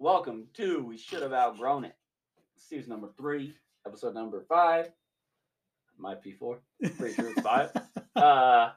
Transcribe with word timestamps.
welcome 0.00 0.46
to 0.54 0.82
We 0.82 0.96
Should 0.96 1.20
Have 1.20 1.34
Outgrown 1.34 1.84
It. 1.84 1.94
Season 2.56 2.88
number 2.88 3.10
three, 3.18 3.52
episode 3.86 4.14
number 4.14 4.42
five. 4.48 4.88
Might 5.98 6.22
be 6.22 6.32
four. 6.32 6.62
Pretty 6.96 7.14
sure 7.14 7.30
it's 7.30 7.40
five. 7.42 7.70
Uh, 8.16 8.72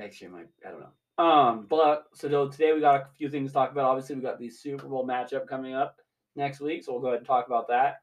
actually, 0.00 0.28
might 0.28 0.46
I 0.66 0.70
don't 0.70 0.80
know. 0.80 1.24
Um, 1.24 1.66
but 1.68 2.06
so 2.14 2.48
today 2.48 2.72
we 2.72 2.80
got 2.80 3.02
a 3.02 3.06
few 3.16 3.28
things 3.28 3.50
to 3.50 3.54
talk 3.54 3.70
about. 3.70 3.84
Obviously, 3.84 4.16
we 4.16 4.22
got 4.22 4.40
the 4.40 4.48
Super 4.48 4.88
Bowl 4.88 5.06
matchup 5.06 5.46
coming 5.46 5.74
up 5.74 5.98
next 6.34 6.58
week, 6.60 6.82
so 6.82 6.92
we'll 6.92 7.02
go 7.02 7.08
ahead 7.08 7.18
and 7.18 7.26
talk 7.26 7.46
about 7.46 7.68
that 7.68 7.98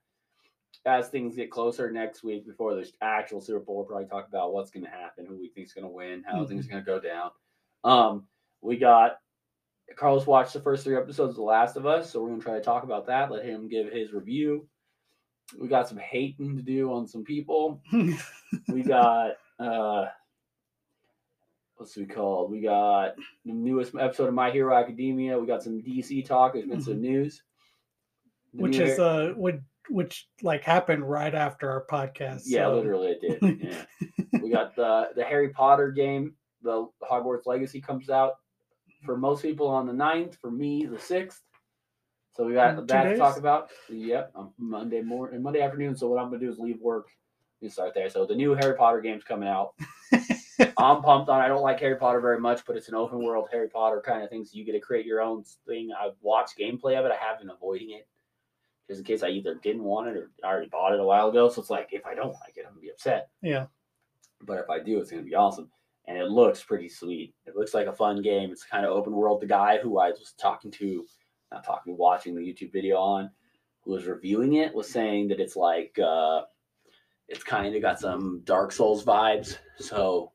as 0.85 1.09
things 1.09 1.35
get 1.35 1.49
closer 1.49 1.91
next 1.91 2.23
week 2.23 2.45
before 2.45 2.75
the 2.75 2.89
actual 3.01 3.41
Super 3.41 3.59
Bowl. 3.59 3.77
We'll 3.77 3.85
probably 3.85 4.05
talk 4.05 4.27
about 4.27 4.53
what's 4.53 4.69
going 4.69 4.85
to 4.85 4.91
happen, 4.91 5.25
who 5.25 5.37
we 5.37 5.49
think's 5.49 5.73
going 5.73 5.87
to 5.87 5.91
win, 5.91 6.23
how 6.25 6.45
things 6.45 6.67
are 6.67 6.69
going 6.69 6.83
to 6.83 6.85
go 6.85 6.99
down. 6.99 7.31
Um, 7.83 8.27
we 8.61 8.77
got 8.77 9.17
Carlos 9.95 10.25
watched 10.27 10.53
the 10.53 10.59
first 10.61 10.83
three 10.83 10.95
episodes 10.97 11.31
of 11.31 11.35
The 11.35 11.41
Last 11.43 11.75
of 11.75 11.85
Us, 11.85 12.11
so 12.11 12.21
we're 12.21 12.29
gonna 12.29 12.41
try 12.41 12.53
to 12.53 12.61
talk 12.61 12.83
about 12.83 13.07
that. 13.07 13.31
Let 13.31 13.45
him 13.45 13.67
give 13.67 13.91
his 13.91 14.13
review. 14.13 14.67
We 15.59 15.67
got 15.67 15.87
some 15.89 15.97
hating 15.97 16.55
to 16.57 16.61
do 16.63 16.91
on 16.93 17.07
some 17.07 17.23
people. 17.23 17.81
We 18.67 18.83
got 18.83 19.31
uh 19.59 20.05
what's 21.75 21.95
we 21.95 22.05
called? 22.05 22.51
We 22.51 22.61
got 22.61 23.15
the 23.45 23.53
newest 23.53 23.95
episode 23.97 24.27
of 24.27 24.33
My 24.33 24.51
Hero 24.51 24.75
Academia. 24.75 25.39
We 25.39 25.47
got 25.47 25.63
some 25.63 25.81
DC 25.81 26.25
talk. 26.25 26.53
There's 26.53 26.67
been 26.67 26.81
some 26.81 27.01
news. 27.01 27.43
The 28.53 28.61
which 28.63 28.77
is 28.77 28.99
uh 28.99 29.33
would 29.37 29.63
which 29.89 30.27
like 30.41 30.63
happened 30.63 31.09
right 31.09 31.33
after 31.33 31.69
our 31.69 31.85
podcast. 31.89 32.43
yeah, 32.45 32.65
so- 32.65 32.75
literally 32.75 33.17
it 33.19 33.39
did. 33.39 33.59
Yeah. 34.31 34.39
we 34.41 34.49
got 34.49 34.75
the 34.75 35.09
the 35.15 35.23
Harry 35.23 35.49
Potter 35.49 35.91
game. 35.91 36.35
The 36.61 36.87
Hogwarts 37.09 37.45
Legacy 37.47 37.81
comes 37.81 38.09
out 38.09 38.33
for 39.03 39.17
most 39.17 39.41
people 39.41 39.67
on 39.67 39.87
the 39.87 39.93
9th. 39.93 40.35
For 40.35 40.51
me, 40.51 40.85
the 40.85 40.99
sixth. 40.99 41.41
So 42.33 42.45
we 42.45 42.53
got 42.53 42.87
that 42.87 43.03
to 43.03 43.17
talk 43.17 43.37
about. 43.37 43.69
Yep, 43.89 44.31
on 44.35 44.51
Monday 44.57 45.01
morning, 45.01 45.41
Monday 45.41 45.61
afternoon. 45.61 45.95
So 45.95 46.07
what 46.07 46.19
I'm 46.19 46.27
gonna 46.27 46.39
do 46.39 46.49
is 46.49 46.59
leave 46.59 46.79
work 46.79 47.09
and 47.61 47.71
start 47.71 47.93
there. 47.93 48.09
So 48.09 48.25
the 48.25 48.35
new 48.35 48.53
Harry 48.53 48.75
Potter 48.75 49.01
game's 49.01 49.23
coming 49.23 49.49
out. 49.49 49.73
I'm 50.77 51.01
pumped 51.01 51.29
on. 51.29 51.41
I 51.41 51.47
don't 51.47 51.61
like 51.61 51.79
Harry 51.79 51.97
Potter 51.97 52.21
very 52.21 52.39
much, 52.39 52.65
but 52.65 52.77
it's 52.77 52.87
an 52.87 52.95
open 52.95 53.23
world 53.23 53.49
Harry 53.51 53.67
Potter 53.67 54.01
kind 54.05 54.23
of 54.23 54.29
thing. 54.29 54.45
So 54.45 54.51
you 54.53 54.63
get 54.63 54.73
to 54.73 54.79
create 54.79 55.05
your 55.05 55.21
own 55.21 55.43
thing. 55.67 55.89
I've 55.91 56.15
watched 56.21 56.57
gameplay 56.57 56.97
of 56.97 57.05
it. 57.05 57.11
I 57.11 57.23
have 57.23 57.39
been 57.39 57.49
avoiding 57.49 57.91
it 57.91 58.07
just 58.87 58.99
in 58.99 59.05
case 59.05 59.23
I 59.23 59.29
either 59.29 59.55
didn't 59.55 59.83
want 59.83 60.09
it 60.09 60.17
or 60.17 60.31
I 60.43 60.47
already 60.47 60.69
bought 60.69 60.93
it 60.93 60.99
a 60.99 61.03
while 61.03 61.29
ago. 61.29 61.49
So 61.49 61.61
it's 61.61 61.69
like 61.69 61.89
if 61.91 62.05
I 62.05 62.15
don't 62.15 62.33
like 62.33 62.57
it, 62.57 62.65
I'm 62.65 62.73
gonna 62.73 62.81
be 62.81 62.89
upset. 62.89 63.29
Yeah. 63.41 63.67
But 64.41 64.59
if 64.59 64.69
I 64.69 64.79
do, 64.79 64.99
it's 64.99 65.11
gonna 65.11 65.23
be 65.23 65.35
awesome. 65.35 65.69
And 66.11 66.19
it 66.19 66.27
looks 66.29 66.61
pretty 66.61 66.89
sweet. 66.89 67.33
It 67.45 67.55
looks 67.55 67.73
like 67.73 67.87
a 67.87 67.93
fun 67.93 68.21
game. 68.21 68.51
It's 68.51 68.65
kind 68.65 68.85
of 68.85 68.91
open 68.91 69.13
world. 69.13 69.39
The 69.39 69.47
guy 69.47 69.77
who 69.77 69.97
I 69.97 70.09
was 70.09 70.33
talking 70.37 70.69
to, 70.71 71.05
not 71.53 71.63
talking, 71.63 71.95
watching 71.95 72.35
the 72.35 72.41
YouTube 72.41 72.73
video 72.73 72.97
on, 72.97 73.29
who 73.79 73.91
was 73.91 74.05
reviewing 74.05 74.55
it, 74.55 74.75
was 74.75 74.89
saying 74.89 75.29
that 75.29 75.39
it's 75.39 75.55
like 75.55 75.97
uh 76.03 76.41
it's 77.29 77.45
kind 77.45 77.73
of 77.73 77.81
got 77.81 77.97
some 77.97 78.41
Dark 78.43 78.73
Souls 78.73 79.05
vibes. 79.05 79.57
So 79.77 80.33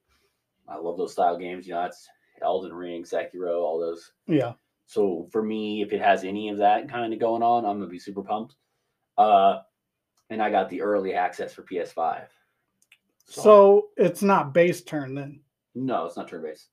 I 0.66 0.78
love 0.78 0.97
those 0.97 1.12
style 1.12 1.36
games. 1.36 1.66
You 1.66 1.74
know, 1.74 1.82
that's 1.82 2.08
Elden 2.41 2.72
Ring, 2.72 3.04
Sekiro, 3.04 3.60
all 3.60 3.78
those. 3.78 4.12
yeah. 4.27 4.54
So 4.86 5.28
for 5.30 5.42
me, 5.42 5.82
if 5.82 5.92
it 5.92 6.00
has 6.00 6.24
any 6.24 6.48
of 6.48 6.56
that 6.58 6.88
kind 6.88 7.12
of 7.12 7.20
going 7.20 7.42
on, 7.42 7.66
I'm 7.66 7.78
gonna 7.78 7.91
be 7.91 7.98
super 7.98 8.22
pumped. 8.22 8.54
Uh, 9.19 9.58
and 10.30 10.41
I 10.41 10.50
got 10.50 10.70
the 10.70 10.80
early 10.80 11.12
access 11.12 11.52
for 11.52 11.64
PS5. 11.64 12.28
So 13.27 13.88
it's 13.98 14.22
not 14.22 14.54
base 14.54 14.80
turn 14.80 15.14
then. 15.14 15.41
No, 15.77 16.06
it's 16.06 16.16
not 16.16 16.28
turn 16.28 16.42
based. 16.42 16.69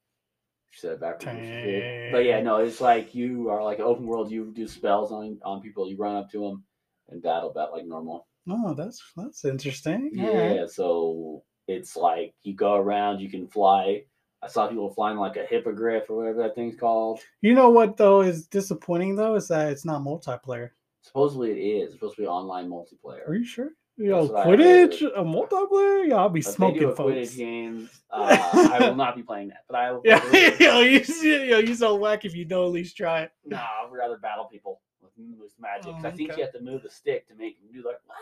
She 0.71 0.79
said 0.79 0.93
it 0.93 1.01
backwards. 1.01 2.11
But 2.11 2.25
yeah, 2.25 2.41
no, 2.41 2.57
it's 2.57 2.81
like 2.81 3.13
you 3.13 3.49
are 3.49 3.63
like 3.63 3.79
open 3.79 4.07
world. 4.07 4.31
You 4.31 4.51
do 4.55 4.67
spells 4.67 5.11
on 5.11 5.37
on 5.45 5.61
people. 5.61 5.87
You 5.87 5.97
run 5.97 6.15
up 6.15 6.31
to 6.31 6.39
them 6.39 6.63
and 7.09 7.21
battle 7.21 7.51
bat 7.53 7.69
like 7.71 7.85
normal. 7.85 8.27
Oh, 8.49 8.73
that's 8.73 9.01
that's 9.15 9.45
interesting. 9.45 10.11
Yeah, 10.13 10.61
right. 10.61 10.69
so 10.69 11.43
it's 11.67 11.95
like 11.95 12.33
you 12.43 12.55
go 12.55 12.75
around. 12.75 13.19
You 13.19 13.29
can 13.29 13.47
fly. 13.47 14.03
I 14.41 14.47
saw 14.47 14.67
people 14.67 14.93
flying 14.93 15.17
like 15.17 15.37
a 15.37 15.45
hippogriff 15.45 16.09
or 16.09 16.17
whatever 16.17 16.43
that 16.43 16.55
thing's 16.55 16.75
called. 16.75 17.19
You 17.41 17.53
know 17.53 17.69
what 17.69 17.97
though 17.97 18.21
is 18.21 18.47
disappointing 18.47 19.15
though 19.15 19.35
is 19.35 19.49
that 19.49 19.71
it's 19.71 19.85
not 19.85 20.01
multiplayer. 20.01 20.71
Supposedly 21.01 21.51
it 21.51 21.57
is. 21.57 21.83
It's 21.83 21.93
supposed 21.93 22.15
to 22.15 22.23
be 22.23 22.27
online 22.27 22.69
multiplayer. 22.69 23.27
Are 23.27 23.35
you 23.35 23.45
sure? 23.45 23.69
Yo, 23.95 24.27
Quidditch, 24.27 25.01
a 25.03 25.23
multiplayer? 25.23 26.07
Yeah, 26.07 26.15
I'll 26.15 26.29
be 26.29 26.39
If 26.39 26.45
they 26.47 26.51
do 26.51 26.55
smoking 26.55 26.83
a 26.85 26.95
folks. 26.95 27.13
Quidditch 27.13 27.37
game, 27.37 27.89
uh, 28.09 28.69
I 28.71 28.79
will 28.79 28.95
not 28.95 29.15
be 29.15 29.21
playing 29.21 29.49
that. 29.49 29.65
But 29.67 29.75
I 29.77 29.91
will. 29.93 30.01
Yeah, 30.03 30.23
yo, 30.59 30.79
you, 30.81 30.99
yo, 31.21 31.59
you 31.59 31.75
so 31.75 31.93
whack 31.95 32.25
if 32.25 32.35
you 32.35 32.43
don't 32.43 32.65
at 32.65 32.71
least 32.71 32.97
try 32.97 33.21
it. 33.21 33.31
No, 33.45 33.57
I'd 33.57 33.89
rather 33.91 34.17
battle 34.17 34.45
people 34.45 34.81
with, 35.01 35.11
with 35.39 35.51
magic. 35.59 35.91
'cause 35.93 36.05
I 36.05 36.09
Oh, 36.09 36.11
think 36.15 36.31
okay. 36.31 36.39
you 36.41 36.45
have 36.45 36.53
to 36.53 36.61
move 36.61 36.81
the 36.81 36.89
stick 36.89 37.27
to 37.27 37.35
make 37.35 37.59
them 37.59 37.69
do 37.71 37.87
like 37.87 37.99
what? 38.05 38.17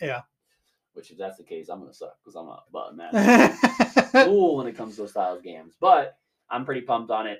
Yeah. 0.00 0.22
Which 0.94 1.10
if 1.12 1.16
that's 1.16 1.38
the 1.38 1.44
case, 1.44 1.68
I'm 1.68 1.78
gonna 1.80 1.94
suck 1.94 2.16
because 2.22 2.34
I'm 2.34 2.48
a 2.48 2.62
button 2.72 2.96
man. 2.96 3.56
cool 4.26 4.56
when 4.56 4.66
it 4.66 4.76
comes 4.76 4.96
to 4.96 5.02
those 5.02 5.10
styles 5.12 5.40
games. 5.42 5.74
But 5.80 6.18
I'm 6.50 6.64
pretty 6.64 6.82
pumped 6.82 7.10
on 7.12 7.26
it. 7.28 7.38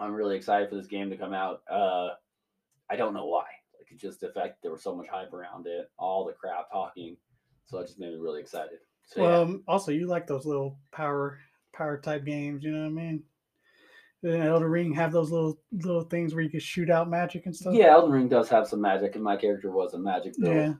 I'm 0.00 0.12
really 0.12 0.36
excited 0.36 0.68
for 0.68 0.74
this 0.74 0.88
game 0.88 1.08
to 1.10 1.16
come 1.16 1.32
out. 1.32 1.62
Uh, 1.70 2.10
I 2.90 2.96
don't 2.96 3.14
know 3.14 3.26
why. 3.26 3.44
Like 3.92 4.00
it 4.00 4.00
just 4.00 4.20
the 4.20 4.28
fact 4.30 4.62
there 4.62 4.72
was 4.72 4.82
so 4.82 4.94
much 4.94 5.08
hype 5.08 5.32
around 5.32 5.66
it, 5.66 5.90
all 5.98 6.24
the 6.24 6.32
crap 6.32 6.70
talking. 6.70 7.16
So 7.66 7.78
it 7.78 7.86
just 7.86 7.98
made 7.98 8.10
me 8.10 8.18
really 8.18 8.40
excited. 8.40 8.78
So 9.04 9.22
well, 9.22 9.30
yeah. 9.30 9.38
um, 9.38 9.62
also 9.68 9.92
you 9.92 10.06
like 10.06 10.26
those 10.26 10.46
little 10.46 10.78
power 10.92 11.38
power 11.72 11.98
type 11.98 12.24
games, 12.24 12.64
you 12.64 12.72
know 12.72 12.80
what 12.80 12.86
I 12.86 12.90
mean? 12.90 13.22
The 14.22 14.38
Elden 14.38 14.68
Ring 14.68 14.92
have 14.94 15.12
those 15.12 15.30
little 15.30 15.58
little 15.72 16.04
things 16.04 16.34
where 16.34 16.44
you 16.44 16.50
can 16.50 16.60
shoot 16.60 16.90
out 16.90 17.10
magic 17.10 17.46
and 17.46 17.54
stuff. 17.54 17.74
yeah, 17.74 17.92
Elden 17.92 18.12
Ring 18.12 18.28
does 18.28 18.48
have 18.48 18.68
some 18.68 18.80
magic, 18.80 19.14
and 19.14 19.24
my 19.24 19.36
character 19.36 19.70
was 19.70 19.94
a 19.94 19.98
magic 19.98 20.34
build. 20.38 20.54
Yeah. 20.54 20.74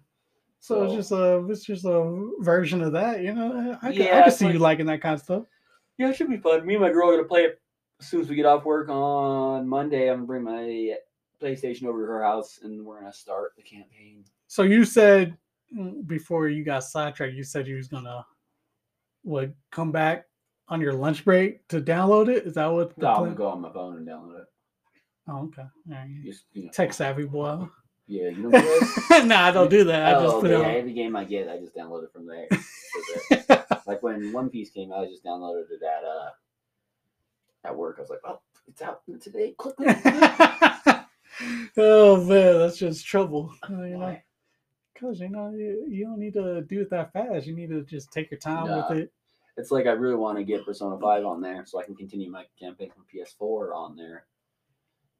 So 0.60 0.84
it's 0.84 0.94
just 0.94 1.10
a 1.10 1.44
it's 1.48 1.64
just 1.64 1.84
a 1.84 2.30
version 2.40 2.82
of 2.82 2.92
that, 2.92 3.22
you 3.22 3.34
know. 3.34 3.76
I 3.82 3.92
can, 3.92 4.02
I 4.02 4.06
can 4.06 4.28
it's 4.28 4.36
see 4.36 4.46
you 4.46 4.60
liking 4.60 4.86
that 4.86 5.02
kind 5.02 5.14
of 5.14 5.20
stuff. 5.20 5.44
Yeah, 5.98 6.10
it 6.10 6.16
should 6.16 6.30
be 6.30 6.36
fun. 6.36 6.64
Me 6.64 6.74
and 6.74 6.82
my 6.82 6.92
girl 6.92 7.10
are 7.10 7.16
gonna 7.16 7.28
play 7.28 7.42
it 7.42 7.60
as 8.00 8.06
soon 8.06 8.20
as 8.20 8.28
we 8.28 8.36
get 8.36 8.46
off 8.46 8.64
work 8.64 8.88
on 8.88 9.68
Monday. 9.68 10.08
I'm 10.08 10.18
gonna 10.18 10.26
bring 10.26 10.44
my 10.44 10.94
PlayStation 11.42 11.84
over 11.84 12.00
to 12.00 12.12
her 12.12 12.22
house, 12.22 12.60
and 12.62 12.84
we're 12.84 13.00
gonna 13.00 13.12
start 13.12 13.52
the 13.56 13.62
campaign. 13.62 14.24
So 14.46 14.62
you 14.62 14.84
said 14.84 15.36
mm, 15.76 16.06
before 16.06 16.48
you 16.48 16.64
got 16.64 16.84
sidetracked, 16.84 17.34
you 17.34 17.44
said 17.44 17.66
you 17.66 17.76
was 17.76 17.88
gonna 17.88 18.24
would 19.24 19.54
come 19.70 19.92
back 19.92 20.26
on 20.68 20.80
your 20.80 20.92
lunch 20.92 21.24
break 21.24 21.66
to 21.68 21.80
download 21.80 22.28
it. 22.28 22.46
Is 22.46 22.54
that 22.54 22.66
what 22.66 22.94
the 22.94 23.02
No, 23.02 23.08
I'm 23.08 23.24
gonna 23.24 23.34
go 23.34 23.48
on 23.48 23.60
my 23.60 23.72
phone 23.72 23.96
and 23.96 24.06
download 24.06 24.40
it. 24.40 24.46
Oh, 25.28 25.44
okay. 25.44 25.62
Right. 25.86 26.08
Just, 26.24 26.44
you 26.52 26.64
know, 26.64 26.70
Tech 26.72 26.92
savvy 26.92 27.24
boy. 27.24 27.66
Yeah, 28.08 28.30
you 28.30 28.36
know 28.48 28.58
what? 28.58 29.26
nah, 29.26 29.46
I 29.46 29.52
don't 29.52 29.70
do 29.70 29.84
that. 29.84 30.16
I 30.16 30.20
just 30.20 30.34
oh, 30.34 30.40
put 30.40 30.52
on. 30.52 30.64
every 30.64 30.92
game 30.92 31.14
I 31.14 31.24
get, 31.24 31.48
I 31.48 31.58
just 31.58 31.76
download 31.76 32.04
it 32.04 32.12
from 32.12 32.26
there. 32.26 32.48
Like 33.86 34.02
when 34.02 34.32
One 34.32 34.48
Piece 34.48 34.70
came 34.70 34.92
out, 34.92 35.04
I 35.04 35.06
just 35.06 35.24
downloaded 35.24 35.70
it 35.70 35.82
at 35.82 36.04
uh 36.04 36.30
at 37.64 37.76
work. 37.76 37.96
I 37.98 38.00
was 38.00 38.10
like, 38.10 38.20
oh, 38.24 38.40
it's 38.66 38.82
out 38.82 39.02
today. 39.20 39.54
Click. 39.58 39.74
oh 41.76 42.24
man, 42.24 42.58
that's 42.58 42.78
just 42.78 43.06
trouble. 43.06 43.52
You 43.68 43.76
know, 43.98 44.16
because 44.94 45.20
you 45.20 45.28
know 45.28 45.50
you, 45.50 45.86
you 45.88 46.04
don't 46.04 46.18
need 46.18 46.34
to 46.34 46.62
do 46.62 46.80
it 46.82 46.90
that 46.90 47.12
fast. 47.12 47.46
You 47.46 47.54
need 47.56 47.70
to 47.70 47.82
just 47.84 48.12
take 48.12 48.30
your 48.30 48.40
time 48.40 48.66
Nah. 48.68 48.88
with 48.88 48.98
it. 48.98 49.12
It's 49.56 49.70
like 49.70 49.86
I 49.86 49.90
really 49.90 50.14
want 50.16 50.38
to 50.38 50.44
get 50.44 50.64
Persona 50.64 50.98
5 50.98 51.26
on 51.26 51.40
there 51.42 51.64
so 51.66 51.78
I 51.78 51.84
can 51.84 51.94
continue 51.94 52.30
my 52.30 52.44
campaign 52.58 52.90
from 52.90 53.04
PS4 53.12 53.74
on 53.74 53.96
there. 53.96 54.24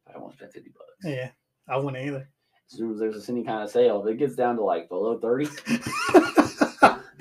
I 0.09 0.13
don't 0.13 0.23
want 0.23 0.33
to 0.33 0.39
spend 0.39 0.53
50 0.55 0.71
bucks. 0.71 0.87
Yeah, 1.05 1.31
I 1.69 1.77
wouldn't 1.77 2.03
either. 2.03 2.29
As 2.71 2.79
soon 2.79 2.93
as 2.93 2.99
there's 2.99 3.29
any 3.29 3.45
kind 3.45 3.63
of 3.63 3.71
sale, 3.71 4.03
if 4.03 4.11
it 4.15 4.19
gets 4.19 4.35
down 4.35 4.57
to 4.57 4.63
like 4.63 4.89
below 4.89 5.19
30, 5.19 5.49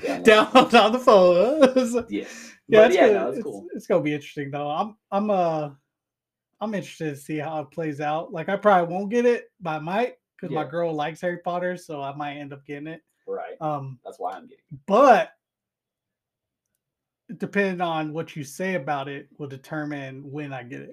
yeah, 0.04 0.20
Down 0.24 0.48
on 0.56 0.92
the 0.94 1.00
phone. 1.00 1.62
huh? 1.76 2.04
Yeah. 2.10 2.26
Yeah, 2.68 2.80
But 2.80 2.86
it's, 2.88 2.96
yeah, 2.96 3.08
gonna, 3.08 3.20
no, 3.20 3.28
it's 3.30 3.38
it's, 3.40 3.44
cool. 3.44 3.68
it's 3.76 3.88
gonna 3.88 4.04
be 4.04 4.14
interesting 4.14 4.50
though. 4.52 4.70
I'm 4.70 4.96
I'm 5.12 5.30
uh 5.30 5.72
I'm 6.62 6.76
interested 6.76 7.10
to 7.10 7.16
see 7.16 7.38
how 7.38 7.60
it 7.62 7.72
plays 7.72 8.00
out. 8.00 8.32
Like 8.32 8.48
I 8.48 8.56
probably 8.56 8.94
won't 8.94 9.10
get 9.10 9.26
it, 9.26 9.52
but 9.60 9.72
I 9.72 9.80
might 9.80 10.14
because 10.40 10.54
my 10.54 10.64
girl 10.64 10.94
likes 10.94 11.22
Harry 11.22 11.38
Potter, 11.38 11.76
so 11.76 12.02
I 12.02 12.16
might 12.16 12.38
end 12.38 12.54
up 12.54 12.66
getting 12.66 12.88
it. 12.88 13.02
Right. 13.28 13.60
Um, 13.62 14.00
That's 14.06 14.20
why 14.20 14.34
I'm 14.34 14.44
getting 14.48 14.64
it. 14.72 14.80
but 14.88 15.32
depending 17.38 17.82
on 17.82 18.14
what 18.14 18.36
you 18.36 18.44
say 18.44 18.76
about 18.76 19.08
it 19.08 19.28
will 19.38 19.48
determine 19.48 20.30
when 20.30 20.52
I 20.52 20.64
get 20.64 20.82
it. 20.82 20.92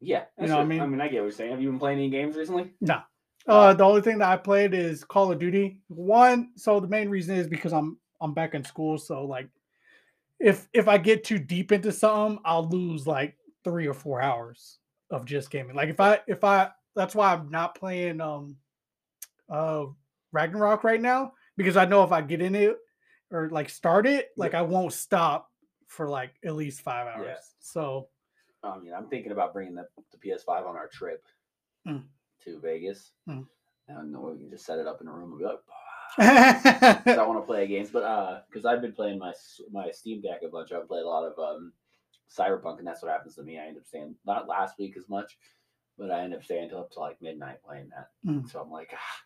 Yeah. 0.00 0.24
You 0.38 0.46
know 0.46 0.56
what 0.56 0.62
I 0.62 0.66
mean? 0.66 0.80
I 0.80 0.86
mean, 0.86 1.00
I 1.00 1.08
get 1.08 1.20
what 1.20 1.24
you're 1.24 1.32
saying. 1.32 1.50
Have 1.52 1.62
you 1.62 1.70
been 1.70 1.78
playing 1.78 1.98
any 1.98 2.10
games 2.10 2.36
recently? 2.36 2.72
No. 2.80 3.00
Uh, 3.46 3.72
the 3.72 3.84
only 3.84 4.02
thing 4.02 4.18
that 4.18 4.28
I 4.28 4.36
played 4.36 4.74
is 4.74 5.04
Call 5.04 5.32
of 5.32 5.38
Duty. 5.38 5.80
One, 5.88 6.50
so 6.56 6.80
the 6.80 6.88
main 6.88 7.08
reason 7.08 7.36
is 7.36 7.48
because 7.48 7.72
I'm 7.72 7.96
I'm 8.20 8.34
back 8.34 8.54
in 8.54 8.62
school, 8.62 8.98
so 8.98 9.24
like 9.24 9.48
if 10.38 10.68
if 10.74 10.88
I 10.88 10.98
get 10.98 11.24
too 11.24 11.38
deep 11.38 11.72
into 11.72 11.90
something, 11.90 12.38
I'll 12.44 12.68
lose 12.68 13.06
like 13.06 13.36
three 13.64 13.86
or 13.86 13.94
four 13.94 14.20
hours 14.20 14.79
of 15.10 15.24
just 15.24 15.50
gaming. 15.50 15.76
Like 15.76 15.88
if 15.88 16.00
I 16.00 16.20
if 16.26 16.44
I 16.44 16.70
that's 16.94 17.14
why 17.14 17.32
I'm 17.32 17.50
not 17.50 17.74
playing 17.74 18.20
um 18.20 18.56
uh 19.48 19.86
Ragnarok 20.32 20.84
right 20.84 21.00
now 21.00 21.32
because 21.56 21.76
I 21.76 21.84
know 21.84 22.04
if 22.04 22.12
I 22.12 22.20
get 22.20 22.40
in 22.40 22.54
it 22.54 22.76
or 23.30 23.48
like 23.50 23.68
start 23.68 24.06
it, 24.06 24.30
like 24.36 24.54
I 24.54 24.62
won't 24.62 24.92
stop 24.92 25.50
for 25.88 26.08
like 26.08 26.32
at 26.44 26.54
least 26.54 26.82
five 26.82 27.06
hours. 27.06 27.26
Yeah. 27.28 27.36
So 27.60 28.08
I 28.62 28.78
mean, 28.78 28.92
I'm 28.94 29.08
thinking 29.08 29.32
about 29.32 29.52
bringing 29.52 29.74
the, 29.74 29.86
the 30.12 30.18
PS5 30.18 30.68
on 30.68 30.76
our 30.76 30.88
trip. 30.88 31.24
Mm. 31.88 32.04
to 32.44 32.60
Vegas. 32.60 33.12
Hmm. 33.26 33.40
And 33.88 34.14
we 34.16 34.36
can 34.38 34.50
just 34.50 34.66
set 34.66 34.78
it 34.78 34.86
up 34.86 35.00
in 35.00 35.08
a 35.08 35.12
room 35.12 35.30
and 35.32 35.38
be 35.38 35.44
like. 35.46 35.58
'Cause 36.16 37.06
I 37.18 37.26
want 37.26 37.38
to 37.40 37.46
play 37.46 37.66
games, 37.66 37.90
but 37.90 38.02
uh, 38.02 38.40
because 38.48 38.66
I've 38.66 38.82
been 38.82 38.92
playing 38.92 39.18
my 39.18 39.32
my 39.72 39.90
Steam 39.90 40.20
Deck 40.20 40.40
a 40.44 40.48
bunch. 40.48 40.72
I've 40.72 40.88
played 40.88 41.04
a 41.04 41.08
lot 41.08 41.24
of 41.24 41.38
um, 41.38 41.72
Cyberpunk, 42.36 42.78
and 42.78 42.86
that's 42.86 43.02
what 43.02 43.10
happens 43.10 43.34
to 43.36 43.42
me. 43.42 43.58
I 43.58 43.66
end 43.66 43.76
up 43.76 43.86
staying 43.86 44.14
not 44.26 44.48
last 44.48 44.78
week 44.78 44.96
as 44.96 45.08
much, 45.08 45.36
but 45.98 46.10
I 46.10 46.22
end 46.22 46.34
up 46.34 46.44
staying 46.44 46.68
till 46.68 46.78
up 46.78 46.90
to 46.92 47.00
like 47.00 47.20
midnight 47.20 47.62
playing 47.64 47.90
that. 47.90 48.08
Mm. 48.26 48.50
So 48.50 48.60
I'm 48.60 48.70
like, 48.70 48.90
ah, 48.94 49.22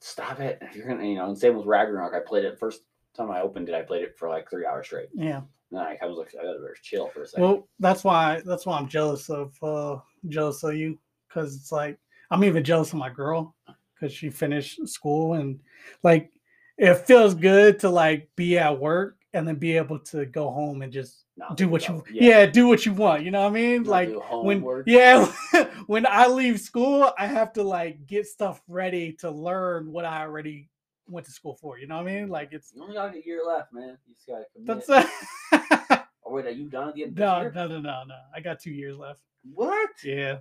stop 0.00 0.40
it! 0.40 0.58
If 0.62 0.76
you're 0.76 0.88
gonna, 0.88 1.06
you 1.06 1.16
know, 1.16 1.26
and 1.26 1.38
same 1.38 1.56
with 1.56 1.66
Ragnarok. 1.66 2.14
I 2.14 2.20
played 2.20 2.44
it 2.44 2.58
first 2.58 2.82
time 3.16 3.30
I 3.30 3.42
opened 3.42 3.68
it. 3.68 3.74
I 3.74 3.82
played 3.82 4.02
it 4.02 4.16
for 4.18 4.28
like 4.28 4.48
three 4.48 4.66
hours 4.66 4.86
straight. 4.86 5.08
yeah. 5.14 5.42
And 5.70 5.78
then 5.78 5.86
I, 5.86 5.98
I 6.02 6.06
was 6.06 6.18
like, 6.18 6.34
I 6.34 6.44
gotta 6.44 6.58
better 6.58 6.76
chill 6.82 7.08
for 7.08 7.22
a 7.22 7.26
second. 7.28 7.44
Well, 7.44 7.68
that's 7.78 8.02
why 8.04 8.42
that's 8.44 8.66
why 8.66 8.78
I'm 8.78 8.88
jealous 8.88 9.30
of 9.30 9.54
uh 9.62 9.98
jealous 10.28 10.62
of 10.62 10.74
you 10.74 10.98
because 11.28 11.54
it's 11.54 11.72
like 11.72 11.98
I'm 12.30 12.44
even 12.44 12.64
jealous 12.64 12.92
of 12.92 12.98
my 12.98 13.10
girl 13.10 13.54
because 13.94 14.14
she 14.14 14.30
finished 14.30 14.86
school 14.88 15.34
and 15.34 15.60
like 16.02 16.30
it 16.78 16.94
feels 17.06 17.34
good 17.34 17.78
to 17.80 17.90
like 17.90 18.28
be 18.36 18.58
at 18.58 18.78
work 18.78 19.18
and 19.32 19.46
then 19.46 19.56
be 19.56 19.76
able 19.76 19.98
to 19.98 20.26
go 20.26 20.50
home 20.50 20.82
and 20.82 20.92
just 20.92 21.24
Not 21.40 21.56
do 21.56 21.68
what 21.68 21.88
you 21.88 21.94
about- 21.96 22.10
yeah. 22.12 22.46
do 22.46 22.68
what 22.68 22.84
you 22.86 22.92
want 22.92 23.24
you 23.24 23.30
know 23.30 23.40
what 23.42 23.48
I 23.48 23.54
mean 23.54 23.82
not 23.84 23.90
like 23.90 24.10
when 24.44 24.84
yeah 24.86 25.24
when 25.86 26.06
I 26.06 26.26
leave 26.26 26.60
school 26.60 27.10
I 27.18 27.26
have 27.26 27.52
to 27.54 27.62
like 27.62 28.06
get 28.06 28.26
stuff 28.26 28.60
ready 28.68 29.12
to 29.20 29.30
learn 29.30 29.90
what 29.90 30.04
I 30.04 30.20
already 30.22 30.68
went 31.08 31.26
to 31.26 31.32
school 31.32 31.54
for 31.56 31.78
you 31.78 31.86
know 31.86 31.96
what 31.96 32.06
I 32.08 32.14
mean 32.14 32.28
like 32.28 32.50
it's 32.52 32.72
You 32.74 32.82
only 32.82 32.94
got 32.94 33.14
a 33.14 33.24
year 33.26 33.40
left, 33.44 33.72
man. 33.72 33.96
You 34.06 34.14
just 34.14 34.26
gotta 34.26 34.44
commit. 34.54 34.86
that's 34.86 36.04
oh 36.26 36.32
wait, 36.34 36.46
are 36.46 36.50
you 36.50 36.68
done 36.68 36.90
at 36.90 36.94
the 36.94 37.04
end 37.04 37.16
no 37.16 37.48
no 37.48 37.66
no 37.68 37.80
no 37.80 38.04
no 38.06 38.14
I 38.34 38.40
got 38.40 38.60
two 38.60 38.70
years 38.72 38.96
left 38.98 39.20
What? 39.54 39.88
yeah 40.04 40.38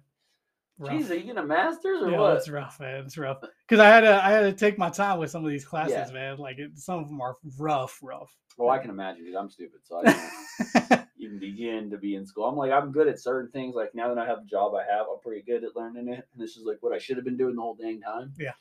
rough. 0.78 0.92
Jeez, 0.94 1.10
are 1.10 1.16
you 1.16 1.22
getting 1.22 1.38
a 1.38 1.46
master's 1.46 2.02
or 2.04 2.12
Yeah, 2.12 2.20
what? 2.20 2.38
it's 2.38 2.48
rough, 2.50 2.80
man. 2.80 3.04
It's 3.06 3.18
rough 3.18 3.40
because 3.68 3.80
I 3.82 3.88
had 3.88 4.02
to 4.02 4.24
I 4.26 4.32
had 4.32 4.42
to 4.42 4.54
take 4.54 4.78
my 4.78 4.90
time 4.90 5.20
with 5.20 5.30
some 5.32 5.44
of 5.44 5.50
these 5.52 5.66
classes, 5.66 6.12
man. 6.14 6.38
Like 6.38 6.58
it, 6.60 6.78
some 6.78 7.00
of 7.00 7.08
them 7.10 7.20
are 7.22 7.36
rough, 7.58 8.00
rough. 8.02 8.34
Well, 8.60 8.70
I 8.70 8.80
can 8.80 8.90
imagine 8.90 9.24
because 9.24 9.40
I'm 9.40 9.50
stupid, 9.50 9.80
so 9.84 10.02
I 10.04 10.12
can't 10.12 11.08
even 11.18 11.40
begin 11.40 11.90
to 11.92 11.98
be 11.98 12.16
in 12.16 12.26
school. 12.26 12.46
I'm 12.46 12.58
like, 12.58 12.72
I'm 12.72 12.92
good 12.92 13.08
at 13.08 13.20
certain 13.20 13.52
things. 13.52 13.74
Like 13.74 13.96
now 13.96 14.14
that 14.14 14.22
I 14.22 14.28
have 14.28 14.42
the 14.42 14.50
job 14.50 14.74
I 14.76 14.82
have, 14.82 15.06
I'm 15.12 15.20
pretty 15.22 15.44
good 15.44 15.64
at 15.64 15.76
learning 15.76 16.10
it. 16.10 16.28
And 16.34 16.42
this 16.42 16.58
is 16.58 16.66
like 16.66 16.78
what 16.82 16.94
I 16.94 16.98
should 16.98 17.16
have 17.16 17.26
been 17.26 17.38
doing 17.38 17.56
the 17.56 17.62
whole 17.62 17.76
dang 17.76 18.02
time. 18.02 18.34
Yeah. 18.38 18.52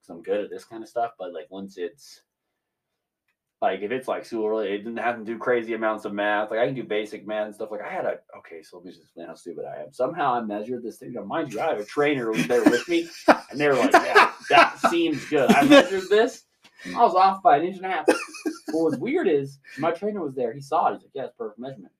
Because 0.00 0.10
I'm 0.10 0.22
good 0.22 0.40
at 0.42 0.50
this 0.50 0.64
kind 0.64 0.82
of 0.82 0.88
stuff. 0.88 1.12
But 1.18 1.32
like 1.32 1.46
once 1.50 1.78
it's 1.78 2.22
like 3.62 3.80
if 3.80 3.92
it's 3.92 4.08
like 4.08 4.24
school 4.24 4.48
related, 4.48 4.74
it 4.74 4.78
didn't 4.84 4.98
have 4.98 5.18
to 5.18 5.24
do 5.24 5.38
crazy 5.38 5.74
amounts 5.74 6.04
of 6.04 6.12
math. 6.12 6.50
Like 6.50 6.60
I 6.60 6.66
can 6.66 6.74
do 6.74 6.84
basic 6.84 7.26
math 7.26 7.46
and 7.46 7.54
stuff. 7.54 7.70
Like 7.70 7.80
I 7.80 7.90
had 7.90 8.04
a 8.04 8.18
okay, 8.38 8.62
so 8.62 8.76
let 8.76 8.84
me 8.84 8.90
just 8.90 9.02
explain 9.02 9.26
how 9.28 9.34
stupid 9.34 9.64
I 9.64 9.82
am. 9.82 9.92
Somehow 9.92 10.34
I 10.34 10.40
measured 10.42 10.82
this 10.82 10.98
thing. 10.98 11.12
Now, 11.12 11.22
mind 11.22 11.52
you, 11.52 11.60
I 11.60 11.68
have 11.68 11.80
a 11.80 11.84
trainer 11.84 12.32
there 12.34 12.64
with 12.64 12.88
me, 12.88 13.08
and 13.50 13.58
they 13.58 13.68
were 13.68 13.74
like, 13.74 13.92
"Yeah, 13.92 14.32
that 14.50 14.78
seems 14.90 15.24
good." 15.30 15.50
I 15.50 15.62
measured 15.64 16.08
this. 16.10 16.44
I 16.86 17.02
was 17.02 17.14
off 17.14 17.42
by 17.42 17.56
an 17.56 17.64
inch 17.64 17.76
and 17.76 17.86
a 17.86 17.88
half. 17.88 18.04
But 18.44 18.74
what's 18.82 18.96
weird 18.98 19.28
is 19.28 19.58
my 19.78 19.90
trainer 19.92 20.20
was 20.22 20.34
there. 20.34 20.52
He 20.52 20.60
saw 20.60 20.88
it. 20.88 20.94
He's 20.94 21.02
like, 21.02 21.10
"Yeah, 21.14 21.24
it's 21.24 21.36
perfect 21.36 21.58
measurement." 21.60 21.92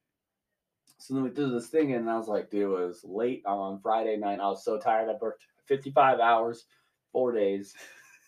So 0.98 1.14
then 1.14 1.22
we 1.22 1.30
did 1.30 1.50
this 1.52 1.68
thing, 1.68 1.92
and 1.92 2.08
I 2.08 2.16
was 2.16 2.28
like, 2.28 2.50
"Dude, 2.50 2.62
it 2.62 2.66
was 2.68 3.04
late 3.04 3.42
on 3.46 3.80
Friday 3.80 4.16
night. 4.16 4.40
I 4.40 4.48
was 4.48 4.64
so 4.64 4.78
tired. 4.78 5.08
I 5.10 5.14
worked 5.20 5.44
55 5.66 6.20
hours, 6.20 6.64
four 7.12 7.32
days, 7.32 7.74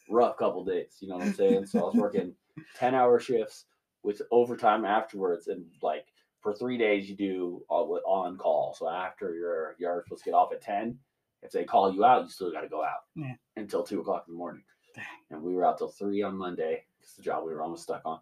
rough 0.08 0.36
couple 0.36 0.64
days. 0.64 0.96
You 1.00 1.08
know 1.08 1.16
what 1.16 1.26
I'm 1.28 1.34
saying? 1.34 1.66
So 1.66 1.80
I 1.80 1.84
was 1.84 1.94
working 1.94 2.34
10 2.76 2.94
hour 2.94 3.18
shifts 3.18 3.64
with 4.02 4.22
overtime 4.30 4.84
afterwards, 4.84 5.48
and 5.48 5.64
like 5.82 6.06
for 6.40 6.52
three 6.54 6.78
days 6.78 7.08
you 7.10 7.16
do 7.16 7.62
all 7.68 7.98
on 8.06 8.36
call. 8.38 8.74
So 8.78 8.88
after 8.88 9.34
you're 9.34 9.74
you're 9.78 10.04
supposed 10.06 10.24
to 10.24 10.30
get 10.30 10.34
off 10.36 10.52
at 10.52 10.60
10, 10.62 10.98
if 11.42 11.50
they 11.50 11.64
call 11.64 11.92
you 11.92 12.04
out, 12.04 12.24
you 12.24 12.30
still 12.30 12.52
got 12.52 12.60
to 12.62 12.68
go 12.68 12.82
out 12.84 13.04
Yeah. 13.14 13.34
until 13.56 13.82
two 13.82 14.00
o'clock 14.00 14.24
in 14.28 14.34
the 14.34 14.38
morning. 14.38 14.62
Dang. 14.94 15.04
And 15.30 15.42
we 15.42 15.54
were 15.54 15.64
out 15.64 15.78
till 15.78 15.88
three 15.88 16.22
on 16.22 16.36
Monday. 16.36 16.84
It's 17.06 17.14
the 17.14 17.22
job 17.22 17.44
we 17.44 17.54
were 17.54 17.62
almost 17.62 17.84
stuck 17.84 18.02
on. 18.04 18.18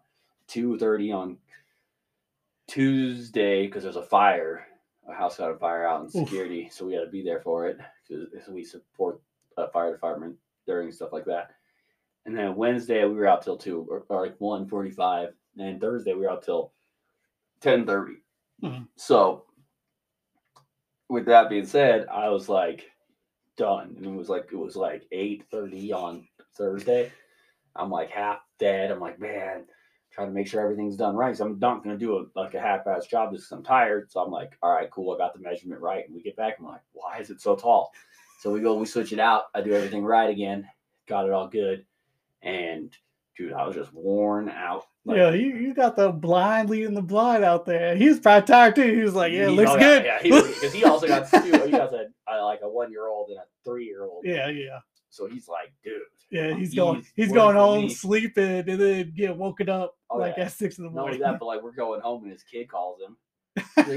Two 0.47 0.77
thirty 0.77 1.11
on 1.11 1.37
Tuesday 2.67 3.65
because 3.65 3.81
there's 3.81 3.95
a 3.95 4.03
fire. 4.03 4.67
A 5.09 5.13
house 5.13 5.37
got 5.37 5.49
a 5.49 5.57
fire 5.57 5.87
out 5.87 6.01
in 6.01 6.05
Oof. 6.05 6.27
security, 6.27 6.69
so 6.71 6.85
we 6.85 6.93
had 6.93 7.01
to 7.05 7.09
be 7.09 7.23
there 7.23 7.41
for 7.41 7.65
it 7.67 7.77
because 8.07 8.47
we 8.47 8.63
support 8.63 9.21
a 9.57 9.67
fire 9.69 9.91
department 9.91 10.35
during 10.67 10.91
stuff 10.91 11.11
like 11.11 11.25
that. 11.25 11.51
And 12.27 12.37
then 12.37 12.55
Wednesday 12.55 13.03
we 13.05 13.15
were 13.15 13.27
out 13.27 13.41
till 13.41 13.57
two 13.57 13.87
or, 13.89 14.05
or 14.07 14.21
like 14.21 14.35
one 14.37 14.67
forty 14.67 14.91
five, 14.91 15.29
and 15.57 15.81
Thursday 15.81 16.13
we 16.13 16.21
were 16.21 16.31
out 16.31 16.43
till 16.43 16.71
ten 17.61 17.87
thirty. 17.87 18.17
Mhm. 18.63 18.87
So, 18.97 19.45
with 21.09 21.25
that 21.25 21.49
being 21.49 21.65
said, 21.65 22.05
I 22.07 22.29
was 22.29 22.49
like 22.49 22.85
done, 23.57 23.95
and 23.97 24.05
it 24.05 24.15
was 24.15 24.29
like 24.29 24.49
it 24.51 24.57
was 24.57 24.75
like 24.75 25.07
eight 25.11 25.45
thirty 25.49 25.91
on 25.91 26.27
Thursday. 26.55 27.11
I'm 27.75 27.89
like 27.89 28.11
half 28.11 28.39
dead. 28.59 28.91
I'm 28.91 28.99
like, 28.99 29.19
man, 29.19 29.65
trying 30.11 30.27
to 30.27 30.33
make 30.33 30.47
sure 30.47 30.61
everything's 30.61 30.95
done 30.97 31.15
right. 31.15 31.35
So 31.35 31.45
I'm 31.45 31.59
not 31.59 31.83
gonna 31.83 31.97
do 31.97 32.17
a 32.17 32.39
like 32.39 32.53
a 32.53 32.59
half-ass 32.59 33.07
job 33.07 33.31
just 33.33 33.43
because 33.49 33.57
I'm 33.57 33.63
tired. 33.63 34.11
So 34.11 34.21
I'm 34.21 34.31
like, 34.31 34.57
all 34.61 34.73
right, 34.73 34.89
cool. 34.91 35.13
I 35.13 35.17
got 35.17 35.33
the 35.33 35.41
measurement 35.41 35.81
right. 35.81 36.05
And 36.05 36.15
we 36.15 36.21
get 36.21 36.35
back. 36.37 36.55
I'm 36.59 36.65
like, 36.65 36.81
why 36.93 37.19
is 37.19 37.29
it 37.29 37.41
so 37.41 37.55
tall? 37.55 37.91
So 38.41 38.51
we 38.51 38.61
go, 38.61 38.75
we 38.75 38.85
switch 38.85 39.13
it 39.13 39.19
out. 39.19 39.43
I 39.53 39.61
do 39.61 39.73
everything 39.73 40.03
right 40.03 40.29
again. 40.29 40.67
Got 41.07 41.25
it 41.25 41.31
all 41.31 41.47
good. 41.47 41.85
And 42.41 42.95
dude, 43.37 43.53
I 43.53 43.65
was 43.65 43.75
just 43.75 43.93
worn 43.93 44.49
out. 44.49 44.85
Like, 45.03 45.17
yeah, 45.17 45.31
you, 45.31 45.55
you 45.55 45.73
got 45.73 45.95
the 45.95 46.11
blind 46.11 46.69
leading 46.69 46.93
the 46.95 47.01
blind 47.01 47.43
out 47.43 47.65
there. 47.65 47.95
He 47.95 48.07
was 48.07 48.19
probably 48.19 48.47
tired 48.47 48.75
too. 48.75 48.91
He 48.93 49.01
was 49.01 49.13
like, 49.13 49.31
"Yeah, 49.33 49.43
it 49.43 49.49
he- 49.49 49.55
looks 49.55 49.75
good." 49.75 50.05
Yeah, 50.05 50.19
because 50.21 50.73
he, 50.73 50.83
also 50.83 51.07
got 51.07 51.29
two. 51.29 51.41
He 51.65 51.71
has 51.71 51.91
a, 51.93 52.07
a 52.27 52.41
like 52.43 52.61
a 52.63 52.69
one 52.69 52.91
year 52.91 53.07
old 53.07 53.29
and 53.29 53.37
a 53.37 53.43
three 53.63 53.85
year 53.85 54.03
old. 54.03 54.23
yeah, 54.25 54.49
yeah, 54.49 54.79
So 55.15 55.27
he's 55.27 55.47
like, 55.47 55.71
dude. 55.83 56.01
yeah. 56.29 56.53
He's 56.55 56.73
going, 56.75 57.05
He's 57.15 57.31
going 57.31 57.55
home, 57.55 57.83
me. 57.85 57.89
sleeping, 57.93 58.69
and 58.69 58.81
then 58.81 59.13
get 59.15 59.35
woken 59.37 59.69
up 59.69 59.95
Oh, 60.09 60.17
like 60.17 60.35
yeah. 60.37 60.45
at 60.45 60.51
six 60.51 60.77
in 60.77 60.83
the 60.83 60.89
Not 60.91 61.05
only 61.05 61.17
morning. 61.17 61.21
that, 61.21 61.39
but 61.39 61.45
like 61.45 61.63
we're 61.63 61.71
going 61.71 62.01
home 62.01 62.23
and 62.23 62.31
his 62.31 62.43
kid 62.43 62.67
calls 62.69 62.99
him. 63.01 63.17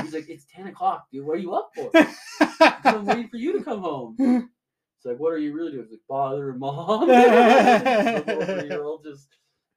He's 0.01 0.15
like, 0.15 0.29
it's 0.29 0.47
ten 0.55 0.69
o'clock, 0.69 1.07
dude. 1.13 1.27
What 1.27 1.35
are 1.37 1.41
you 1.41 1.55
up 1.55 1.71
for? 1.75 1.91
I'm 2.85 3.05
waiting 3.05 3.29
for 3.29 3.37
you 3.37 3.53
to 3.59 3.65
come 3.65 3.81
home. 3.81 4.15
It's 4.19 5.05
like, 5.05 5.19
what 5.19 5.33
are 5.33 5.39
you 5.39 5.53
really 5.53 5.71
doing? 5.73 5.83
It's 5.85 5.93
like, 5.93 6.01
father 6.09 6.51
and 6.51 6.59
mom. 6.61 7.09
year 7.09 8.83
old 8.83 9.05
just 9.05 9.29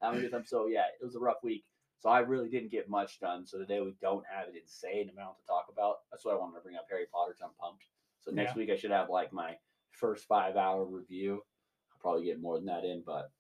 having 0.01 0.19
a 0.19 0.21
good 0.23 0.31
time. 0.31 0.45
So 0.45 0.67
yeah, 0.67 0.83
it 1.01 1.03
was 1.05 1.15
a 1.15 1.19
rough 1.19 1.43
week. 1.43 1.63
So 1.99 2.09
I 2.09 2.19
really 2.19 2.49
didn't 2.49 2.71
get 2.71 2.89
much 2.89 3.19
done. 3.19 3.45
So 3.45 3.57
today 3.59 3.79
we 3.81 3.93
don't 4.01 4.23
have 4.31 4.47
an 4.47 4.55
insane 4.59 5.09
amount 5.09 5.37
to 5.37 5.45
talk 5.47 5.65
about. 5.71 5.97
That's 6.11 6.25
why 6.25 6.31
I 6.33 6.35
wanted 6.35 6.55
to 6.55 6.61
bring 6.61 6.75
up 6.75 6.85
Harry 6.89 7.05
Potter. 7.11 7.35
I'm 7.43 7.51
pumped. 7.59 7.83
So 8.21 8.31
next 8.31 8.51
Yeah. 8.51 8.57
week 8.57 8.69
I 8.71 8.75
should 8.75 8.91
have 8.91 9.09
like 9.09 9.31
my 9.31 9.55
first 9.91 10.25
five 10.27 10.55
hour 10.55 10.85
review. 10.85 11.43
I'll 11.91 11.99
probably 11.99 12.25
get 12.25 12.41
more 12.41 12.57
than 12.57 12.65
that 12.67 12.83
in, 12.83 13.03
but 13.05 13.31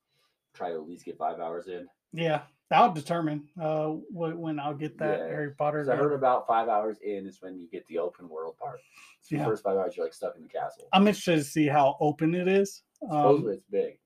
try 0.53 0.69
to 0.69 0.75
at 0.75 0.87
least 0.87 1.05
get 1.05 1.17
five 1.17 1.39
hours 1.39 1.67
in. 1.67 1.87
yeah, 2.13 2.41
that'll 2.69 2.93
determine 2.93 3.47
uh 3.59 3.87
when 4.11 4.59
I'll 4.59 4.73
get 4.75 4.97
that 4.99 5.19
Yeah, 5.19 5.27
Harry 5.27 5.51
Potter. 5.51 5.89
I 5.91 5.95
heard 5.95 6.13
about 6.13 6.47
five 6.47 6.67
hours 6.67 6.97
in 7.03 7.25
is 7.25 7.41
when 7.41 7.57
you 7.59 7.67
get 7.69 7.85
the 7.87 7.97
open 7.99 8.27
world 8.29 8.57
part. 8.57 8.79
So 9.21 9.35
Yeah. 9.35 9.43
The 9.43 9.49
first 9.49 9.63
five 9.63 9.77
hours 9.77 9.95
you're 9.95 10.05
like 10.05 10.13
stuck 10.13 10.35
in 10.35 10.43
the 10.43 10.49
castle. 10.49 10.87
I'm 10.93 11.07
interested 11.07 11.37
to 11.37 11.43
see 11.43 11.67
how 11.67 11.97
open 11.99 12.35
it 12.35 12.47
is. 12.47 12.83
Um, 13.09 13.47
it's 13.49 13.63
big. 13.71 13.97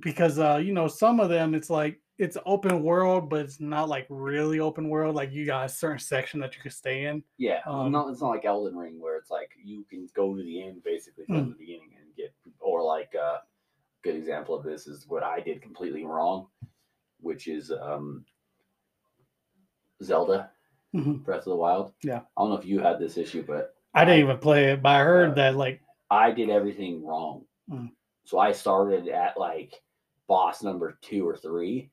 because 0.00 0.38
uh 0.38 0.56
you 0.62 0.72
know 0.72 0.88
some 0.88 1.20
of 1.20 1.28
them 1.30 1.54
it's 1.54 1.70
like 1.70 2.00
it's 2.18 2.36
open 2.46 2.82
world 2.82 3.30
but 3.30 3.40
it's 3.40 3.58
not 3.60 3.88
like 3.88 4.06
really 4.10 4.60
open 4.60 4.88
world 4.90 5.14
like 5.16 5.32
you 5.32 5.46
got 5.46 5.64
a 5.64 5.68
certain 5.68 5.98
section 5.98 6.38
that 6.40 6.54
you 6.54 6.60
can 6.62 6.70
stay 6.70 7.06
in 7.06 7.22
Yeah, 7.38 7.60
Um, 7.66 7.90
not, 7.90 8.08
it's 8.10 8.20
not 8.20 8.28
like 8.28 8.44
Elden 8.44 8.76
Ring 8.76 9.00
where 9.00 9.16
it's 9.16 9.30
like 9.30 9.50
you 9.64 9.84
can 9.90 10.06
go 10.14 10.36
to 10.36 10.42
the 10.42 10.62
end 10.62 10.82
basically 10.84 11.24
from 11.24 11.36
Mm. 11.36 11.48
the 11.52 11.54
beginning 11.64 11.88
or 12.62 12.82
like 12.82 13.14
a 13.14 13.40
good 14.02 14.14
example 14.16 14.54
of 14.54 14.64
this 14.64 14.86
is 14.86 15.06
what 15.08 15.22
I 15.22 15.40
did 15.40 15.62
completely 15.62 16.04
wrong, 16.04 16.46
which 17.20 17.48
is 17.48 17.70
um, 17.70 18.24
Zelda 20.02 20.50
Mhm. 20.94 21.24
Breath 21.24 21.38
of 21.40 21.44
the 21.44 21.56
Wild. 21.56 21.92
Yeah. 22.02 22.20
I 22.36 22.40
don't 22.42 22.50
know 22.50 22.56
if 22.56 22.66
you 22.66 22.78
had 22.80 22.98
this 22.98 23.16
issue, 23.16 23.42
but 23.46 23.74
i 23.94 24.04
didn't 24.06 24.20
even 24.20 24.38
play 24.38 24.72
it 24.72 24.82
but 24.82 24.88
i 24.88 24.98
heard 25.04 25.30
Uh, 25.32 25.34
that 25.34 25.56
like 25.56 25.80
I 26.10 26.30
did 26.30 26.50
everything 26.50 27.04
wrong. 27.04 27.46
Mm. 27.70 27.90
So 28.24 28.38
I 28.38 28.52
started 28.52 29.08
at 29.08 29.38
like 29.38 29.82
boss 30.26 30.62
number 30.62 30.98
two 31.00 31.26
or 31.26 31.36
three. 31.36 31.90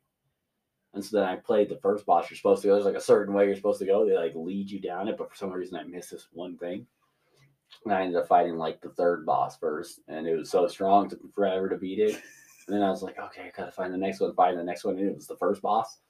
And 0.93 1.03
so 1.05 1.17
then 1.17 1.25
I 1.29 1.35
played 1.37 1.69
the 1.69 1.77
first 1.77 2.05
boss 2.05 2.29
you're 2.29 2.35
supposed 2.37 2.61
to 2.63 2.67
go. 2.67 2.73
There's 2.73 2.85
like 2.85 2.95
a 2.95 3.01
certain 3.01 3.33
way 3.33 3.45
you're 3.45 3.55
supposed 3.55 3.79
to 3.79 3.85
go. 3.85 4.05
They 4.05 4.15
like 4.17 4.35
lead 4.35 4.69
you 4.69 4.79
down 4.81 5.07
it, 5.07 5.17
but 5.17 5.29
for 5.29 5.37
some 5.37 5.51
reason 5.51 5.77
I 5.77 5.83
missed 5.83 6.11
this 6.11 6.27
one 6.33 6.57
thing. 6.57 6.85
And 7.85 7.93
I 7.93 8.01
ended 8.01 8.17
up 8.17 8.27
fighting 8.27 8.57
like 8.57 8.81
the 8.81 8.89
third 8.89 9.25
boss 9.25 9.57
first. 9.57 10.01
And 10.07 10.27
it 10.27 10.35
was 10.35 10.49
so 10.49 10.67
strong, 10.67 11.05
it 11.05 11.09
took 11.11 11.23
me 11.23 11.29
forever 11.33 11.69
to 11.69 11.77
beat 11.77 11.99
it. 11.99 12.21
And 12.67 12.75
then 12.77 12.83
I 12.83 12.91
was 12.91 13.01
like, 13.01 13.17
okay, 13.17 13.47
I 13.47 13.51
gotta 13.57 13.71
find 13.71 13.91
the 13.91 13.97
next 13.97 14.19
one, 14.19 14.31
find 14.35 14.55
the 14.55 14.63
next 14.63 14.83
one. 14.83 14.95
And 14.99 15.09
it 15.09 15.15
was 15.15 15.25
the 15.25 15.37
first 15.37 15.59
boss. 15.63 16.01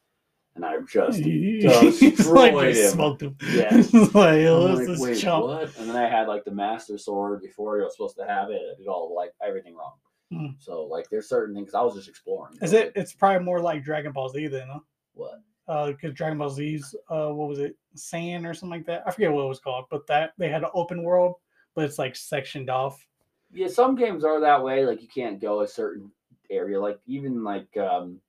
And 0.55 0.65
I 0.65 0.75
just 0.91 1.19
He's 1.23 1.63
like 1.63 2.51
destroyed 2.51 2.75
him. 2.75 2.89
smoked 2.89 3.21
him 3.21 3.37
Yeah. 3.53 3.73
Like 3.93 4.13
like, 4.13 4.87
this 4.87 4.99
wait, 4.99 5.17
chump 5.19 5.45
what? 5.45 5.77
And 5.77 5.87
then 5.89 5.95
I 5.95 6.09
had 6.09 6.27
like 6.27 6.43
the 6.43 6.51
master 6.51 6.97
sword 6.97 7.41
before 7.41 7.79
I 7.79 7.85
was 7.85 7.93
supposed 7.95 8.17
to 8.17 8.25
have 8.25 8.49
it. 8.49 8.59
I 8.61 8.77
did 8.77 8.87
all 8.87 9.15
like 9.15 9.31
everything 9.41 9.73
wrong. 9.73 9.93
Hmm. 10.33 10.47
So 10.59 10.83
like 10.83 11.09
there's 11.09 11.29
certain 11.29 11.55
things 11.55 11.73
I 11.73 11.81
was 11.81 11.95
just 11.95 12.09
exploring. 12.09 12.57
is 12.61 12.73
it 12.73 12.87
like, 12.87 12.93
it's 12.97 13.13
probably 13.13 13.45
more 13.45 13.61
like 13.61 13.81
dragon 13.85 14.11
ball 14.11 14.27
z 14.27 14.47
then 14.47 14.67
huh? 14.69 14.79
what? 15.13 15.39
uh 15.69 15.87
because 15.87 16.13
dragon 16.13 16.37
ball 16.37 16.49
z's 16.49 16.93
uh 17.09 17.29
what 17.29 17.47
was 17.47 17.59
it 17.59 17.77
sand 17.95 18.45
or 18.45 18.53
something 18.53 18.79
like 18.79 18.85
that 18.85 19.03
i 19.07 19.11
forget 19.11 19.31
what 19.31 19.45
it 19.45 19.47
was 19.47 19.59
called 19.59 19.85
but 19.89 20.05
that 20.07 20.33
they 20.37 20.49
had 20.49 20.63
an 20.63 20.69
open 20.73 21.03
world 21.03 21.35
but 21.75 21.85
it's 21.85 21.99
like 21.99 22.15
sectioned 22.15 22.69
off 22.69 23.07
Yeah, 23.51 23.67
some 23.67 23.95
games 23.95 24.23
are 24.23 24.39
that 24.41 24.63
way. 24.63 24.85
Like 24.85 25.01
you 25.01 25.07
can't 25.07 25.39
go 25.41 25.61
a 25.61 25.67
certain 25.67 26.11
area. 26.49 26.79
Like 26.79 26.99
even 27.05 27.43
like 27.43 27.75
um 27.77 28.21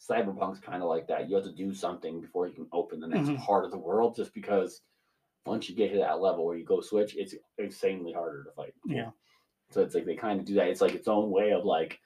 Cyberpunk's 0.00 0.60
kind 0.60 0.82
of 0.82 0.88
like 0.88 1.08
that. 1.08 1.28
You 1.28 1.36
have 1.36 1.44
to 1.44 1.52
do 1.52 1.74
something 1.74 2.20
before 2.20 2.46
you 2.46 2.54
can 2.54 2.68
open 2.72 3.00
the 3.00 3.08
next 3.08 3.30
Mhm. 3.30 3.38
part 3.38 3.64
of 3.64 3.70
the 3.72 3.78
world. 3.78 4.16
Just 4.16 4.32
because 4.34 4.82
once 5.46 5.68
you 5.68 5.74
get 5.76 5.92
to 5.92 5.98
that 5.98 6.20
level 6.20 6.44
where 6.46 6.56
you 6.56 6.64
go 6.64 6.80
switch, 6.80 7.16
it's 7.16 7.34
insanely 7.58 8.12
harder 8.12 8.44
to 8.44 8.52
fight. 8.52 8.74
Yeah. 8.86 9.10
So 9.70 9.82
it's 9.82 9.94
like 9.94 10.04
they 10.06 10.16
kind 10.16 10.40
of 10.40 10.46
do 10.46 10.54
that. 10.54 10.68
It's 10.68 10.80
like 10.80 10.94
its 10.94 11.08
own 11.08 11.30
way 11.30 11.52
of 11.52 11.64
like 11.64 12.00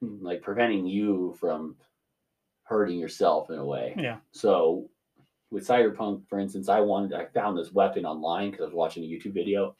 like 0.00 0.42
preventing 0.42 0.86
you 0.86 1.34
from 1.40 1.76
hurting 2.64 2.98
yourself 2.98 3.50
in 3.50 3.58
a 3.58 3.64
way. 3.64 3.94
Yeah. 3.98 4.20
So 4.32 4.90
with 5.50 5.66
Cyberpunk, 5.66 6.22
for 6.28 6.38
instance, 6.38 6.68
I 6.68 6.80
wanted 6.80 7.14
I 7.14 7.26
found 7.26 7.58
this 7.58 7.72
weapon 7.72 8.04
online 8.04 8.50
because 8.50 8.62
I 8.62 8.66
was 8.66 8.74
watching 8.74 9.04
a 9.04 9.06
YouTube 9.06 9.34
video, 9.34 9.76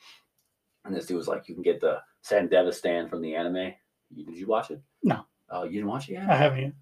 and 0.84 0.94
this 0.94 1.06
dude 1.06 1.16
was 1.16 1.28
like, 1.28 1.48
"You 1.48 1.54
can 1.54 1.62
get 1.62 1.80
the 1.80 2.00
Sandevistan 2.24 3.08
from 3.08 3.20
the 3.20 3.34
anime." 3.34 3.74
You, 4.10 4.24
did 4.24 4.36
you 4.36 4.46
watch 4.46 4.70
it? 4.70 4.80
No. 5.02 5.24
Oh, 5.50 5.64
you 5.64 5.72
didn't 5.72 5.88
watch 5.88 6.08
it 6.08 6.18
I 6.18 6.36
haven't. 6.36 6.74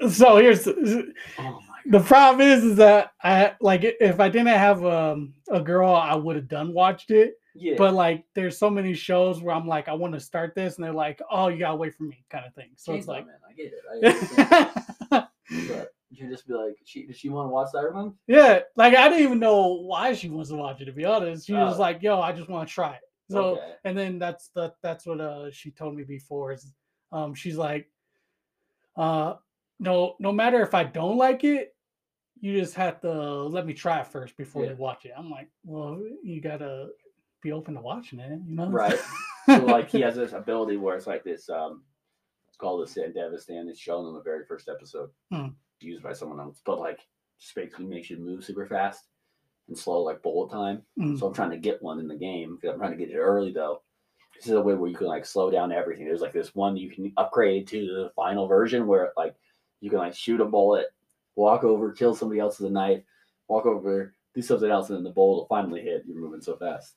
yet. 0.00 0.10
So 0.12 0.36
here's 0.36 0.64
the 0.64 1.12
Oh 1.38 1.60
my 1.68 1.76
the 1.86 2.00
problem 2.00 2.46
is, 2.46 2.64
is 2.64 2.76
that 2.76 3.12
I 3.22 3.54
like 3.60 3.82
if 3.84 4.20
I 4.20 4.28
didn't 4.28 4.48
have 4.48 4.84
um, 4.84 5.34
a 5.50 5.60
girl, 5.60 5.94
I 5.94 6.14
would 6.14 6.36
have 6.36 6.48
done 6.48 6.72
watched 6.72 7.10
it. 7.10 7.34
yeah. 7.54 7.74
But 7.78 7.94
like, 7.94 8.24
there's 8.34 8.58
so 8.58 8.68
many 8.68 8.94
shows 8.94 9.40
where 9.40 9.54
I'm 9.54 9.66
like, 9.66 9.88
I 9.88 9.94
want 9.94 10.14
to 10.14 10.20
start 10.20 10.54
this, 10.54 10.76
and 10.76 10.84
they're 10.84 10.92
like, 10.92 11.22
oh, 11.30 11.48
you 11.48 11.58
gotta 11.58 11.76
wait 11.76 11.94
for 11.94 12.04
me, 12.04 12.24
kind 12.30 12.44
of 12.44 12.54
thing. 12.54 12.70
So 12.76 12.94
it's 12.94 13.06
like, 13.06 13.26
man, 13.26 13.36
I 13.48 13.52
get 13.52 13.72
it. 13.72 13.84
I 13.90 14.08
understand. 14.08 15.28
but 15.68 15.94
you 16.18 16.28
just 16.28 16.46
be 16.46 16.54
like, 16.54 16.76
she, 16.84 17.06
does 17.06 17.16
she 17.16 17.28
want 17.28 17.46
to 17.48 17.50
watch 17.52 17.68
Cyberpunk? 17.74 18.14
yeah, 18.26 18.60
like 18.76 18.94
I 18.94 19.08
didn't 19.08 19.24
even 19.24 19.38
know 19.38 19.74
why 19.82 20.12
she 20.14 20.28
wants 20.28 20.50
to 20.50 20.56
watch 20.56 20.80
it. 20.80 20.86
To 20.86 20.92
be 20.92 21.04
honest, 21.04 21.46
she 21.46 21.52
was 21.54 21.76
Oh. 21.76 21.80
like, 21.80 22.02
yo, 22.02 22.20
I 22.20 22.32
just 22.32 22.48
want 22.48 22.68
to 22.68 22.74
try 22.74 22.94
it. 22.94 23.00
So 23.30 23.56
okay. 23.56 23.72
and 23.84 23.98
then 23.98 24.18
that's 24.18 24.48
the 24.54 24.72
that's 24.82 25.04
what 25.06 25.20
uh 25.20 25.50
she 25.50 25.70
told 25.72 25.96
me 25.96 26.04
before 26.04 26.52
is 26.52 26.72
um 27.10 27.34
she's 27.34 27.56
like 27.56 27.90
uh 28.96 29.34
no 29.80 30.14
no 30.20 30.32
matter 30.32 30.62
if 30.62 30.74
I 30.74 30.84
don't 30.84 31.16
like 31.16 31.42
it, 31.44 31.74
you 32.40 32.58
just 32.60 32.74
have 32.74 33.00
to 33.00 33.10
let 33.12 33.66
me 33.66 33.74
try 33.74 34.00
it 34.00 34.06
first 34.06 34.36
before 34.36 34.64
Yeah. 34.64 34.70
you 34.70 34.76
watch 34.76 35.04
it. 35.06 35.12
I'm 35.16 35.30
like, 35.30 35.50
well, 35.64 36.00
you 36.22 36.40
gotta 36.40 36.88
be 37.42 37.52
open 37.52 37.74
to 37.74 37.80
watching 37.80 38.20
it, 38.20 38.40
you 38.46 38.54
know? 38.56 38.68
Right. 38.68 38.98
so 39.46 39.64
like 39.64 39.90
he 39.90 40.00
has 40.02 40.14
this 40.16 40.32
ability 40.32 40.76
where 40.76 40.96
it's 40.96 41.06
like 41.06 41.24
this 41.24 41.48
um 41.50 41.82
it's 42.48 42.56
called 42.56 42.86
the 42.86 42.90
Sandevistan. 43.00 43.68
It's 43.68 43.78
shown 43.80 44.06
in 44.06 44.14
the 44.14 44.22
very 44.22 44.44
first 44.46 44.68
episode. 44.68 45.10
Hmm. 45.32 45.48
Used 45.80 46.02
by 46.02 46.12
someone 46.12 46.40
else. 46.40 46.60
But 46.64 46.80
like 46.80 47.00
just 47.38 47.54
basically 47.54 47.86
makes 47.86 48.10
you 48.10 48.16
move 48.16 48.44
super 48.44 48.66
fast 48.66 49.04
and 49.68 49.76
slow 49.76 50.02
like 50.02 50.22
bullet 50.22 50.50
time. 50.50 50.82
Mm. 50.98 51.18
So 51.18 51.26
I'm 51.26 51.34
trying 51.34 51.50
to 51.50 51.58
get 51.58 51.82
one 51.82 51.98
in 51.98 52.08
the 52.08 52.16
game 52.16 52.56
because 52.56 52.72
I'm 52.74 52.78
trying 52.78 52.92
to 52.92 53.04
get 53.04 53.14
it 53.14 53.18
early 53.18 53.52
though. 53.52 53.82
This 54.34 54.46
is 54.46 54.52
a 54.52 54.60
way 54.60 54.74
where 54.74 54.90
you 54.90 54.96
can 54.96 55.06
like 55.06 55.24
slow 55.24 55.50
down 55.50 55.72
everything. 55.72 56.04
There's 56.04 56.20
like 56.20 56.32
this 56.32 56.54
one 56.54 56.76
you 56.76 56.90
can 56.90 57.12
upgrade 57.16 57.66
to 57.68 57.86
the 57.86 58.12
final 58.14 58.46
version 58.46 58.86
where 58.86 59.12
like 59.16 59.34
you 59.80 59.90
can 59.90 59.98
like 59.98 60.14
shoot 60.14 60.40
a 60.40 60.44
bullet, 60.44 60.88
walk 61.34 61.64
over, 61.64 61.92
kill 61.92 62.14
somebody 62.14 62.40
else 62.40 62.58
with 62.58 62.70
a 62.70 62.72
knife, 62.72 63.02
walk 63.48 63.66
over, 63.66 64.14
do 64.34 64.42
something 64.42 64.70
else, 64.70 64.88
and 64.88 64.98
then 64.98 65.04
the 65.04 65.10
bullet 65.10 65.36
will 65.36 65.46
finally 65.46 65.80
hit. 65.80 66.04
You're 66.06 66.20
moving 66.20 66.42
so 66.42 66.56
fast. 66.56 66.94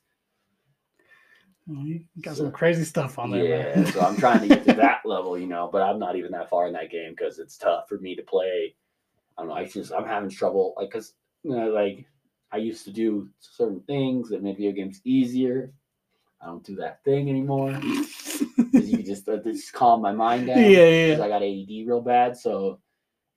You 1.70 2.04
got 2.22 2.36
So- 2.36 2.44
some 2.44 2.52
crazy 2.52 2.84
stuff 2.84 3.18
on 3.18 3.30
there. 3.30 3.44
Yeah, 3.44 3.84
so 3.84 4.00
I'm 4.00 4.16
trying 4.16 4.40
to 4.40 4.48
get 4.48 4.64
to 4.66 4.72
that 4.74 5.00
level, 5.04 5.38
you 5.38 5.46
know, 5.46 5.68
but 5.72 5.82
I'm 5.82 5.98
not 5.98 6.16
even 6.16 6.32
that 6.32 6.50
far 6.50 6.66
in 6.66 6.72
that 6.74 6.90
game 6.90 7.12
because 7.12 7.38
it's 7.38 7.56
tough 7.56 7.88
for 7.88 7.98
me 7.98 8.14
to 8.16 8.22
play. 8.22 8.74
I 9.38 9.42
don't 9.42 9.48
know. 9.48 9.54
I 9.54 9.64
just 9.66 9.92
I'm 9.92 10.06
having 10.06 10.30
trouble, 10.30 10.74
like, 10.76 10.90
cause 10.90 11.14
you 11.42 11.50
know, 11.54 11.70
like 11.70 12.06
I 12.52 12.56
used 12.58 12.84
to 12.84 12.90
do 12.92 13.28
certain 13.38 13.80
things 13.82 14.28
that 14.30 14.42
made 14.42 14.56
video 14.56 14.72
games 14.72 15.00
easier. 15.04 15.72
I 16.42 16.46
don't 16.46 16.64
do 16.64 16.74
that 16.76 17.04
thing 17.04 17.28
anymore. 17.30 17.70
you 18.72 19.02
just 19.02 19.28
uh, 19.28 19.36
just 19.38 19.72
calm 19.72 20.00
my 20.02 20.12
mind 20.12 20.46
down. 20.48 20.58
yeah, 20.58 21.14
yeah. 21.16 21.22
I 21.22 21.28
got 21.28 21.42
ADD 21.42 21.86
real 21.86 22.00
bad, 22.00 22.36
so 22.36 22.80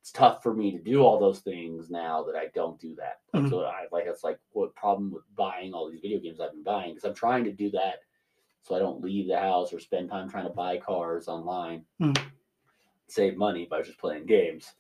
it's 0.01 0.11
tough 0.11 0.41
for 0.43 0.53
me 0.53 0.71
to 0.71 0.79
do 0.79 1.01
all 1.01 1.19
those 1.19 1.39
things 1.39 1.89
now 1.89 2.23
that 2.23 2.35
I 2.35 2.47
don't 2.55 2.79
do 2.79 2.95
that. 2.95 3.19
Mhm. 3.33 3.49
So 3.49 3.61
I 3.65 3.85
like 3.91 4.05
that's 4.05 4.23
like 4.23 4.39
what 4.51 4.73
problem 4.75 5.11
with 5.11 5.23
buying 5.35 5.73
all 5.73 5.89
these 5.89 6.01
video 6.01 6.19
games 6.19 6.39
I've 6.39 6.51
been 6.51 6.63
buying 6.63 6.93
because 6.93 7.07
I'm 7.07 7.15
trying 7.15 7.43
to 7.45 7.51
do 7.51 7.69
that 7.71 7.99
so 8.63 8.75
I 8.75 8.79
don't 8.79 9.01
leave 9.01 9.27
the 9.27 9.37
house 9.39 9.73
or 9.73 9.79
spend 9.79 10.09
time 10.09 10.29
trying 10.29 10.45
to 10.45 10.49
buy 10.53 10.77
cars 10.77 11.27
online, 11.27 11.85
Mhm. 12.01 12.17
save 13.07 13.37
money 13.37 13.65
by 13.65 13.81
just 13.81 13.99
playing 13.99 14.25
games. 14.25 14.73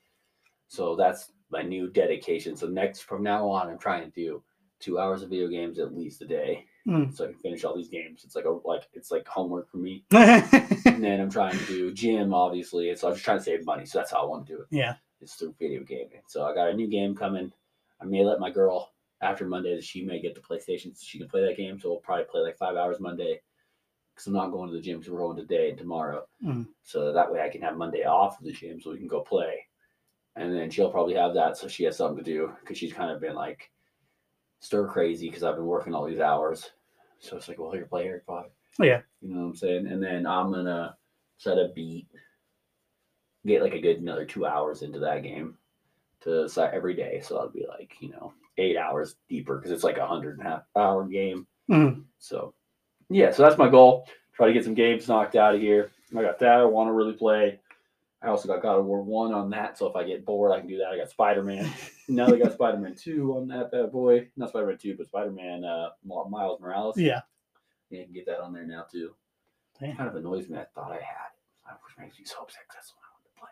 So 0.67 0.95
that's 0.95 1.31
my 1.49 1.61
new 1.61 1.89
dedication. 1.89 2.55
So 2.55 2.67
next 2.67 3.01
from 3.01 3.21
now 3.23 3.47
on, 3.49 3.69
I'm 3.69 3.77
trying 3.77 4.03
to 4.09 4.11
do 4.11 4.43
two 4.79 4.99
hours 4.99 5.21
of 5.21 5.29
video 5.29 5.47
games 5.47 5.79
at 5.79 5.93
least 5.93 6.21
a 6.21 6.25
day, 6.25 6.65
Mm. 6.87 7.13
so 7.13 7.23
I 7.25 7.27
can 7.27 7.37
finish 7.37 7.63
all 7.63 7.75
these 7.75 7.87
games. 7.89 8.23
It's 8.25 8.35
like 8.35 8.45
a 8.45 8.49
like 8.49 8.87
it's 8.93 9.11
like 9.11 9.27
homework 9.27 9.69
for 9.69 9.77
me. 9.77 10.03
And 10.85 11.01
then 11.03 11.21
I'm 11.21 11.29
trying 11.29 11.57
to 11.57 11.65
do 11.65 11.93
gym, 11.93 12.33
obviously, 12.33 12.89
and 12.89 12.97
so 12.99 13.07
I'm 13.07 13.13
just 13.13 13.23
trying 13.25 13.37
to 13.37 13.43
save 13.43 13.65
money. 13.65 13.85
So 13.85 13.99
that's 13.99 14.11
how 14.11 14.23
I 14.23 14.25
want 14.25 14.45
to 14.47 14.53
do 14.55 14.61
it. 14.61 14.67
yeah. 14.71 14.95
It's 15.21 15.35
through 15.35 15.55
video 15.57 15.83
gaming. 15.83 16.21
So 16.27 16.45
I 16.45 16.53
got 16.53 16.69
a 16.69 16.73
new 16.73 16.87
game 16.87 17.15
coming. 17.15 17.53
I 18.01 18.05
may 18.05 18.25
let 18.25 18.39
my 18.41 18.49
girl 18.49 18.91
after 19.21 19.45
Monday 19.45 19.73
that 19.75 19.83
she 19.85 20.03
may 20.03 20.19
get 20.19 20.35
the 20.35 20.41
PlayStation 20.41 20.93
so 20.97 21.01
she 21.05 21.17
can 21.19 21.29
play 21.29 21.45
that 21.45 21.55
game. 21.55 21.79
So 21.79 21.89
we'll 21.89 21.99
probably 21.99 22.25
play 22.25 22.41
like 22.41 22.57
five 22.57 22.75
hours 22.75 22.99
Monday 22.99 23.39
because 24.13 24.27
I'm 24.27 24.33
not 24.33 24.51
going 24.51 24.69
to 24.69 24.75
the 24.75 24.81
gym. 24.81 25.03
So 25.03 25.11
we're 25.11 25.19
going 25.19 25.37
today 25.37 25.69
and 25.69 25.77
tomorrow. 25.77 26.25
Mm. 26.43 26.67
So 26.83 27.11
that 27.11 27.31
way 27.31 27.41
I 27.41 27.49
can 27.49 27.61
have 27.61 27.77
Monday 27.77 28.03
off 28.03 28.39
of 28.39 28.45
the 28.45 28.51
gym 28.51 28.79
so 28.79 28.91
we 28.91 28.97
can 28.97 29.07
go 29.07 29.21
play. 29.21 29.65
And 30.35 30.55
then 30.55 30.69
she'll 30.69 30.91
probably 30.91 31.15
have 31.15 31.33
that 31.35 31.57
so 31.57 31.67
she 31.67 31.83
has 31.83 31.97
something 31.97 32.23
to 32.23 32.31
do 32.31 32.51
because 32.59 32.77
she's 32.77 32.93
kind 32.93 33.11
of 33.11 33.21
been 33.21 33.35
like 33.35 33.71
stir 34.59 34.87
crazy 34.87 35.27
because 35.27 35.43
I've 35.43 35.55
been 35.55 35.65
working 35.65 35.93
all 35.93 36.05
these 36.05 36.19
hours. 36.19 36.71
So 37.19 37.37
it's 37.37 37.47
like, 37.47 37.59
well, 37.59 37.71
here, 37.71 37.85
play 37.85 38.03
Harry 38.03 38.21
Potter. 38.25 38.49
Oh, 38.79 38.83
yeah. 38.83 39.01
You 39.21 39.33
know 39.33 39.41
what 39.41 39.47
I'm 39.47 39.55
saying? 39.55 39.87
And 39.87 40.01
then 40.01 40.25
I'm 40.25 40.51
gonna 40.51 40.97
set 41.37 41.57
a 41.57 41.69
beat, 41.75 42.07
get 43.45 43.61
like 43.61 43.73
a 43.73 43.81
good 43.81 43.97
another 43.97 44.25
two 44.25 44.45
hours 44.45 44.81
into 44.81 44.99
that 44.99 45.23
game 45.23 45.57
to 46.21 46.49
every 46.73 46.95
day. 46.95 47.21
So 47.23 47.35
that'll 47.35 47.49
be 47.49 47.65
like, 47.67 47.93
you 47.99 48.09
know, 48.09 48.33
eight 48.57 48.77
hours 48.77 49.15
deeper 49.29 49.57
because 49.57 49.71
it's 49.71 49.83
like 49.83 49.97
a 49.97 50.07
hundred 50.07 50.37
and 50.37 50.47
a 50.47 50.49
half 50.49 50.63
hour 50.75 51.05
game. 51.05 51.45
Mm. 51.69 52.03
So 52.17 52.53
yeah, 53.09 53.31
so 53.31 53.43
that's 53.43 53.57
my 53.57 53.69
goal. 53.69 54.07
Try 54.33 54.47
to 54.47 54.53
get 54.53 54.63
some 54.63 54.73
games 54.73 55.07
knocked 55.07 55.35
out 55.35 55.55
of 55.55 55.61
here. 55.61 55.91
I 56.17 56.21
got 56.21 56.39
that 56.39 56.59
I 56.59 56.65
want 56.65 56.87
to 56.89 56.93
really 56.93 57.13
play. 57.13 57.59
I 58.21 58.27
also 58.27 58.47
got 58.47 58.61
God 58.61 58.79
of 58.79 58.85
War 58.85 59.01
one 59.01 59.33
on 59.33 59.49
that, 59.49 59.77
so 59.77 59.85
if 59.87 59.95
I 59.95 60.03
get 60.03 60.25
bored, 60.25 60.53
I 60.53 60.59
can 60.59 60.69
do 60.69 60.77
that. 60.77 60.87
I 60.87 60.97
got 60.97 61.09
Spider 61.09 61.43
Man. 61.43 61.69
now 62.07 62.27
they 62.27 62.39
got 62.39 62.53
Spider 62.53 62.77
Man 62.77 62.95
two 62.95 63.35
on 63.35 63.47
that 63.49 63.71
bad 63.71 63.91
boy. 63.91 64.27
Not 64.37 64.49
Spider 64.49 64.67
Man 64.67 64.77
two, 64.77 64.95
but 64.97 65.07
Spider 65.07 65.31
Man 65.31 65.65
uh, 65.65 65.89
Miles 66.05 66.61
Morales. 66.61 66.97
Yeah. 66.97 67.21
Yeah, 67.89 67.99
you 67.99 68.05
can 68.05 68.13
get 68.13 68.25
that 68.27 68.39
on 68.39 68.53
there 68.53 68.65
now 68.65 68.85
too. 68.89 69.13
Damn. 69.79 69.97
Kind 69.97 70.09
of 70.09 70.15
annoys 70.15 70.47
me. 70.47 70.57
I 70.57 70.65
thought 70.73 70.91
I 70.91 70.95
had 70.95 71.31
it, 71.71 71.77
which 71.85 71.97
makes 71.99 72.17
me 72.17 72.25
so 72.25 72.41
upset 72.43 72.61
that's 72.73 72.93
what 72.95 73.03
I 73.03 73.11
wanted 73.13 73.35
to 73.35 73.39
play. 73.39 73.49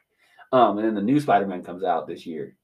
Um, 0.60 0.77
and 0.77 0.88
then 0.88 0.96
the 0.96 1.01
new 1.12 1.20
Spider 1.20 1.48
Man 1.48 1.63
comes 1.63 1.84
out 1.84 2.08
this 2.08 2.25
year, 2.25 2.55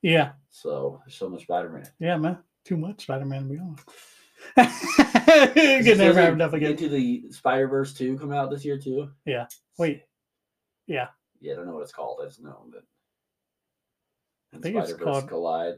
Yeah. 0.00 0.32
so 0.50 1.00
there's 1.04 1.16
so 1.16 1.28
much 1.28 1.42
Spider 1.42 1.68
Man. 1.68 1.86
Yeah, 1.98 2.16
man. 2.16 2.38
Too 2.64 2.76
much 2.76 3.02
Spider 3.02 3.24
Man, 3.26 3.42
to 3.42 3.48
be 3.54 3.58
honest. 3.58 3.88
can 4.56 5.98
never 5.98 6.20
have 6.20 6.32
enough 6.34 6.52
again. 6.52 6.72
Into 6.72 6.88
the 6.88 7.24
Spider 7.30 7.68
Verse 7.68 7.94
two 7.94 8.18
come 8.18 8.32
out 8.32 8.50
this 8.50 8.64
year 8.64 8.78
too. 8.78 9.08
Yeah. 9.24 9.46
Wait. 9.78 10.02
Yeah. 10.86 11.08
Yeah, 11.40 11.54
I 11.54 11.56
don't 11.56 11.66
know 11.66 11.74
what 11.74 11.82
it's 11.82 11.92
called. 11.92 12.18
I 12.22 12.26
just 12.26 12.42
know 12.42 12.66
that. 12.72 12.82
I 14.54 14.58
think 14.60 14.76
it's 14.76 14.92
called- 14.92 15.28
Collide. 15.28 15.76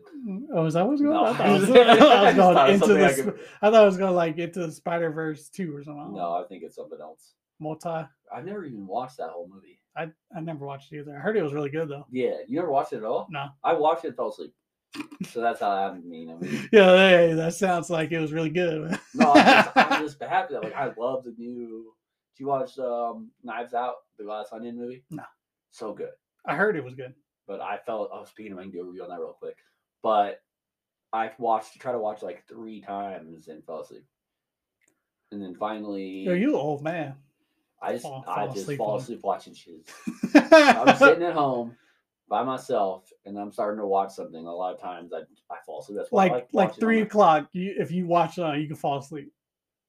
Oh, 0.52 0.66
is 0.66 0.74
that 0.74 0.86
what's 0.86 1.00
going 1.00 1.14
No, 1.14 1.24
on? 1.26 1.34
I 1.34 1.36
thought 1.36 1.46
I 1.46 1.54
it 1.54 1.60
was, 1.60 1.70
I 1.70 2.24
was 2.24 2.34
going 2.34 2.54
thought 2.54 2.68
it 2.68 2.72
was 2.72 2.74
into 2.74 2.86
something 2.86 3.04
I 3.04 3.12
the. 3.12 3.22
could- 3.22 3.40
I 3.62 3.70
thought 3.70 3.82
I 3.82 3.84
was 3.86 3.96
going 3.96 4.14
like 4.14 4.38
into 4.38 4.70
Spider 4.72 5.10
Verse 5.12 5.48
two 5.48 5.74
or 5.74 5.82
something. 5.84 6.14
No, 6.14 6.32
I 6.32 6.44
think 6.48 6.64
it's 6.64 6.74
something 6.76 6.98
else. 7.00 7.34
Multi. 7.60 7.88
I've 8.34 8.44
never 8.44 8.64
even 8.64 8.86
watched 8.86 9.18
that 9.18 9.30
whole 9.30 9.48
movie. 9.48 9.80
I 9.96 10.08
I 10.36 10.40
never 10.40 10.66
watched 10.66 10.92
it 10.92 10.98
either. 10.98 11.16
I 11.16 11.20
heard 11.20 11.36
it 11.36 11.42
was 11.42 11.52
really 11.52 11.70
good 11.70 11.88
though. 11.88 12.04
Yeah, 12.10 12.38
you 12.48 12.56
never 12.56 12.70
watched 12.70 12.92
it 12.92 12.96
at 12.96 13.04
all? 13.04 13.28
No. 13.30 13.46
I 13.62 13.74
watched 13.74 14.04
it, 14.04 14.08
and 14.08 14.16
fell 14.16 14.30
asleep. 14.30 14.52
So 15.30 15.40
that's 15.40 15.60
how 15.60 15.70
I 15.70 15.94
mean. 15.98 16.30
I 16.30 16.34
mean, 16.44 16.68
Yeah, 16.72 16.96
hey, 16.96 17.32
that 17.34 17.54
sounds 17.54 17.90
like 17.90 18.12
it 18.12 18.20
was 18.20 18.32
really 18.32 18.50
good. 18.50 18.98
no, 19.14 19.32
I'm 19.32 19.44
just, 19.64 19.70
I'm 19.76 20.02
just 20.02 20.22
happy 20.22 20.54
that 20.54 20.62
like 20.62 20.74
I 20.74 20.92
love 20.96 21.24
the 21.24 21.34
new. 21.36 21.92
Did 22.36 22.40
you 22.40 22.46
watch 22.46 22.78
um, 22.78 23.30
Knives 23.42 23.74
Out, 23.74 23.94
the 24.18 24.24
Glass 24.24 24.46
Onion 24.52 24.76
movie? 24.76 25.04
No. 25.10 25.22
So 25.70 25.92
good. 25.92 26.10
I 26.46 26.54
heard 26.56 26.76
it 26.76 26.84
was 26.84 26.94
good. 26.94 27.14
but 27.46 27.60
I 27.60 27.78
felt 27.86 28.10
I 28.14 28.18
was 28.20 28.28
speaking 28.28 28.52
of 28.52 28.58
I 28.58 28.62
can 28.62 28.70
do 28.70 28.80
a 28.80 28.84
review 28.84 29.02
on 29.04 29.08
that 29.08 29.18
real 29.20 29.36
quick. 29.38 29.56
But 30.02 30.40
I've 31.12 31.38
watched 31.38 31.78
try 31.80 31.92
to 31.92 31.98
watch 31.98 32.22
like 32.22 32.46
three 32.48 32.80
times 32.80 33.48
and 33.48 33.64
fell 33.64 33.80
asleep. 33.80 34.04
And 35.32 35.42
then 35.42 35.54
finally 35.54 36.26
are 36.28 36.34
you 36.36 36.56
old 36.56 36.82
man. 36.82 37.14
I 37.82 37.92
just 37.92 38.02
fall- 38.02 38.24
I 38.28 38.46
just 38.46 38.58
asleep 38.58 38.78
fall 38.78 38.96
asleep 38.98 39.20
watching 39.22 39.54
shit. 39.54 39.88
I'm 40.34 40.96
sitting 40.96 41.22
at 41.24 41.34
home 41.34 41.76
by 42.28 42.42
myself 42.42 43.10
and 43.26 43.38
I'm 43.38 43.52
starting 43.52 43.80
to 43.80 43.86
watch 43.86 44.12
something. 44.12 44.46
A 44.46 44.52
lot 44.54 44.74
of 44.74 44.80
times 44.80 45.12
I 45.12 45.20
I 45.52 45.58
fall 45.66 45.80
asleep. 45.80 45.98
That's 45.98 46.10
why 46.10 46.24
like 46.24 46.32
I 46.32 46.34
like, 46.34 46.48
like, 46.52 46.74
three 46.76 47.00
o'clock. 47.02 47.48
You, 47.52 47.74
if 47.78 47.90
you 47.90 48.06
watch 48.06 48.38
it, 48.38 48.60
you 48.60 48.66
can 48.66 48.76
fall 48.76 48.98
asleep. 48.98 49.32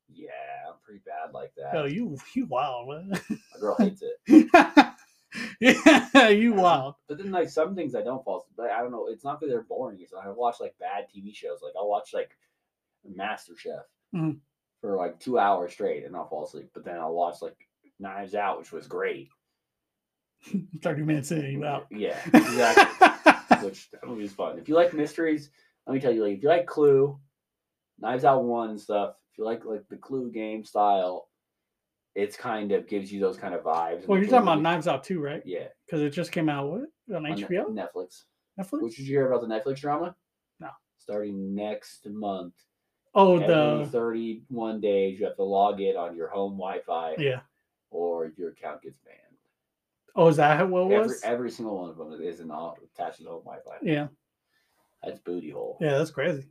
Yeah, 0.09 0.29
I'm 0.67 0.75
pretty 0.83 1.01
bad 1.05 1.33
like 1.33 1.51
that. 1.57 1.73
Yo, 1.73 1.85
you 1.85 2.17
you 2.35 2.45
wild 2.45 2.89
man. 2.89 3.19
My 3.29 3.59
girl 3.59 3.75
hates 3.79 4.03
it. 4.03 4.47
yeah, 5.59 6.29
you 6.29 6.53
wild. 6.53 6.95
But 7.07 7.17
then 7.17 7.31
like 7.31 7.49
some 7.49 7.75
things 7.75 7.95
I 7.95 8.01
don't 8.01 8.23
fall 8.23 8.39
asleep. 8.39 8.53
But 8.57 8.71
I 8.71 8.81
don't 8.81 8.91
know. 8.91 9.07
It's 9.07 9.23
not 9.23 9.39
that 9.39 9.47
they're 9.47 9.63
boring. 9.63 9.99
It's 10.01 10.13
I 10.13 10.29
watch 10.29 10.57
like 10.59 10.75
bad 10.79 11.05
TV 11.15 11.33
shows. 11.35 11.59
Like 11.61 11.73
I'll 11.77 11.89
watch 11.89 12.13
like 12.13 12.35
Master 13.07 13.53
Chef, 13.57 13.85
Mhm. 14.13 14.39
for 14.81 14.95
like 14.97 15.19
two 15.19 15.37
hours 15.39 15.73
straight 15.73 16.05
and 16.05 16.15
I'll 16.15 16.27
fall 16.27 16.45
asleep. 16.45 16.69
But 16.73 16.83
then 16.85 16.97
I'll 16.99 17.13
watch 17.13 17.41
like 17.41 17.57
Knives 17.99 18.35
Out, 18.35 18.57
which 18.59 18.71
was 18.71 18.87
great. 18.87 19.29
30 20.81 21.03
minutes 21.03 21.31
in, 21.31 21.45
you 21.45 21.65
out. 21.65 21.87
Yeah, 21.91 22.17
exactly. 22.33 23.07
which 23.63 23.89
that 23.91 24.05
movie 24.05 24.25
is 24.25 24.33
fun. 24.33 24.57
If 24.59 24.67
you 24.69 24.75
like 24.75 24.93
mysteries, 24.93 25.49
let 25.87 25.93
me 25.93 25.99
tell 25.99 26.11
you, 26.13 26.23
like 26.23 26.37
if 26.37 26.43
you 26.43 26.49
like 26.49 26.65
Clue, 26.65 27.19
Knives 27.99 28.25
Out 28.25 28.43
one 28.43 28.77
stuff, 28.77 29.15
if 29.31 29.37
you 29.37 29.45
like 29.45 29.65
like 29.65 29.87
the 29.89 29.97
Clue 29.97 30.31
game 30.31 30.63
style, 30.63 31.29
it's 32.15 32.37
kind 32.37 32.71
of 32.71 32.87
gives 32.87 33.11
you 33.11 33.19
those 33.19 33.37
kind 33.37 33.53
of 33.53 33.63
vibes. 33.63 34.07
well, 34.07 34.17
you're 34.17 34.27
talking 34.29 34.43
about 34.43 34.61
Knives 34.61 34.87
Out 34.87 35.03
too, 35.03 35.19
right? 35.21 35.41
Yeah, 35.45 35.67
Because 35.85 36.01
it 36.01 36.11
just 36.11 36.31
came 36.31 36.49
out 36.49 36.69
what 36.69 36.81
on 37.15 37.25
on 37.25 37.37
HBO, 37.37 37.67
Netflix. 37.69 38.23
Netflix. 38.59 38.81
Which 38.83 38.95
did 38.97 39.07
you 39.07 39.17
hear 39.17 39.31
about 39.31 39.47
the 39.47 39.53
Netflix 39.53 39.79
drama? 39.81 40.15
No. 40.59 40.69
Starting 40.97 41.53
next 41.53 42.07
month. 42.07 42.53
oh, 43.13 43.39
the 43.39 43.87
31 43.91 44.79
days, 44.79 45.19
you 45.19 45.25
have 45.25 45.35
to 45.35 45.43
log 45.43 45.81
in 45.81 45.97
on 45.97 46.15
your 46.15 46.29
home 46.29 46.53
Wi-Fi, 46.53 47.15
yeah. 47.17 47.41
or 47.89 48.31
your 48.37 48.51
account 48.51 48.81
gets 48.81 48.97
banned. 49.05 49.19
Oh, 50.15 50.27
is 50.27 50.37
that 50.37 50.67
what 50.69 50.81
it 50.81 50.85
Every, 50.85 51.07
was? 51.07 51.21
every 51.23 51.51
single 51.51 51.77
one 51.81 51.89
of 51.89 51.97
them 51.97 52.21
isn't 52.21 52.49
all 52.49 52.77
attached 52.95 53.17
to 53.17 53.23
the 53.23 53.29
Wi-Fi. 53.29 53.77
yeah, 53.81 54.07
That's 55.03 55.19
booty 55.19 55.49
hole. 55.49 55.77
yeah, 55.81 55.97
that's 55.97 56.11
crazy. 56.11 56.47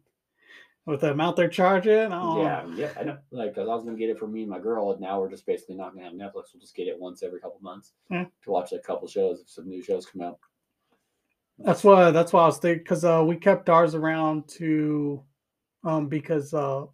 With 0.86 1.00
the 1.00 1.12
amount 1.12 1.36
they're 1.36 1.48
charging, 1.48 2.12
oh, 2.12 2.42
Yeah, 2.42 2.66
yeah, 2.76 2.90
I 3.00 3.04
know. 3.04 3.18
Like, 3.30 3.54
cause 3.54 3.66
I 3.66 3.74
was 3.74 3.84
gonna 3.84 3.96
get 3.96 4.10
it 4.10 4.18
for 4.18 4.26
me 4.28 4.42
and 4.42 4.50
my 4.50 4.58
girl, 4.58 4.92
and 4.92 5.00
now 5.00 5.18
we're 5.18 5.30
just 5.30 5.46
basically 5.46 5.76
not 5.76 5.94
gonna 5.94 6.04
have 6.04 6.12
Netflix. 6.12 6.52
We'll 6.52 6.60
just 6.60 6.76
get 6.76 6.88
it 6.88 6.98
once 7.00 7.22
every 7.22 7.40
couple 7.40 7.58
months 7.62 7.92
Yeah. 8.10 8.26
to 8.42 8.50
watch 8.50 8.72
like 8.72 8.82
a 8.82 8.84
couple 8.84 9.08
shows 9.08 9.40
if 9.40 9.48
some 9.48 9.66
new 9.66 9.82
shows 9.82 10.04
come 10.04 10.20
out. 10.20 10.38
That's 11.58 11.82
why 11.84 12.10
that's 12.10 12.34
why 12.34 12.42
I 12.42 12.46
was 12.46 12.58
thinking 12.58 12.82
because 12.82 13.04
uh, 13.04 13.24
we 13.26 13.36
kept 13.36 13.70
ours 13.70 13.94
around 13.94 14.46
to 14.48 15.22
um 15.84 16.08
because 16.08 16.52
uh 16.52 16.84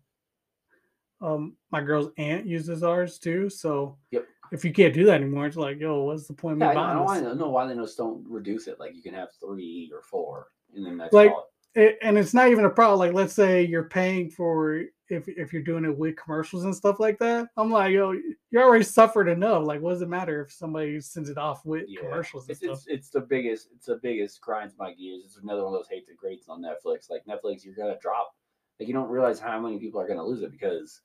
um 1.21 1.57
my 1.73 1.81
girl's 1.81 2.11
aunt 2.17 2.47
uses 2.47 2.85
ours 2.85 3.19
too. 3.19 3.51
So 3.51 3.97
Yep. 4.13 4.27
If 4.53 4.65
you 4.65 4.73
can't 4.73 4.95
do 4.95 5.05
that 5.07 5.21
anymore, 5.21 5.47
it's 5.47 5.57
like, 5.57 5.79
yo, 5.79 6.03
what's 6.03 6.27
the 6.27 6.33
point 6.35 6.59
Yeah, 6.59 6.69
I, 6.69 6.75
know, 6.75 7.07
I 7.07 7.21
don't 7.21 7.39
know 7.39 7.51
why 7.51 7.67
they 7.67 7.75
just 7.75 7.97
don't 7.97 8.25
reduce 8.29 8.67
it. 8.67 8.81
Like, 8.81 8.95
you 8.95 9.03
can 9.03 9.15
have 9.15 9.29
three 9.41 9.91
or 9.95 10.03
four, 10.03 10.49
and 10.75 10.85
then 10.85 10.99
that's 10.99 11.13
Like, 11.13 11.31
all. 11.31 11.47
It, 11.77 11.99
and 12.03 12.19
it's 12.19 12.35
not 12.35 12.49
even 12.49 12.65
a 12.65 12.71
problem. 12.71 12.99
Like, 12.99 13.13
let's 13.13 13.33
say 13.33 13.65
you're 13.65 13.85
paying 13.85 14.29
for 14.29 14.83
if 15.09 15.29
if 15.29 15.53
you're 15.53 15.63
doing 15.63 15.85
it 15.85 15.97
with 15.97 16.17
commercials 16.17 16.65
and 16.65 16.75
stuff 16.75 16.99
like 16.99 17.17
that. 17.19 17.49
I'm 17.57 17.71
like, 17.71 17.93
yo, 17.93 18.11
you 18.13 18.61
already 18.61 18.83
suffered 18.85 19.29
enough. 19.29 19.65
Like, 19.65 19.81
what 19.81 19.93
does 19.93 20.03
it 20.03 20.09
matter 20.09 20.43
if 20.43 20.53
somebody 20.53 21.01
sends 21.01 21.29
it 21.29 21.39
off 21.39 21.65
with 21.65 21.85
Yeah. 21.89 22.01
commercials 22.01 22.45
and 22.49 22.51
It's, 22.51 22.61
stuff? 22.61 22.79
it's 22.79 22.87
it's 22.87 23.11
the 23.11 23.21
biggest 23.21 23.69
it's 23.73 23.87
the 23.87 23.97
biggest 24.03 24.41
grinds 24.41 24.75
my 24.79 24.93
gears. 24.95 25.23
It's 25.25 25.37
another 25.37 25.65
one 25.65 25.73
of 25.73 25.79
those 25.79 25.89
hate 25.89 26.09
the 26.09 26.15
greats 26.15 26.49
on 26.49 26.61
Netflix. 26.61 27.09
Like 27.09 27.25
Netflix, 27.25 27.65
you're 27.65 27.75
gonna 27.77 27.99
drop. 28.01 28.35
Like 28.81 28.89
you 28.89 28.95
don't 28.95 29.09
realize 29.09 29.39
how 29.39 29.61
many 29.61 29.79
people 29.79 30.01
are 30.01 30.09
gonna 30.09 30.27
lose 30.27 30.43
it 30.43 30.51
because 30.51 31.03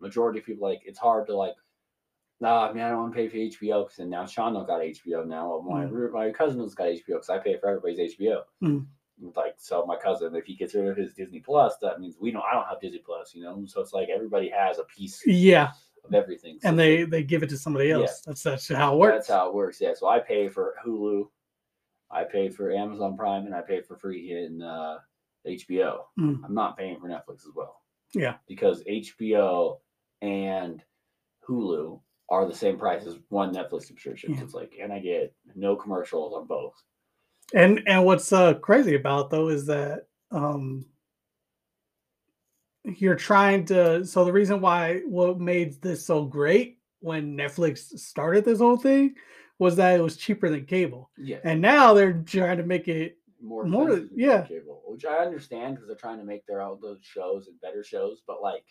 majority 0.00 0.38
of 0.38 0.46
people 0.46 0.68
like 0.68 0.82
it's 0.84 0.98
hard 0.98 1.26
to 1.28 1.36
like. 1.36 1.54
Nah, 2.40 2.70
man, 2.72 2.86
I 2.86 2.88
don't 2.90 2.98
want 3.02 3.14
to 3.14 3.16
pay 3.16 3.28
for 3.28 3.36
HBO 3.36 3.88
because 3.88 3.98
now 4.06 4.26
Sean 4.26 4.52
don't 4.52 4.66
got 4.66 4.80
HBO 4.82 5.26
now. 5.26 5.64
My 5.66 5.86
my 5.86 6.30
cousin 6.30 6.60
has 6.60 6.74
got 6.74 6.88
HBO 6.88 7.06
because 7.06 7.30
I 7.30 7.38
pay 7.38 7.56
for 7.56 7.68
everybody's 7.68 8.14
HBO. 8.16 8.42
Mm. 8.62 8.86
Like 9.34 9.54
so, 9.56 9.86
my 9.86 9.96
cousin, 9.96 10.34
if 10.36 10.44
he 10.44 10.54
gets 10.54 10.74
rid 10.74 10.88
of 10.88 10.96
his 10.96 11.14
Disney 11.14 11.40
Plus, 11.40 11.78
that 11.80 11.98
means 12.00 12.16
we 12.20 12.30
don't. 12.30 12.42
I 12.42 12.52
don't 12.52 12.68
have 12.68 12.80
Disney 12.80 13.00
Plus, 13.04 13.34
you 13.34 13.42
know. 13.42 13.64
So 13.66 13.80
it's 13.80 13.94
like 13.94 14.08
everybody 14.14 14.50
has 14.50 14.78
a 14.78 14.84
piece 14.84 15.22
Yeah, 15.26 15.70
of 16.04 16.12
everything. 16.12 16.58
So 16.60 16.68
and 16.68 16.78
they 16.78 17.04
they 17.04 17.22
give 17.22 17.42
it 17.42 17.48
to 17.48 17.56
somebody 17.56 17.88
Yeah. 17.88 18.00
else. 18.00 18.20
That's 18.26 18.42
that's 18.42 18.68
how 18.68 18.94
it 18.94 18.98
works. 18.98 19.14
that's 19.14 19.28
how 19.28 19.48
it 19.48 19.54
works. 19.54 19.80
Yeah. 19.80 19.94
So 19.94 20.06
I 20.08 20.18
pay 20.18 20.48
for 20.48 20.74
Hulu, 20.86 21.28
I 22.10 22.24
pay 22.24 22.50
for 22.50 22.70
Amazon 22.70 23.16
Prime, 23.16 23.46
and 23.46 23.54
I 23.54 23.62
pay 23.62 23.80
for 23.80 23.96
free 23.96 24.32
in 24.44 24.60
uh, 24.60 24.98
HBO. 25.46 26.00
Mm. 26.20 26.40
I'm 26.44 26.54
not 26.54 26.76
paying 26.76 27.00
for 27.00 27.08
Netflix 27.08 27.46
as 27.46 27.54
well. 27.56 27.80
Yeah. 28.12 28.34
Because 28.46 28.84
HBO 28.84 29.78
and 30.20 30.82
Hulu 31.48 32.00
are 32.28 32.46
the 32.46 32.54
same 32.54 32.78
price 32.78 33.06
as 33.06 33.16
one 33.28 33.54
Netflix 33.54 33.84
subscription. 33.84 34.34
Yeah. 34.34 34.42
it's 34.42 34.54
like, 34.54 34.74
and 34.80 34.92
I 34.92 34.98
get 34.98 35.34
no 35.54 35.76
commercials 35.76 36.34
on 36.34 36.46
both. 36.46 36.74
And 37.54 37.82
and 37.86 38.04
what's 38.04 38.32
uh, 38.32 38.54
crazy 38.54 38.96
about 38.96 39.30
though 39.30 39.48
is 39.48 39.66
that 39.66 40.06
um, 40.32 40.84
you're 42.84 43.14
trying 43.16 43.64
to. 43.66 44.04
So 44.04 44.24
the 44.24 44.32
reason 44.32 44.60
why 44.60 45.00
what 45.06 45.38
made 45.40 45.80
this 45.80 46.04
so 46.04 46.24
great 46.24 46.78
when 47.00 47.36
Netflix 47.36 47.98
started 47.98 48.44
this 48.44 48.58
whole 48.58 48.76
thing 48.76 49.14
was 49.58 49.76
that 49.76 49.98
it 49.98 50.02
was 50.02 50.16
cheaper 50.16 50.48
than 50.50 50.66
cable, 50.66 51.10
Yeah. 51.16 51.38
and 51.44 51.60
now 51.60 51.94
they're 51.94 52.12
trying 52.12 52.58
to 52.58 52.62
make 52.64 52.88
it. 52.88 53.16
more, 53.40 53.64
more- 53.64 53.90
than 53.94 54.10
yeah. 54.14 54.42
cable, 54.42 54.82
which 54.86 55.04
I 55.04 55.18
understand 55.18 55.76
because 55.76 55.86
they're 55.88 55.96
trying 55.96 56.18
to 56.18 56.24
make 56.24 56.44
their 56.46 56.60
own 56.60 56.78
those 56.82 56.98
shows 57.02 57.46
and 57.48 57.60
better 57.60 57.82
shows. 57.84 58.22
But 58.26 58.42
like, 58.42 58.64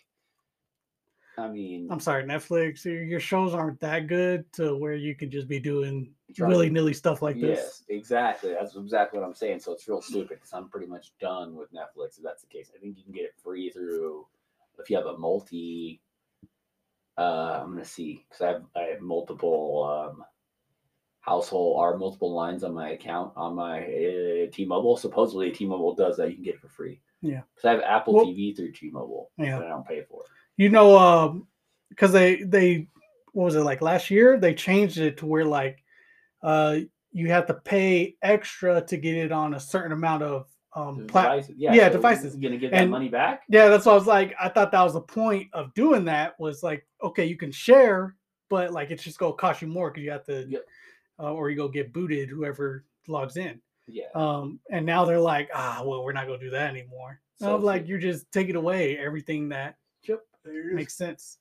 I 1.38 1.48
mean, 1.48 1.88
I'm 1.90 2.00
sorry, 2.00 2.24
Netflix. 2.24 2.84
Your 2.84 3.02
your 3.02 3.20
shows 3.20 3.54
aren't 3.54 3.80
that 3.80 4.06
good 4.06 4.50
to 4.54 4.76
where 4.76 4.94
you 4.94 5.14
can 5.14 5.30
just 5.30 5.48
be 5.48 5.60
doing 5.60 6.12
willy 6.38 6.70
nilly 6.70 6.94
stuff 6.94 7.20
like 7.22 7.38
this. 7.40 7.58
Yes, 7.58 7.82
exactly. 7.88 8.54
That's 8.58 8.74
exactly 8.74 9.18
what 9.18 9.26
I'm 9.26 9.34
saying. 9.34 9.60
So 9.60 9.72
it's 9.72 9.86
real 9.86 10.00
stupid 10.00 10.28
because 10.36 10.52
I'm 10.52 10.68
pretty 10.68 10.86
much 10.86 11.12
done 11.20 11.54
with 11.54 11.72
Netflix 11.72 12.16
if 12.18 12.24
that's 12.24 12.42
the 12.42 12.48
case. 12.48 12.70
I 12.74 12.78
think 12.78 12.96
you 12.96 13.04
can 13.04 13.12
get 13.12 13.24
it 13.24 13.34
free 13.42 13.70
through 13.70 14.26
if 14.78 14.88
you 14.88 14.96
have 14.96 15.06
a 15.06 15.18
multi. 15.18 16.00
Uh, 17.18 17.60
I'm 17.62 17.72
gonna 17.72 17.84
see 17.84 18.24
because 18.28 18.42
I 18.42 18.48
have 18.48 18.62
I 18.74 18.80
have 18.92 19.00
multiple 19.00 20.10
um, 20.14 20.24
household 21.20 21.76
or 21.78 21.98
multiple 21.98 22.32
lines 22.34 22.64
on 22.64 22.72
my 22.72 22.90
account 22.90 23.32
on 23.36 23.54
my 23.54 23.80
uh, 23.80 24.50
T-Mobile. 24.52 24.96
Supposedly 24.96 25.50
T-Mobile 25.50 25.94
does 25.94 26.16
that. 26.16 26.28
You 26.28 26.34
can 26.36 26.44
get 26.44 26.54
it 26.54 26.60
for 26.60 26.68
free. 26.68 27.00
Yeah. 27.22 27.40
because 27.54 27.68
I 27.68 27.72
have 27.72 27.80
Apple 27.80 28.14
Well- 28.14 28.26
TV 28.26 28.56
through 28.56 28.72
T-Mobile. 28.72 29.30
Yeah. 29.38 29.58
I 29.58 29.68
don't 29.68 29.86
pay 29.86 30.02
for 30.02 30.22
it. 30.22 30.30
You 30.56 30.68
know, 30.70 30.96
um, 30.98 31.46
because 31.90 32.12
they 32.12 32.42
they 32.42 32.88
what 33.32 33.44
was 33.44 33.54
it 33.56 33.60
like 33.60 33.82
last 33.82 34.10
year? 34.10 34.38
They 34.38 34.54
changed 34.54 34.98
it 34.98 35.18
to 35.18 35.26
where 35.26 35.44
like 35.44 35.82
uh 36.42 36.78
you 37.12 37.28
have 37.30 37.46
to 37.46 37.54
pay 37.54 38.16
extra 38.22 38.80
to 38.82 38.96
get 38.96 39.14
it 39.16 39.32
on 39.32 39.54
a 39.54 39.60
certain 39.60 39.92
amount 39.92 40.22
of 40.22 40.46
um 40.74 41.06
plat- 41.06 41.30
devices- 41.30 41.54
yeah, 41.58 41.72
yeah, 41.74 41.86
so 41.88 41.92
devices. 41.92 42.36
You're 42.36 42.50
gonna 42.50 42.60
get 42.60 42.70
that 42.72 42.82
And- 42.82 42.90
money 42.90 43.08
back. 43.08 43.42
Yeah, 43.48 43.68
that's 43.68 43.86
what 43.86 43.92
I 43.92 43.96
was 43.96 44.06
like. 44.06 44.34
I 44.40 44.48
thought 44.48 44.72
that 44.72 44.82
was 44.82 44.94
the 44.94 45.00
point 45.00 45.48
of 45.52 45.72
doing 45.74 46.04
that 46.06 46.38
was 46.40 46.62
like, 46.62 46.86
okay, 47.02 47.24
you 47.26 47.36
can 47.36 47.50
share, 47.52 48.14
but 48.50 48.72
like 48.72 48.90
it's 48.90 49.02
just 49.02 49.18
gonna 49.18 49.34
cost 49.34 49.62
you 49.62 49.68
more 49.68 49.90
because 49.90 50.04
you 50.04 50.10
have 50.10 50.24
to, 50.24 50.46
Yep. 50.48 50.64
uh, 51.20 51.32
or 51.32 51.50
you 51.50 51.56
go 51.56 51.68
get 51.68 51.92
booted 51.92 52.28
whoever 52.28 52.84
logs 53.08 53.36
in. 53.36 53.60
Yeah. 53.86 54.06
Um, 54.14 54.58
and 54.70 54.84
now 54.84 55.04
they're 55.04 55.20
like, 55.20 55.48
ah, 55.54 55.82
well, 55.84 56.02
we're 56.04 56.12
not 56.12 56.26
gonna 56.26 56.38
do 56.38 56.50
that 56.50 56.70
anymore. 56.70 57.20
So 57.36 57.46
So 57.46 57.54
I'm 57.54 57.62
like, 57.62 57.86
you're 57.88 57.98
just 57.98 58.30
taking 58.32 58.56
away 58.56 58.96
everything 58.98 59.48
that 59.50 59.76
Yep. 60.02 60.20
There 60.46 60.68
it 60.68 60.70
is. 60.70 60.74
makes 60.74 60.96
sense. 60.96 61.38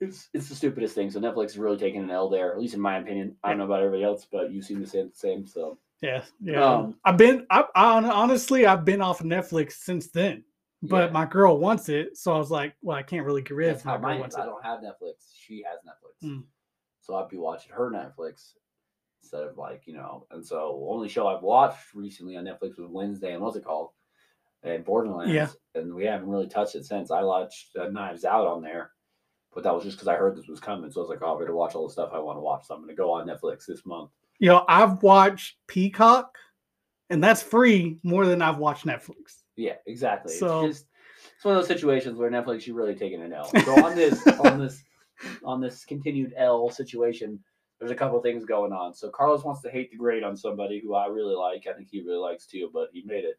it's 0.00 0.28
it's 0.34 0.48
the 0.48 0.54
stupidest 0.54 0.94
thing. 0.94 1.10
So 1.10 1.20
Netflix 1.20 1.46
is 1.46 1.58
really 1.58 1.76
taking 1.78 2.02
an 2.02 2.10
L 2.10 2.28
there, 2.28 2.52
at 2.52 2.58
least 2.60 2.74
in 2.74 2.80
my 2.80 2.98
opinion. 2.98 3.36
I 3.42 3.48
don't 3.48 3.58
know 3.58 3.64
about 3.64 3.80
everybody 3.80 4.04
else, 4.04 4.26
but 4.30 4.52
you 4.52 4.62
seem 4.62 4.80
to 4.80 4.86
say 4.86 5.02
the 5.02 5.10
same. 5.14 5.46
So 5.46 5.78
Yeah, 6.02 6.22
yeah. 6.40 6.64
Um, 6.64 6.94
I've 7.04 7.16
been, 7.16 7.46
I, 7.50 7.64
I 7.74 7.98
honestly, 7.98 8.66
I've 8.66 8.84
been 8.84 9.00
off 9.02 9.20
of 9.20 9.26
Netflix 9.26 9.72
since 9.72 10.08
then. 10.08 10.44
But 10.80 11.06
yeah, 11.06 11.12
my 11.12 11.24
girl 11.26 11.58
wants 11.58 11.88
it, 11.88 12.16
so 12.16 12.32
I 12.32 12.38
was 12.38 12.52
like, 12.52 12.74
well, 12.82 12.96
I 12.96 13.02
can't 13.02 13.26
really 13.26 13.42
get 13.42 13.56
rid 13.56 13.70
of 13.70 13.84
my 13.84 13.90
how 13.92 13.96
girl 13.98 14.08
mine 14.10 14.20
wants 14.20 14.36
I 14.36 14.44
don't 14.44 14.64
have 14.64 14.78
Netflix. 14.78 15.32
She 15.36 15.64
has 15.68 15.80
Netflix, 15.80 16.28
Mm. 16.28 16.44
so 17.00 17.16
I'd 17.16 17.28
be 17.28 17.36
watching 17.36 17.72
her 17.72 17.90
Netflix 17.90 18.52
instead 19.20 19.42
of 19.42 19.58
like 19.58 19.82
you 19.88 19.94
know. 19.94 20.26
And 20.30 20.46
so 20.46 20.78
the 20.80 20.94
only 20.94 21.08
show 21.08 21.26
I've 21.26 21.42
watched 21.42 21.94
recently 21.94 22.36
on 22.36 22.44
Netflix 22.44 22.78
was 22.78 22.88
Wednesday, 22.88 23.32
and 23.32 23.42
what's 23.42 23.56
it 23.56 23.64
called? 23.64 23.90
And 24.62 24.84
Borderlands. 24.84 25.32
And 25.74 25.94
we 25.94 26.04
haven't 26.04 26.28
really 26.28 26.48
touched 26.48 26.74
it 26.74 26.84
since. 26.84 27.10
I 27.10 27.22
watched 27.22 27.76
uh, 27.76 27.88
Knives 27.88 28.24
Out 28.24 28.46
on 28.46 28.62
there. 28.62 28.90
But 29.54 29.64
that 29.64 29.74
was 29.74 29.84
just 29.84 29.96
because 29.96 30.08
I 30.08 30.14
heard 30.16 30.36
this 30.36 30.46
was 30.48 30.60
coming. 30.60 30.90
So 30.90 31.00
I 31.00 31.02
was 31.02 31.08
like, 31.10 31.22
oh, 31.22 31.36
I 31.36 31.40
better 31.40 31.54
watch 31.54 31.74
all 31.74 31.86
the 31.86 31.92
stuff 31.92 32.10
I 32.12 32.18
want 32.18 32.36
to 32.36 32.42
watch. 32.42 32.66
So 32.66 32.74
I'm 32.74 32.80
going 32.80 32.90
to 32.90 32.94
go 32.94 33.12
on 33.12 33.26
Netflix 33.26 33.66
this 33.66 33.84
month. 33.86 34.10
You 34.38 34.48
know, 34.50 34.64
I've 34.68 35.02
watched 35.02 35.56
Peacock, 35.66 36.36
and 37.10 37.22
that's 37.24 37.42
free 37.42 37.98
more 38.02 38.26
than 38.26 38.42
I've 38.42 38.58
watched 38.58 38.86
Netflix. 38.86 39.42
Yeah, 39.56 39.74
exactly. 39.86 40.34
So- 40.34 40.66
it's 40.66 40.78
just 40.78 40.86
it's 41.34 41.44
one 41.44 41.54
of 41.56 41.60
those 41.60 41.68
situations 41.68 42.18
where 42.18 42.30
Netflix 42.30 42.66
you 42.66 42.74
really 42.74 42.94
taking 42.94 43.22
an 43.22 43.32
L. 43.32 43.50
So 43.64 43.84
on 43.84 43.94
this 43.96 44.26
on 44.26 44.58
this 44.58 44.82
on 45.44 45.60
this 45.60 45.84
continued 45.84 46.34
L 46.36 46.68
situation, 46.70 47.38
there's 47.78 47.90
a 47.90 47.94
couple 47.96 48.20
things 48.20 48.44
going 48.44 48.72
on. 48.72 48.92
So 48.94 49.08
Carlos 49.10 49.44
wants 49.44 49.62
to 49.62 49.70
hate 49.70 49.90
the 49.90 49.96
grade 49.96 50.22
on 50.24 50.36
somebody 50.36 50.80
who 50.80 50.94
I 50.94 51.06
really 51.06 51.34
like. 51.34 51.66
I 51.68 51.72
think 51.76 51.88
he 51.90 52.00
really 52.02 52.18
likes 52.18 52.46
too, 52.46 52.70
but 52.72 52.88
he 52.92 53.02
made 53.04 53.24
it. 53.24 53.38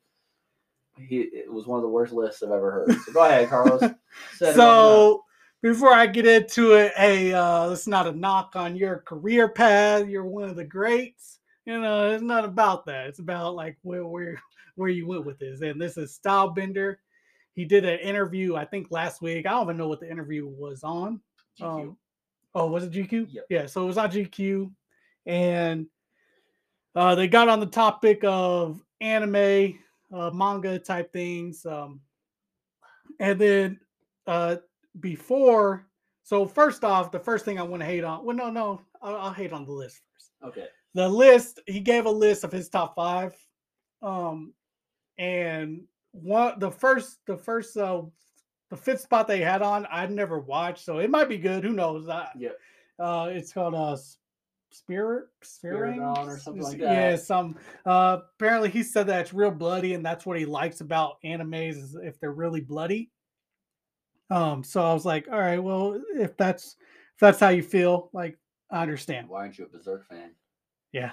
He 0.99 1.21
it 1.21 1.51
was 1.51 1.65
one 1.65 1.77
of 1.77 1.83
the 1.83 1.89
worst 1.89 2.13
lists 2.13 2.43
I've 2.43 2.51
ever 2.51 2.71
heard. 2.71 2.99
So 3.05 3.13
go 3.13 3.25
ahead, 3.25 3.49
Carlos. 3.49 3.81
Set 4.35 4.55
it 4.55 4.59
on 4.59 4.61
up. 4.61 4.65
so 4.65 5.23
before 5.61 5.93
I 5.93 6.05
get 6.07 6.25
into 6.25 6.73
it, 6.73 6.93
hey, 6.95 7.33
uh, 7.33 7.69
it's 7.71 7.87
not 7.87 8.07
a 8.07 8.11
knock 8.11 8.55
on 8.55 8.75
your 8.75 8.99
career 8.99 9.49
path. 9.49 10.07
You're 10.07 10.25
one 10.25 10.49
of 10.49 10.55
the 10.55 10.63
greats. 10.63 11.39
You 11.65 11.79
know, 11.79 12.11
it's 12.11 12.23
not 12.23 12.45
about 12.45 12.85
that. 12.85 13.07
It's 13.07 13.19
about 13.19 13.55
like 13.55 13.77
where 13.81 14.05
where 14.05 14.41
where 14.75 14.89
you 14.89 15.07
went 15.07 15.25
with 15.25 15.39
this. 15.39 15.61
And 15.61 15.79
this 15.79 15.97
is 15.97 16.19
Stylebender. 16.23 16.95
He 17.53 17.65
did 17.65 17.83
an 17.85 17.99
interview, 17.99 18.55
I 18.55 18.65
think 18.65 18.87
last 18.89 19.21
week. 19.21 19.45
I 19.45 19.51
don't 19.51 19.63
even 19.63 19.77
know 19.77 19.87
what 19.87 19.99
the 19.99 20.09
interview 20.09 20.47
was 20.47 20.83
on. 20.83 21.19
GQ. 21.59 21.65
Um, 21.65 21.97
oh, 22.55 22.67
was 22.67 22.85
it 22.85 22.91
GQ? 22.91 23.27
Yep. 23.29 23.45
Yeah, 23.49 23.65
so 23.65 23.83
it 23.83 23.87
was 23.87 23.97
on 23.97 24.09
GQ, 24.09 24.71
and 25.25 25.87
uh, 26.95 27.15
they 27.15 27.27
got 27.27 27.49
on 27.49 27.59
the 27.59 27.65
topic 27.65 28.21
of 28.23 28.81
anime, 29.01 29.77
uh, 30.13 30.29
manga 30.31 30.79
type 30.79 31.11
things, 31.13 31.65
um, 31.65 31.99
and 33.19 33.39
then 33.39 33.79
uh, 34.27 34.57
before. 34.99 35.85
So 36.23 36.45
first 36.45 36.83
off, 36.83 37.11
the 37.11 37.19
first 37.19 37.45
thing 37.45 37.59
I 37.59 37.63
want 37.63 37.81
to 37.81 37.87
hate 37.87 38.03
on. 38.03 38.23
Well, 38.23 38.35
no, 38.35 38.49
no, 38.51 38.81
I'll, 39.01 39.15
I'll 39.15 39.33
hate 39.33 39.51
on 39.53 39.65
the 39.65 39.71
list 39.71 40.01
first. 40.13 40.31
Okay. 40.43 40.67
The 40.93 41.07
list 41.07 41.59
he 41.65 41.79
gave 41.79 42.05
a 42.05 42.11
list 42.11 42.43
of 42.43 42.51
his 42.51 42.69
top 42.69 42.95
five, 42.95 43.35
um, 44.01 44.53
and 45.17 45.83
one 46.11 46.59
the 46.59 46.71
first 46.71 47.19
the 47.27 47.37
first 47.37 47.77
uh 47.77 48.01
the 48.69 48.77
fifth 48.77 49.01
spot 49.01 49.27
they 49.27 49.41
had 49.41 49.61
on 49.61 49.85
I'd 49.87 50.11
never 50.11 50.39
watched, 50.39 50.83
so 50.85 50.99
it 50.99 51.09
might 51.09 51.29
be 51.29 51.37
good. 51.37 51.63
Who 51.63 51.73
knows? 51.73 52.07
I, 52.07 52.29
Yeah. 52.37 52.49
uh, 52.99 53.29
it's 53.31 53.51
called 53.51 53.73
uh, 53.75 53.97
Spirit 54.71 55.25
Spirit 55.41 55.99
or 55.99 56.37
something 56.37 56.63
like 56.63 56.79
that. 56.79 56.93
Yeah, 56.93 57.15
some. 57.15 57.57
Uh, 57.85 58.19
apparently 58.35 58.69
he 58.69 58.83
said 58.83 59.07
that 59.07 59.21
it's 59.21 59.33
real 59.33 59.51
bloody, 59.51 59.93
and 59.93 60.05
that's 60.05 60.25
what 60.25 60.37
he 60.37 60.45
likes 60.45 60.81
about 60.81 61.17
animes 61.23 61.77
is 61.77 61.95
if 61.95 62.19
they're 62.19 62.31
really 62.31 62.61
bloody. 62.61 63.09
Um, 64.29 64.63
so 64.63 64.83
I 64.83 64.93
was 64.93 65.05
like, 65.05 65.27
all 65.31 65.39
right, 65.39 65.61
well, 65.61 65.99
if 66.13 66.37
that's 66.37 66.75
if 67.15 67.19
that's 67.19 67.39
how 67.39 67.49
you 67.49 67.63
feel, 67.63 68.09
like 68.13 68.37
I 68.71 68.81
understand. 68.81 69.27
Why 69.27 69.39
aren't 69.41 69.57
you 69.57 69.65
a 69.65 69.67
Berserk 69.67 70.07
fan? 70.07 70.31
Yeah. 70.91 71.11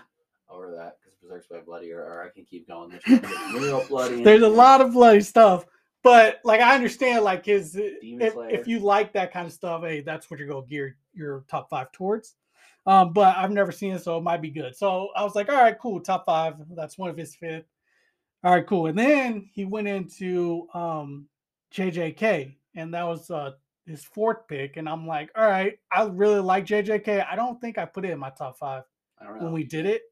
Over 0.49 0.71
that, 0.77 0.99
because 1.01 1.16
Berserk's 1.21 1.49
by 1.49 1.61
bloody, 1.61 1.92
or, 1.92 2.03
or 2.03 2.25
I 2.25 2.29
can 2.29 2.45
keep 2.45 2.69
going. 2.69 3.01
There's 3.07 3.53
real 3.55 3.85
bloody. 3.88 4.23
There's 4.25 4.42
a 4.42 4.49
lot 4.49 4.81
of 4.81 4.92
bloody 4.92 5.23
stuff, 5.23 5.66
but 6.03 6.40
like 6.45 6.61
I 6.61 6.75
understand, 6.75 7.25
like 7.25 7.47
his 7.47 7.75
if, 7.75 8.35
if 8.37 8.69
you 8.69 8.79
like 8.79 9.12
that 9.14 9.33
kind 9.33 9.47
of 9.47 9.53
stuff, 9.53 9.83
hey, 9.83 10.03
that's 10.03 10.31
what 10.31 10.38
you're 10.38 10.49
gonna 10.49 10.66
gear 10.66 10.97
your 11.14 11.45
top 11.49 11.69
five 11.71 11.90
towards. 11.92 12.35
Um, 12.87 13.12
but 13.12 13.37
I've 13.37 13.51
never 13.51 13.72
seen 13.72 13.94
it, 13.94 14.03
so 14.03 14.16
it 14.18 14.22
might 14.22 14.40
be 14.42 14.51
good. 14.51 14.77
So 14.77 15.09
I 15.16 15.25
was 15.25 15.35
like, 15.35 15.49
all 15.49 15.57
right, 15.57 15.77
cool, 15.79 16.01
top 16.01 16.25
five. 16.27 16.55
That's 16.70 16.96
one 16.96 17.11
of 17.11 17.16
his 17.16 17.35
fifth. 17.35 17.64
All 18.44 18.55
right, 18.55 18.66
cool. 18.66 18.87
And 18.87 18.99
then 18.99 19.49
he 19.53 19.64
went 19.64 19.88
into 19.88 20.68
um 20.75 21.29
JJK, 21.75 22.55
and 22.77 22.94
that 22.94 23.05
was 23.05 23.31
uh 23.31 23.53
his 23.87 24.05
fourth 24.05 24.46
pick. 24.49 24.77
And 24.77 24.88
I'm 24.88 25.07
like, 25.07 25.31
all 25.37 25.46
right, 25.46 25.79
I 25.90 26.05
really 26.05 26.40
like 26.40 26.66
JJK. 26.66 27.27
I 27.31 27.37
don't 27.37 27.61
think 27.61 27.79
I 27.79 27.85
put 27.87 28.05
it 28.05 28.11
in 28.11 28.18
my 28.18 28.31
top 28.31 28.59
five 28.59 28.85
I 29.20 29.25
don't 29.25 29.38
know. 29.38 29.44
when 29.44 29.53
we 29.53 29.64
did 29.64 29.87
it. 29.87 30.03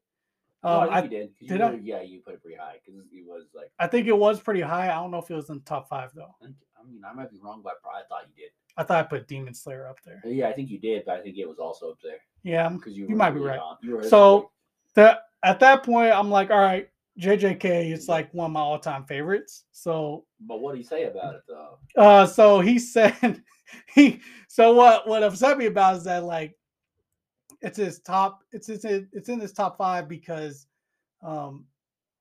No, 0.63 0.81
Um, 0.81 0.89
I 0.89 0.97
I, 0.97 1.01
think 1.01 1.13
you 1.13 1.29
you 1.39 1.47
did 1.47 1.61
I? 1.61 1.71
yeah, 1.81 2.01
you 2.01 2.21
put 2.21 2.33
it 2.33 2.41
pretty 2.41 2.57
high 2.57 2.77
because 2.83 2.99
it 3.11 3.25
was 3.25 3.45
like. 3.53 3.71
I 3.79 3.87
think 3.87 4.07
it 4.07 4.17
was 4.17 4.39
pretty 4.41 4.61
high. 4.61 4.89
I 4.89 4.95
don't 4.95 5.11
know 5.11 5.19
if 5.19 5.29
it 5.29 5.35
was 5.35 5.49
in 5.49 5.57
the 5.59 5.63
top 5.63 5.87
five 5.89 6.11
though. 6.15 6.35
I 6.41 6.47
I 6.79 6.83
mean, 6.87 7.03
I 7.05 7.13
might 7.13 7.31
be 7.31 7.39
wrong, 7.41 7.61
but 7.63 7.73
I 7.73 7.75
probably 7.81 8.01
thought 8.09 8.27
you 8.35 8.43
did. 8.43 8.51
I 8.77 8.83
thought 8.83 8.99
I 9.05 9.07
put 9.07 9.27
Demon 9.27 9.53
Slayer 9.53 9.87
up 9.87 9.97
there. 10.05 10.21
Uh, 10.25 10.29
Yeah, 10.29 10.49
I 10.49 10.53
think 10.53 10.69
you 10.69 10.79
did, 10.79 11.03
but 11.05 11.15
I 11.19 11.21
think 11.21 11.37
it 11.37 11.47
was 11.47 11.59
also 11.59 11.91
up 11.91 11.97
there 12.03 12.17
Yeah, 12.43 12.69
because 12.69 12.95
you. 12.97 13.05
You 13.05 13.11
were 13.11 13.15
might 13.17 13.31
be 13.31 13.39
right. 13.39 13.59
you 13.81 14.03
So 14.03 14.51
that 14.95 15.19
at 15.43 15.59
that 15.59 15.83
point, 15.83 16.11
I'm 16.13 16.29
like, 16.29 16.49
all 16.51 16.59
right, 16.59 16.89
JJK 17.19 17.91
is 17.91 18.09
like 18.09 18.33
one 18.33 18.47
of 18.47 18.51
my 18.51 18.59
all-time 18.59 19.05
favorites. 19.05 19.63
So 19.71 20.25
but 20.41 20.59
what 20.59 20.73
do 20.73 20.77
you 20.79 20.83
say 20.83 21.03
about 21.05 21.35
it 21.35 21.41
though? 21.47 21.79
uh 21.97 22.25
so 22.25 22.59
he 22.59 22.77
said 22.93 23.41
he 23.93 24.19
so 24.49 24.73
what 24.73 25.07
what 25.07 25.23
upset 25.23 25.57
me 25.57 25.67
about 25.67 25.95
is 25.95 26.03
that 26.03 26.25
like 26.25 26.53
it's 27.61 27.77
his 27.77 27.99
top 28.01 28.39
it's 28.51 28.67
it's 28.67 28.83
it's 28.83 29.29
in 29.29 29.39
his 29.39 29.53
top 29.53 29.77
five 29.77 30.09
because 30.09 30.67
um 31.23 31.65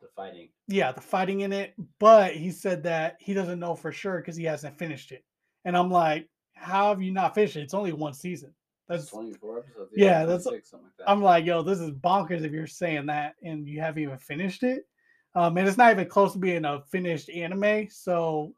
The 0.00 0.06
fighting. 0.14 0.50
yeah 0.68 0.92
the 0.92 1.00
fighting 1.00 1.40
in 1.40 1.52
it 1.52 1.74
but 1.98 2.34
he 2.34 2.50
said 2.52 2.84
that 2.84 3.16
he 3.18 3.34
doesn't 3.34 3.58
know 3.58 3.74
for 3.74 3.90
sure 3.90 4.18
because 4.18 4.36
he 4.36 4.44
hasn't 4.44 4.78
finished 4.78 5.10
it 5.10 5.24
and 5.64 5.76
i'm 5.76 5.90
like 5.90 6.28
how 6.54 6.88
have 6.88 7.02
you 7.02 7.12
not 7.12 7.34
finished 7.34 7.56
it 7.56 7.62
it's 7.62 7.74
only 7.74 7.92
one 7.92 8.14
season 8.14 8.52
that's 8.88 9.06
24 9.06 9.58
episodes. 9.60 9.90
yeah, 9.96 10.24
that's- 10.26 10.44
something 10.44 10.60
like 10.84 10.96
that. 10.98 11.08
I'm 11.10 11.22
like, 11.22 11.46
yo, 11.46 11.62
this 11.62 11.80
is 11.80 11.90
bonkers 11.90 12.44
if 12.44 12.52
you're 12.52 12.66
saying 12.66 13.06
that 13.06 13.34
and 13.42 13.66
you 13.66 13.80
haven't 13.80 14.02
even 14.02 14.18
finished 14.18 14.62
it. 14.62 14.86
Um, 15.34 15.56
and 15.56 15.66
it's 15.66 15.78
not 15.78 15.90
even 15.90 16.06
close 16.06 16.34
to 16.34 16.38
being 16.38 16.66
a 16.66 16.82
finished 16.92 17.30
anime. 17.30 17.88
So, 17.88 18.54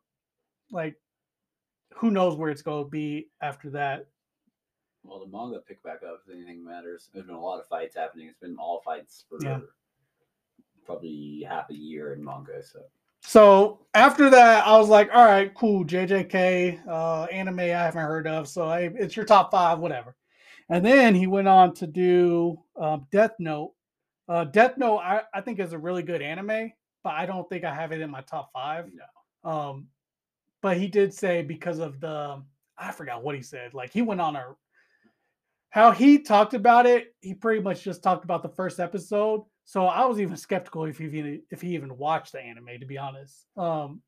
like, 0.72 0.96
who 1.94 2.10
knows 2.10 2.36
where 2.36 2.50
it's 2.50 2.60
going 2.62 2.84
to 2.86 2.90
be 2.90 3.28
after 3.40 3.70
that? 3.70 4.06
Well, 5.04 5.20
the 5.20 5.26
manga 5.30 5.60
picked 5.60 5.84
back 5.84 6.00
up 6.02 6.22
if 6.26 6.34
anything 6.34 6.64
matters. 6.64 7.08
There's 7.14 7.26
been 7.26 7.36
a 7.36 7.40
lot 7.40 7.60
of 7.60 7.68
fights 7.68 7.94
happening. 7.94 8.26
It's 8.26 8.40
been 8.40 8.56
all 8.58 8.82
fights 8.84 9.24
for 9.28 9.38
Yeah. 9.40 9.60
probably 10.84 11.46
half 11.48 11.70
a 11.70 11.74
year 11.74 12.14
in 12.14 12.24
manga. 12.24 12.62
So 12.64 12.80
So 13.22 13.86
after 13.94 14.30
that, 14.30 14.66
I 14.66 14.76
was 14.78 14.88
like, 14.88 15.10
all 15.12 15.24
right, 15.24 15.52
cool, 15.54 15.84
JJK, 15.84 16.86
uh, 16.86 17.24
anime 17.24 17.60
I 17.60 17.64
haven't 17.64 18.02
heard 18.02 18.26
of. 18.26 18.48
So 18.48 18.70
hey, 18.70 18.90
it's 18.94 19.16
your 19.16 19.24
top 19.24 19.50
five, 19.50 19.78
whatever. 19.78 20.14
And 20.68 20.84
then 20.84 21.14
he 21.14 21.26
went 21.26 21.48
on 21.48 21.74
to 21.74 21.86
do 21.86 22.58
um, 22.80 23.06
Death 23.10 23.34
Note. 23.38 23.72
Uh, 24.28 24.44
Death 24.44 24.76
Note, 24.76 24.98
I, 24.98 25.22
I 25.32 25.40
think 25.40 25.60
is 25.60 25.72
a 25.72 25.78
really 25.78 26.02
good 26.02 26.20
anime, 26.20 26.72
but 27.04 27.14
I 27.14 27.26
don't 27.26 27.48
think 27.48 27.64
I 27.64 27.74
have 27.74 27.92
it 27.92 28.00
in 28.00 28.10
my 28.10 28.22
top 28.22 28.50
five. 28.52 28.90
no, 28.92 29.50
Um, 29.50 29.86
but 30.62 30.76
he 30.76 30.88
did 30.88 31.14
say 31.14 31.42
because 31.42 31.78
of 31.78 32.00
the 32.00 32.42
I 32.78 32.92
forgot 32.92 33.22
what 33.22 33.36
he 33.36 33.42
said. 33.42 33.72
Like 33.74 33.92
he 33.92 34.02
went 34.02 34.20
on 34.20 34.36
a 34.36 34.54
how 35.70 35.90
he 35.90 36.18
talked 36.18 36.54
about 36.54 36.86
it. 36.86 37.14
He 37.20 37.34
pretty 37.34 37.62
much 37.62 37.84
just 37.84 38.02
talked 38.02 38.24
about 38.24 38.42
the 38.42 38.48
first 38.48 38.80
episode. 38.80 39.44
So 39.68 39.86
I 39.86 40.04
was 40.06 40.20
even 40.20 40.36
skeptical 40.36 40.84
if 40.84 40.96
he 40.98 41.04
even 41.06 41.42
if 41.50 41.60
he 41.60 41.74
even 41.74 41.98
watched 41.98 42.32
the 42.32 42.40
anime, 42.40 42.68
to 42.80 42.86
be 42.86 42.96
honest. 42.98 43.46
Um, 43.56 44.00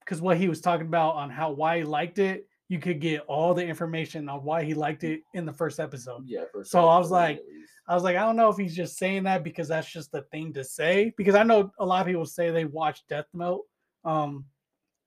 because 0.00 0.20
what 0.20 0.36
he 0.36 0.48
was 0.48 0.60
talking 0.60 0.86
about 0.88 1.14
on 1.14 1.30
how 1.30 1.52
why 1.52 1.78
he 1.78 1.84
liked 1.84 2.18
it, 2.18 2.46
you 2.68 2.80
could 2.80 3.00
get 3.00 3.20
all 3.28 3.54
the 3.54 3.64
information 3.64 4.28
on 4.28 4.42
why 4.42 4.64
he 4.64 4.74
liked 4.74 5.04
it 5.04 5.20
in 5.34 5.46
the 5.46 5.52
first 5.52 5.78
episode. 5.78 6.24
yeah. 6.26 6.44
For 6.52 6.64
So 6.64 6.88
I 6.88 6.98
was 6.98 7.10
like- 7.10 7.40
I 7.88 7.94
was 7.94 8.04
like, 8.04 8.16
I 8.16 8.20
don't 8.20 8.36
know 8.36 8.48
if 8.50 8.56
he's 8.56 8.74
just 8.76 8.96
saying 8.98 9.24
that 9.24 9.42
because 9.42 9.66
that's 9.68 9.90
just 9.90 10.12
the 10.12 10.22
thing 10.30 10.52
to 10.52 10.62
say. 10.62 11.12
Because 11.16 11.34
I 11.34 11.42
know 11.42 11.72
a 11.80 11.84
lot 11.86 12.00
of 12.02 12.06
people 12.06 12.24
say 12.26 12.50
they 12.50 12.64
watched 12.64 13.08
Death 13.08 13.26
Note 13.34 13.64
um 14.04 14.44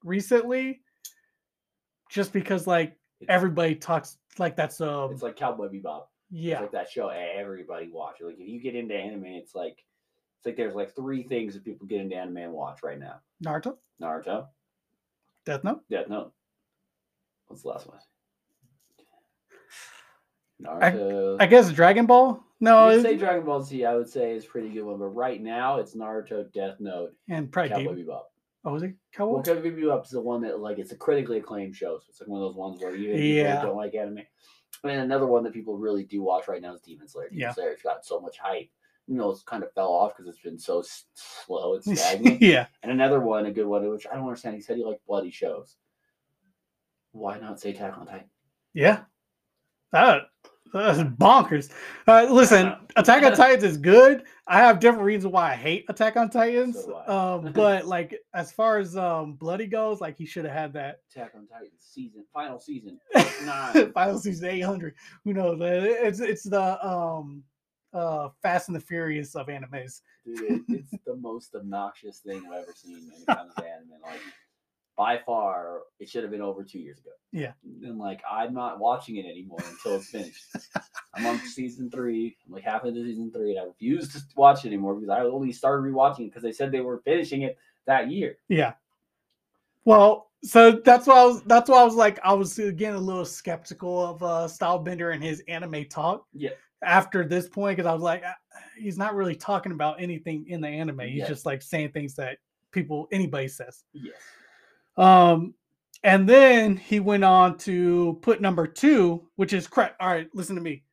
recently, 0.04 0.82
just 2.10 2.32
because 2.34 2.66
like 2.68 2.90
It's- 3.22 3.28
everybody 3.36 3.76
talks 3.76 4.18
like 4.38 4.56
that's 4.56 4.80
um 4.82 5.12
it's 5.12 5.22
like 5.24 5.36
Cowboy 5.36 5.68
Bebop. 5.70 6.06
Yeah 6.36 6.54
It's 6.56 6.62
like 6.62 6.72
that 6.72 6.90
show 6.90 7.10
everybody 7.10 7.90
watch. 7.92 8.16
Like 8.22 8.36
if 8.40 8.48
you 8.48 8.60
get 8.60 8.76
into 8.76 8.96
anime, 8.96 9.26
it's 9.26 9.54
like 9.54 9.84
it's 10.40 10.46
like 10.46 10.58
there's 10.58 10.74
like 10.76 10.96
three 10.96 11.24
things 11.24 11.54
that 11.54 11.64
people 11.64 11.86
get 11.88 12.02
into 12.02 12.16
anime 12.16 12.38
and 12.38 12.52
watch 12.54 12.82
right 12.84 13.00
now: 13.00 13.20
Naruto, 13.46 13.78
Naruto, 14.02 14.48
Death 15.46 15.64
Note. 15.64 15.82
Death 15.90 16.10
Note. 16.10 16.34
What's 17.48 17.62
the 17.62 17.70
last 17.70 17.88
one? 17.88 18.00
Naruto. 20.62 21.38
I 21.40 21.46
guess 21.46 21.72
Dragon 21.72 22.06
Ball. 22.06 22.44
No, 22.60 22.90
You'd 22.90 23.02
say 23.02 23.18
Dragon 23.18 23.44
Ball 23.46 23.62
Z, 23.62 23.84
I 23.86 23.96
would 23.96 24.10
say 24.10 24.32
is 24.36 24.46
a 24.46 24.48
pretty 24.48 24.70
good 24.70 24.84
one, 24.84 24.98
but 24.98 25.08
right 25.08 25.42
now 25.42 25.80
it's 25.80 25.96
Naruto, 25.96 26.52
Death 26.54 26.78
Note, 26.80 27.14
and 27.30 27.52
probably 27.52 27.70
Cowboy 27.70 27.96
Demon. 27.96 28.06
Bebop. 28.06 28.22
Oh, 28.66 28.72
was 28.72 28.84
it 28.84 28.96
Cowboy? 29.12 29.34
Well, 29.34 29.44
Cowboy 29.44 29.72
Bebop 29.72 30.06
is 30.06 30.12
the 30.12 30.22
one 30.22 30.42
that 30.44 30.60
like 30.60 30.80
it's 30.80 30.94
a 30.94 30.96
critically 30.96 31.40
acclaimed 31.40 31.76
show, 31.76 31.98
so 32.00 32.06
it's 32.10 32.22
like 32.22 32.30
one 32.30 32.42
of 32.42 32.48
those 32.48 32.56
ones 32.56 32.80
where 32.82 32.96
even 32.96 33.16
people 33.18 33.20
Yeah. 33.22 33.56
that 33.56 33.64
don't 33.64 33.76
like 33.76 33.94
anime. 33.96 34.20
And 34.84 34.92
another 35.02 35.28
one 35.28 35.44
that 35.44 35.54
people 35.54 35.78
really 35.78 36.04
do 36.04 36.22
watch 36.22 36.48
right 36.48 36.62
now 36.62 36.74
is 36.74 36.82
Demon 36.82 37.08
Slayer. 37.08 37.30
Demon 37.30 37.40
Yeah. 37.42 37.54
Slayer's 37.54 37.82
got 37.82 38.06
so 38.06 38.20
much 38.20 38.38
hype. 38.38 38.70
You 39.08 39.16
know, 39.16 39.32
it's 39.32 39.44
kind 39.44 39.64
of 39.64 39.72
fell 39.74 39.92
off 39.92 40.16
because 40.16 40.30
it's 40.30 40.44
been 40.44 40.58
so 40.60 40.80
s- 40.80 41.06
slow 41.14 41.76
and 41.76 41.84
stagnant. 41.98 42.42
yeah, 42.42 42.68
and 42.84 42.92
another 42.92 43.20
one, 43.20 43.46
a 43.46 43.52
good 43.52 43.66
one, 43.66 43.90
which 43.90 44.08
I 44.08 44.16
don't 44.16 44.24
understand. 44.26 44.56
He 44.56 44.62
said 44.62 44.78
he 44.78 44.84
liked 44.86 45.06
bloody 45.06 45.32
shows. 45.32 45.76
Why 47.12 47.38
not 47.40 47.60
say 47.60 47.72
Attack 47.72 47.98
on 47.98 48.06
Titan? 48.08 48.30
yeah. 48.74 49.02
That 49.92 50.24
that's 50.74 51.00
bonkers. 51.00 51.70
Uh, 52.08 52.28
listen, 52.30 52.74
Attack 52.96 53.24
on 53.24 53.36
Titans 53.36 53.64
is 53.64 53.78
good. 53.78 54.24
I 54.48 54.58
have 54.58 54.80
different 54.80 55.06
reasons 55.06 55.32
why 55.32 55.52
I 55.52 55.56
hate 55.56 55.86
Attack 55.88 56.18
on 56.18 56.30
Titans. 56.30 56.84
So 56.84 57.02
um, 57.08 57.52
but 57.56 57.86
like 57.86 58.20
as 58.34 58.52
far 58.52 58.80
as 58.80 58.98
um 58.98 59.34
bloody 59.34 59.68
goes, 59.68 60.02
like 60.02 60.18
he 60.18 60.26
should 60.26 60.46
have 60.46 60.54
had 60.54 60.74
that 60.74 61.02
Attack 61.12 61.34
on 61.36 61.48
Titans 61.48 61.72
season, 61.80 62.26
final 62.34 62.60
season, 62.60 63.00
nine. 63.46 63.92
Final 63.94 64.20
season 64.20 64.50
800. 64.50 64.96
Who 65.24 65.34
knows? 65.34 65.60
It's 65.62 66.20
it's 66.20 66.44
the 66.44 66.86
um 66.86 67.44
uh 67.94 68.30
Fast 68.42 68.70
and 68.70 68.76
the 68.76 68.82
Furious 68.82 69.36
of 69.36 69.48
animes. 69.48 70.02
Dude, 70.26 70.40
it, 70.42 70.62
it's 70.70 71.04
the 71.06 71.16
most 71.16 71.54
obnoxious 71.54 72.20
thing 72.20 72.44
I've 72.48 72.64
ever 72.64 72.74
seen 72.76 73.12
when 73.12 73.22
it 73.22 73.28
comes 73.28 73.54
to 73.56 73.64
anime. 73.64 74.02
Like, 74.02 74.20
by 74.96 75.20
far, 75.26 75.82
it 76.00 76.08
should 76.10 76.24
have 76.24 76.32
been 76.32 76.42
over 76.42 76.64
two 76.64 76.80
years 76.80 77.00
ago. 77.00 77.10
Yeah. 77.32 77.54
And 77.84 77.98
like, 77.98 78.22
I'm 78.30 78.54
not 78.54 78.80
watching 78.80 79.16
it 79.18 79.26
anymore 79.26 79.60
until 79.68 79.96
it's 79.96 80.10
finished. 80.10 80.44
I'm 81.16 81.26
on 81.26 81.40
season 81.40 81.90
three. 81.90 82.38
I'm 82.46 82.54
like 82.54 82.64
half 82.64 82.86
into 82.86 83.04
season 83.04 83.32
three, 83.32 83.52
and 83.52 83.60
I 83.60 83.64
refuse 83.64 84.12
to 84.14 84.22
watch 84.36 84.66
it 84.66 84.68
anymore 84.68 84.96
because 84.96 85.10
I 85.10 85.22
only 85.22 85.52
started 85.52 85.84
rewatching 85.92 86.22
it 86.22 86.26
because 86.30 86.44
they 86.44 86.52
said 86.52 86.72
they 86.72 86.82
were 86.82 87.02
finishing 87.06 87.42
it 87.44 87.58
that 87.88 88.12
year. 88.12 88.38
Yeah. 88.50 88.74
Well, 89.86 90.30
so 90.44 90.72
that's 90.72 91.08
why 91.08 91.22
I 91.22 91.26
was 91.26 91.42
that's 91.44 91.70
why 91.70 91.82
I 91.82 91.84
was 91.84 91.96
like 91.96 92.20
I 92.24 92.34
was 92.34 92.58
again 92.60 92.94
a 92.96 93.00
little 93.00 93.26
skeptical 93.26 94.06
of 94.06 94.24
uh 94.24 94.48
Stylebender 94.48 95.14
and 95.14 95.24
his 95.24 95.42
anime 95.48 95.86
talk. 95.86 96.26
Yeah. 96.34 96.52
After 96.84 97.26
this 97.26 97.48
point, 97.48 97.78
because 97.78 97.90
I 97.90 97.94
was 97.94 98.02
like, 98.02 98.24
"Ah, 98.26 98.36
he's 98.78 98.98
not 98.98 99.16
really 99.16 99.36
talking 99.36 99.72
about 99.72 100.02
anything 100.02 100.46
in 100.50 100.60
the 100.62 100.68
anime. 100.68 101.00
He's 101.00 101.20
Yeah. 101.20 101.28
just 101.28 101.46
like 101.46 101.62
saying 101.62 101.92
things 101.94 102.14
that 102.16 102.38
people 102.72 103.08
anybody 103.12 103.48
says. 103.48 103.84
Yes. 103.94 104.16
Um, 104.98 105.54
and 106.04 106.28
then 106.28 106.76
he 106.76 107.00
went 107.00 107.24
on 107.24 107.58
to 107.60 108.20
put 108.22 108.42
number 108.42 108.68
two, 108.68 109.28
which 109.36 109.54
is 109.54 109.68
correct. 109.68 109.96
All 110.00 110.10
right, 110.10 110.28
listen 110.34 110.56
to 110.56 110.62
me. 110.62 110.84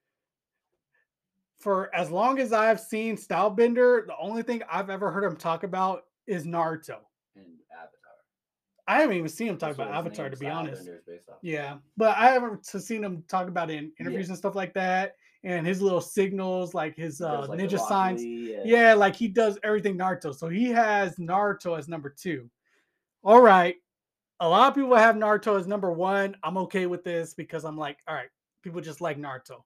For 1.59 1.95
as 1.95 2.11
long 2.11 2.39
as 2.39 2.53
I've 2.53 2.81
seen 2.81 3.17
Stylebender, 3.17 4.07
the 4.07 4.15
only 4.19 4.43
thing 4.43 4.63
I've 4.71 4.89
ever 4.89 5.11
heard 5.11 5.25
him 5.25 5.37
talk 5.37 5.63
about 5.63 6.05
is 6.27 6.45
Naruto. 6.45 6.99
And 7.37 7.59
Avatar. 7.73 8.13
I 8.87 9.01
haven't 9.01 9.17
even 9.17 9.29
seen 9.29 9.49
him 9.49 9.59
talk 9.59 9.77
That's 9.77 9.81
about 9.81 9.95
Avatar 9.95 10.31
to 10.31 10.37
be 10.37 10.47
honest. 10.47 10.85
Airbender 10.85 10.97
is 10.97 11.03
based 11.07 11.29
off. 11.29 11.39
Yeah, 11.43 11.77
but 11.97 12.17
I 12.17 12.31
haven't 12.31 12.65
seen 12.65 13.05
him 13.05 13.25
talk 13.29 13.49
about 13.49 13.71
it 13.71 13.79
in 13.79 13.93
interviews 13.99 14.29
and 14.29 14.39
stuff 14.39 14.55
like 14.55 14.73
that, 14.75 15.17
and 15.43 15.67
his 15.67 15.83
little 15.83 16.01
signals, 16.01 16.73
like 16.73 16.97
his 16.97 17.21
uh, 17.21 17.47
like, 17.49 17.59
ninja 17.59 17.79
signs. 17.79 18.23
Uh, 18.23 18.63
Yeah, 18.65 18.95
like 18.95 19.17
he 19.17 19.29
does 19.29 19.59
everything 19.63 19.99
Naruto. 19.99 20.35
So 20.35 20.49
he 20.49 20.69
has 20.69 21.17
Naruto 21.17 21.77
as 21.77 21.89
number 21.89 22.15
two. 22.17 22.49
All 23.23 23.43
right. 23.43 23.75
A 24.41 24.49
lot 24.49 24.69
of 24.69 24.75
people 24.75 24.97
have 24.97 25.17
Naruto 25.17 25.59
as 25.59 25.67
number 25.67 25.93
one. 25.93 26.35
I'm 26.43 26.57
okay 26.59 26.87
with 26.87 27.05
this 27.05 27.35
because 27.35 27.65
I'm 27.65 27.77
like, 27.77 27.99
all 28.09 28.15
right, 28.15 28.31
people 28.63 28.81
just 28.81 29.01
like 29.01 29.19
Naruto. 29.19 29.63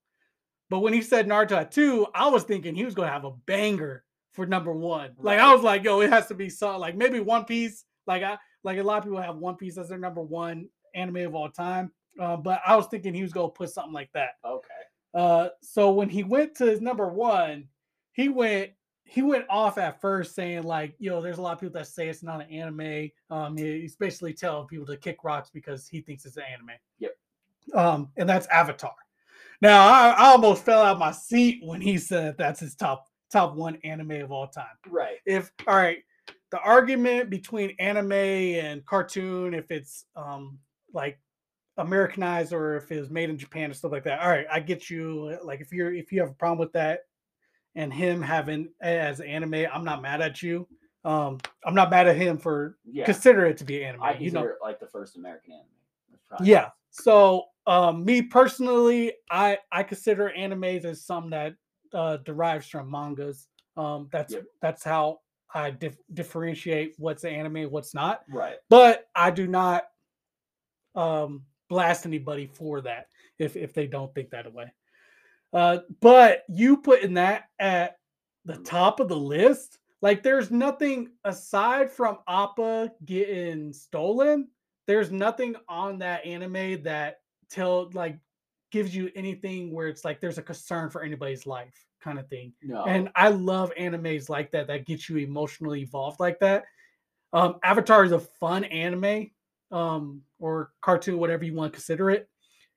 But 0.70 0.80
when 0.80 0.92
he 0.92 1.02
said 1.02 1.28
Naruto 1.28 1.52
at 1.52 1.70
two, 1.70 2.06
I 2.14 2.28
was 2.28 2.42
thinking 2.42 2.74
he 2.74 2.84
was 2.84 2.94
going 2.94 3.06
to 3.06 3.12
have 3.12 3.24
a 3.24 3.32
banger 3.46 4.04
for 4.32 4.46
number 4.46 4.72
one. 4.72 5.12
Like 5.18 5.38
I 5.38 5.54
was 5.54 5.62
like, 5.62 5.84
yo, 5.84 6.00
it 6.00 6.10
has 6.10 6.26
to 6.26 6.34
be 6.34 6.50
something 6.50 6.80
like 6.80 6.96
maybe 6.96 7.20
One 7.20 7.44
Piece. 7.44 7.84
Like 8.06 8.22
I 8.22 8.36
like 8.64 8.78
a 8.78 8.82
lot 8.82 8.98
of 8.98 9.04
people 9.04 9.20
have 9.20 9.36
One 9.36 9.56
Piece 9.56 9.78
as 9.78 9.88
their 9.88 9.98
number 9.98 10.22
one 10.22 10.68
anime 10.94 11.18
of 11.18 11.34
all 11.34 11.50
time. 11.50 11.92
Uh, 12.20 12.36
but 12.36 12.60
I 12.66 12.76
was 12.76 12.86
thinking 12.86 13.14
he 13.14 13.22
was 13.22 13.32
going 13.32 13.50
to 13.50 13.54
put 13.54 13.70
something 13.70 13.92
like 13.92 14.10
that. 14.14 14.30
Okay. 14.44 14.68
Uh, 15.14 15.48
so 15.62 15.92
when 15.92 16.08
he 16.08 16.24
went 16.24 16.56
to 16.56 16.66
his 16.66 16.80
number 16.80 17.08
one, 17.08 17.68
he 18.12 18.28
went 18.28 18.70
he 19.04 19.22
went 19.22 19.44
off 19.50 19.78
at 19.78 20.00
first 20.00 20.34
saying 20.34 20.62
like, 20.62 20.94
"Yo, 20.98 21.20
there's 21.20 21.38
a 21.38 21.42
lot 21.42 21.52
of 21.52 21.60
people 21.60 21.78
that 21.78 21.86
say 21.86 22.08
it's 22.08 22.22
not 22.22 22.40
an 22.40 22.50
anime." 22.50 23.10
Um, 23.30 23.56
he- 23.56 23.80
he's 23.82 23.96
basically 23.96 24.32
telling 24.32 24.66
people 24.66 24.86
to 24.86 24.96
kick 24.96 25.22
rocks 25.24 25.50
because 25.50 25.86
he 25.88 26.00
thinks 26.00 26.24
it's 26.24 26.36
an 26.36 26.44
anime. 26.52 26.70
Yep. 26.98 27.12
Um, 27.74 28.10
and 28.16 28.28
that's 28.28 28.46
Avatar. 28.48 28.94
Now 29.60 29.86
I, 29.86 30.10
I 30.10 30.26
almost 30.26 30.64
fell 30.64 30.82
out 30.82 30.98
my 30.98 31.12
seat 31.12 31.60
when 31.64 31.80
he 31.80 31.96
said 31.98 32.36
that's 32.36 32.60
his 32.60 32.74
top 32.74 33.06
top 33.32 33.54
one 33.54 33.76
anime 33.84 34.10
of 34.22 34.30
all 34.30 34.46
time 34.46 34.66
Right. 34.88 35.16
if 35.26 35.50
all 35.66 35.74
right 35.76 35.98
the 36.50 36.60
argument 36.60 37.30
between 37.30 37.74
anime 37.80 38.12
and 38.12 38.84
cartoon 38.86 39.54
if 39.54 39.70
it's 39.72 40.04
um 40.14 40.58
like 40.92 41.18
americanized 41.78 42.52
or 42.52 42.76
if 42.76 42.92
it 42.92 43.00
was 43.00 43.10
made 43.10 43.30
in 43.30 43.36
japan 43.38 43.64
and 43.64 43.76
stuff 43.76 43.90
like 43.90 44.04
that 44.04 44.20
all 44.20 44.28
right 44.28 44.46
i 44.52 44.60
get 44.60 44.88
you 44.88 45.36
like 45.42 45.60
if 45.60 45.72
you're 45.72 45.92
if 45.92 46.12
you 46.12 46.20
have 46.20 46.30
a 46.30 46.34
problem 46.34 46.58
with 46.58 46.72
that 46.72 47.00
and 47.76 47.92
him 47.92 48.22
having 48.22 48.68
as 48.80 49.20
anime 49.20 49.66
i'm 49.72 49.84
not 49.84 50.00
mad 50.02 50.20
at 50.20 50.42
you 50.42 50.66
um 51.04 51.38
i'm 51.64 51.74
not 51.74 51.90
mad 51.90 52.06
at 52.06 52.16
him 52.16 52.38
for 52.38 52.76
Yeah. 52.84 53.04
consider 53.04 53.46
it 53.46 53.56
to 53.58 53.64
be 53.64 53.84
anime 53.84 54.02
I 54.02 54.14
you 54.14 54.30
know 54.30 54.44
it 54.44 54.56
like 54.62 54.80
the 54.80 54.86
first 54.86 55.16
American 55.16 55.52
anime. 55.54 55.68
Yeah. 56.44 56.70
So 56.90 57.44
um 57.66 58.04
me 58.04 58.22
personally, 58.22 59.12
I 59.30 59.58
I 59.72 59.82
consider 59.82 60.32
animes 60.36 60.84
as 60.84 61.04
some 61.04 61.30
that 61.30 61.54
uh 61.92 62.16
derives 62.18 62.66
from 62.68 62.90
mangas. 62.90 63.48
Um 63.76 64.08
that's 64.10 64.34
Yep. 64.34 64.44
that's 64.62 64.82
how 64.84 65.20
I 65.54 65.70
dif- 65.70 65.98
differentiate 66.12 66.94
what's 66.98 67.24
anime, 67.24 67.70
what's 67.70 67.94
not. 67.94 68.22
Right. 68.28 68.56
But 68.68 69.06
I 69.14 69.30
do 69.30 69.46
not 69.46 69.84
um 70.94 71.44
blast 71.68 72.06
anybody 72.06 72.46
for 72.46 72.80
that 72.82 73.06
if 73.38 73.56
if 73.56 73.72
they 73.74 73.86
don't 73.86 74.12
think 74.14 74.30
that 74.30 74.52
way. 74.52 74.72
Uh 75.54 75.78
but 76.00 76.42
you 76.48 76.76
putting 76.76 77.14
that 77.14 77.44
at 77.58 77.96
the 78.44 78.56
top 78.56 79.00
of 79.00 79.08
the 79.08 79.16
list, 79.16 79.78
like 80.02 80.22
there's 80.22 80.50
nothing 80.50 81.08
aside 81.24 81.90
from 81.90 82.18
Appa 82.28 82.92
getting 83.06 83.72
stolen, 83.72 84.48
there's 84.86 85.10
nothing 85.10 85.56
on 85.68 85.98
that 86.00 86.26
anime 86.26 86.82
that 86.82 87.20
tell 87.48 87.90
like 87.94 88.18
gives 88.70 88.94
you 88.94 89.10
anything 89.14 89.72
where 89.72 89.86
it's 89.86 90.04
like 90.04 90.20
there's 90.20 90.38
a 90.38 90.42
concern 90.42 90.90
for 90.90 91.02
anybody's 91.02 91.46
life 91.46 91.86
kind 92.02 92.18
of 92.18 92.28
thing. 92.28 92.52
No. 92.62 92.84
And 92.84 93.08
I 93.14 93.28
love 93.28 93.72
animes 93.78 94.28
like 94.28 94.50
that 94.50 94.66
that 94.66 94.84
get 94.84 95.08
you 95.08 95.18
emotionally 95.18 95.82
involved 95.82 96.20
like 96.20 96.38
that. 96.40 96.64
Um, 97.32 97.56
Avatar 97.62 98.04
is 98.04 98.12
a 98.12 98.18
fun 98.18 98.64
anime, 98.64 99.30
um, 99.70 100.22
or 100.38 100.72
cartoon, 100.80 101.18
whatever 101.18 101.44
you 101.44 101.54
want 101.54 101.72
to 101.72 101.76
consider 101.76 102.10
it. 102.10 102.28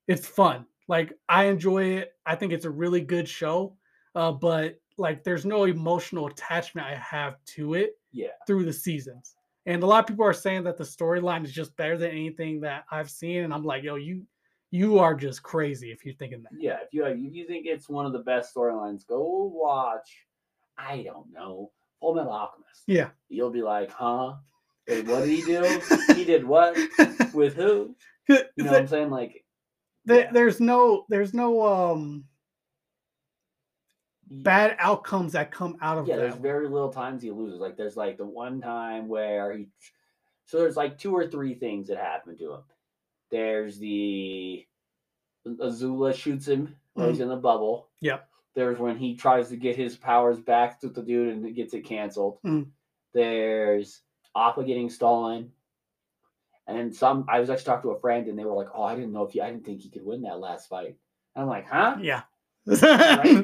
It's 0.07 0.25
fun. 0.25 0.65
Like 0.88 1.13
I 1.28 1.45
enjoy 1.45 1.84
it. 1.97 2.13
I 2.26 2.36
think 2.36 2.54
it's 2.54 2.65
a 2.65 2.69
really 2.69 3.02
good 3.02 3.28
show. 3.28 3.76
Uh, 4.15 4.32
but 4.32 4.80
like 4.97 5.23
there's 5.23 5.45
no 5.45 5.65
emotional 5.65 6.28
attachment 6.28 6.88
I 6.88 6.95
have 6.95 7.36
to 7.56 7.76
it 7.76 7.97
yeah. 8.12 8.30
through 8.45 8.65
the 8.65 8.73
seasons. 8.73 9.36
And 9.65 9.84
a 9.84 9.86
lot 9.86 10.00
of 10.00 10.08
people 10.08 10.26
are 10.26 10.34
saying 10.34 10.63
that 10.63 10.78
the 10.78 10.84
storyline 10.84 11.43
is 11.43 11.52
just 11.52 11.76
better 11.76 11.97
than 11.97 12.12
anything 12.12 12.62
that 12.62 12.86
I've 12.89 13.10
seen. 13.10 13.43
And 13.43 13.54
I'm 13.54 13.65
like, 13.65 13.84
yo, 13.84 13.95
you 13.95 14.23
you 14.71 15.00
are 15.00 15.13
just 15.13 15.43
crazy 15.43 15.91
if 15.91 16.06
you're 16.06 16.15
thinking 16.15 16.43
that. 16.43 16.52
Yeah. 16.58 16.78
If 16.84 16.93
you 16.93 17.06
if 17.06 17.34
you 17.34 17.45
think 17.45 17.65
it's 17.65 17.89
one 17.89 18.06
of 18.06 18.13
the 18.13 18.19
best 18.19 18.56
storylines, 18.56 19.06
go 19.06 19.52
watch. 19.54 20.26
I 20.78 21.04
don't 21.04 21.32
know. 21.34 21.71
Full 22.00 22.15
Metal 22.15 22.32
Alchemist. 22.32 22.84
Yeah. 22.86 23.10
You'll 23.30 23.50
be 23.50 23.63
like, 23.63 23.91
huh? 23.91 24.36
Wait, 24.88 25.06
what 25.06 25.26
did 25.26 25.30
he 25.30 25.41
do? 25.41 25.82
he 26.15 26.23
did 26.23 26.45
what? 26.45 26.78
With 27.34 27.56
who? 27.56 27.95
You 28.30 28.43
know 28.58 28.71
what 28.71 28.82
I'm 28.82 28.88
saying? 28.88 29.10
Like 29.10 29.45
There- 30.08 30.22
yeah. 30.22 30.32
there's 30.32 30.60
no 30.62 31.06
there's 31.10 31.34
no 31.34 31.62
um 31.65 32.26
bad 34.30 34.76
outcomes 34.80 35.34
that 35.34 35.52
come 35.52 35.78
out 35.82 35.98
of 35.98 36.08
Yeah, 36.08 36.15
there's 36.17 36.36
very 36.36 36.67
little 36.67 36.91
times 36.91 37.22
he 37.22 37.32
loses. 37.32 37.60
Like 37.60 37.78
there's 37.78 37.98
like 37.98 38.17
the 38.17 38.26
one 38.26 38.62
time 38.62 39.08
where 39.08 39.52
he 39.56 39.67
so 40.46 40.60
there's 40.60 40.78
like 40.78 40.98
two 40.98 41.13
or 41.15 41.28
three 41.28 41.54
things 41.56 41.88
that 41.88 41.98
happen 41.98 42.38
to 42.38 42.54
him. 42.54 42.62
There's 43.32 43.78
the 43.78 44.65
Azula 45.46 46.13
shoots 46.15 46.48
him 46.48 46.76
while 46.93 47.10
he's 47.10 47.20
in 47.20 47.30
the 47.30 47.36
bubble. 47.36 47.89
Yep. 48.02 48.28
There's 48.56 48.80
when 48.80 48.98
he 48.98 49.15
tries 49.15 49.50
to 49.50 49.58
get 49.58 49.76
his 49.76 49.96
powers 49.98 50.39
back 50.39 50.80
to 50.82 50.89
the 50.89 51.04
dude 51.04 51.34
and 51.36 51.46
it 51.46 51.52
gets 51.52 51.74
it 51.74 51.82
canceled. 51.86 52.39
Mm. 52.46 52.67
There's 53.13 54.02
Appa 54.36 54.63
getting 54.63 54.89
stolen. 54.89 55.52
And 56.67 56.93
some 56.93 57.25
I 57.30 57.39
was 57.39 57.49
actually 57.49 57.65
talking 57.65 57.89
to 57.89 57.95
a 57.95 57.99
friend 57.99 58.27
and 58.27 58.38
they 58.38 58.43
were 58.43 58.56
like, 58.56 58.67
Oh, 58.73 58.84
I 58.84 58.95
didn't 58.95 59.13
know 59.13 59.23
if 59.23 59.34
you, 59.34 59.41
I 59.41 59.49
didn't 59.49 59.65
think 59.65 59.82
he 59.82 59.89
could 59.89 60.06
win 60.06 60.21
that 60.23 60.39
last 60.39 60.67
fight. 60.67 60.97
And 61.36 61.43
I'm 61.43 61.47
like, 61.47 61.67
huh? 61.67 61.97
Yeah. 62.01 62.23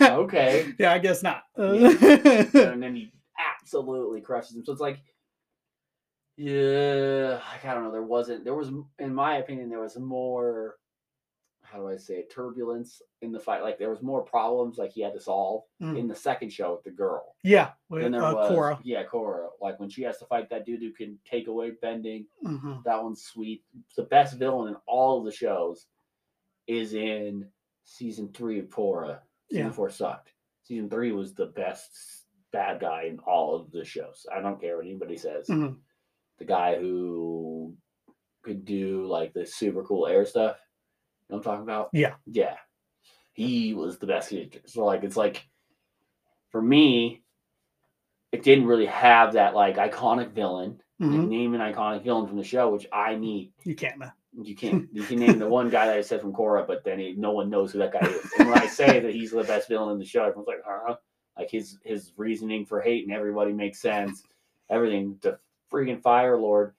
Okay. 0.00 0.74
Yeah, 0.78 0.92
I 0.92 0.98
guess 0.98 1.22
not. 1.22 1.44
and 1.56 2.82
then 2.82 2.94
he 2.94 3.12
absolutely 3.62 4.20
crushes 4.20 4.56
him. 4.56 4.64
So 4.64 4.72
it's 4.72 4.80
like, 4.80 5.00
yeah, 6.36 7.40
I 7.64 7.74
don't 7.74 7.84
know. 7.84 7.92
There 7.92 8.02
wasn't. 8.02 8.44
There 8.44 8.54
was, 8.54 8.70
in 8.98 9.14
my 9.14 9.38
opinion, 9.38 9.70
there 9.70 9.80
was 9.80 9.96
more. 9.98 10.76
How 11.76 11.82
do 11.82 11.88
I 11.90 11.96
say 11.98 12.14
it? 12.20 12.30
Turbulence 12.30 13.02
in 13.20 13.32
the 13.32 13.38
fight. 13.38 13.62
Like 13.62 13.78
there 13.78 13.90
was 13.90 14.00
more 14.00 14.22
problems. 14.22 14.78
Like 14.78 14.92
he 14.92 15.02
had 15.02 15.12
to 15.12 15.20
solve 15.20 15.64
Mm. 15.82 15.98
in 15.98 16.08
the 16.08 16.14
second 16.14 16.50
show 16.50 16.72
with 16.72 16.84
the 16.84 16.90
girl. 16.90 17.34
yeah, 17.44 17.72
Then 17.90 18.04
with 18.04 18.12
there 18.12 18.22
uh, 18.24 18.34
was 18.34 18.50
Korra. 18.50 18.80
yeah, 18.82 19.04
Korra. 19.04 19.48
Like 19.60 19.78
when 19.78 19.90
she 19.90 20.02
has 20.04 20.16
to 20.18 20.24
fight 20.24 20.48
that 20.48 20.64
dude 20.64 20.80
who 20.80 20.92
can 20.92 21.18
take 21.26 21.48
away 21.48 21.72
bending. 21.82 22.26
Mhm. 22.42 22.82
That 22.84 23.02
one's 23.02 23.22
sweet. 23.24 23.62
The 23.94 24.04
best 24.04 24.38
villain 24.38 24.68
in 24.68 24.76
all 24.86 25.18
of 25.18 25.26
the 25.26 25.32
shows 25.32 25.86
is 26.66 26.94
in 26.94 27.50
season 27.84 28.32
three 28.32 28.58
of 28.58 28.66
Korra. 28.70 29.20
Season 29.50 29.66
Yeah. 29.66 29.72
four 29.72 29.90
sucked. 29.90 30.32
Season 30.62 30.88
three 30.88 31.12
was 31.12 31.34
the 31.34 31.46
best 31.46 32.24
bad 32.52 32.80
guy 32.80 33.02
in 33.02 33.18
all 33.20 33.54
of 33.54 33.70
the 33.70 33.84
shows. 33.84 34.24
I 34.32 34.40
don't 34.40 34.58
care 34.58 34.76
what 34.78 34.86
anybody 34.86 35.18
says. 35.18 35.46
Mhm. 35.48 35.78
The 36.38 36.44
guy 36.46 36.76
who 36.80 37.76
could 38.42 38.64
do 38.64 39.06
like 39.06 39.34
the 39.34 39.44
super 39.44 39.82
cool 39.84 40.06
air 40.06 40.24
stuff. 40.24 40.58
You 41.28 41.34
know 41.34 41.38
what 41.38 41.46
I'm 41.46 41.52
talking 41.52 41.62
about? 41.64 41.90
Yeah. 41.92 42.14
Yeah. 42.26 42.56
He 43.32 43.74
was 43.74 43.98
the 43.98 44.06
best 44.06 44.30
character. 44.30 44.60
So 44.66 44.84
like 44.84 45.02
it's 45.04 45.16
like 45.16 45.46
for 46.50 46.62
me, 46.62 47.22
it 48.32 48.42
didn't 48.42 48.66
really 48.66 48.86
have 48.86 49.34
that 49.34 49.54
like 49.54 49.76
iconic 49.76 50.32
villain. 50.32 50.80
Like, 50.98 51.10
Mhm. 51.10 51.28
name 51.28 51.54
an 51.54 51.60
iconic 51.60 52.02
villain 52.04 52.26
from 52.26 52.38
the 52.38 52.44
show, 52.44 52.70
which 52.70 52.86
I 52.90 53.16
need. 53.16 53.52
You 53.64 53.74
can't, 53.74 53.98
man. 53.98 54.12
You 54.32 54.54
can't. 54.56 54.88
You 54.92 55.02
can 55.02 55.18
name 55.18 55.38
the 55.38 55.46
one 55.48 55.68
guy 55.68 55.86
that 55.86 55.96
I 55.96 56.00
said 56.00 56.22
from 56.22 56.32
Korra, 56.32 56.66
but 56.66 56.84
then 56.84 56.98
he, 56.98 57.12
no 57.14 57.32
one 57.32 57.50
knows 57.50 57.72
who 57.72 57.78
that 57.80 57.92
guy 57.92 58.00
is. 58.00 58.30
And 58.38 58.48
when 58.48 58.58
I 58.58 58.66
say 58.66 59.00
that 59.00 59.12
he's 59.12 59.30
the 59.32 59.44
best 59.44 59.68
villain 59.68 59.92
in 59.92 59.98
the 59.98 60.06
show, 60.06 60.22
everyone's 60.24 60.48
like, 60.48 60.62
huh? 60.64 60.96
Like 61.36 61.50
his 61.50 61.78
his 61.84 62.12
reasoning 62.16 62.64
for 62.64 62.80
hating 62.80 63.12
everybody 63.12 63.52
makes 63.52 63.80
sense. 63.80 64.22
Everything. 64.70 65.18
The 65.20 65.38
freaking 65.70 66.00
Fire 66.00 66.38
Lord. 66.38 66.72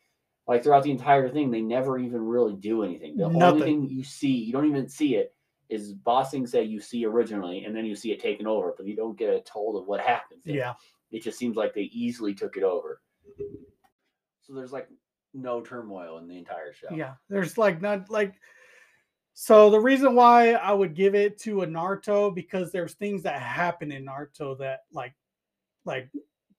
Like 0.47 0.63
throughout 0.63 0.83
the 0.83 0.91
entire 0.91 1.29
thing, 1.29 1.51
they 1.51 1.61
never 1.61 1.97
even 1.97 2.25
really 2.25 2.55
do 2.55 2.83
anything. 2.83 3.17
The 3.17 3.25
only 3.25 3.39
Nothing. 3.39 3.61
thing 3.61 3.89
you 3.89 4.03
see, 4.03 4.31
you 4.31 4.53
don't 4.53 4.67
even 4.67 4.87
see 4.87 5.15
it, 5.15 5.33
is 5.69 5.93
Ba 5.93 6.25
Sing 6.29 6.47
Se 6.47 6.63
you 6.63 6.79
see 6.79 7.05
originally, 7.05 7.65
and 7.65 7.75
then 7.75 7.85
you 7.85 7.95
see 7.95 8.11
it 8.11 8.21
taken 8.21 8.47
over, 8.47 8.73
but 8.77 8.85
you 8.85 8.95
don't 8.95 9.17
get 9.17 9.33
a 9.33 9.41
told 9.41 9.75
of 9.81 9.87
what 9.87 9.99
happens. 9.99 10.45
And 10.45 10.55
Yeah. 10.55 10.73
It 11.11 11.23
just 11.23 11.37
seems 11.37 11.55
like 11.55 11.73
they 11.73 11.83
easily 11.83 12.33
took 12.33 12.57
it 12.57 12.63
over. 12.63 13.01
So 14.41 14.53
there's 14.53 14.71
like 14.71 14.87
no 15.33 15.61
turmoil 15.61 16.17
in 16.17 16.27
the 16.27 16.37
entire 16.37 16.73
show. 16.73 16.87
Yeah. 16.93 17.13
There's 17.29 17.57
like 17.57 17.81
not 17.81 18.09
like 18.09 18.35
so 19.33 19.69
the 19.69 19.79
reason 19.79 20.15
why 20.15 20.53
I 20.53 20.73
would 20.73 20.95
give 20.95 21.13
it 21.13 21.37
to 21.41 21.61
a 21.61 21.67
Naruto 21.67 22.33
because 22.33 22.71
there's 22.71 22.95
things 22.95 23.21
that 23.23 23.39
happen 23.39 23.91
in 23.91 24.05
Naruto 24.05 24.57
that 24.59 24.79
like 24.91 25.13
like 25.85 26.09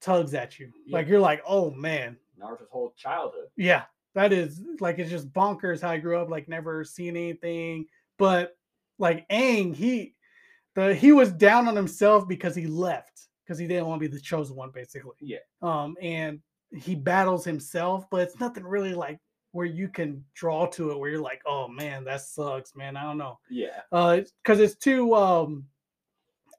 tugs 0.00 0.32
at 0.34 0.58
you. 0.58 0.70
Yeah. 0.86 0.96
Like 0.96 1.08
you're 1.08 1.20
like, 1.20 1.42
oh 1.46 1.70
man, 1.72 2.16
Naruto's 2.40 2.70
whole 2.70 2.92
childhood. 2.96 3.48
Yeah, 3.56 3.84
that 4.14 4.32
is 4.32 4.60
like 4.80 4.98
it's 4.98 5.10
just 5.10 5.32
bonkers 5.32 5.80
how 5.80 5.90
I 5.90 5.98
grew 5.98 6.18
up, 6.18 6.30
like 6.30 6.48
never 6.48 6.84
seeing 6.84 7.16
anything. 7.16 7.86
But 8.18 8.56
like 8.98 9.28
Aang, 9.28 9.74
he 9.74 10.14
the 10.74 10.94
he 10.94 11.12
was 11.12 11.32
down 11.32 11.68
on 11.68 11.76
himself 11.76 12.28
because 12.28 12.54
he 12.54 12.66
left 12.66 13.28
because 13.44 13.58
he 13.58 13.66
didn't 13.66 13.86
want 13.86 14.02
to 14.02 14.08
be 14.08 14.14
the 14.14 14.20
chosen 14.20 14.56
one, 14.56 14.70
basically. 14.70 15.16
Yeah. 15.20 15.38
Um, 15.62 15.96
and 16.02 16.40
he 16.70 16.94
battles 16.94 17.44
himself, 17.44 18.04
but 18.10 18.20
it's 18.20 18.38
nothing 18.38 18.64
really 18.64 18.94
like 18.94 19.18
where 19.52 19.66
you 19.66 19.88
can 19.88 20.22
draw 20.34 20.66
to 20.66 20.90
it 20.90 20.98
where 20.98 21.10
you're 21.10 21.20
like, 21.20 21.42
oh 21.46 21.68
man, 21.68 22.04
that 22.04 22.20
sucks, 22.20 22.76
man. 22.76 22.96
I 22.96 23.04
don't 23.04 23.18
know. 23.18 23.38
Yeah. 23.50 23.80
Uh 23.90 24.20
because 24.42 24.60
it's 24.60 24.76
too 24.76 25.14
um 25.14 25.64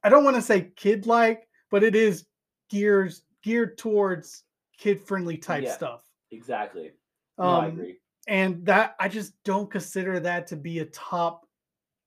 I 0.03 0.09
don't 0.09 0.23
want 0.23 0.35
to 0.35 0.41
say 0.41 0.71
kid 0.75 1.05
like, 1.05 1.47
but 1.69 1.83
it 1.83 1.95
is 1.95 2.25
gears 2.69 3.23
geared 3.43 3.77
towards 3.77 4.43
kid 4.79 4.99
friendly 5.01 5.37
type 5.37 5.63
Yeah. 5.63 5.73
stuff. 5.73 6.03
Exactly. 6.31 6.93
Um 7.37 7.47
I 7.47 7.67
agree. 7.67 7.99
and 8.27 8.65
that 8.65 8.95
I 8.99 9.07
just 9.09 9.33
don't 9.43 9.69
consider 9.69 10.19
that 10.21 10.47
to 10.47 10.55
be 10.55 10.79
a 10.79 10.85
top 10.85 11.45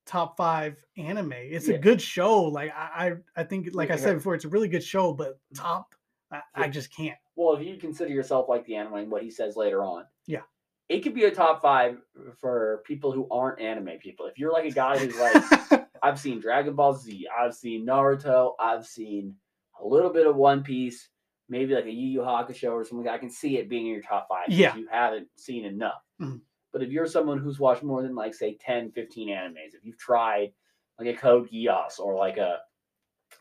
top 0.06 0.36
five 0.36 0.82
anime. 0.96 1.32
It's 1.34 1.68
Yeah. 1.68 1.76
a 1.76 1.78
good 1.78 2.00
show. 2.02 2.42
Like 2.44 2.72
I 2.74 3.12
I, 3.36 3.40
I 3.42 3.44
think 3.44 3.68
like 3.72 3.90
I 3.90 3.96
said 3.96 4.14
before, 4.14 4.34
it's 4.34 4.44
a 4.44 4.48
really 4.48 4.68
good 4.68 4.82
show, 4.84 5.12
but 5.12 5.38
top 5.54 5.94
I, 6.30 6.40
I 6.54 6.68
just 6.68 6.94
can't. 6.96 7.18
Well, 7.36 7.54
if 7.56 7.64
you 7.66 7.76
consider 7.76 8.10
yourself 8.10 8.48
like 8.48 8.64
the 8.64 8.74
anime 8.76 8.94
and 8.94 9.10
what 9.10 9.22
he 9.22 9.30
says 9.30 9.54
later 9.56 9.84
on, 9.84 10.06
Yeah. 10.26 10.42
it 10.88 11.00
could 11.00 11.14
be 11.14 11.24
a 11.24 11.30
top 11.30 11.60
five 11.60 11.98
for 12.38 12.82
people 12.86 13.12
who 13.12 13.28
aren't 13.30 13.60
anime 13.60 13.98
people. 13.98 14.26
If 14.26 14.38
you're 14.38 14.52
like 14.52 14.64
a 14.64 14.70
guy 14.70 14.96
who's 14.98 15.18
like, 15.18 15.86
I've 16.02 16.18
seen 16.18 16.40
Dragon 16.40 16.74
Ball 16.74 16.94
Z, 16.94 17.26
I've 17.38 17.54
seen 17.54 17.86
Naruto, 17.86 18.54
I've 18.58 18.86
seen 18.86 19.36
a 19.82 19.86
little 19.86 20.10
bit 20.10 20.26
of 20.26 20.36
One 20.36 20.62
Piece, 20.62 21.08
maybe 21.48 21.74
like 21.74 21.84
a 21.86 21.90
Yu 21.92 22.08
Yu 22.08 22.20
Hakusho 22.20 22.72
or 22.72 22.84
something. 22.84 23.08
I 23.08 23.18
can 23.18 23.30
see 23.30 23.58
it 23.58 23.68
being 23.68 23.86
in 23.86 23.92
your 23.92 24.02
top 24.02 24.26
five. 24.28 24.48
Yeah. 24.48 24.74
You 24.76 24.86
haven't 24.90 25.28
seen 25.36 25.64
enough. 25.64 26.02
Mhm. 26.20 26.40
But 26.72 26.82
if 26.82 26.90
you're 26.90 27.06
someone 27.06 27.38
who's 27.38 27.58
watched 27.60 27.82
more 27.82 28.02
than 28.02 28.14
like 28.14 28.34
say 28.34 28.56
10, 28.60 28.92
15 28.92 29.28
animes, 29.28 29.74
if 29.74 29.84
you've 29.84 29.98
tried 29.98 30.52
like 30.98 31.08
a 31.08 31.18
Code 31.18 31.50
Geass 31.50 31.98
or 31.98 32.16
like 32.16 32.38
a 32.38 32.58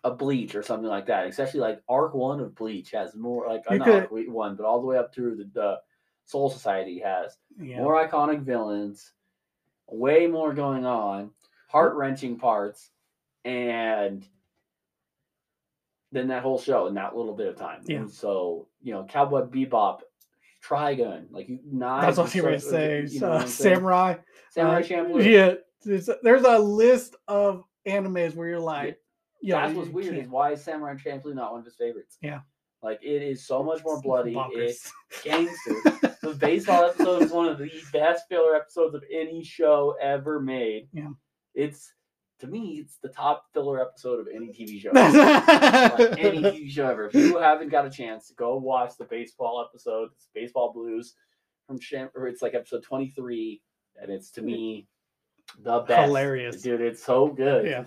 a 0.03 0.11
Bleach 0.11 0.55
or 0.55 0.63
something 0.63 0.87
like 0.89 1.05
that, 1.07 1.27
especially 1.27 1.59
like 1.59 1.81
Arc 1.89 2.13
One 2.13 2.39
of 2.39 2.55
Bleach 2.55 2.91
has 2.91 3.13
more 3.15 3.47
like 3.47 3.63
You 3.69 3.77
not 3.77 3.85
could- 3.85 4.03
Arc 4.03 4.11
One, 4.29 4.55
but 4.55 4.65
all 4.65 4.79
the 4.81 4.87
way 4.87 4.97
up 4.97 5.13
through 5.13 5.35
the, 5.37 5.49
the 5.53 5.77
Soul 6.25 6.49
Society 6.49 6.99
has 6.99 7.37
yeah. 7.59 7.77
more 7.77 7.95
iconic 8.07 8.41
villains, 8.41 9.11
way 9.87 10.27
more 10.27 10.53
going 10.53 10.85
on, 10.85 11.31
heart 11.67 11.95
wrenching 11.95 12.37
parts, 12.37 12.89
and 13.43 14.25
then 16.11 16.27
that 16.27 16.43
whole 16.43 16.59
show 16.59 16.87
in 16.87 16.95
that 16.95 17.15
little 17.15 17.35
bit 17.35 17.47
of 17.47 17.55
time. 17.55 17.81
Yeah. 17.85 17.97
And 17.97 18.11
so, 18.11 18.67
you 18.81 18.93
know, 18.93 19.05
Cowboy 19.05 19.45
Bebop, 19.45 19.99
Trigun, 20.63 21.25
like 21.31 21.49
you 21.49 21.59
not. 21.65 22.01
That's 22.01 22.17
what 22.17 22.35
you 22.35 22.43
were 22.43 22.49
and 22.49 22.61
gonna 22.61 22.71
say. 22.71 23.07
you 23.09 23.19
know 23.19 23.31
uh, 23.31 23.45
Samurai. 23.45 24.15
Samurai 24.51 24.79
uh, 24.79 24.83
Champloo. 24.83 25.23
Yeah. 25.23 25.55
There's 25.83 26.09
a, 26.43 26.59
list 26.59 27.15
of 27.27 27.63
animes 27.87 28.35
where 28.35 28.47
you're 28.47 28.59
like, 28.59 28.99
yeah, 29.41 29.65
That's 29.65 29.75
what's 29.75 29.89
weird 29.89 30.15
is 30.15 30.27
why 30.27 30.51
is 30.51 30.63
Samurai 30.63 30.93
Champloo 30.95 31.33
not 31.33 31.51
one 31.51 31.61
of 31.61 31.65
his 31.65 31.75
favorites? 31.75 32.17
Yeah. 32.21 32.41
Like 32.83 32.99
it 33.01 33.21
is 33.21 33.47
so 33.47 33.63
much 33.63 33.83
more 33.83 34.01
bloody. 34.01 34.35
It's 34.53 34.91
gangster. 35.23 35.75
the 36.21 36.35
baseball 36.39 36.85
episode 36.85 37.23
is 37.23 37.31
one 37.31 37.47
of 37.47 37.57
the 37.57 37.71
best 37.91 38.25
filler 38.29 38.55
episodes 38.55 38.93
of 38.93 39.03
any 39.11 39.43
show 39.43 39.95
ever 40.01 40.39
made. 40.39 40.87
Yeah. 40.93 41.09
It's 41.55 41.91
to 42.41 42.47
me, 42.47 42.79
it's 42.83 42.97
the 42.97 43.09
top 43.09 43.45
filler 43.53 43.79
episode 43.79 44.19
of 44.19 44.27
any 44.33 44.47
TV 44.47 44.81
show. 44.81 44.89
like 44.93 46.19
any 46.19 46.41
TV 46.41 46.69
show 46.69 46.89
ever. 46.89 47.07
If 47.07 47.13
you 47.13 47.37
haven't 47.37 47.69
got 47.69 47.85
a 47.85 47.89
chance 47.89 48.27
to 48.27 48.33
go 48.33 48.57
watch 48.57 48.97
the 48.97 49.05
baseball 49.05 49.65
episode, 49.67 50.09
it's 50.15 50.27
Baseball 50.33 50.73
Blues 50.73 51.15
from 51.67 51.79
Sham 51.79 52.09
or 52.15 52.27
it's 52.27 52.41
like 52.41 52.55
episode 52.55 52.83
23, 52.83 53.61
and 54.01 54.11
it's 54.11 54.31
to 54.31 54.41
me 54.41 54.87
the 55.63 55.79
best. 55.81 56.07
Hilarious. 56.07 56.61
Dude, 56.61 56.81
it's 56.81 57.03
so 57.03 57.27
good. 57.27 57.65
Yeah. 57.65 57.85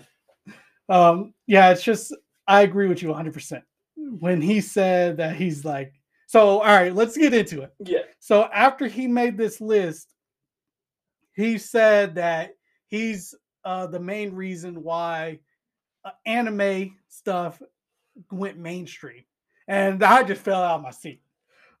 Um, 0.87 1.33
yeah, 1.47 1.71
it's 1.71 1.83
just 1.83 2.15
I 2.47 2.61
agree 2.61 2.87
with 2.87 3.01
you 3.01 3.09
100 3.09 3.33
percent 3.33 3.63
when 3.95 4.41
he 4.41 4.61
said 4.61 5.17
that 5.17 5.35
he's 5.35 5.65
like, 5.65 5.93
so 6.27 6.61
all 6.61 6.63
right, 6.63 6.95
let's 6.95 7.17
get 7.17 7.33
into 7.33 7.61
it. 7.61 7.73
Yeah. 7.79 7.99
So 8.19 8.43
after 8.53 8.87
he 8.87 9.07
made 9.07 9.37
this 9.37 9.59
list, 9.59 10.13
he 11.33 11.57
said 11.57 12.15
that 12.15 12.51
he's 12.87 13.35
uh, 13.65 13.87
the 13.87 13.99
main 13.99 14.33
reason 14.33 14.83
why 14.83 15.39
uh, 16.03 16.11
anime 16.25 16.95
stuff 17.09 17.61
went 18.31 18.57
mainstream, 18.57 19.23
and 19.67 20.01
I 20.03 20.23
just 20.23 20.41
fell 20.41 20.61
out 20.61 20.77
of 20.77 20.83
my 20.83 20.91
seat. 20.91 21.21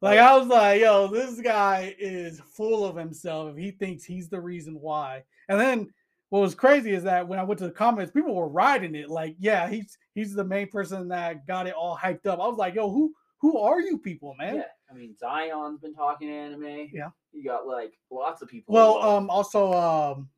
Like 0.01 0.19
I 0.19 0.37
was 0.37 0.47
like, 0.47 0.81
"Yo, 0.81 1.07
this 1.07 1.39
guy 1.39 1.95
is 1.97 2.41
full 2.53 2.85
of 2.85 2.95
himself. 2.95 3.51
If 3.51 3.57
he 3.57 3.71
thinks 3.71 4.03
he's 4.03 4.29
the 4.29 4.41
reason 4.41 4.79
why." 4.81 5.23
And 5.47 5.59
then 5.59 5.93
what 6.29 6.41
was 6.41 6.55
crazy 6.55 6.91
is 6.91 7.03
that 7.03 7.27
when 7.27 7.39
I 7.39 7.43
went 7.43 7.59
to 7.59 7.65
the 7.67 7.71
comments, 7.71 8.11
people 8.11 8.35
were 8.35 8.49
riding 8.49 8.95
it. 8.95 9.09
Like, 9.09 9.35
"Yeah, 9.39 9.69
he's 9.69 9.97
he's 10.13 10.33
the 10.33 10.43
main 10.43 10.67
person 10.67 11.07
that 11.09 11.47
got 11.47 11.67
it 11.67 11.73
all 11.73 11.97
hyped 11.97 12.25
up." 12.25 12.39
I 12.39 12.47
was 12.47 12.57
like, 12.57 12.75
"Yo, 12.75 12.89
who 12.89 13.13
who 13.39 13.57
are 13.59 13.79
you 13.79 13.97
people, 13.97 14.35
man?" 14.37 14.55
Yeah. 14.55 14.63
I 14.89 14.93
mean, 14.93 15.15
Zion's 15.17 15.79
been 15.79 15.93
talking 15.95 16.29
anime. 16.29 16.89
Yeah. 16.93 17.09
You 17.31 17.43
got 17.43 17.67
like 17.67 17.93
lots 18.11 18.41
of 18.41 18.49
people. 18.49 18.73
Well, 18.73 18.97
involved. 18.97 19.23
um, 19.23 19.29
also, 19.29 19.73
um, 19.73 20.29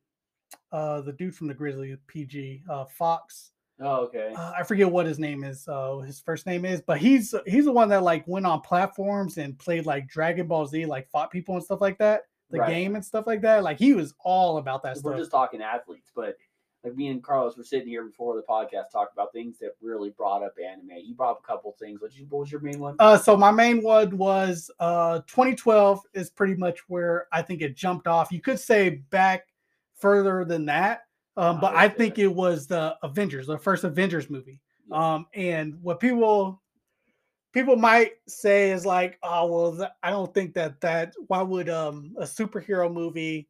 uh, 0.72 1.00
the 1.00 1.12
dude 1.12 1.34
from 1.34 1.46
the 1.48 1.54
Grizzly 1.54 1.96
PG, 2.06 2.62
uh, 2.68 2.84
Fox. 2.86 3.52
Oh, 3.80 4.00
okay. 4.06 4.32
Uh, 4.36 4.52
I 4.58 4.64
forget 4.64 4.90
what 4.90 5.06
his 5.06 5.18
name 5.20 5.44
is. 5.44 5.66
Uh, 5.68 5.98
his 5.98 6.18
first 6.20 6.46
name 6.46 6.64
is, 6.64 6.80
but 6.80 6.98
he's 6.98 7.34
he's 7.46 7.64
the 7.66 7.72
one 7.72 7.88
that 7.90 8.02
like 8.02 8.26
went 8.26 8.44
on 8.46 8.60
platforms 8.60 9.38
and 9.38 9.56
played 9.58 9.86
like 9.86 10.08
Dragon 10.08 10.48
Ball 10.48 10.66
Z, 10.66 10.84
like 10.86 11.08
fought 11.10 11.30
people 11.30 11.54
and 11.54 11.64
stuff 11.64 11.80
like 11.80 11.98
that. 11.98 12.22
The 12.50 12.58
Right. 12.60 12.70
game 12.70 12.96
and 12.96 13.04
stuff 13.04 13.26
like 13.26 13.42
that. 13.42 13.62
Like 13.62 13.78
he 13.78 13.94
was 13.94 14.14
all 14.24 14.56
about 14.58 14.82
that 14.82 14.96
stuff. 14.96 15.04
we're 15.04 15.12
stuff. 15.12 15.20
just 15.20 15.30
talking 15.30 15.62
athletes, 15.62 16.10
but 16.16 16.36
like 16.82 16.96
me 16.96 17.08
and 17.08 17.22
Carlos 17.22 17.56
were 17.56 17.62
sitting 17.64 17.88
here 17.88 18.04
before 18.04 18.34
the 18.36 18.42
podcast 18.42 18.90
talking 18.90 19.12
about 19.12 19.32
things 19.32 19.58
that 19.58 19.72
really 19.82 20.10
brought 20.10 20.42
up 20.42 20.54
anime. 20.64 20.90
You 21.04 21.14
brought 21.14 21.32
up 21.32 21.40
a 21.44 21.46
couple 21.46 21.76
things. 21.78 22.00
What, 22.00 22.16
you, 22.16 22.24
what 22.30 22.40
was 22.40 22.50
your 22.52 22.62
main 22.62 22.78
one? 22.80 22.96
Uh, 22.98 23.18
so 23.18 23.36
my 23.36 23.50
main 23.50 23.82
one 23.82 24.16
was 24.16 24.70
uh 24.80 25.18
2012 25.26 26.00
is 26.14 26.30
pretty 26.30 26.54
much 26.54 26.78
where 26.88 27.26
I 27.32 27.42
think 27.42 27.60
it 27.62 27.76
jumped 27.76 28.06
off. 28.06 28.32
You 28.32 28.40
could 28.40 28.58
say 28.58 29.02
back 29.10 29.47
further 30.00 30.44
than 30.44 30.66
that, 30.66 31.02
um, 31.36 31.60
but 31.60 31.74
I 31.74 31.84
I 31.84 31.88
think 31.88 32.18
it 32.18 32.26
was 32.26 32.66
the 32.66 32.96
Avengers, 33.02 33.46
the 33.46 33.58
first 33.58 33.84
Avengers 33.84 34.28
movie. 34.28 34.60
Yeah. 34.90 35.14
Um, 35.14 35.26
and 35.34 35.80
what 35.82 36.00
people 36.00 36.60
people 37.52 37.76
might 37.76 38.12
say 38.26 38.72
is 38.72 38.84
like, 38.84 39.18
oh 39.22 39.46
well, 39.46 39.90
I 40.02 40.10
don't 40.10 40.34
think 40.34 40.54
that 40.54 40.80
that 40.80 41.14
why 41.28 41.42
would 41.42 41.68
um 41.68 42.14
a 42.18 42.24
superhero 42.24 42.92
movie 42.92 43.48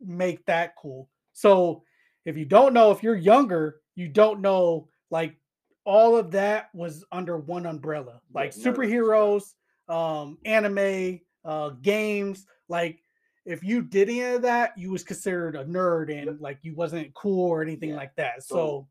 make 0.00 0.44
that 0.46 0.74
cool? 0.76 1.08
So 1.32 1.84
if 2.26 2.36
you 2.36 2.44
don't 2.44 2.74
know, 2.74 2.90
if 2.90 3.02
you're 3.02 3.16
younger, 3.16 3.76
you 3.94 4.08
don't 4.08 4.40
know 4.40 4.88
like 5.10 5.36
all 5.84 6.16
of 6.16 6.30
that 6.32 6.68
was 6.74 7.04
under 7.12 7.38
one 7.38 7.66
umbrella, 7.66 8.20
like 8.32 8.52
stuff. 8.52 8.74
superheroes, 8.74 9.54
um, 9.88 10.38
anime, 10.44 11.20
uh, 11.44 11.70
games. 11.80 12.46
Like 12.68 13.00
if 13.44 13.62
you 13.62 13.82
did 13.82 14.08
any 14.08 14.22
of 14.22 14.42
that, 14.42 14.76
you 14.76 14.90
was 14.90 15.02
considered 15.04 15.56
a 15.56 15.64
nerd 15.64 16.10
and 16.10 16.40
like 16.40 16.58
you 16.62 16.74
wasn't 16.74 17.12
cool 17.14 17.48
or 17.50 17.62
anything 17.62 17.90
Yeah. 17.90 17.96
like 17.96 18.14
that. 18.16 18.42
So- 18.42 18.88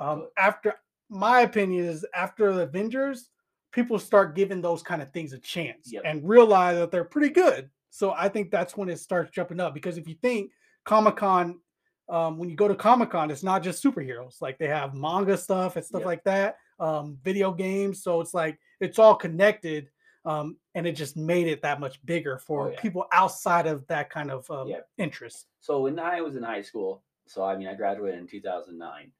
um, 0.00 0.28
after 0.36 0.74
my 1.08 1.42
opinion 1.42 1.84
is 1.84 2.04
after 2.14 2.52
the 2.52 2.62
Avengers, 2.62 3.30
people 3.70 3.98
start 3.98 4.34
giving 4.34 4.60
those 4.60 4.82
kind 4.82 5.00
of 5.00 5.12
things 5.12 5.32
a 5.32 5.38
chance 5.38 5.92
Yep. 5.92 6.02
and 6.04 6.28
realize 6.28 6.76
that 6.78 6.90
they're 6.90 7.04
pretty 7.04 7.30
good. 7.30 7.70
So 7.90 8.12
I 8.12 8.28
think 8.28 8.50
that's 8.50 8.76
when 8.76 8.88
it 8.88 8.98
starts 8.98 9.30
jumping 9.30 9.60
up 9.60 9.72
because 9.74 9.96
if 9.98 10.08
you 10.08 10.16
think 10.20 10.50
Comic 10.84 11.16
Con, 11.16 11.60
um, 12.08 12.38
when 12.38 12.50
you 12.50 12.56
go 12.56 12.66
to 12.68 12.74
Comic 12.74 13.10
Con, 13.10 13.30
it's 13.30 13.44
not 13.44 13.62
just 13.62 13.82
superheroes. 13.82 14.40
Like 14.42 14.58
they 14.58 14.66
have 14.66 14.94
manga 14.94 15.36
stuff 15.36 15.76
and 15.76 15.84
stuff 15.84 16.00
Yep. 16.00 16.06
like 16.06 16.24
that, 16.24 16.56
um, 16.80 17.16
video 17.22 17.52
games. 17.52 18.02
So 18.02 18.20
it's 18.20 18.34
like 18.34 18.58
it's 18.80 18.98
all 18.98 19.14
connected, 19.14 19.90
um, 20.24 20.56
and 20.74 20.86
it 20.86 20.92
just 20.92 21.16
made 21.16 21.46
it 21.46 21.62
that 21.62 21.80
much 21.80 22.04
bigger 22.06 22.38
for 22.38 22.68
Oh, 22.68 22.70
yeah. 22.72 22.80
people 22.80 23.06
outside 23.12 23.66
of 23.66 23.86
that 23.88 24.10
kind 24.10 24.30
of 24.30 24.50
um, 24.50 24.68
Yep. 24.68 24.88
interest. 24.98 25.46
So 25.60 25.82
when 25.82 25.98
I 25.98 26.20
was 26.20 26.36
in 26.36 26.42
high 26.42 26.62
school, 26.62 27.02
so 27.26 27.44
I 27.44 27.56
mean, 27.56 27.68
I 27.68 27.74
graduated 27.74 28.20
in 28.20 28.26
2009. 28.26 29.12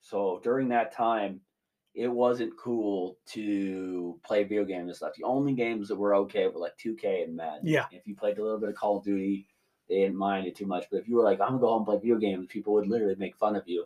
So 0.00 0.40
during 0.42 0.68
that 0.68 0.92
time, 0.92 1.40
it 1.94 2.08
wasn't 2.08 2.56
cool 2.58 3.18
to 3.26 4.18
play 4.24 4.42
video 4.44 4.64
games 4.64 4.88
and 4.88 4.96
stuff. 4.96 5.12
The 5.16 5.24
only 5.24 5.52
games 5.52 5.88
that 5.88 5.96
were 5.96 6.14
okay 6.16 6.48
were 6.48 6.58
like 6.58 6.76
2K 6.78 7.24
and 7.24 7.36
Madden. 7.36 7.66
Yeah. 7.66 7.86
If 7.90 8.06
you 8.06 8.16
played 8.16 8.38
a 8.38 8.42
little 8.42 8.58
bit 8.58 8.70
of 8.70 8.74
Call 8.74 8.96
of 8.98 9.04
Duty, 9.04 9.46
they 9.88 9.96
didn't 9.96 10.16
mind 10.16 10.46
it 10.46 10.56
too 10.56 10.66
much. 10.66 10.86
But 10.90 11.00
if 11.00 11.08
you 11.08 11.16
were 11.16 11.22
like, 11.24 11.40
I'm 11.40 11.48
gonna 11.48 11.60
go 11.60 11.68
home 11.68 11.78
and 11.80 11.86
play 11.86 11.98
video 11.98 12.16
games, 12.16 12.46
people 12.48 12.72
would 12.74 12.86
literally 12.88 13.14
make 13.16 13.36
fun 13.36 13.56
of 13.56 13.68
you. 13.68 13.84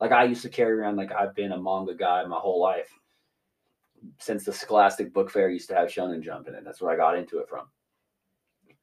Like 0.00 0.12
I 0.12 0.24
used 0.24 0.42
to 0.42 0.48
carry 0.50 0.72
around 0.78 0.96
like 0.96 1.10
I've 1.10 1.34
been 1.34 1.52
a 1.52 1.60
manga 1.60 1.94
guy 1.94 2.22
my 2.24 2.38
whole 2.38 2.60
life. 2.60 2.90
Since 4.18 4.44
the 4.44 4.52
Scholastic 4.52 5.12
Book 5.12 5.30
Fair 5.30 5.50
used 5.50 5.68
to 5.68 5.74
have 5.74 5.88
Shonen 5.88 6.22
Jump 6.22 6.48
in 6.48 6.54
it. 6.54 6.64
That's 6.64 6.80
where 6.80 6.92
I 6.92 6.96
got 6.96 7.16
into 7.18 7.38
it 7.38 7.48
from. 7.48 7.66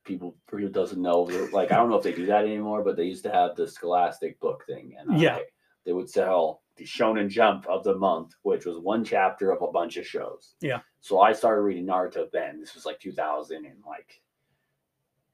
People 0.04 0.36
who 0.52 0.70
doesn't 0.70 1.02
know, 1.02 1.22
like 1.52 1.72
I 1.72 1.76
don't 1.78 1.90
know 1.90 1.98
if 1.98 2.04
they 2.04 2.14
do 2.14 2.28
that 2.28 2.44
anymore, 2.46 2.84
but 2.84 2.96
they 2.96 3.06
used 3.06 3.24
to 3.24 3.32
have 3.32 3.56
the 3.56 3.68
Scholastic 3.68 4.40
book 4.40 4.64
thing, 4.66 4.96
and 5.00 5.20
Yeah. 5.20 5.38
I- 5.38 5.46
they 5.84 5.94
would 5.94 6.10
sell 6.10 6.62
the 6.78 6.84
Shonen 6.84 7.30
Jump 7.30 7.68
of 7.68 7.84
the 7.84 7.96
month, 7.96 8.34
which 8.44 8.66
was 8.66 8.78
one 8.80 9.04
chapter 9.04 9.52
of 9.52 9.62
a 9.62 9.72
bunch 9.72 9.98
of 9.98 10.06
shows. 10.06 10.56
Yeah. 10.62 10.82
So 11.00 11.20
I 11.22 11.32
started 11.32 11.62
reading 11.62 11.86
Naruto 11.86 12.30
then. 12.32 12.60
This 12.60 12.74
was 12.76 12.86
like 12.86 13.00
2000 13.00 13.66
and 13.66 13.84
like 13.86 14.22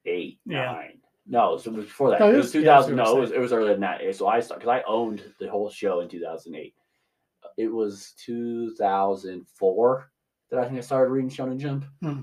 eight, 0.06 0.40
Yeah. 0.46 0.72
nine. 0.72 1.02
No, 1.28 1.58
so 1.58 1.72
it 1.72 1.76
was 1.78 1.86
before 1.86 2.10
that. 2.12 2.20
No, 2.20 2.30
it 2.32 2.36
was 2.38 2.46
was- 2.48 2.56
yeah, 2.56 2.62
2000. 2.62 2.96
that's 2.96 3.10
no, 3.10 3.18
it 3.18 3.20
was 3.22 3.32
it 3.32 3.40
was 3.40 3.54
earlier 3.54 3.72
than 3.74 3.82
that. 3.82 4.16
So 4.16 4.28
I 4.28 4.40
started 4.40 4.62
because 4.66 4.82
I 4.82 4.84
owned 4.88 5.34
the 5.40 5.48
whole 5.50 5.70
show 5.70 6.00
in 6.02 6.10
2008. 6.10 6.76
It 7.62 7.72
was 7.72 8.14
2004 8.26 10.12
that 10.50 10.60
I 10.60 10.66
think 10.66 10.78
I 10.78 10.82
started 10.82 11.12
reading 11.12 11.30
Shonen 11.30 11.60
Jump. 11.60 11.86
Hmm. 12.02 12.22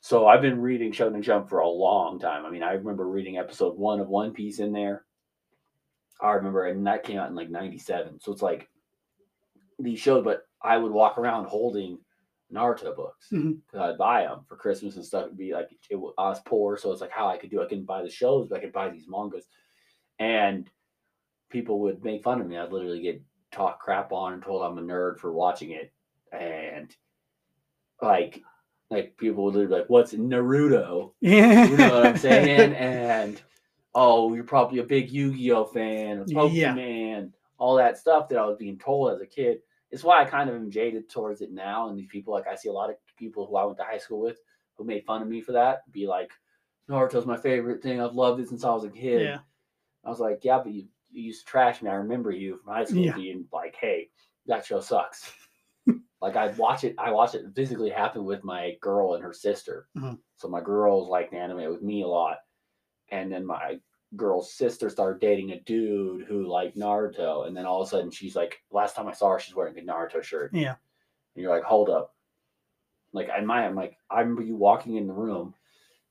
So 0.00 0.26
I've 0.26 0.42
been 0.42 0.60
reading 0.60 0.90
Shonen 0.90 1.22
Jump 1.22 1.48
for 1.48 1.60
a 1.60 1.68
long 1.68 2.18
time. 2.18 2.44
I 2.44 2.50
mean, 2.50 2.64
I 2.64 2.72
remember 2.72 3.06
reading 3.06 3.38
episode 3.38 3.78
one 3.78 4.00
of 4.00 4.08
One 4.08 4.32
Piece 4.32 4.58
in 4.58 4.72
there. 4.72 5.04
I 6.20 6.32
remember, 6.32 6.66
and 6.66 6.84
that 6.88 7.04
came 7.04 7.16
out 7.18 7.30
in 7.30 7.36
like 7.36 7.48
'97. 7.48 8.18
So 8.20 8.32
it's 8.32 8.42
like 8.42 8.68
these 9.78 10.00
shows, 10.00 10.24
but 10.24 10.42
I 10.60 10.76
would 10.76 10.90
walk 10.90 11.16
around 11.16 11.44
holding 11.46 11.98
Naruto 12.52 12.96
books 12.96 13.28
because 13.30 13.80
I'd 13.80 13.98
buy 13.98 14.22
them 14.24 14.40
for 14.48 14.56
Christmas 14.56 14.96
and 14.96 15.04
stuff. 15.04 15.26
It'd 15.26 15.38
be 15.38 15.52
like 15.52 15.68
it, 15.90 15.94
wa- 15.96 16.12
I 16.18 16.28
was 16.28 16.40
poor, 16.44 16.76
so 16.76 16.90
it's 16.90 17.00
like 17.00 17.12
how 17.12 17.28
I 17.28 17.36
could 17.36 17.50
do. 17.50 17.62
I 17.62 17.66
couldn't 17.66 17.84
buy 17.86 18.02
the 18.02 18.10
shows, 18.10 18.48
but 18.48 18.58
I 18.58 18.60
could 18.62 18.72
buy 18.72 18.88
these 18.90 19.06
mangas, 19.08 19.46
and 20.18 20.68
people 21.50 21.80
would 21.80 22.02
make 22.02 22.24
fun 22.24 22.40
of 22.40 22.48
me. 22.48 22.58
I'd 22.58 22.72
literally 22.72 23.00
get 23.00 23.22
talked 23.52 23.80
crap 23.80 24.12
on 24.12 24.34
and 24.34 24.42
told 24.42 24.62
I'm 24.62 24.78
a 24.78 24.82
nerd 24.82 25.18
for 25.18 25.32
watching 25.32 25.70
it, 25.70 25.92
and 26.32 26.94
like 28.02 28.42
like 28.90 29.16
people 29.16 29.44
would 29.44 29.54
be 29.54 29.66
like, 29.66 29.88
"What's 29.88 30.12
Naruto?" 30.12 31.12
Yeah. 31.20 31.66
You 31.66 31.76
know 31.76 31.94
what 31.94 32.06
I'm 32.06 32.16
saying? 32.16 32.72
and 32.74 33.40
oh, 33.94 34.34
you're 34.34 34.44
probably 34.44 34.80
a 34.80 34.84
big 34.84 35.10
Yu-Gi-Oh 35.10 35.66
fan, 35.66 36.18
or 36.18 36.24
Yeah. 36.26 36.74
Pokemon, 36.74 37.32
all 37.58 37.76
that 37.76 37.98
stuff 37.98 38.28
that 38.28 38.38
I 38.38 38.44
was 38.44 38.56
being 38.56 38.78
told 38.78 39.12
as 39.12 39.20
a 39.20 39.26
kid. 39.26 39.60
It's 39.90 40.04
why 40.04 40.22
I 40.22 40.24
kind 40.24 40.48
of 40.48 40.56
am 40.56 40.70
jaded 40.70 41.08
towards 41.10 41.40
it 41.40 41.50
now. 41.50 41.88
And 41.88 41.98
these 41.98 42.08
people, 42.08 42.32
like 42.32 42.46
I 42.46 42.54
see 42.54 42.68
a 42.68 42.72
lot 42.72 42.90
of 42.90 42.96
people 43.16 43.46
who 43.46 43.56
I 43.56 43.64
went 43.64 43.78
to 43.78 43.84
high 43.84 43.98
school 43.98 44.20
with 44.20 44.38
who 44.76 44.84
made 44.84 45.04
fun 45.04 45.20
of 45.20 45.28
me 45.28 45.40
for 45.40 45.52
that, 45.52 45.90
be 45.92 46.06
like, 46.06 46.30
Naruto's 46.88 47.26
my 47.26 47.36
favorite 47.36 47.82
thing. 47.82 48.00
I've 48.00 48.14
loved 48.14 48.40
it 48.40 48.48
since 48.48 48.64
I 48.64 48.70
was 48.70 48.84
a 48.84 48.90
kid. 48.90 49.22
Yeah. 49.22 49.38
I 50.04 50.08
was 50.08 50.20
like, 50.20 50.40
yeah, 50.42 50.58
but 50.62 50.72
you, 50.72 50.86
you 51.10 51.22
used 51.24 51.46
to 51.46 51.50
trash 51.50 51.82
me. 51.82 51.90
I 51.90 51.94
remember 51.94 52.30
you 52.30 52.58
from 52.58 52.72
high 52.74 52.84
school 52.84 53.04
Yeah. 53.04 53.14
being 53.14 53.46
like, 53.52 53.74
hey, 53.80 54.10
that 54.46 54.64
show 54.64 54.80
sucks. 54.80 55.32
like 56.22 56.36
I'd 56.36 56.56
watch 56.58 56.84
it, 56.84 56.94
I 56.98 57.10
watch 57.10 57.34
it 57.34 57.44
physically 57.54 57.90
happen 57.90 58.24
with 58.24 58.44
my 58.44 58.76
girl 58.80 59.14
and 59.14 59.22
her 59.24 59.32
sister. 59.32 59.88
Mhm. 59.96 60.18
So 60.36 60.48
my 60.48 60.60
girl's 60.60 61.08
like 61.08 61.32
anime 61.32 61.70
with 61.70 61.82
me 61.82 62.02
a 62.02 62.06
lot. 62.08 62.38
And 63.10 63.32
then 63.32 63.44
my 63.44 63.80
girl's 64.16 64.52
sister 64.52 64.88
started 64.90 65.20
dating 65.20 65.50
a 65.52 65.60
dude 65.60 66.26
who 66.26 66.46
liked 66.46 66.76
Naruto. 66.76 67.46
And 67.46 67.56
then 67.56 67.66
all 67.66 67.80
of 67.82 67.86
a 67.88 67.90
sudden 67.90 68.10
she's 68.10 68.36
like, 68.36 68.62
last 68.70 68.94
time 68.96 69.08
I 69.08 69.12
saw 69.12 69.30
her, 69.32 69.38
she's 69.40 69.54
wearing 69.54 69.78
a 69.78 69.82
Naruto 69.82 70.22
shirt. 70.22 70.52
Yeah. 70.54 70.76
And 71.34 71.42
you're 71.42 71.54
like, 71.54 71.64
hold 71.64 71.90
up. 71.90 72.14
Like 73.12 73.28
in 73.36 73.46
my 73.46 73.64
I'm 73.66 73.74
like, 73.74 73.96
I 74.10 74.20
remember 74.20 74.42
you 74.42 74.56
walking 74.56 74.96
in 74.96 75.06
the 75.06 75.12
room 75.12 75.54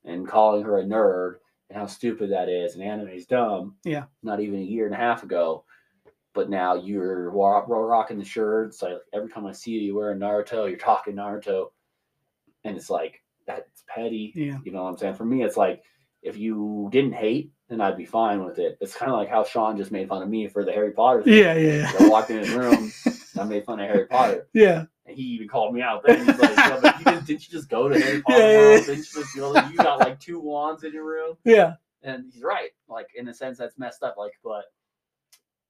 and 0.03 0.27
calling 0.27 0.63
her 0.63 0.79
a 0.79 0.83
nerd 0.83 1.35
and 1.70 1.78
how 1.78 1.86
stupid 1.86 2.32
that 2.32 2.49
is 2.49 2.76
and 2.76 2.84
anime's 2.84 3.26
dumb. 3.26 3.76
Yeah. 3.84 4.05
Not 4.24 4.39
even 4.39 4.59
a 4.59 4.63
year 4.63 4.86
and 4.86 4.93
a 4.95 4.97
half 4.97 5.24
ago. 5.24 5.63
But 6.34 6.49
now 6.49 6.76
you're 6.76 7.32
wa- 7.32 7.63
rocking 7.67 8.20
the 8.20 8.26
shirts. 8.26 8.82
Like 8.82 8.97
every 9.13 9.30
time 9.30 9.45
I 9.45 9.51
see 9.51 9.72
you, 9.72 9.80
you're 9.82 9.95
wearing 9.95 10.20
Naruto, 10.20 10.70
you're 10.70 10.78
talking 10.78 11.15
Naruto. 11.15 11.67
And 12.63 12.78
it's 12.78 12.89
like, 12.89 13.22
that's 13.47 13.84
petty. 13.88 14.32
Yeah. 14.36 14.59
You 14.63 14.72
know 14.72 14.84
what 14.84 14.89
I'm 14.91 14.97
saying? 14.97 15.15
For 15.15 15.26
me, 15.26 15.43
it's 15.43 15.57
like 15.57 15.84
if 16.22 16.38
you 16.38 16.88
didn't 16.91 17.13
hate, 17.13 17.51
then 17.67 17.82
I'd 17.82 17.97
be 17.97 18.05
fine 18.05 18.43
with 18.45 18.59
it. 18.59 18.78
It's 18.82 18.95
kind 18.95 19.11
of 19.11 19.17
like 19.17 19.30
how 19.30 19.43
Sean 19.43 19.78
just 19.78 19.91
made 19.91 20.07
fun 20.07 20.22
of 20.22 20.30
me 20.30 20.47
for 20.47 20.63
the 20.63 20.72
Harry 20.72 20.91
Potter 20.91 21.24
thing. 21.24 21.34
Yeah. 21.34 21.53
Yeah. 21.55 21.91
I 21.99 22.07
walked 22.07 22.30
in 22.30 22.39
his 22.39 22.49
room, 22.51 22.91
and 23.05 23.39
I 23.39 23.43
made 23.43 23.65
fun 23.65 23.80
of 23.80 23.88
Harry 23.88 24.05
Potter, 24.05 24.47
Yeah. 24.53 24.86
And 25.10 25.18
he 25.18 25.24
even 25.24 25.47
called 25.47 25.74
me 25.74 25.82
out. 25.82 26.03
Then 26.05 26.26
he's 26.26 26.39
like, 26.39 26.57
"Yo, 26.57 26.82
but 26.82 26.99
you 26.99 27.05
didn't, 27.05 27.26
didn't 27.26 27.47
you 27.47 27.51
just 27.51 27.70
go 27.70 27.89
to 27.89 27.99
Harry 27.99 28.22
Potter 28.28 28.39
Yeah, 28.39 28.51
yeah, 28.51 28.70
yeah. 28.70 28.80
Didn't 28.80 28.97
you, 28.97 29.03
just, 29.03 29.36
you, 29.36 29.41
know, 29.41 29.70
you 29.70 29.76
got 29.76 29.99
like 29.99 30.20
two 30.20 30.39
wands 30.39 30.84
in 30.84 30.93
your 30.93 31.05
room?" 31.05 31.36
Yeah. 31.43 31.76
And 32.03 32.26
he's 32.32 32.43
right. 32.43 32.70
Like 32.88 33.07
in 33.16 33.28
a 33.28 33.34
sense, 33.34 33.57
that's 33.57 33.78
messed 33.78 34.03
up. 34.03 34.16
Like, 34.18 34.34
but 34.43 34.66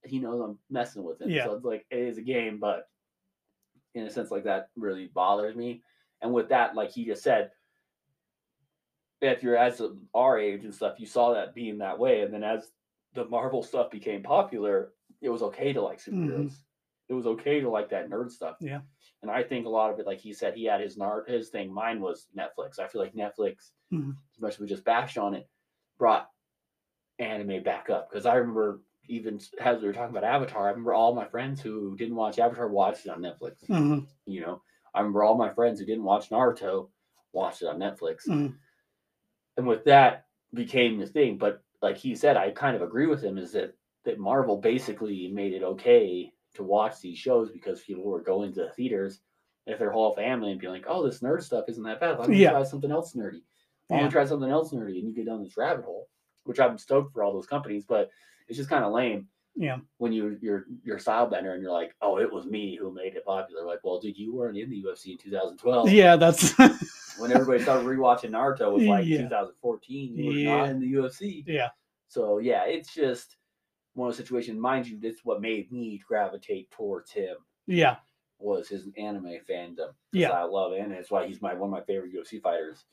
he 0.04 0.20
knows 0.20 0.42
I'm 0.42 0.58
messing 0.70 1.04
with 1.04 1.22
him. 1.22 1.30
Yeah. 1.30 1.46
So 1.46 1.54
it's 1.56 1.66
like 1.66 1.86
it 1.90 2.00
is 2.00 2.18
a 2.18 2.22
game, 2.22 2.60
but 2.60 2.90
in 3.96 4.04
a 4.04 4.10
sense, 4.12 4.30
like 4.32 4.44
that 4.44 4.70
really 4.76 5.08
bothers 5.08 5.56
me. 5.56 5.82
And 6.22 6.34
with 6.34 6.50
that, 6.50 6.76
like 6.76 6.92
he 6.92 7.06
just 7.06 7.24
said, 7.24 7.52
if 9.22 9.42
you're 9.42 9.58
as 9.58 9.82
our 10.14 10.38
age 10.38 10.64
and 10.64 10.74
stuff, 10.74 11.00
you 11.00 11.06
saw 11.06 11.34
that 11.34 11.56
being 11.56 11.80
that 11.80 11.98
way, 11.98 12.22
and 12.22 12.34
then 12.34 12.44
as 12.44 12.72
the 13.14 13.26
Marvel 13.26 13.64
stuff 13.64 13.90
became 13.90 14.22
popular, 14.22 14.92
it 15.22 15.30
was 15.30 15.42
okay 15.42 15.74
to 15.74 15.82
like 15.82 16.02
superheroes. 16.02 16.54
It 17.10 17.14
was 17.14 17.26
okay 17.26 17.60
to 17.60 17.70
like 17.70 17.90
that 17.90 18.10
nerd 18.10 18.32
stuff. 18.32 18.56
Mm-hmm. 18.56 18.68
Yeah. 18.68 18.80
And 19.22 19.30
I 19.30 19.43
think 19.43 19.65
a 19.65 19.70
lot 19.70 19.91
of 19.91 19.99
it, 19.99 20.05
like 20.05 20.20
he 20.20 20.32
said, 20.34 20.53
he 20.55 20.65
had 20.65 20.80
his 20.82 20.97
nerd 20.97 21.28
his 21.28 21.49
thing. 21.49 21.74
Mine 21.74 21.99
was 21.99 22.28
Netflix. 22.38 22.80
I 22.80 22.88
feel 22.88 23.01
like 23.01 23.13
Netflix, 23.13 23.72
Mhm. 23.91 24.15
as 24.34 24.41
much 24.41 24.53
as 24.53 24.59
we 24.59 24.67
just 24.67 24.86
bashed 24.86 25.17
on 25.17 25.34
it, 25.34 25.49
brought 25.97 26.30
anime 27.20 27.61
back 27.63 27.89
up. 27.89 28.09
Because 28.09 28.26
I 28.26 28.36
remember 28.36 28.82
even 29.07 29.39
as 29.59 29.82
we 29.82 29.88
were 29.88 29.93
talking 29.93 30.15
about 30.15 30.24
Avatar, 30.24 30.67
I 30.67 30.70
remember 30.70 30.93
all 30.93 31.15
my 31.15 31.26
friends 31.26 31.59
who 31.61 31.97
didn't 31.97 32.15
watch 32.15 32.38
Avatar 32.38 32.67
watched 32.67 33.05
it 33.07 33.09
on 33.09 33.22
Netflix. 33.22 33.65
Mhm. 33.65 34.07
You 34.26 34.41
know, 34.41 34.61
I 34.93 34.99
remember 34.99 35.24
all 35.24 35.36
my 35.36 35.49
friends 35.49 35.80
who 35.80 35.86
didn't 35.86 36.03
watch 36.03 36.30
Naruto 36.30 36.91
watched 37.34 37.61
it 37.63 37.67
on 37.67 37.80
Netflix. 37.80 38.28
Mhm. 38.28 38.57
And 39.57 39.67
with 39.67 39.84
that 39.86 40.28
became 40.53 40.99
the 40.99 41.07
thing. 41.07 41.38
But 41.38 41.63
like 41.82 41.97
he 41.97 42.15
said, 42.15 42.38
I 42.38 42.51
kind 42.51 42.76
of 42.76 42.82
agree 42.84 43.07
with 43.07 43.22
him 43.24 43.38
is 43.38 43.51
that 43.53 43.76
that 44.03 44.20
Marvel 44.20 44.57
basically 44.57 45.28
made 45.28 45.53
it 45.53 45.63
okay 45.63 46.34
to 46.60 46.64
watch 46.64 47.01
these 47.01 47.18
shows 47.18 47.49
because 47.51 47.82
people 47.82 48.03
were 48.03 48.22
going 48.22 48.53
to 48.53 48.62
the 48.66 48.70
theaters 48.70 49.20
if 49.66 49.78
their 49.80 49.91
whole 49.91 50.14
family 50.14 50.51
and 50.51 50.62
be 50.62 50.68
like, 50.68 50.86
oh, 50.88 51.03
this 51.05 51.20
nerd 51.22 51.41
stuff 51.43 51.66
isn't 51.68 51.84
that 51.84 51.99
bad. 51.99 52.18
Don't 52.18 52.30
we 52.30 52.38
Yeah. 52.38 52.51
try 52.51 52.64
something 52.64 52.91
else 52.91 53.14
nerdy? 53.14 53.41
Don't 53.89 53.99
Yeah. 53.99 54.03
we 54.05 54.10
try 54.12 54.26
something 54.26 54.49
else 54.49 54.72
nerdy? 54.74 54.99
And 54.99 55.07
you 55.07 55.14
get 55.14 55.26
down 55.26 55.43
this 55.43 55.57
rabbit 55.57 55.86
hole, 55.86 56.07
which 56.45 56.60
I'm 56.60 56.78
stoked 56.78 57.14
for 57.14 57.24
all 57.24 57.34
those 57.34 57.47
companies, 57.47 57.86
but 57.86 58.10
it's 58.47 58.57
just 58.57 58.70
kind 58.70 58.84
of 58.84 58.91
lame 58.93 59.28
Yeah. 59.55 59.80
when 59.97 60.12
you 60.14 60.38
you're 60.41 60.66
you're 60.84 60.97
Stylebender 60.97 61.53
and 61.53 61.62
you're 61.62 61.72
like, 61.72 61.95
oh, 62.01 62.18
it 62.20 62.32
was 62.32 62.45
me 62.45 62.76
who 62.76 62.91
made 62.91 63.16
it 63.16 63.26
popular. 63.26 63.64
Like, 63.66 63.80
well, 63.84 63.99
dude, 63.99 64.18
you 64.18 64.34
weren't 64.34 64.57
in 64.57 64.70
the 64.70 64.82
UFC 64.84 65.12
in 65.12 65.18
2012. 65.18 65.91
Yeah. 65.91 66.16
That's. 66.16 66.53
When 67.20 67.34
everybody 67.34 67.62
started 67.62 67.86
rewatching 67.86 68.30
Naruto 68.30 68.72
was 68.72 68.84
like 68.86 69.05
Yeah. 69.05 69.24
2014. 69.24 70.16
You 70.16 70.26
were 70.26 70.32
Yeah. 70.32 70.55
not 70.60 70.70
in 70.70 70.80
the 70.80 70.88
UFC. 70.93 71.43
yeah. 71.45 71.68
So 72.07 72.38
yeah, 72.38 72.64
it's 72.64 72.93
just 72.93 73.36
one 73.94 74.10
of 74.10 74.14
those 74.16 74.24
situations. 74.24 74.60
Mind 74.60 74.88
you, 74.88 75.00
that's 75.00 75.24
what 75.24 75.42
made 75.42 75.72
me 75.72 76.02
gravitate 76.08 76.70
towards 76.72 77.12
him 77.12 77.36
Yeah. 77.68 77.98
was 78.40 78.68
his 78.70 78.88
anime 78.98 79.38
fandom. 79.50 79.90
Yeah. 80.12 80.30
I 80.32 80.44
love 80.44 80.74
anime. 80.74 80.92
That's 80.96 81.12
why 81.12 81.28
he's 81.28 81.42
my 81.42 81.54
one 81.54 81.70
of 81.70 81.72
my 81.72 81.82
favorite 81.82 82.14
UFC 82.14 82.42
fighters 82.42 82.86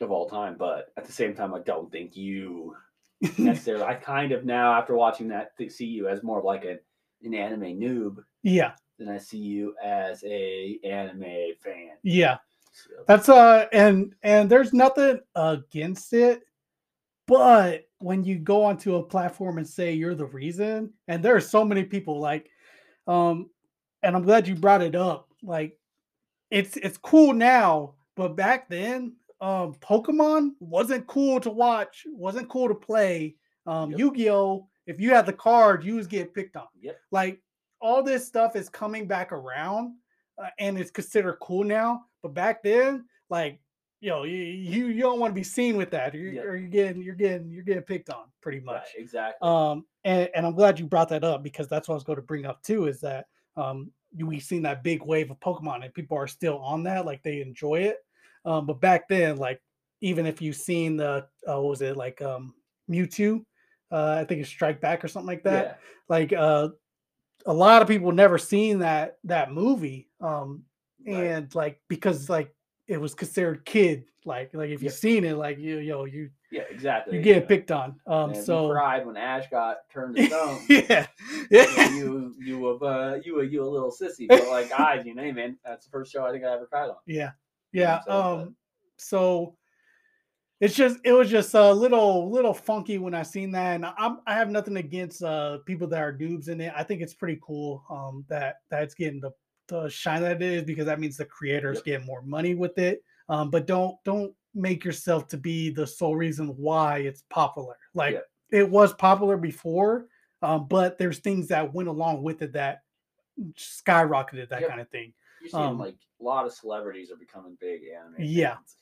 of 0.00 0.10
all 0.10 0.28
time. 0.28 0.56
But 0.58 0.92
at 0.96 1.04
the 1.04 1.12
same 1.12 1.34
time, 1.34 1.54
I 1.54 1.60
don't 1.60 1.90
think 1.90 2.16
you 2.16 2.76
necessarily. 3.38 3.84
I 3.84 3.94
kind 3.94 4.32
of 4.32 4.44
now 4.44 4.72
after 4.74 4.94
watching 4.94 5.28
that 5.28 5.52
see 5.70 5.86
you 5.86 6.08
as 6.08 6.22
more 6.22 6.38
of 6.38 6.44
like 6.44 6.64
an 6.64 6.78
an 7.24 7.34
anime 7.34 7.80
noob 7.80 8.18
yeah. 8.42 8.72
than 8.98 9.08
I 9.08 9.18
see 9.18 9.38
you 9.38 9.74
as 9.82 10.22
a 10.24 10.78
anime 10.84 11.54
fan. 11.60 11.96
Yeah. 12.02 12.38
So, 12.72 12.90
That's 13.06 13.28
uh 13.28 13.66
and 13.72 14.14
and 14.22 14.48
there's 14.48 14.72
nothing 14.72 15.18
against 15.34 16.12
it, 16.12 16.42
but 17.28 17.84
when 17.98 18.24
you 18.24 18.38
go 18.38 18.64
onto 18.64 18.96
a 18.96 19.02
platform 19.02 19.58
and 19.58 19.68
say 19.68 19.92
you're 19.92 20.14
the 20.16 20.26
reason, 20.26 20.92
and 21.06 21.22
there 21.22 21.36
are 21.36 21.40
so 21.40 21.64
many 21.64 21.84
people 21.84 22.18
like 22.18 22.50
um 23.06 23.48
and 24.02 24.16
I'm 24.16 24.22
glad 24.22 24.48
you 24.48 24.54
brought 24.56 24.82
it 24.82 24.96
up. 24.96 25.28
Like 25.42 25.78
it's 26.50 26.76
it's 26.78 26.98
cool 26.98 27.32
now, 27.34 27.94
but 28.16 28.34
back 28.34 28.68
then, 28.68 29.14
um 29.40 29.74
Pokemon 29.74 30.52
wasn't 30.58 31.06
cool 31.06 31.38
to 31.40 31.50
watch, 31.50 32.04
wasn't 32.10 32.48
cool 32.48 32.66
to 32.68 32.74
play. 32.74 33.36
Um 33.66 33.90
Yep. 33.92 33.98
Yu-Gi-Oh! 34.00 34.68
If 34.86 34.98
you 35.00 35.10
had 35.10 35.26
the 35.26 35.34
card, 35.34 35.84
you 35.84 35.96
was 35.96 36.06
getting 36.06 36.32
picked 36.32 36.56
on 36.56 36.66
Yep. 36.80 36.96
like 37.12 37.40
all 37.80 38.02
this 38.02 38.26
stuff 38.26 38.56
is 38.56 38.68
coming 38.68 39.06
back 39.06 39.30
around 39.32 39.94
uh, 40.42 40.48
and 40.58 40.78
it's 40.78 40.90
considered 40.90 41.36
cool 41.40 41.62
now 41.62 42.02
but 42.22 42.34
back 42.34 42.60
then 42.62 43.04
like 43.30 43.60
yo 44.00 44.22
you 44.24 44.36
you, 44.36 44.86
you 44.88 45.02
don't 45.02 45.18
want 45.18 45.30
to 45.30 45.34
be 45.34 45.42
seen 45.44 45.76
with 45.76 45.90
that 45.90 46.14
you're, 46.14 46.32
Yeah. 46.32 46.42
you're 46.42 46.58
getting 46.60 47.02
you're 47.02 47.14
getting 47.14 47.50
you're 47.50 47.64
getting 47.64 47.82
picked 47.82 48.10
on 48.10 48.24
pretty 48.40 48.58
Right, 48.58 48.76
much 48.76 48.88
exactly. 48.96 49.48
um 49.48 49.84
and, 50.04 50.28
and 50.34 50.46
i'm 50.46 50.54
glad 50.54 50.78
you 50.78 50.86
brought 50.86 51.08
that 51.08 51.24
up 51.24 51.42
because 51.42 51.66
that's 51.68 51.88
what 51.88 51.94
i 51.94 51.96
was 51.96 52.04
going 52.04 52.16
to 52.16 52.22
bring 52.22 52.46
up 52.46 52.62
too 52.62 52.86
is 52.86 53.00
that 53.00 53.26
um 53.56 53.90
you- 54.14 54.26
we've 54.26 54.42
seen 54.42 54.62
that 54.62 54.82
big 54.84 55.02
wave 55.02 55.30
of 55.30 55.40
pokemon 55.40 55.84
and 55.84 55.92
people 55.94 56.16
are 56.16 56.28
still 56.28 56.58
on 56.58 56.82
that 56.84 57.04
like 57.06 57.22
they 57.22 57.40
enjoy 57.40 57.80
it 57.80 57.98
um 58.44 58.66
but 58.66 58.80
back 58.80 59.08
then 59.08 59.36
like 59.36 59.60
even 60.00 60.26
if 60.26 60.40
you've 60.40 60.56
seen 60.56 60.96
the 60.96 61.26
uh, 61.48 61.60
what 61.60 61.64
was 61.70 61.82
it 61.82 61.96
like 61.96 62.22
um 62.22 62.54
mewtwo 62.88 63.44
uh 63.90 64.16
i 64.20 64.24
think 64.24 64.40
it's 64.40 64.48
strike 64.48 64.80
back 64.80 65.04
or 65.04 65.08
something 65.08 65.26
like 65.26 65.42
that 65.42 65.64
yeah. 65.66 65.74
like 66.08 66.32
uh 66.32 66.68
a 67.46 67.52
lot 67.52 67.82
of 67.82 67.88
people 67.88 68.12
never 68.12 68.38
seen 68.38 68.78
that 68.78 69.18
that 69.24 69.50
movie 69.52 70.08
um 70.20 70.62
Right. 71.06 71.24
and 71.28 71.54
like 71.54 71.80
because 71.88 72.28
like 72.28 72.54
it 72.88 73.00
was 73.00 73.14
considered 73.14 73.64
kid 73.64 74.04
like 74.24 74.52
like 74.54 74.70
if 74.70 74.82
you've 74.82 74.92
seen 74.92 75.24
it 75.24 75.36
like 75.36 75.58
you 75.58 75.78
yo 75.78 76.04
you 76.04 76.28
Yeah, 76.50 76.62
exactly. 76.70 77.16
you 77.16 77.22
get 77.22 77.42
know. 77.42 77.46
picked 77.46 77.70
on 77.70 78.00
um 78.06 78.30
And 78.32 78.44
so 78.44 78.70
cried 78.70 79.06
when 79.06 79.16
Ash 79.16 79.48
got 79.50 79.88
turned 79.92 80.16
to 80.16 80.26
stone. 80.26 80.58
yeah 80.68 81.06
you 81.30 81.46
yeah 81.50 81.90
you 81.94 82.34
you 82.40 82.58
were 82.58 82.84
uh, 82.84 83.14
you 83.24 83.34
were 83.36 83.44
you 83.44 83.62
a 83.62 83.68
little 83.68 83.90
sissy, 83.92 84.26
but 84.28 84.48
like 84.48 84.72
I, 84.72 85.00
you 85.04 85.14
know, 85.14 85.22
hey, 85.22 85.32
man, 85.32 85.56
that's 85.64 85.86
the 85.86 85.90
first 85.90 86.12
show 86.12 86.24
I 86.26 86.32
think 86.32 86.44
I 86.44 86.52
ever 86.54 86.66
cried 86.66 86.88
on. 86.90 86.96
yeah 87.06 87.30
yeah 87.72 88.00
what 88.06 88.14
I'm? 88.14 88.36
But- 88.36 88.42
um 88.42 88.56
so 88.96 89.54
it's 90.60 90.74
just 90.74 90.98
it 91.04 91.12
was 91.12 91.30
just 91.30 91.54
a 91.54 91.72
little 91.72 92.28
little 92.32 92.52
funky 92.52 92.98
when 92.98 93.14
i 93.14 93.22
seen 93.22 93.52
that 93.52 93.76
and 93.76 93.86
i'm 93.86 94.18
i 94.26 94.34
have 94.34 94.50
nothing 94.50 94.76
against 94.78 95.22
uh 95.22 95.58
people 95.66 95.86
that 95.86 96.00
are 96.02 96.12
noobs 96.12 96.48
in 96.48 96.60
it 96.60 96.72
i 96.76 96.82
think 96.82 97.00
it's 97.00 97.14
pretty 97.14 97.38
cool 97.40 97.84
um 97.88 98.24
that 98.28 98.56
that's 98.68 98.92
getting 98.94 99.20
the 99.20 99.30
the 99.68 99.88
shine 99.88 100.22
that 100.22 100.40
it 100.40 100.42
is 100.42 100.62
because 100.64 100.86
that 100.86 101.00
means 101.00 101.16
the 101.16 101.24
creators 101.24 101.76
Yep. 101.78 101.84
get 101.84 102.04
more 102.06 102.22
money 102.22 102.54
with 102.54 102.78
it. 102.78 103.02
Um, 103.28 103.50
but 103.50 103.66
don't 103.66 103.96
don't 104.04 104.34
make 104.54 104.84
yourself 104.84 105.28
to 105.28 105.36
be 105.36 105.70
the 105.70 105.86
sole 105.86 106.16
reason 106.16 106.48
why 106.56 106.98
it's 106.98 107.22
popular. 107.30 107.76
Like 107.94 108.14
Yep. 108.14 108.26
it 108.50 108.70
was 108.70 108.94
popular 108.94 109.36
before, 109.36 110.08
um, 110.42 110.66
but 110.68 110.98
there's 110.98 111.18
things 111.20 111.48
that 111.48 111.72
went 111.72 111.88
along 111.88 112.22
with 112.22 112.42
it 112.42 112.52
that 112.54 112.82
skyrocketed 113.54 114.48
that 114.48 114.60
Yep. 114.62 114.68
kind 114.70 114.80
of 114.80 114.88
thing. 114.90 115.14
You're 115.40 115.50
seeing 115.50 115.62
Um, 115.62 115.78
like 115.78 115.96
a 116.20 116.24
lot 116.24 116.46
of 116.46 116.52
celebrities 116.52 117.10
are 117.12 117.16
becoming 117.16 117.56
big 117.60 117.84
anime. 117.84 118.16
Yeah. 118.18 118.56
fans. 118.56 118.76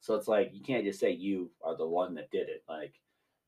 So 0.00 0.14
it's 0.14 0.28
like 0.28 0.52
you 0.54 0.62
can't 0.62 0.84
just 0.84 0.98
say 0.98 1.10
you 1.10 1.52
are 1.62 1.76
the 1.76 1.86
one 1.86 2.14
that 2.14 2.30
did 2.30 2.48
it. 2.48 2.64
Like, 2.68 2.94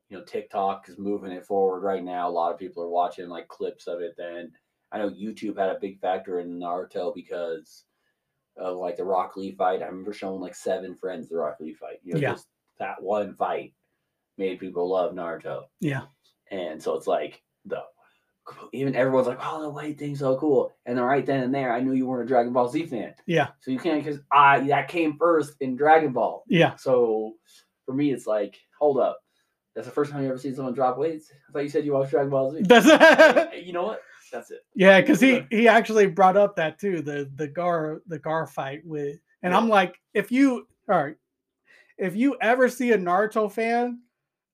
you 0.09 0.18
know, 0.18 0.24
TikTok 0.24 0.88
is 0.88 0.99
moving 0.99 1.32
it 1.32 1.47
forward 1.47 1.80
right 1.80 2.05
now. 2.05 2.28
A 2.28 2.30
lot 2.30 2.53
of 2.53 2.59
people 2.59 2.82
are 2.82 2.88
watching 2.88 3.28
like 3.28 3.49
clips 3.49 3.86
of 3.86 4.03
it. 4.03 4.14
Then 4.16 4.53
I 4.93 4.99
know 4.99 5.11
YouTube 5.11 5.59
had 5.59 5.70
a 5.70 5.78
big 5.80 6.01
factor 6.01 6.40
in 6.40 6.59
Naruto 6.59 7.14
because 7.14 7.84
of 8.59 8.76
like 8.76 8.97
the 8.97 9.05
Rock 9.05 9.36
Lee 9.36 9.53
fight. 9.53 9.82
I 9.82 9.86
remember 9.86 10.12
showing 10.12 10.40
like 10.40 10.55
seven 10.55 10.95
friends 10.95 11.28
the 11.28 11.36
Rock 11.36 11.57
Lee 11.61 11.72
fight. 11.74 12.01
You 12.03 12.14
know, 12.14 12.20
Yeah. 12.20 12.32
just 12.32 12.47
that 12.78 13.03
one 13.03 13.34
fight 13.34 13.72
made 14.38 14.61
people 14.61 14.88
love 14.90 15.14
Naruto. 15.14 15.62
Yeah. 15.80 16.03
And 16.51 16.82
so 16.82 16.95
it's 16.95 17.07
like 17.07 17.43
the 17.64 17.80
even 18.72 18.97
everyone's 18.97 19.28
like, 19.28 19.38
oh, 19.40 19.62
the 19.62 19.70
white 19.70 19.99
thing's 19.99 20.18
so 20.18 20.36
cool. 20.36 20.72
And 20.84 20.99
then 20.99 21.05
right 21.05 21.24
then 21.24 21.45
and 21.45 21.55
there, 21.55 21.72
I 21.72 21.80
knew 21.80 21.93
you 21.93 22.07
weren't 22.07 22.24
a 22.24 22.28
Dragon 22.28 22.53
Ball 22.53 22.68
Z 22.68 22.86
fan. 22.86 23.14
Yeah. 23.26 23.49
So 23.61 23.70
you 23.70 23.78
can't 23.78 24.05
because 24.05 24.20
I 24.32 24.61
that 24.68 24.88
came 24.88 25.16
first 25.16 25.55
in 25.61 25.76
Dragon 25.76 26.12
Ball. 26.12 26.43
Yeah. 26.49 26.74
So 26.76 27.34
for 27.86 27.95
me, 27.95 28.12
it's 28.12 28.26
like, 28.26 28.59
hold 28.78 28.99
up. 28.99 29.18
That's 29.74 29.86
the 29.86 29.93
first 29.95 30.11
time 30.11 30.22
you 30.22 30.28
ever 30.28 30.38
seen 30.38 30.55
someone 30.55 30.74
drop 30.74 30.99
weights. 30.99 31.30
I 31.49 31.53
thought 31.53 31.62
you 31.62 31.68
said 31.70 31.84
you 31.86 31.93
watched 31.95 32.11
Dragon 32.11 32.30
Ball 32.30 32.53
Z. 32.53 32.62
That's 32.64 33.55
you 33.64 33.72
know 33.72 33.84
what? 33.84 34.03
That's 34.33 34.51
it. 34.51 34.64
Yeah, 34.74 35.01
because 35.01 35.20
he 35.20 35.45
he 35.51 35.68
actually 35.68 36.07
brought 36.07 36.37
up 36.37 36.57
that 36.57 36.78
too 36.78 37.03
the 37.03 37.30
the 37.37 37.47
Gar 37.47 38.03
the 38.07 38.18
Gar 38.18 38.47
fight 38.47 38.80
with, 38.85 39.18
and 39.43 39.55
I'm 39.55 39.68
like, 39.68 40.01
if 40.14 40.33
you 40.33 40.66
all 40.89 41.05
right, 41.05 41.16
if 41.99 42.16
you 42.16 42.37
ever 42.41 42.68
see 42.68 42.93
a 42.93 42.99
Naruto 42.99 43.51
fan, 43.51 44.01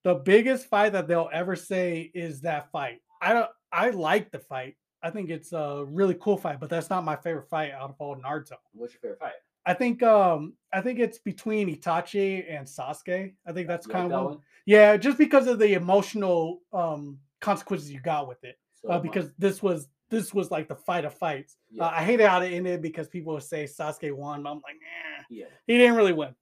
the 0.04 0.16
biggest 0.16 0.66
fight 0.66 0.92
that 0.92 1.08
they'll 1.08 1.30
ever 1.32 1.56
say 1.56 2.10
is 2.14 2.40
that 2.42 2.70
fight. 2.70 3.00
I 3.22 3.32
don't. 3.32 3.50
I 3.72 3.90
like 3.90 4.30
the 4.30 4.38
fight. 4.38 4.76
I 5.02 5.10
think 5.10 5.30
it's 5.30 5.52
a 5.52 5.84
really 5.86 6.16
cool 6.20 6.36
fight, 6.36 6.58
but 6.58 6.68
that's 6.70 6.90
not 6.90 7.04
my 7.04 7.16
favorite 7.16 7.48
fight 7.48 7.70
out 7.72 7.90
of 7.90 7.96
all 7.98 8.16
Naruto. 8.16 8.54
What's 8.72 8.94
your 8.94 9.00
favorite 9.00 9.20
fight? 9.20 9.32
I 9.66 9.74
think 9.74 10.02
um 10.02 10.54
I 10.72 10.80
think 10.80 10.98
it's 10.98 11.18
between 11.18 11.68
Itachi 11.74 12.44
and 12.50 12.66
Sasuke. 12.66 13.34
I 13.46 13.52
think 13.52 13.68
that's 13.68 13.86
You 13.86 13.92
kind 13.92 14.04
like 14.04 14.12
of 14.14 14.18
that 14.18 14.24
one. 14.24 14.34
one? 14.34 14.42
Yeah, 14.66 14.96
just 14.96 15.18
because 15.18 15.46
of 15.46 15.58
the 15.58 15.74
emotional 15.74 16.62
um 16.72 17.18
consequences 17.40 17.92
you 17.92 18.00
got 18.00 18.26
with 18.26 18.42
it 18.44 18.56
So 18.82 18.90
uh, 18.90 18.98
because 18.98 19.30
this 19.38 19.62
was 19.62 19.88
this 20.10 20.32
was 20.32 20.50
like 20.50 20.68
the 20.68 20.74
fight 20.76 21.04
of 21.04 21.14
fights. 21.14 21.56
Yeah. 21.70 21.84
Uh, 21.84 21.90
I 21.96 22.04
hate 22.04 22.20
how 22.20 22.40
it 22.40 22.52
ended 22.52 22.80
because 22.80 23.08
people 23.08 23.34
would 23.34 23.42
say 23.42 23.64
Sasuke 23.64 24.12
won, 24.14 24.42
but 24.42 24.50
I'm 24.50 24.56
like, 24.56 24.76
eh, 24.76 25.22
yeah. 25.30 25.44
he 25.66 25.76
didn't 25.76 25.96
really 25.96 26.12
win. 26.14 26.34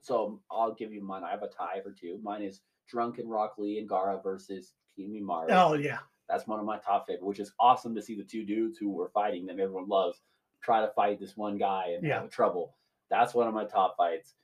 So 0.00 0.40
I'll 0.50 0.74
give 0.74 0.92
you 0.92 1.02
mine. 1.02 1.22
I 1.22 1.30
have 1.30 1.42
a 1.42 1.48
tie 1.48 1.80
for 1.82 1.92
two. 1.92 2.18
Mine 2.22 2.42
is 2.42 2.60
Drunken 2.88 3.28
Rock 3.28 3.54
Lee 3.58 3.78
and 3.78 3.88
Gaara 3.88 4.20
versus 4.22 4.74
Kimimaro. 4.98 5.46
Oh 5.50 5.74
yeah, 5.74 5.98
That's 6.28 6.46
one 6.48 6.58
of 6.58 6.66
my 6.66 6.78
top 6.78 7.06
favorite, 7.06 7.24
which 7.26 7.38
is 7.38 7.52
awesome 7.60 7.94
to 7.94 8.02
see 8.02 8.16
the 8.16 8.24
two 8.24 8.44
dudes 8.44 8.78
who 8.78 8.90
were 8.90 9.10
fighting 9.14 9.46
them 9.46 9.60
everyone 9.60 9.88
loves 9.88 10.20
try 10.62 10.80
to 10.80 10.92
fight 10.94 11.18
this 11.18 11.36
one 11.36 11.58
guy 11.58 11.88
and 11.88 12.04
Yeah. 12.06 12.20
have 12.20 12.30
trouble. 12.30 12.76
That's 13.10 13.34
one 13.34 13.48
of 13.48 13.54
my 13.54 13.64
top 13.64 13.96
fights. 13.96 14.36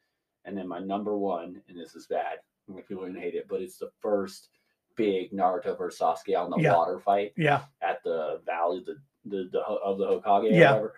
And 0.44 0.56
then 0.56 0.68
my 0.68 0.78
number 0.78 1.16
one, 1.16 1.62
and 1.68 1.78
this 1.78 1.94
is 1.94 2.06
bad, 2.06 2.40
people 2.88 3.04
are 3.04 3.06
gonna 3.06 3.20
hate 3.20 3.34
it, 3.34 3.46
but 3.48 3.62
it's 3.62 3.78
the 3.78 3.90
first 4.00 4.50
big 4.98 5.32
Naruto 5.32 5.78
versus 5.78 5.98
Sasuke 5.98 6.36
on 6.38 6.50
the 6.50 6.58
Yeah. 6.58 6.76
water 6.76 6.98
fight 7.00 7.32
yeah, 7.38 7.62
at 7.80 8.02
the 8.04 8.40
valley 8.44 8.84
the, 8.84 8.96
the, 9.24 9.48
the 9.50 9.60
of 9.60 9.96
the 9.96 10.04
Hokage. 10.06 10.50
Yeah. 10.52 10.72
whatever. 10.72 10.94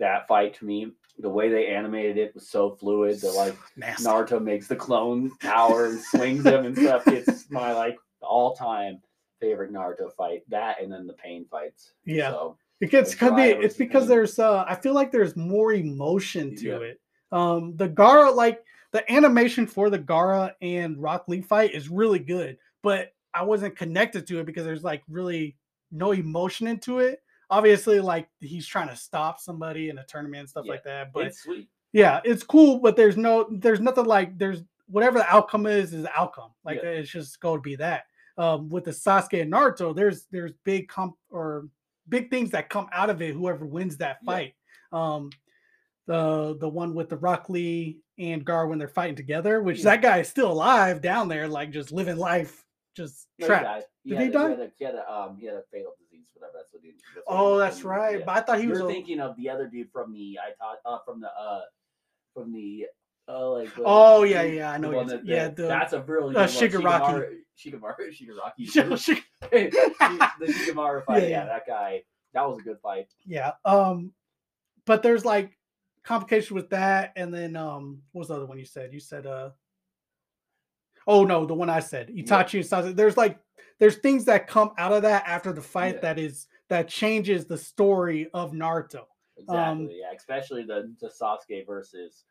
That 0.00 0.26
fight 0.26 0.54
to 0.54 0.64
me, 0.64 0.90
the 1.20 1.28
way 1.30 1.48
they 1.48 1.68
animated 1.68 2.18
it 2.18 2.34
was 2.34 2.48
so 2.48 2.72
fluid. 2.72 3.20
that 3.20 3.32
like 3.34 3.54
nasty. 3.76 4.04
Naruto 4.04 4.42
makes 4.42 4.66
the 4.66 4.74
clone 4.74 5.30
tower 5.40 5.86
and 5.86 6.00
swings 6.00 6.44
him 6.44 6.64
and 6.66 6.76
stuff. 6.76 7.04
It's 7.06 7.48
my 7.50 7.72
like 7.72 7.96
all 8.20 8.56
time 8.56 9.00
favorite 9.40 9.72
Naruto 9.72 10.12
fight. 10.16 10.42
That 10.48 10.82
and 10.82 10.90
then 10.90 11.06
the 11.06 11.12
pain 11.12 11.46
fights. 11.48 11.92
Yeah. 12.04 12.30
So 12.30 12.56
It 12.80 12.90
gets 12.90 13.14
could 13.14 13.36
be 13.36 13.42
it's 13.42 13.76
because 13.76 14.08
there's 14.08 14.38
uh 14.40 14.64
I 14.66 14.74
feel 14.74 14.94
like 14.94 15.12
there's 15.12 15.36
more 15.36 15.72
emotion 15.72 16.56
to 16.56 16.64
Yeah. 16.66 16.78
it. 16.78 17.00
Um 17.30 17.76
the 17.76 17.88
Gaara 17.88 18.34
like 18.34 18.64
the 18.90 19.08
animation 19.12 19.66
for 19.66 19.90
the 19.90 19.98
Gaara 19.98 20.52
and 20.62 21.00
Rock 21.00 21.24
Lee 21.28 21.40
fight 21.40 21.72
is 21.74 21.88
really 21.88 22.18
good, 22.20 22.58
but 22.82 23.12
I 23.34 23.42
wasn't 23.42 23.76
connected 23.76 24.26
to 24.28 24.38
it 24.40 24.46
because 24.46 24.64
there's 24.64 24.84
like 24.84 25.02
really 25.08 25.56
no 25.90 26.12
emotion 26.12 26.66
into 26.66 26.98
it. 27.00 27.20
Obviously, 27.50 28.00
like 28.00 28.28
he's 28.40 28.66
trying 28.66 28.88
to 28.88 28.96
stop 28.96 29.38
somebody 29.40 29.88
in 29.90 29.98
a 29.98 30.04
tournament 30.06 30.40
and 30.40 30.48
stuff 30.48 30.64
Yeah. 30.66 30.72
like 30.72 30.84
that. 30.84 31.12
But 31.12 31.26
it's 31.26 31.46
yeah, 31.92 32.20
it's 32.24 32.42
cool, 32.42 32.78
but 32.80 32.96
there's 32.96 33.16
no 33.16 33.46
there's 33.50 33.80
nothing 33.80 34.06
like 34.06 34.36
there's 34.38 34.62
whatever 34.86 35.18
the 35.18 35.32
outcome 35.34 35.66
is 35.66 35.92
is 35.94 36.02
the 36.02 36.18
outcome. 36.18 36.50
Like 36.64 36.80
Yeah. 36.82 36.90
it's 36.90 37.10
just 37.10 37.40
going 37.40 37.58
to 37.58 37.62
be 37.62 37.76
that. 37.76 38.04
Um 38.38 38.68
with 38.68 38.84
the 38.84 38.90
Sasuke 38.90 39.40
and 39.42 39.52
Naruto, 39.52 39.94
there's 39.94 40.26
there's 40.30 40.52
big 40.64 40.88
comp 40.88 41.14
or 41.30 41.68
big 42.08 42.30
things 42.30 42.50
that 42.50 42.68
come 42.68 42.88
out 42.92 43.10
of 43.10 43.22
it 43.22 43.34
whoever 43.34 43.66
wins 43.66 43.96
that 43.98 44.18
Yeah. 44.22 44.26
fight. 44.32 44.54
Um 44.92 45.30
the 46.06 46.56
the 46.60 46.68
one 46.68 46.94
with 46.94 47.08
the 47.08 47.16
Rock 47.16 47.48
Lee 47.48 48.00
and 48.18 48.44
Gar 48.44 48.66
when 48.68 48.78
they're 48.78 48.88
fighting 48.88 49.16
together, 49.16 49.62
which 49.62 49.78
Yeah. 49.78 49.84
that 49.84 50.02
guy 50.02 50.18
is 50.18 50.28
still 50.28 50.50
alive 50.52 51.00
down 51.00 51.28
there, 51.28 51.48
like 51.48 51.70
just 51.70 51.92
living 51.92 52.16
life, 52.16 52.63
just 52.94 53.28
No, 53.38 53.46
he 53.46 53.48
trapped. 53.48 53.84
Did 54.06 54.20
he 54.20 54.28
die? 54.28 54.42
He 54.44 54.50
had, 54.50 54.60
a, 54.60 54.70
he 54.78 54.84
had 54.84 54.94
a 54.94 55.12
um 55.12 55.36
he 55.38 55.46
had 55.46 55.56
a 55.56 55.62
fatal 55.72 55.92
disease, 55.98 56.28
whatever. 56.34 56.52
That's 56.58 56.72
what 56.72 56.82
he. 56.82 56.90
That's 57.14 57.26
what 57.26 57.36
Oh, 57.36 57.54
he- 57.54 57.58
that's 57.60 57.82
right. 57.84 58.18
yeah. 58.20 58.24
But 58.26 58.36
I 58.36 58.40
thought 58.42 58.60
he 58.60 58.66
was 58.68 58.78
You're 58.78 58.88
a- 58.88 58.92
thinking 58.92 59.20
of 59.20 59.36
the 59.36 59.48
other 59.50 59.66
dude 59.68 59.90
from 59.92 60.12
the 60.12 60.38
I 60.38 60.52
thought 60.58 60.78
uh, 60.84 60.98
from 61.04 61.20
the 61.20 61.28
uh 61.28 61.60
from 62.34 62.52
the 62.52 62.86
uh 63.28 63.50
like 63.52 63.70
Oh, 63.84 64.22
yeah, 64.24 64.42
the- 64.42 64.54
yeah, 64.54 64.70
I 64.72 64.78
know 64.78 64.88
what 64.88 64.96
one 64.96 65.08
you're 65.08 65.16
that- 65.18 65.26
saying. 65.26 65.36
Yeah, 65.36 65.48
the- 65.48 65.68
that's 65.68 65.92
a 65.94 66.02
really 66.02 66.36
uh. 66.36 66.46
Shigaraki. 66.46 67.36
Shikamaru 67.58 68.10
Shigaraki 68.10 68.66
Shig- 68.66 69.22
the 69.50 70.46
Shikamaru 70.46 71.04
fight. 71.04 71.22
Yeah, 71.22 71.28
Yeah, 71.28 71.28
yeah. 71.28 71.44
that 71.46 71.66
guy. 71.66 72.02
That 72.32 72.48
was 72.48 72.58
a 72.58 72.62
good 72.62 72.78
fight. 72.82 73.06
Yeah. 73.24 73.52
Um, 73.64 74.12
but 74.86 75.02
there's 75.04 75.24
like 75.24 75.56
complication 76.02 76.56
with 76.56 76.70
that, 76.70 77.12
and 77.16 77.32
then 77.32 77.54
um, 77.56 78.02
what 78.12 78.20
was 78.20 78.28
the 78.28 78.34
other 78.34 78.46
one 78.46 78.58
you 78.58 78.64
said? 78.64 78.92
You 78.92 78.98
said 79.00 79.24
uh 79.26 79.50
oh 81.06 81.24
no, 81.24 81.44
the 81.46 81.54
one 81.54 81.70
I 81.70 81.80
said 81.80 82.08
Itachi 82.08 82.60
and 82.60 82.64
Sasuke. 82.64 82.96
There's 82.96 83.16
like 83.16 83.38
there's 83.80 83.96
things 83.96 84.24
that 84.26 84.46
come 84.46 84.70
out 84.78 84.92
of 84.92 85.02
that 85.02 85.24
after 85.26 85.52
the 85.52 85.60
fight 85.62 85.96
Yeah. 85.96 86.00
that 86.02 86.18
is 86.18 86.46
that 86.68 86.88
changes 86.88 87.44
the 87.46 87.58
story 87.58 88.28
of 88.32 88.52
Naruto. 88.52 89.02
Exactly. 89.36 89.56
Um, 89.58 89.88
yeah, 89.90 90.12
especially 90.16 90.62
the 90.64 90.94
the 91.00 91.08
Sasuke 91.08 91.66
versus 91.66 92.24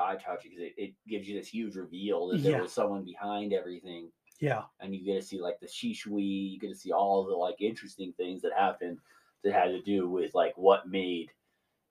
Itachi 0.00 0.42
because 0.44 0.58
it, 0.58 0.74
it 0.76 0.94
gives 1.08 1.26
you 1.28 1.38
this 1.38 1.48
huge 1.48 1.74
reveal 1.76 2.28
that 2.28 2.42
there 2.42 2.60
was 2.62 2.72
someone 2.72 3.02
behind 3.04 3.52
everything, 3.54 4.10
Yeah. 4.40 4.64
and 4.80 4.94
you 4.94 5.04
get 5.04 5.20
to 5.20 5.26
see 5.26 5.40
like 5.40 5.58
the 5.60 5.66
Shisui, 5.66 6.50
you 6.52 6.58
get 6.58 6.68
to 6.68 6.74
see 6.74 6.92
all 6.92 7.24
the 7.24 7.34
like 7.34 7.56
interesting 7.60 8.12
things 8.18 8.42
that 8.42 8.52
happened 8.56 8.98
that 9.42 9.54
had 9.54 9.68
to 9.68 9.80
do 9.82 10.08
with 10.10 10.34
like 10.34 10.52
what 10.56 10.88
made 10.88 11.30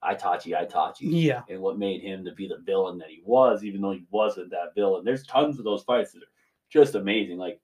Itachi 0.06 0.52
Itachi. 0.52 0.94
Yeah. 1.00 1.42
And 1.48 1.60
what 1.60 1.78
made 1.78 2.02
him 2.02 2.24
to 2.24 2.32
be 2.32 2.46
the 2.48 2.58
villain 2.58 2.98
that 2.98 3.08
he 3.08 3.22
was, 3.24 3.64
even 3.64 3.80
though 3.80 3.92
he 3.92 4.04
wasn't 4.10 4.50
that 4.50 4.74
villain. 4.74 5.04
There's 5.04 5.26
tons 5.26 5.58
of 5.58 5.64
those 5.64 5.82
fights 5.82 6.12
that 6.12 6.22
are 6.22 6.32
just 6.70 6.94
amazing. 6.94 7.38
Like, 7.38 7.60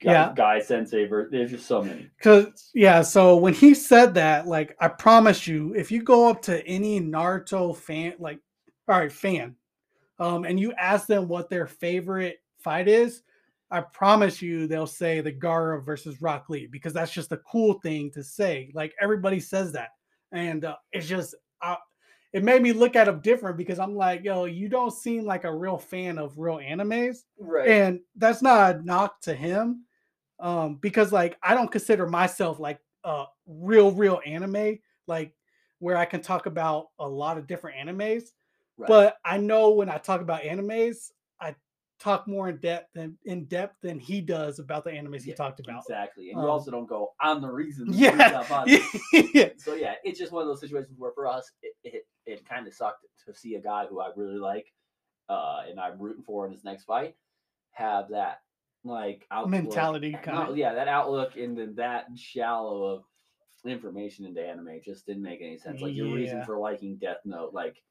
Guy, 0.00 0.12
Yeah. 0.12 0.32
Guy 0.34 0.60
Sensei, 0.60 1.06
ver- 1.06 1.30
there's 1.30 1.50
just 1.50 1.66
so 1.66 1.82
many. 1.82 2.10
Cause 2.20 2.70
yeah, 2.74 3.00
so 3.02 3.36
when 3.36 3.54
he 3.54 3.74
said 3.74 4.14
that, 4.14 4.46
like 4.46 4.76
I 4.80 4.88
promise 4.88 5.46
you, 5.46 5.72
if 5.74 5.90
you 5.90 6.02
go 6.02 6.28
up 6.28 6.42
to 6.42 6.66
any 6.66 7.00
Naruto 7.00 7.76
fan, 7.76 8.14
like 8.18 8.40
all 8.88 8.98
right, 8.98 9.12
fan, 9.12 9.54
um, 10.18 10.44
and 10.44 10.60
you 10.60 10.72
ask 10.74 11.06
them 11.06 11.28
what 11.28 11.48
their 11.48 11.66
favorite 11.66 12.38
fight 12.58 12.88
is, 12.88 13.22
I 13.70 13.80
promise 13.80 14.42
you 14.42 14.66
they'll 14.66 14.86
say 14.86 15.20
the 15.20 15.32
Gaara 15.32 15.82
versus 15.82 16.20
Rock 16.20 16.50
Lee 16.50 16.66
because 16.66 16.92
that's 16.92 17.12
just 17.12 17.32
a 17.32 17.38
cool 17.38 17.74
thing 17.80 18.10
to 18.12 18.22
say. 18.22 18.70
Like 18.74 18.94
everybody 19.00 19.40
says 19.40 19.72
that, 19.72 19.90
and 20.32 20.64
uh, 20.64 20.76
it's 20.92 21.08
just 21.08 21.34
uh, 21.64 21.76
it 22.32 22.42
made 22.42 22.62
me 22.62 22.72
look 22.72 22.96
at 22.96 23.06
him 23.08 23.20
different 23.20 23.56
because 23.56 23.78
I'm 23.78 23.94
like, 23.94 24.24
yo, 24.24 24.44
you 24.44 24.68
don't 24.68 24.90
seem 24.92 25.24
like 25.24 25.44
a 25.44 25.54
real 25.54 25.78
fan 25.78 26.18
of 26.18 26.38
real 26.38 26.56
animes 26.58 27.18
Right. 27.38 27.68
and 27.68 28.00
that's 28.16 28.42
not 28.42 28.76
a 28.76 28.82
knock 28.82 29.20
to 29.22 29.34
him 29.34 29.84
um 30.40 30.74
because 30.82 31.12
like 31.12 31.36
i 31.44 31.54
don't 31.54 31.70
consider 31.70 32.08
myself 32.08 32.58
like 32.58 32.80
a 33.04 33.24
real 33.46 33.92
real 33.92 34.20
anime 34.26 34.80
like 35.06 35.32
where 35.78 35.96
i 35.96 36.04
can 36.04 36.20
talk 36.20 36.46
about 36.46 36.86
a 36.98 37.08
lot 37.08 37.38
of 37.38 37.46
different 37.46 37.76
animes 37.76 38.30
Right. 38.76 38.88
but 38.88 39.16
i 39.24 39.36
know 39.38 39.70
when 39.70 39.88
i 39.88 39.96
talk 39.96 40.20
about 40.22 40.42
animes 40.42 41.12
i 41.12 41.13
talk 41.98 42.26
more 42.26 42.48
in 42.48 42.56
depth 42.58 42.92
than 42.94 43.16
in 43.24 43.44
depth 43.46 43.76
than 43.80 43.98
he 43.98 44.20
does 44.20 44.58
about 44.58 44.84
the 44.84 44.90
animes 44.90 45.22
he 45.22 45.30
Yeah, 45.30 45.36
talked 45.36 45.60
about 45.60 45.80
Exactly. 45.80 46.30
And 46.30 46.38
Um, 46.38 46.44
you 46.44 46.50
also 46.50 46.70
don't 46.70 46.86
go, 46.86 47.12
I'm 47.20 47.40
the 47.40 47.50
reason. 47.50 47.86
yeah 47.90 48.12
movie 48.12 48.30
got 48.30 48.48
popular." 48.48 48.84
yeah 49.34 49.48
So 49.56 49.74
yeah, 49.74 49.94
it's 50.04 50.18
just 50.18 50.32
one 50.32 50.42
of 50.42 50.48
those 50.48 50.60
situations 50.60 50.98
where 50.98 51.12
for 51.12 51.26
us, 51.26 51.50
it 51.62 51.74
it, 51.84 52.06
it 52.26 52.48
kind 52.48 52.66
of 52.66 52.74
sucked 52.74 53.06
to 53.26 53.34
see 53.34 53.54
a 53.54 53.60
guy 53.60 53.86
who 53.86 54.00
I 54.00 54.10
really 54.16 54.38
like, 54.38 54.72
uh, 55.28 55.62
and 55.68 55.80
I'm 55.80 55.98
rooting 55.98 56.22
for 56.24 56.46
in 56.46 56.52
his 56.52 56.64
next 56.64 56.84
fight, 56.84 57.16
have 57.72 58.08
that 58.10 58.42
like 58.84 59.26
outlook, 59.30 59.50
Mentality 59.50 60.12
no, 60.12 60.22
kinda. 60.22 60.52
yeah, 60.54 60.74
that 60.74 60.88
outlook, 60.88 61.36
and 61.36 61.56
then 61.56 61.74
that 61.76 62.06
shallow 62.16 62.84
of 62.84 63.04
information 63.66 64.26
into 64.26 64.46
anime. 64.46 64.80
Just 64.84 65.06
didn't 65.06 65.22
make 65.22 65.40
any 65.40 65.56
sense. 65.56 65.80
Like 65.80 65.94
your 65.94 66.12
reason 66.12 66.42
for 66.44 66.58
liking 66.58 66.96
Death 66.96 67.20
Note, 67.24 67.54
like 67.54 67.82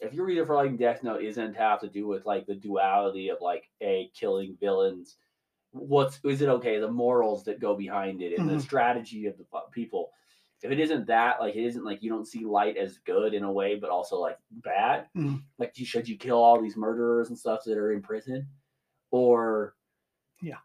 if 0.00 0.12
your 0.12 0.26
reason 0.26 0.46
for 0.46 0.54
liking 0.54 0.76
Death 0.76 1.02
Note 1.02 1.22
isn't 1.22 1.52
to 1.54 1.58
have 1.58 1.80
to 1.80 1.88
do 1.88 2.06
with 2.06 2.26
like 2.26 2.46
the 2.46 2.54
duality 2.54 3.28
of 3.28 3.38
like 3.40 3.68
a 3.80 4.10
killing 4.14 4.56
villains, 4.60 5.16
what's 5.72 6.20
is 6.24 6.42
it 6.42 6.48
okay? 6.48 6.78
The 6.78 6.90
morals 6.90 7.44
that 7.44 7.60
go 7.60 7.74
behind 7.74 8.22
it 8.22 8.38
and 8.38 8.48
the 8.48 8.54
Mhm. 8.54 8.60
strategy 8.60 9.26
of 9.26 9.36
the 9.38 9.44
people. 9.72 10.10
If 10.62 10.70
it 10.70 10.80
isn't 10.80 11.06
that, 11.06 11.40
like 11.40 11.54
it 11.54 11.64
isn't 11.64 11.84
like 11.84 12.02
you 12.02 12.10
don't 12.10 12.26
see 12.26 12.44
light 12.44 12.76
as 12.76 12.98
good 12.98 13.34
in 13.34 13.44
a 13.44 13.52
way, 13.52 13.76
but 13.76 13.90
also 13.90 14.18
like 14.18 14.38
bad. 14.50 15.08
Mhm. 15.14 15.42
Like 15.58 15.78
you 15.78 15.84
should 15.84 16.08
you 16.08 16.16
kill 16.16 16.38
all 16.42 16.60
these 16.60 16.76
murderers 16.76 17.28
and 17.28 17.38
stuff 17.38 17.64
that 17.64 17.76
are 17.78 17.92
in 17.92 18.00
prison, 18.02 18.48
or 19.10 19.76
Yeah. 20.42 20.58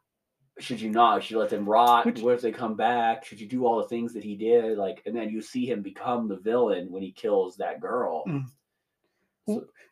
should 0.59 0.79
you 0.79 0.89
not? 0.91 1.23
Should 1.23 1.31
you 1.31 1.39
let 1.39 1.49
them 1.49 1.67
rot? 1.67 2.05
Which- 2.05 2.21
what 2.21 2.33
if 2.35 2.41
they 2.41 2.51
come 2.53 2.75
back? 2.75 3.25
Should 3.25 3.41
you 3.41 3.47
do 3.47 3.65
all 3.65 3.77
the 3.81 3.87
things 3.87 4.13
that 4.13 4.23
he 4.23 4.35
did? 4.35 4.77
Like, 4.77 5.01
and 5.05 5.15
then 5.15 5.29
you 5.29 5.41
see 5.41 5.65
him 5.65 5.81
become 5.81 6.27
the 6.27 6.37
villain 6.37 6.89
when 6.91 7.03
he 7.03 7.11
kills 7.11 7.57
that 7.57 7.79
girl. 7.81 8.23
Mm. 8.27 8.45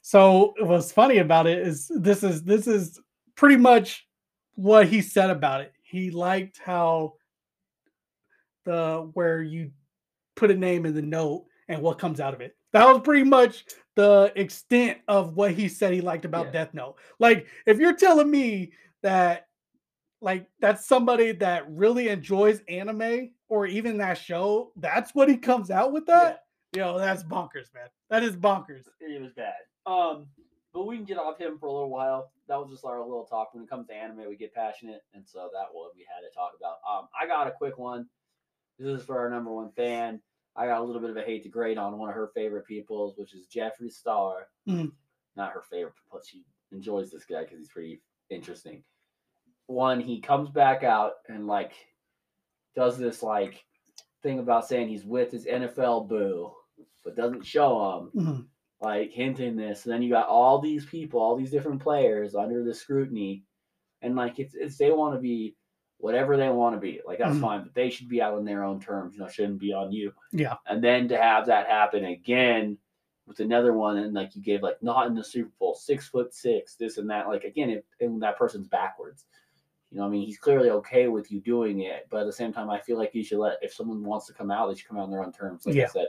So 0.02 0.54
what's 0.60 0.92
funny 0.92 1.18
about 1.18 1.48
it 1.48 1.60
is 1.60 1.92
this 1.94 2.24
is 2.24 2.44
this 2.44 2.68
is 2.68 3.00
pretty 3.36 3.58
much 3.58 4.08
what 4.56 4.88
he 4.88 5.02
said 5.02 5.30
about 5.30 5.62
it. 5.62 5.74
He 5.84 6.12
liked 6.12 6.60
how 6.64 7.14
the 8.66 9.10
where 9.14 9.42
you 9.42 9.72
put 10.36 10.52
a 10.52 10.56
name 10.56 10.86
in 10.86 10.94
the 10.94 11.02
note 11.02 11.46
and 11.68 11.82
what 11.82 12.00
comes 12.00 12.20
out 12.20 12.34
of 12.34 12.42
it. 12.42 12.56
That 12.72 12.86
was 12.86 13.02
pretty 13.02 13.24
much 13.24 13.66
the 13.96 14.32
extent 14.36 15.00
of 15.08 15.36
what 15.36 15.52
he 15.52 15.68
said 15.68 15.94
he 15.94 16.02
liked 16.02 16.26
about 16.26 16.48
Yeah. 16.48 16.52
Death 16.52 16.74
Note. 16.74 16.96
Like 17.20 17.48
if 17.66 17.80
you're 17.80 17.96
telling 17.96 18.30
me 18.30 18.72
that 19.02 19.48
like 20.22 20.48
that's 20.60 20.86
somebody 20.86 21.32
that 21.34 21.70
really 21.70 22.10
enjoys 22.10 22.62
anime 22.68 23.32
or 23.48 23.66
even 23.66 23.98
that 23.98 24.18
show, 24.18 24.72
that's 24.76 25.16
what 25.16 25.30
he 25.30 25.38
comes 25.38 25.72
out 25.72 25.92
with 25.92 26.06
that. 26.08 26.44
Yo, 26.76 27.00
that's 27.00 27.24
bonkers, 27.24 27.74
man. 27.74 27.88
That 28.10 28.24
is 28.24 28.36
bonkers. 28.36 28.84
it 29.00 29.22
was 29.22 29.34
bad. 29.34 29.54
Um, 29.86 30.28
but 30.74 30.86
we 30.86 30.96
can 30.98 31.06
get 31.06 31.18
off 31.18 31.40
him 31.40 31.58
for 31.58 31.66
a 31.66 31.72
little 31.72 31.90
while. 31.90 32.32
That 32.48 32.60
was 32.60 32.70
just 32.70 32.86
our 32.86 33.00
little 33.02 33.26
talk. 33.26 33.54
When 33.54 33.64
it 33.64 33.70
comes 33.70 33.88
to 33.88 33.96
anime, 33.96 34.28
we 34.30 34.36
get 34.36 34.54
passionate, 34.54 35.02
and 35.14 35.28
so 35.28 35.50
that 35.54 35.66
what 35.72 35.92
we 35.96 36.02
had 36.08 36.22
to 36.28 36.34
talk 36.34 36.52
about. 36.58 36.78
Um, 36.88 37.08
I 37.20 37.26
got 37.28 37.48
a 37.48 37.52
quick 37.52 37.78
one. 37.80 38.08
This 38.78 39.00
is 39.00 39.06
for 39.06 39.18
our 39.20 39.30
number 39.30 39.52
one 39.52 39.72
fan. 39.72 40.22
I 40.56 40.68
got 40.68 40.82
a 40.82 40.84
little 40.84 41.02
bit 41.02 41.10
of 41.12 41.18
a 41.18 41.22
hate 41.24 41.44
to 41.44 41.50
grade 41.50 41.78
on 41.78 41.98
one 41.98 42.10
of 42.10 42.16
her 42.16 42.32
favorite 42.36 42.66
peoples, 42.68 43.16
which 43.18 43.34
is 43.34 43.48
Jeffree 43.48 43.92
Star. 43.92 44.48
Mhm. 44.68 44.92
Not 45.36 45.54
her 45.54 45.62
favorite, 45.64 45.94
but 46.12 46.26
she 46.26 46.44
enjoys 46.72 47.12
this 47.12 47.26
guy 47.26 47.44
because 47.44 47.58
he's 47.60 47.70
pretty 47.70 48.02
interesting. 48.30 48.84
One, 49.68 50.00
he 50.00 50.20
comes 50.22 50.50
back 50.50 50.84
out 50.84 51.14
and 51.28 51.48
like 51.48 51.74
does 52.76 52.98
this 52.98 53.24
like 53.24 53.64
thing 54.22 54.40
about 54.40 54.68
saying 54.68 54.88
he's 54.90 55.06
with 55.06 55.32
his 55.32 55.46
NFL 55.46 56.08
boo, 56.08 56.52
but 57.04 57.16
doesn't 57.16 57.46
show 57.46 57.98
him 58.00 58.12
Mhm. 58.26 58.48
like 58.82 59.12
hinting 59.12 59.56
this. 59.56 59.86
And 59.86 59.94
then 59.94 60.02
you 60.02 60.10
got 60.10 60.28
all 60.28 60.60
these 60.60 60.86
people, 60.86 61.20
all 61.20 61.36
these 61.36 61.52
different 61.52 61.82
players 61.82 62.36
under 62.36 62.64
the 62.64 62.74
scrutiny, 62.74 63.44
and 64.02 64.16
like 64.16 64.40
it's, 64.40 64.56
it's 64.56 64.78
they 64.78 64.92
want 64.92 65.16
to 65.16 65.20
be 65.20 65.56
whatever 65.98 66.38
they 66.38 66.50
want 66.50 66.76
to 66.76 66.80
be. 66.80 67.02
Like 67.06 67.20
that's 67.20 67.36
Mhm. 67.36 67.42
fine, 67.42 67.64
but 67.64 67.74
they 67.74 67.90
should 67.90 68.08
be 68.08 68.22
out 68.22 68.34
on 68.36 68.46
their 68.46 68.64
own 68.64 68.80
terms. 68.80 69.16
You 69.16 69.22
know, 69.22 69.28
shouldn't 69.28 69.60
be 69.60 69.74
on 69.74 69.92
you. 69.92 70.14
Yeah. 70.32 70.56
And 70.68 70.82
then 70.84 71.08
to 71.10 71.18
have 71.18 71.46
that 71.48 71.68
happen 71.68 72.06
again 72.06 72.78
with 73.28 73.42
another 73.42 73.74
one, 73.74 73.98
and 73.98 74.14
like 74.14 74.36
you 74.36 74.42
gave 74.42 74.64
like 74.64 74.82
not 74.82 75.08
in 75.08 75.14
the 75.14 75.24
Super 75.24 75.52
Bowl, 75.60 75.74
six 75.76 76.08
foot 76.08 76.34
six, 76.34 76.76
this 76.76 76.98
and 76.98 77.10
that. 77.10 77.28
Like 77.28 77.44
again, 77.44 77.70
if 77.70 77.84
and 78.00 78.22
that 78.24 78.38
person's 78.38 78.68
backwards. 78.68 79.26
You 79.92 79.98
know, 79.98 80.06
I 80.06 80.10
mean, 80.10 80.26
he's 80.26 80.38
clearly 80.38 80.70
okay 80.70 81.08
with 81.08 81.32
you 81.32 81.42
doing 81.42 81.80
it, 81.82 82.06
but 82.12 82.22
at 82.22 82.28
the 82.28 82.32
same 82.32 82.54
time, 82.54 82.70
I 82.70 82.80
feel 82.80 82.96
like 82.98 83.14
you 83.16 83.24
should 83.24 83.40
let 83.40 83.58
if 83.64 83.74
someone 83.74 84.04
wants 84.04 84.28
to 84.28 84.34
come 84.34 84.52
out, 84.52 84.68
they 84.68 84.76
should 84.76 84.88
come 84.88 84.98
out 84.98 85.04
on 85.06 85.10
their 85.12 85.24
own 85.24 85.32
terms. 85.34 85.66
Like 85.66 85.74
Yeah. 85.76 85.86
I 85.86 85.88
said, 85.88 86.08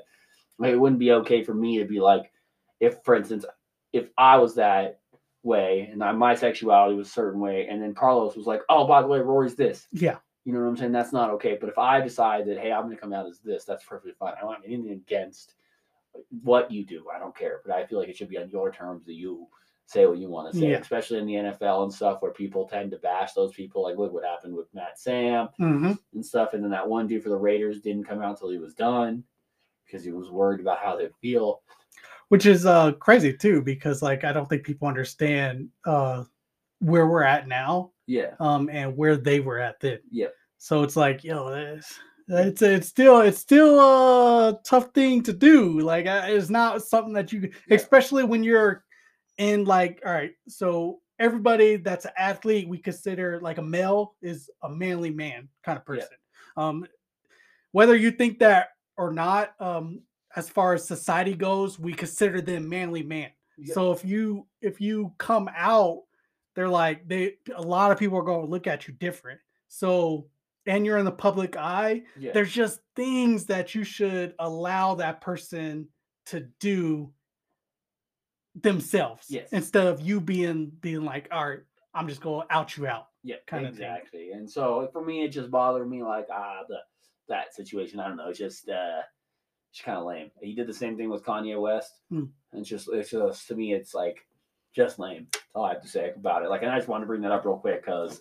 like, 0.61 0.73
it 0.73 0.77
wouldn't 0.77 1.01
be 1.01 1.13
okay 1.13 1.43
for 1.43 1.55
me 1.55 1.79
to 1.79 1.85
be 1.85 1.99
like, 2.01 2.31
if 2.79 3.03
for 3.05 3.15
instance, 3.17 3.45
if 3.93 4.09
I 4.17 4.37
was 4.39 4.55
that 4.55 5.01
way 5.43 5.89
and 5.91 6.05
I, 6.05 6.13
my 6.13 6.35
sexuality 6.35 6.95
was 6.95 7.09
a 7.09 7.13
certain 7.13 7.41
way, 7.41 7.67
and 7.69 7.83
then 7.83 7.95
Carlos 7.95 8.37
was 8.37 8.47
like, 8.47 8.61
oh, 8.69 8.87
by 8.87 9.03
the 9.03 9.09
way, 9.09 9.19
Rory's 9.21 9.57
this. 9.57 9.89
Yeah. 9.93 10.19
You 10.45 10.53
know 10.53 10.61
what 10.61 10.69
I'm 10.69 10.77
saying? 10.77 10.93
That's 10.93 11.13
not 11.13 11.31
okay. 11.31 11.57
But 11.61 11.69
if 11.69 11.79
I 11.79 12.01
decide 12.01 12.47
that, 12.47 12.59
hey, 12.59 12.73
I'm 12.73 12.85
going 12.85 12.95
to 12.95 13.01
come 13.01 13.13
out 13.13 13.27
as 13.27 13.41
this, 13.41 13.65
that's 13.65 13.85
perfectly 13.85 14.13
fine. 14.19 14.35
I 14.37 14.41
don't 14.41 14.55
have 14.55 14.65
anything 14.65 14.93
against 14.93 15.55
what 16.43 16.71
you 16.71 16.85
do. 16.85 17.05
I 17.15 17.19
don't 17.19 17.37
care. 17.37 17.61
But 17.65 17.75
I 17.75 17.85
feel 17.87 17.99
like 17.99 18.09
it 18.09 18.17
should 18.17 18.31
be 18.31 18.39
on 18.39 18.49
your 18.51 18.71
terms 18.71 19.05
that 19.07 19.15
you 19.15 19.47
say 19.87 20.07
what 20.07 20.19
you 20.19 20.29
want 20.31 20.53
to 20.53 20.59
say, 20.59 20.71
Yeah. 20.71 20.79
especially 20.79 21.19
in 21.19 21.27
the 21.27 21.35
NFL 21.35 21.83
and 21.83 21.93
stuff 21.93 22.23
where 22.23 22.33
people 22.33 22.67
tend 22.67 22.91
to 22.93 22.99
bash 22.99 23.33
those 23.33 23.53
people. 23.53 23.83
Like, 23.83 23.97
look 23.99 24.13
what 24.13 24.25
happened 24.25 24.55
with 24.55 24.73
Matt 24.73 24.99
Sam 24.99 25.49
Mhm. 25.59 25.99
and 26.15 26.25
stuff. 26.25 26.55
And 26.55 26.63
then 26.63 26.71
that 26.71 26.89
one 26.89 27.07
dude 27.07 27.23
for 27.23 27.29
the 27.29 27.37
Raiders 27.37 27.81
didn't 27.81 28.05
come 28.05 28.23
out 28.23 28.31
until 28.31 28.51
he 28.51 28.59
was 28.59 28.75
done 28.75 29.25
because 29.91 30.05
he 30.05 30.13
was 30.13 30.31
worried 30.31 30.61
about 30.61 30.79
how 30.79 30.97
they 30.97 31.09
feel. 31.21 31.63
Which 32.29 32.47
is 32.47 32.65
uh 32.65 32.93
crazy 32.93 33.33
too, 33.37 33.61
because 33.63 34.03
like 34.03 34.23
I 34.25 34.33
don't 34.33 34.49
think 34.49 34.63
people 34.63 34.87
understand 34.87 35.69
uh 35.85 36.25
where 36.79 37.07
we're 37.09 37.25
at 37.25 37.49
now, 37.49 37.91
Yeah. 38.07 38.35
um, 38.41 38.71
and 38.73 38.97
where 38.97 39.17
they 39.17 39.41
were 39.41 39.59
at 39.59 39.81
then. 39.81 39.99
Yeah. 40.11 40.29
So 40.59 40.83
it's 40.83 40.97
like, 40.97 41.25
yo, 41.25 41.49
it's 41.49 41.99
it's 42.29 42.63
it's 42.63 42.87
still 42.89 43.21
it's 43.21 43.39
still 43.39 43.81
a 43.81 44.61
tough 44.65 44.95
thing 44.95 45.23
to 45.25 45.33
do. 45.33 45.81
Like 45.81 46.07
it's 46.07 46.51
not 46.51 46.83
something 46.83 47.13
that 47.15 47.33
you, 47.33 47.51
Yeah. 47.67 47.77
especially 47.77 48.25
when 48.25 48.45
you're 48.45 48.85
in 49.39 49.65
like, 49.65 50.01
all 50.07 50.13
right, 50.13 50.33
so 50.49 51.01
everybody 51.19 51.77
that's 51.77 52.05
an 52.07 52.13
athlete 52.17 52.69
we 52.69 52.79
consider 52.79 53.41
like 53.41 53.59
a 53.59 53.63
male 53.63 54.15
is 54.23 54.49
a 54.63 54.71
manly 54.71 55.11
man 55.11 55.49
kind 55.65 55.77
of 55.79 55.85
Yeah. 55.89 55.95
person. 55.97 56.17
Um, 56.57 56.87
whether 57.73 57.97
you 57.97 58.11
think 58.13 58.39
that 58.39 58.69
or 59.01 59.13
not, 59.13 59.61
um, 59.61 60.03
as 60.37 60.49
far 60.51 60.75
as 60.75 60.87
society 60.87 61.35
goes, 61.35 61.79
we 61.79 61.93
consider 61.95 62.41
them 62.41 62.69
manly 62.69 63.03
man. 63.03 63.31
Yeah. 63.59 63.75
So 63.75 63.93
if 63.93 64.05
you 64.05 64.47
if 64.61 64.81
you 64.81 65.15
come 65.19 65.49
out, 65.57 66.03
they're 66.55 66.69
like 66.69 67.09
they 67.09 67.37
a 67.55 67.63
lot 67.63 67.91
of 67.93 67.99
people 67.99 68.19
are 68.19 68.23
going 68.23 68.45
to 68.45 68.51
look 68.51 68.67
at 68.67 68.87
you 68.87 68.95
different. 68.95 69.41
So 69.69 70.29
and 70.67 70.85
you're 70.85 70.99
in 70.99 71.07
the 71.07 71.13
public 71.13 71.57
eye, 71.57 72.03
Yeah. 72.19 72.33
there's 72.33 72.53
just 72.53 72.81
things 72.95 73.47
that 73.47 73.75
you 73.75 73.83
should 73.83 74.35
allow 74.39 74.95
that 74.97 75.21
person 75.23 75.89
to 76.27 76.41
do 76.61 77.13
themselves 78.55 79.27
Yes. 79.31 79.53
instead 79.53 79.87
of 79.87 80.01
you 80.01 80.21
being 80.21 80.67
being 80.81 81.05
like, 81.05 81.29
all 81.31 81.49
right, 81.49 81.61
I'm 81.95 82.09
just 82.09 82.21
going 82.21 82.47
to 82.47 82.55
out 82.55 82.77
you 82.77 82.87
out. 82.87 83.07
Yeah, 83.23 83.37
kinda 83.47 83.69
exactly. 83.69 84.31
And 84.33 84.49
so 84.51 84.89
for 84.93 85.05
me, 85.05 85.25
it 85.25 85.29
just 85.29 85.51
bothered 85.51 85.89
me 85.89 86.03
like 86.03 86.27
ah 86.31 86.63
the 86.69 86.79
that 87.31 87.55
situation. 87.55 87.99
I 87.99 88.07
don't 88.09 88.17
know. 88.19 88.29
It's 88.29 88.39
just 88.39 88.69
uh, 88.69 89.01
it's 89.73 89.81
kind 89.81 89.99
of 89.99 90.05
lame. 90.05 90.31
He 90.43 90.55
did 90.55 90.67
the 90.67 90.75
same 90.75 90.97
thing 90.97 91.09
with 91.11 91.25
Kanye 91.25 91.61
West, 91.61 91.93
Hmm. 92.11 92.25
and 92.53 92.61
it's 92.61 92.69
just 92.69 92.89
it's 92.93 93.11
just 93.11 93.49
to 93.49 93.55
me, 93.55 93.73
it's 93.73 93.95
like 93.95 94.19
just 94.75 94.99
lame. 94.99 95.27
That's 95.33 95.45
all 95.55 95.65
I 95.65 95.73
have 95.73 95.83
to 95.83 95.89
say 95.89 96.13
about 96.15 96.43
it. 96.45 96.51
Like, 96.51 96.63
and 96.63 96.71
I 96.71 96.77
just 96.77 96.89
wanted 96.89 97.05
to 97.05 97.09
bring 97.09 97.23
that 97.23 97.33
up 97.33 97.45
real 97.45 97.57
quick 97.57 97.83
because 97.85 98.21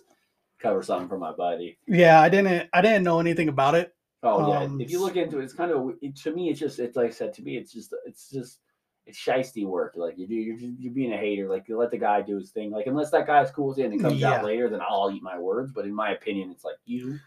cover 0.58 0.82
something 0.82 1.08
for 1.08 1.18
my 1.18 1.32
buddy. 1.32 1.78
Yeah, 1.86 2.20
I 2.20 2.28
didn't 2.28 2.68
I 2.72 2.80
didn't 2.82 3.04
know 3.04 3.20
anything 3.20 3.48
about 3.48 3.74
it. 3.74 3.94
Oh 4.22 4.50
yeah, 4.52 4.60
Um, 4.60 4.80
if 4.80 4.90
you 4.90 5.00
look 5.00 5.16
into 5.16 5.38
it, 5.40 5.44
it's 5.44 5.54
kind 5.54 5.70
of 5.70 5.92
it, 6.02 6.16
to 6.16 6.32
me. 6.34 6.50
It's 6.50 6.60
just 6.60 6.78
it's 6.78 6.96
like 6.96 7.06
I 7.08 7.10
said 7.10 7.32
to 7.34 7.42
me. 7.42 7.56
It's 7.56 7.72
just 7.72 7.94
it's 8.06 8.28
just 8.30 8.58
it's 9.06 9.18
shisty 9.18 9.64
work. 9.64 9.94
Like 9.96 10.18
you 10.18 10.28
do, 10.28 10.34
you're, 10.34 10.58
you're 10.78 10.92
being 10.92 11.12
a 11.14 11.16
hater. 11.16 11.48
Like 11.48 11.66
you 11.68 11.78
let 11.78 11.90
the 11.90 11.96
guy 11.98 12.20
do 12.20 12.36
his 12.36 12.50
thing. 12.50 12.70
Like 12.70 12.86
unless 12.86 13.10
that 13.12 13.26
guy's 13.26 13.50
cool 13.50 13.68
with 13.68 13.78
it 13.78 13.84
and 13.86 13.94
it 13.94 14.00
comes 14.02 14.20
Yeah. 14.20 14.32
out 14.34 14.44
later, 14.44 14.68
then 14.68 14.80
I'll 14.86 15.10
eat 15.10 15.22
my 15.22 15.38
words. 15.38 15.72
But 15.74 15.86
in 15.86 15.94
my 15.94 16.10
opinion, 16.12 16.50
it's 16.50 16.64
like 16.64 16.76
you 16.84 17.18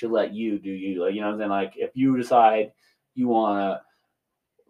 should 0.00 0.10
let 0.10 0.32
you 0.32 0.58
do 0.58 0.70
you. 0.70 1.04
Like 1.04 1.14
you 1.14 1.20
know 1.20 1.26
what 1.28 1.34
I'm 1.34 1.38
saying. 1.40 1.50
Like 1.50 1.72
if 1.76 1.90
you 1.94 2.16
decide 2.16 2.72
you 3.14 3.28
want 3.28 3.58
to 3.58 3.82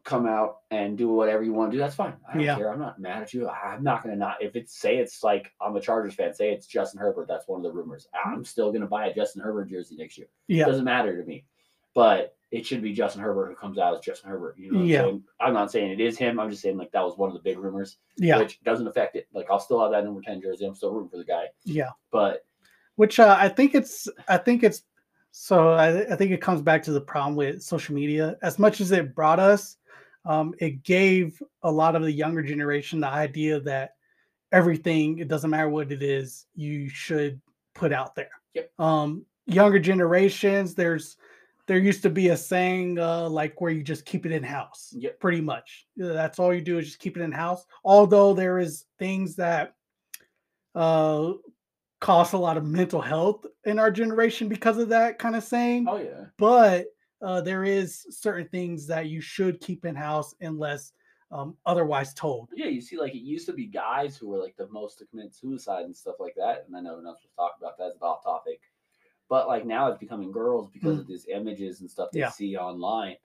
come 0.03 0.27
out 0.27 0.57
and 0.71 0.99
do 0.99 1.09
whatever 1.09 1.43
you 1.45 1.53
want 1.53 1.71
to 1.71 1.77
do, 1.77 1.81
that's 1.81 1.95
fine. 1.95 2.15
I 2.29 2.33
don't 2.35 2.43
Yeah. 2.43 2.57
care. 2.57 2.73
I'm 2.73 2.81
not 2.81 2.99
mad 2.99 3.23
at 3.23 3.33
you. 3.33 3.49
I'm 3.49 3.85
not 3.85 4.03
gonna 4.03 4.17
not 4.17 4.43
if 4.43 4.57
it's 4.57 4.77
say 4.79 4.97
it's 4.97 5.23
like 5.23 5.53
I'm 5.61 5.77
a 5.77 5.81
Chargers 5.81 6.15
fan. 6.15 6.35
Say 6.35 6.53
it's 6.53 6.67
Justin 6.67 7.01
Herbert. 7.01 7.29
That's 7.29 7.47
one 7.47 7.61
of 7.61 7.63
the 7.65 7.73
rumors. 7.73 8.09
I'm 8.13 8.45
still 8.45 8.73
gonna 8.73 8.87
buy 8.87 9.07
a 9.07 9.15
Justin 9.15 9.43
Herbert 9.43 9.69
jersey 9.71 9.97
next 9.97 10.19
year. 10.19 10.27
Yeah. 10.49 10.65
Doesn't 10.67 10.85
matter 10.85 11.17
to 11.21 11.27
me. 11.27 11.45
But 11.95 12.35
it 12.51 12.67
should 12.67 12.83
be 12.83 12.93
Justin 12.93 13.23
Herbert 13.23 13.51
who 13.51 13.55
comes 13.55 13.79
out 13.79 13.95
as 13.95 14.01
Justin 14.01 14.31
Herbert. 14.31 14.57
You 14.59 14.73
know 14.73 14.81
I'm 14.81 14.87
Yeah. 14.87 15.03
saying? 15.03 15.25
I'm 15.39 15.53
not 15.55 15.71
saying 15.71 15.93
it 15.93 16.01
is 16.01 16.19
him. 16.19 16.41
I'm 16.41 16.51
just 16.51 16.63
saying 16.63 16.77
like 16.79 16.91
that 16.93 17.05
was 17.05 17.17
one 17.17 17.29
of 17.29 17.35
the 17.35 17.43
big 17.43 17.59
rumors, 17.59 17.99
Yeah. 18.17 18.39
which 18.39 18.61
doesn't 18.65 18.89
affect 18.89 19.15
it. 19.15 19.29
Like 19.33 19.49
I'll 19.51 19.61
still 19.61 19.81
have 19.81 19.93
that 19.93 20.03
number 20.05 20.21
10 20.23 20.41
jersey. 20.41 20.65
I'm 20.67 20.75
still 20.75 20.93
rooting 20.93 21.11
for 21.11 21.19
the 21.19 21.25
guy. 21.25 21.45
Yeah. 21.65 21.91
But 22.11 22.45
which 22.97 23.21
uh, 23.21 23.37
I 23.39 23.49
think 23.49 23.75
it's 23.75 24.09
I 24.29 24.37
think 24.39 24.63
it's 24.65 24.83
so 25.31 25.71
I, 25.71 26.13
I 26.13 26.17
think 26.17 26.33
it 26.33 26.41
comes 26.41 26.63
back 26.63 26.83
to 26.85 26.93
the 26.93 27.01
problem 27.01 27.37
with 27.37 27.63
social 27.63 27.95
media. 27.95 28.37
As 28.43 28.59
much 28.59 28.81
as 28.81 28.91
it 28.91 29.15
brought 29.15 29.39
us, 29.39 29.77
um, 30.25 30.55
it 30.59 30.83
gave 30.83 31.41
a 31.63 31.71
lot 31.71 31.97
of 31.97 32.03
the 32.03 32.13
younger 32.13 32.43
generation 32.43 33.01
the 33.01 33.09
idea 33.09 33.61
that 33.61 33.95
everything 34.53 35.19
it 35.19 35.29
doesn't 35.29 35.51
matter 35.51 35.69
what 35.69 35.93
it 35.93 36.03
is 36.03 36.47
you 36.55 36.89
should 36.89 37.41
put 37.75 37.93
out 37.93 38.15
there. 38.15 38.31
Yep. 38.55 38.71
Um, 38.79 39.25
younger 39.47 39.79
generations, 39.79 40.75
there's 40.75 41.17
there 41.67 41.79
used 41.79 42.03
to 42.03 42.11
be 42.11 42.29
a 42.29 42.37
saying 42.37 42.99
uh, 42.99 43.29
like 43.29 43.61
where 43.61 43.71
you 43.71 43.85
just 43.85 44.05
keep 44.05 44.27
it 44.27 44.33
in 44.33 44.43
house. 44.43 44.93
Yep. 44.97 45.21
Pretty 45.21 45.41
much, 45.41 45.87
that's 45.97 46.41
all 46.41 46.53
you 46.53 46.61
do 46.61 46.79
is 46.79 46.87
just 46.87 46.99
keep 46.99 47.17
it 47.17 47.23
in 47.23 47.31
house. 47.31 47.65
Although 47.85 48.35
there 48.35 48.59
is 48.59 48.87
things 48.99 49.37
that 49.37 49.75
uh 50.75 51.33
cost 52.01 52.33
a 52.33 52.39
lot 52.39 52.57
of 52.57 52.65
mental 52.65 53.01
health 53.01 53.45
in 53.65 53.79
our 53.79 53.91
generation 53.91 54.49
because 54.49 54.79
of 54.79 54.89
that 54.89 55.19
kind 55.19 55.37
of 55.37 55.45
saying 55.45 55.87
oh 55.89 55.99
yeah. 55.99 56.25
but 56.39 56.87
uh, 57.23 57.41
there 57.41 57.65
is 57.65 58.07
certain 58.09 58.49
things 58.49 58.87
that 58.87 59.07
you 59.07 59.21
should 59.21 59.61
keep 59.61 59.85
in 59.85 59.95
house 59.95 60.35
unless 60.41 60.93
um, 61.33 61.55
otherwise 61.67 62.13
told. 62.15 62.49
Yeah, 62.57 62.67
you 62.67 62.81
see, 62.81 62.99
like 62.99 63.15
it 63.15 63.19
used 63.23 63.47
to 63.47 63.53
be 63.53 63.67
guys 63.67 64.17
who 64.17 64.27
were 64.29 64.39
like 64.39 64.57
the 64.57 64.67
most 64.69 64.99
to 64.99 65.07
commit 65.07 65.35
suicide 65.35 65.85
and 65.85 65.95
stuff 65.95 66.17
like 66.19 66.35
that. 66.37 66.65
And 66.67 66.75
I 66.77 66.81
know 66.81 66.95
we're 66.95 67.03
not 67.03 67.19
supposed 67.19 67.31
to 67.33 67.37
talk 67.37 67.53
about 67.61 67.79
that; 67.79 67.93
it's 67.95 68.03
off 68.03 68.25
topic. 68.25 68.61
But 69.29 69.47
like 69.47 69.65
now, 69.65 69.87
it's 69.89 69.99
becoming 69.99 70.33
girls 70.33 70.71
because 70.73 70.97
Mm. 70.97 71.01
of 71.03 71.07
these 71.07 71.27
images 71.27 71.83
and 71.83 71.91
stuff 71.91 72.09
they 72.11 72.21
Yeah. 72.21 72.31
see 72.31 72.57
online, 72.57 73.17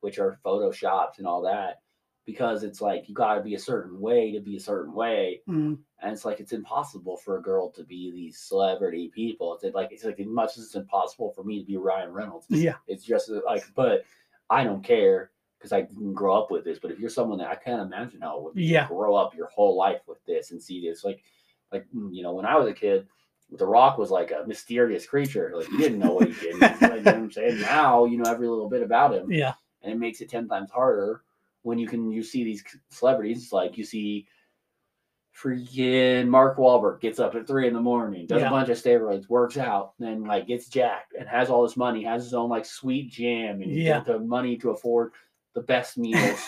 which 0.00 0.18
are 0.18 0.38
photoshopped 0.44 1.16
and 1.18 1.26
all 1.26 1.40
that. 1.42 1.80
Because 2.26 2.62
it's 2.64 2.80
like 2.82 3.08
you 3.08 3.14
got 3.14 3.36
to 3.36 3.40
be 3.42 3.54
a 3.54 3.58
certain 3.58 4.00
way 4.00 4.32
to 4.32 4.40
be 4.40 4.56
a 4.56 4.60
certain 4.60 4.92
way, 4.92 5.42
Mm, 5.48 5.78
and 6.02 6.12
it's 6.12 6.24
like 6.24 6.40
it's 6.40 6.52
impossible 6.52 7.16
for 7.16 7.38
a 7.38 7.42
girl 7.42 7.70
to 7.70 7.84
be 7.84 8.10
these 8.10 8.38
celebrity 8.38 9.10
people. 9.14 9.54
It's 9.62 9.74
like 9.74 9.92
it's 9.92 10.04
like 10.04 10.20
as 10.20 10.26
much 10.26 10.58
as 10.58 10.64
it's 10.64 10.74
impossible 10.74 11.32
for 11.32 11.44
me 11.44 11.60
to 11.60 11.66
be 11.66 11.76
Ryan 11.76 12.12
Reynolds. 12.12 12.46
yeah, 12.50 12.74
It's 12.88 13.04
just 13.04 13.30
uh, 13.30 13.40
like, 13.46 13.64
but 13.74 14.04
I 14.50 14.64
don't 14.64 14.82
care 14.84 15.30
because 15.58 15.72
I 15.72 15.82
didn't 15.82 16.14
grow 16.14 16.36
up 16.36 16.50
with 16.50 16.64
this. 16.64 16.78
But 16.80 16.90
if 16.90 16.98
you're 16.98 17.10
someone 17.10 17.38
that 17.38 17.48
I 17.50 17.54
can't 17.54 17.82
imagine 17.82 18.20
how 18.20 18.38
it 18.38 18.42
would 18.44 18.56
Yeah. 18.56 18.88
grow 18.88 19.14
up 19.14 19.34
your 19.34 19.48
whole 19.48 19.76
life 19.76 20.02
with 20.08 20.24
this 20.26 20.50
and 20.50 20.62
see 20.62 20.80
this, 20.86 21.04
like, 21.04 21.22
like 21.72 21.86
mm, 21.94 22.14
you 22.14 22.22
know, 22.22 22.34
when 22.34 22.46
I 22.46 22.56
was 22.58 22.68
a 22.68 22.74
kid, 22.74 23.06
The 23.50 23.66
Rock 23.66 23.98
was 23.98 24.10
like 24.10 24.32
a 24.32 24.46
mysterious 24.46 25.06
creature. 25.06 25.52
Like 25.54 25.70
you 25.70 25.78
didn't 25.78 25.98
know 26.00 26.12
what 26.14 26.26
he 26.26 26.34
did. 26.34 26.56
like, 26.60 27.00
you 27.00 27.04
know 27.04 27.16
what 27.18 27.24
I'm 27.24 27.30
saying? 27.32 27.60
Now 27.60 28.04
you 28.04 28.18
know 28.18 28.28
every 28.30 28.48
little 28.48 28.68
bit 28.68 28.82
about 28.82 29.14
him, 29.14 29.30
yeah, 29.30 29.54
and 29.82 29.92
it 29.92 29.98
makes 29.98 30.20
it 30.20 30.28
ten 30.28 30.48
times 30.48 30.70
harder 30.70 31.22
when 31.66 31.78
you 31.78 31.88
can 31.88 32.12
you 32.12 32.22
see 32.22 32.44
these 32.44 32.62
celebrities 32.90 33.52
like 33.52 33.76
you 33.76 33.84
see. 33.84 34.26
Freaking 35.38 36.28
Mark 36.28 36.56
Wahlberg 36.56 37.00
gets 37.02 37.18
up 37.20 37.34
at 37.34 37.46
three 37.46 37.66
in 37.68 37.74
the 37.74 37.80
morning, 37.80 38.26
does 38.26 38.40
Yeah. 38.40 38.46
a 38.46 38.50
bunch 38.50 38.70
of 38.70 38.78
steroids, 38.78 39.28
works 39.28 39.58
out, 39.58 39.92
then 39.98 40.24
like 40.24 40.46
gets 40.46 40.66
jacked 40.68 41.12
and 41.12 41.28
has 41.28 41.50
all 41.50 41.62
this 41.62 41.76
money, 41.76 42.02
has 42.04 42.24
his 42.24 42.32
own 42.32 42.48
like 42.48 42.64
sweet 42.64 43.10
jam 43.10 43.60
and 43.60 43.70
Yeah. 43.70 44.00
the 44.00 44.18
money 44.18 44.56
to 44.56 44.70
afford 44.70 45.12
the 45.54 45.60
best 45.60 45.98
meals 46.06 46.40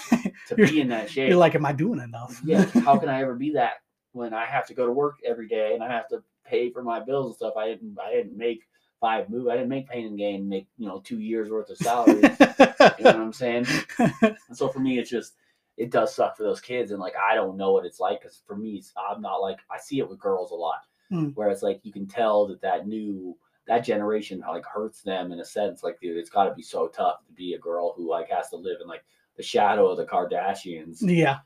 to 0.48 0.54
be 0.54 0.80
in 0.80 0.88
that 0.88 1.10
shape. 1.10 1.28
you're 1.28 1.36
like, 1.38 1.54
am 1.54 1.66
I 1.66 1.72
doing 1.72 2.00
enough? 2.00 2.40
yeah, 2.42 2.64
how 2.64 2.96
can 2.98 3.10
I 3.10 3.20
ever 3.20 3.34
be 3.34 3.50
that 3.52 3.74
when 4.12 4.32
I 4.32 4.46
have 4.46 4.66
to 4.68 4.74
go 4.74 4.86
to 4.86 4.92
work 4.92 5.18
every 5.22 5.48
day 5.48 5.74
and 5.74 5.84
I 5.84 5.88
have 5.88 6.08
to 6.08 6.22
pay 6.46 6.70
for 6.70 6.82
my 6.82 6.98
bills 7.00 7.26
and 7.26 7.34
stuff? 7.36 7.56
I 7.58 7.66
didn't 7.66 7.94
I 8.02 8.10
didn't 8.10 8.38
make 8.38 8.62
five 9.00 9.30
move. 9.30 9.48
I 9.48 9.54
didn't 9.56 9.68
make 9.68 9.88
pain 9.88 10.06
and 10.06 10.18
gain 10.18 10.48
make 10.48 10.66
you 10.76 10.86
know 10.88 11.00
two 11.04 11.20
years 11.20 11.50
worth 11.50 11.70
of 11.70 11.76
salary. 11.78 12.16
you 12.16 12.20
know 12.20 12.74
what 12.98 13.16
I'm 13.16 13.32
saying? 13.32 13.66
And 13.98 14.36
so 14.56 14.68
for 14.68 14.80
me, 14.80 14.98
it's 14.98 15.10
just 15.10 15.34
it 15.76 15.90
does 15.90 16.14
suck 16.14 16.36
for 16.36 16.42
those 16.42 16.60
kids, 16.60 16.90
and 16.90 17.00
like 17.00 17.14
I 17.16 17.34
don't 17.34 17.56
know 17.56 17.72
what 17.72 17.84
it's 17.86 18.00
like 18.00 18.20
because 18.20 18.42
for 18.46 18.56
me, 18.56 18.82
I'm 18.96 19.20
not 19.22 19.36
like 19.36 19.58
I 19.70 19.78
see 19.78 19.98
it 20.00 20.08
with 20.08 20.18
girls 20.18 20.50
a 20.50 20.54
lot, 20.54 20.80
Mm. 21.12 21.34
where 21.36 21.48
it's 21.48 21.62
like 21.62 21.80
you 21.84 21.92
can 21.92 22.06
tell 22.06 22.46
that 22.48 22.60
that 22.60 22.86
new 22.86 23.36
that 23.66 23.84
generation 23.84 24.42
like 24.46 24.64
hurts 24.66 25.02
them 25.02 25.32
in 25.32 25.40
a 25.40 25.44
sense. 25.44 25.82
Like, 25.82 26.00
dude, 26.00 26.16
it's 26.18 26.30
got 26.30 26.44
to 26.44 26.54
be 26.54 26.62
so 26.62 26.88
tough 26.88 27.24
to 27.26 27.32
be 27.32 27.54
a 27.54 27.58
girl 27.58 27.94
who 27.96 28.08
like 28.10 28.28
has 28.30 28.50
to 28.50 28.56
live 28.56 28.78
in 28.82 28.88
like 28.88 29.04
the 29.36 29.42
shadow 29.42 29.86
of 29.88 29.96
the 29.96 30.04
Kardashians 30.04 30.98
yeah, 31.00 31.38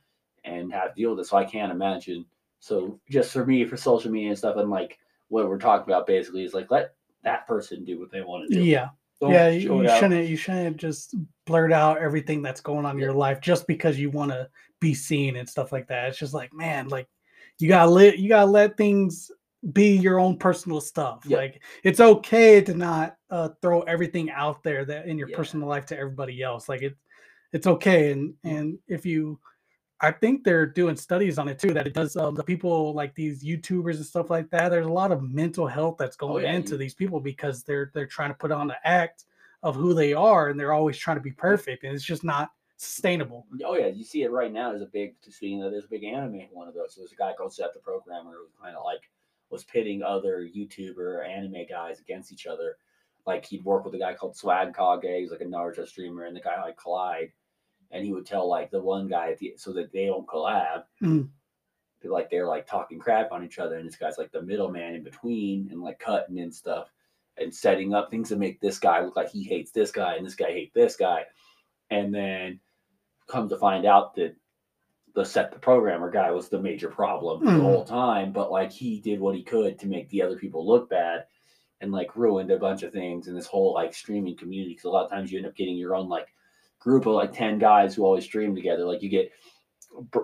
and 0.44 0.72
have 0.72 0.94
to 0.94 1.00
deal 1.00 1.10
with 1.10 1.20
it. 1.26 1.28
So 1.28 1.36
I 1.36 1.44
can't 1.44 1.70
imagine. 1.72 2.24
So 2.60 2.98
just 3.10 3.32
for 3.32 3.44
me, 3.44 3.64
for 3.64 3.76
social 3.76 4.10
media 4.10 4.30
and 4.30 4.38
stuff, 4.38 4.56
and 4.56 4.70
like 4.70 4.98
what 5.28 5.48
we're 5.48 5.58
talking 5.58 5.92
about 5.92 6.06
basically 6.06 6.44
is 6.44 6.54
like 6.54 6.70
let 6.70 6.94
that 7.24 7.46
person 7.46 7.84
do 7.84 7.98
what 8.00 8.10
they 8.10 8.20
want 8.20 8.48
to 8.48 8.54
do. 8.54 8.64
yeah, 8.64 8.88
Don't 9.20 9.32
yeah. 9.32 9.48
You, 9.48 9.82
you 9.82 9.88
shouldn't 9.98 10.28
you 10.28 10.36
shouldn't 10.36 10.76
just 10.76 11.14
blurt 11.46 11.72
out 11.72 11.98
everything 11.98 12.42
that's 12.42 12.60
going 12.60 12.84
on 12.84 12.96
in 12.96 12.98
your 12.98 13.12
life 13.12 13.40
just 13.40 13.66
because 13.66 13.98
you 13.98 14.10
want 14.10 14.30
to 14.32 14.48
be 14.80 14.94
seen 14.94 15.36
and 15.36 15.48
stuff 15.48 15.72
like 15.72 15.86
that. 15.88 16.08
It's 16.08 16.18
just 16.18 16.34
like, 16.34 16.52
man, 16.52 16.88
like 16.88 17.08
you 17.58 17.68
gotta 17.68 17.90
let 17.90 18.18
you 18.18 18.28
gotta 18.28 18.50
let 18.50 18.76
things 18.76 19.30
be 19.72 19.96
your 19.96 20.18
own 20.18 20.36
personal 20.36 20.80
stuff. 20.80 21.22
Yeah. 21.24 21.36
Like 21.36 21.62
it's 21.84 22.00
okay 22.00 22.60
to 22.62 22.74
not 22.74 23.16
uh, 23.30 23.50
throw 23.60 23.82
everything 23.82 24.30
out 24.30 24.64
there 24.64 24.84
that 24.84 25.06
in 25.06 25.16
your 25.18 25.28
Yeah. 25.28 25.36
personal 25.36 25.68
life 25.68 25.86
to 25.86 25.98
everybody 25.98 26.42
else. 26.42 26.68
Like 26.68 26.82
it, 26.82 26.96
it's 27.52 27.68
okay. 27.68 28.10
And 28.10 28.34
and 28.42 28.78
if 28.88 29.06
you, 29.06 29.38
I 30.02 30.10
think 30.10 30.42
they're 30.44 30.66
doing 30.66 30.96
studies 30.96 31.38
on 31.38 31.48
it 31.48 31.58
too. 31.58 31.72
That 31.72 31.86
it 31.86 31.94
does 31.94 32.16
um, 32.16 32.34
the 32.34 32.42
people 32.42 32.92
like 32.92 33.14
these 33.14 33.42
YouTubers 33.44 33.96
and 33.96 34.04
stuff 34.06 34.30
like 34.30 34.50
that. 34.50 34.68
There's 34.70 34.86
a 34.86 34.92
lot 34.92 35.12
of 35.12 35.22
mental 35.22 35.66
health 35.66 35.96
that's 35.98 36.16
going 36.16 36.44
Oh, 36.44 36.48
yeah, 36.48 36.52
into 36.54 36.72
you- 36.72 36.78
these 36.78 36.94
people 36.94 37.20
because 37.20 37.62
they're 37.62 37.90
they're 37.94 38.06
trying 38.06 38.30
to 38.30 38.34
put 38.34 38.50
on 38.52 38.66
the 38.66 38.76
act 38.84 39.24
of 39.62 39.76
who 39.76 39.94
they 39.94 40.12
are 40.12 40.48
and 40.48 40.58
they're 40.58 40.72
always 40.72 40.98
trying 40.98 41.16
to 41.16 41.22
be 41.22 41.30
perfect 41.30 41.84
and 41.84 41.94
it's 41.94 42.02
just 42.04 42.24
not 42.24 42.50
sustainable. 42.78 43.46
Oh 43.64 43.76
yeah, 43.76 43.86
you 43.86 44.02
see 44.02 44.22
it 44.24 44.32
right 44.32 44.52
now. 44.52 44.70
There's 44.70 44.82
a 44.82 44.86
big 44.86 45.14
speaking 45.28 45.62
of 45.62 45.70
there's 45.70 45.84
a 45.84 45.88
big 45.88 46.02
anime 46.04 46.42
one 46.52 46.66
of 46.66 46.74
those. 46.74 46.94
So 46.94 47.00
There's 47.00 47.12
a 47.12 47.16
guy 47.16 47.32
called 47.38 47.52
Seth 47.54 47.72
the 47.72 47.78
Programmer 47.78 48.32
who 48.32 48.48
kind 48.64 48.76
of 48.76 48.82
like 48.84 49.08
was 49.50 49.62
pitting 49.64 50.02
other 50.02 50.48
YouTuber 50.52 51.28
anime 51.28 51.64
guys 51.68 52.00
against 52.00 52.32
each 52.32 52.46
other. 52.46 52.76
Like 53.24 53.44
he'd 53.44 53.64
work 53.64 53.84
with 53.84 53.94
a 53.94 53.98
guy 53.98 54.14
called 54.14 54.36
Swag 54.36 54.74
Kage, 54.76 55.20
he's 55.20 55.30
like 55.30 55.42
a 55.42 55.44
Naruto 55.44 55.86
streamer, 55.86 56.24
and 56.24 56.34
the 56.34 56.40
guy 56.40 56.60
like 56.60 56.76
Collide, 56.76 57.30
and 57.92 58.04
he 58.04 58.12
would 58.12 58.26
tell 58.26 58.48
like 58.48 58.70
the 58.70 58.80
one 58.80 59.06
guy 59.06 59.30
at 59.30 59.38
the, 59.38 59.54
so 59.56 59.72
that 59.74 59.92
they 59.92 60.06
don't 60.06 60.26
collab. 60.26 60.84
Mm. 61.02 61.28
like 62.04 62.28
they're 62.30 62.48
like 62.48 62.66
talking 62.66 62.98
crap 62.98 63.30
on 63.30 63.44
each 63.44 63.58
other, 63.60 63.76
and 63.76 63.86
this 63.86 63.96
guy's 63.96 64.18
like 64.18 64.32
the 64.32 64.42
middleman 64.42 64.96
in 64.96 65.04
between 65.04 65.68
and 65.70 65.80
like 65.80 65.98
cutting 66.00 66.40
and 66.40 66.52
stuff 66.52 66.90
and 67.38 67.54
setting 67.54 67.94
up 67.94 68.10
things 68.10 68.28
to 68.30 68.36
make 68.36 68.60
this 68.60 68.78
guy 68.78 69.00
look 69.02 69.14
like 69.16 69.30
he 69.30 69.42
hates 69.44 69.70
this 69.70 69.90
guy 69.92 70.16
and 70.16 70.26
this 70.26 70.34
guy 70.34 70.50
hate 70.50 70.74
this 70.74 70.96
guy, 70.96 71.24
and 71.90 72.12
then 72.12 72.58
come 73.28 73.48
to 73.48 73.56
find 73.56 73.86
out 73.86 74.14
that 74.16 74.34
the 75.14 75.24
Seth 75.24 75.52
the 75.52 75.58
programmer 75.58 76.10
guy 76.10 76.30
was 76.30 76.48
the 76.48 76.58
major 76.60 76.88
problem 76.88 77.42
Mhm. 77.42 77.56
the 77.56 77.62
whole 77.62 77.84
time, 77.84 78.32
but 78.32 78.50
like 78.50 78.72
he 78.72 78.98
did 79.00 79.20
what 79.20 79.36
he 79.36 79.42
could 79.42 79.78
to 79.78 79.86
make 79.86 80.08
the 80.08 80.22
other 80.22 80.36
people 80.38 80.66
look 80.66 80.88
bad 80.90 81.26
and 81.80 81.92
like 81.92 82.16
ruined 82.16 82.50
a 82.50 82.58
bunch 82.58 82.82
of 82.82 82.92
things 82.92 83.28
in 83.28 83.34
this 83.34 83.46
whole 83.46 83.74
like 83.74 83.92
streaming 83.94 84.36
community. 84.36 84.72
Because 84.72 84.84
a 84.84 84.90
lot 84.90 85.04
of 85.04 85.10
times 85.10 85.30
you 85.30 85.38
end 85.38 85.46
up 85.46 85.54
getting 85.54 85.76
your 85.76 85.94
own 85.94 86.08
like 86.08 86.32
group 86.82 87.06
of 87.06 87.14
like 87.14 87.32
10 87.32 87.58
guys 87.58 87.94
who 87.94 88.04
always 88.04 88.24
stream 88.24 88.54
together. 88.54 88.84
Like 88.84 89.02
you 89.02 89.08
get 89.08 89.30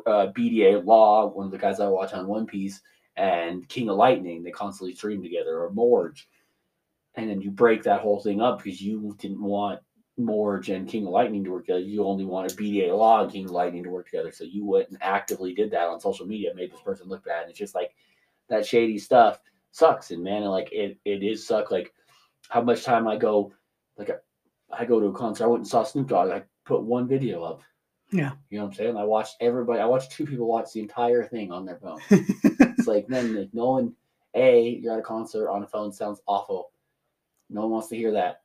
uh, 0.07 0.29
BDA 0.33 0.85
Law, 0.85 1.29
one 1.29 1.47
of 1.47 1.53
the 1.53 1.59
guys 1.59 1.79
I 1.79 1.87
watch 1.87 2.13
on 2.13 2.27
One 2.27 2.47
Piece, 2.47 2.81
and 3.17 3.69
King 3.69 3.89
of 3.91 3.97
Lightning, 3.97 4.43
they 4.43 4.51
constantly 4.51 4.95
stream 4.95 5.23
together, 5.23 5.63
or 5.63 5.71
Morge. 5.71 6.29
And 7.15 7.31
then 7.31 7.41
you 7.41 7.51
break 7.51 7.83
that 7.85 8.01
whole 8.01 8.21
thing 8.21 8.41
up 8.41 8.63
because 8.63 8.81
you 8.81 9.17
didn't 9.19 9.43
want 9.43 9.81
Morge 10.17 10.71
and 10.71 10.89
King 10.89 11.07
of 11.07 11.13
Lightning 11.13 11.45
to 11.45 11.51
work 11.51 11.67
together. 11.67 11.81
You 11.81 12.05
only 12.05 12.25
wanted 12.25 12.57
BDA 12.57 12.97
Law 12.97 13.23
and 13.23 13.33
King 13.33 13.45
of 13.45 13.53
Lightning 13.53 13.85
to 13.85 13.91
work 13.91 14.07
together. 14.07 14.33
So 14.33 14.45
you 14.45 14.65
went 14.65 14.89
and 14.89 14.99
actively 15.01 15.55
did 15.55 15.71
that 15.71 15.89
on 15.89 16.01
social 16.01 16.27
media, 16.27 16.55
made 16.55 16.73
this 16.73 16.81
person 16.81 17.09
look 17.09 17.25
bad. 17.25 17.43
And 17.43 17.51
it's 17.51 17.59
just 17.59 17.75
like 17.75 17.95
that 18.49 18.67
shady 18.67 18.99
stuff 18.99 19.41
sucks. 19.71 20.11
And 20.11 20.25
man, 20.25 20.43
like 20.45 20.73
it, 20.73 20.99
it 21.05 21.23
is 21.23 21.47
suck. 21.47 21.71
Like 21.71 21.93
how 22.49 22.63
much 22.63 22.85
time 22.85 23.07
I 23.07 23.17
go, 23.17 23.53
like 23.97 24.11
I 24.71 24.85
go 24.85 25.01
to 25.01 25.07
a 25.07 25.13
concert. 25.13 25.45
I 25.45 25.49
went 25.49 25.61
and 25.61 25.69
saw 25.69 25.83
Snoop 25.85 26.09
Dogg. 26.09 26.31
I 26.31 26.43
put 26.65 26.83
one 26.83 27.09
video 27.09 27.43
up. 27.43 27.63
Yeah. 28.11 28.33
You 28.51 28.59
know 28.59 28.65
what 28.65 28.71
I'm 28.71 28.77
saying? 28.77 28.97
I 28.97 29.05
watched 29.05 29.37
everybody. 29.41 29.81
I 29.81 29.87
watched 29.87 30.13
two 30.13 30.27
people 30.27 30.47
watch 30.47 30.73
the 30.73 30.81
entire 30.81 31.25
thing 31.25 31.53
on 31.53 31.65
their 31.65 31.77
phone. 31.77 32.01
it's 32.11 32.87
like 32.87 33.07
then 33.09 33.35
like, 33.37 33.51
no 33.53 33.71
one. 33.71 33.95
A, 34.35 34.79
you're 34.83 34.93
at 34.93 34.99
a 34.99 35.03
concert 35.03 35.51
on 35.51 35.63
a 35.63 35.67
phone. 35.67 35.91
Sounds 35.93 36.21
awful. 36.27 36.71
No 37.51 37.63
one 37.63 37.71
wants 37.71 37.89
to 37.89 37.97
hear 37.97 38.13
that. 38.13 38.43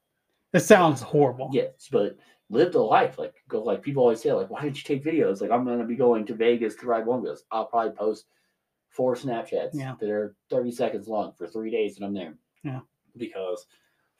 it 0.54 0.62
sounds 0.62 1.02
horrible. 1.02 1.50
Yes, 1.52 1.90
but 1.92 2.18
live 2.50 2.72
the 2.72 2.80
life. 2.80 3.18
Like 3.20 3.36
go. 3.50 3.62
Like 3.62 3.82
people 3.82 4.02
always 4.02 4.22
say, 4.22 4.32
like, 4.32 4.50
why 4.50 4.62
didn't 4.62 4.78
you 4.78 4.84
take 4.84 5.04
videos? 5.04 5.42
Like 5.42 5.52
I'm 5.52 5.66
gonna 5.66 5.84
be 5.86 5.96
going 5.98 6.26
to 6.28 6.34
Vegas 6.34 6.76
to 6.78 6.86
ride 6.88 7.06
one 7.06 7.20
of 7.20 7.26
those. 7.26 7.44
I'll 7.52 7.66
probably 7.66 7.92
post 7.92 8.26
four 8.90 9.16
Snapchats 9.16 9.72
Yeah. 9.74 9.96
that 10.00 10.10
are 10.10 10.36
30 10.50 10.72
seconds 10.72 11.08
long 11.08 11.34
for 11.34 11.48
three 11.48 11.70
days, 11.70 11.98
and 11.98 12.06
I'm 12.06 12.14
there. 12.14 12.34
Yeah. 12.64 12.80
Because 13.18 13.66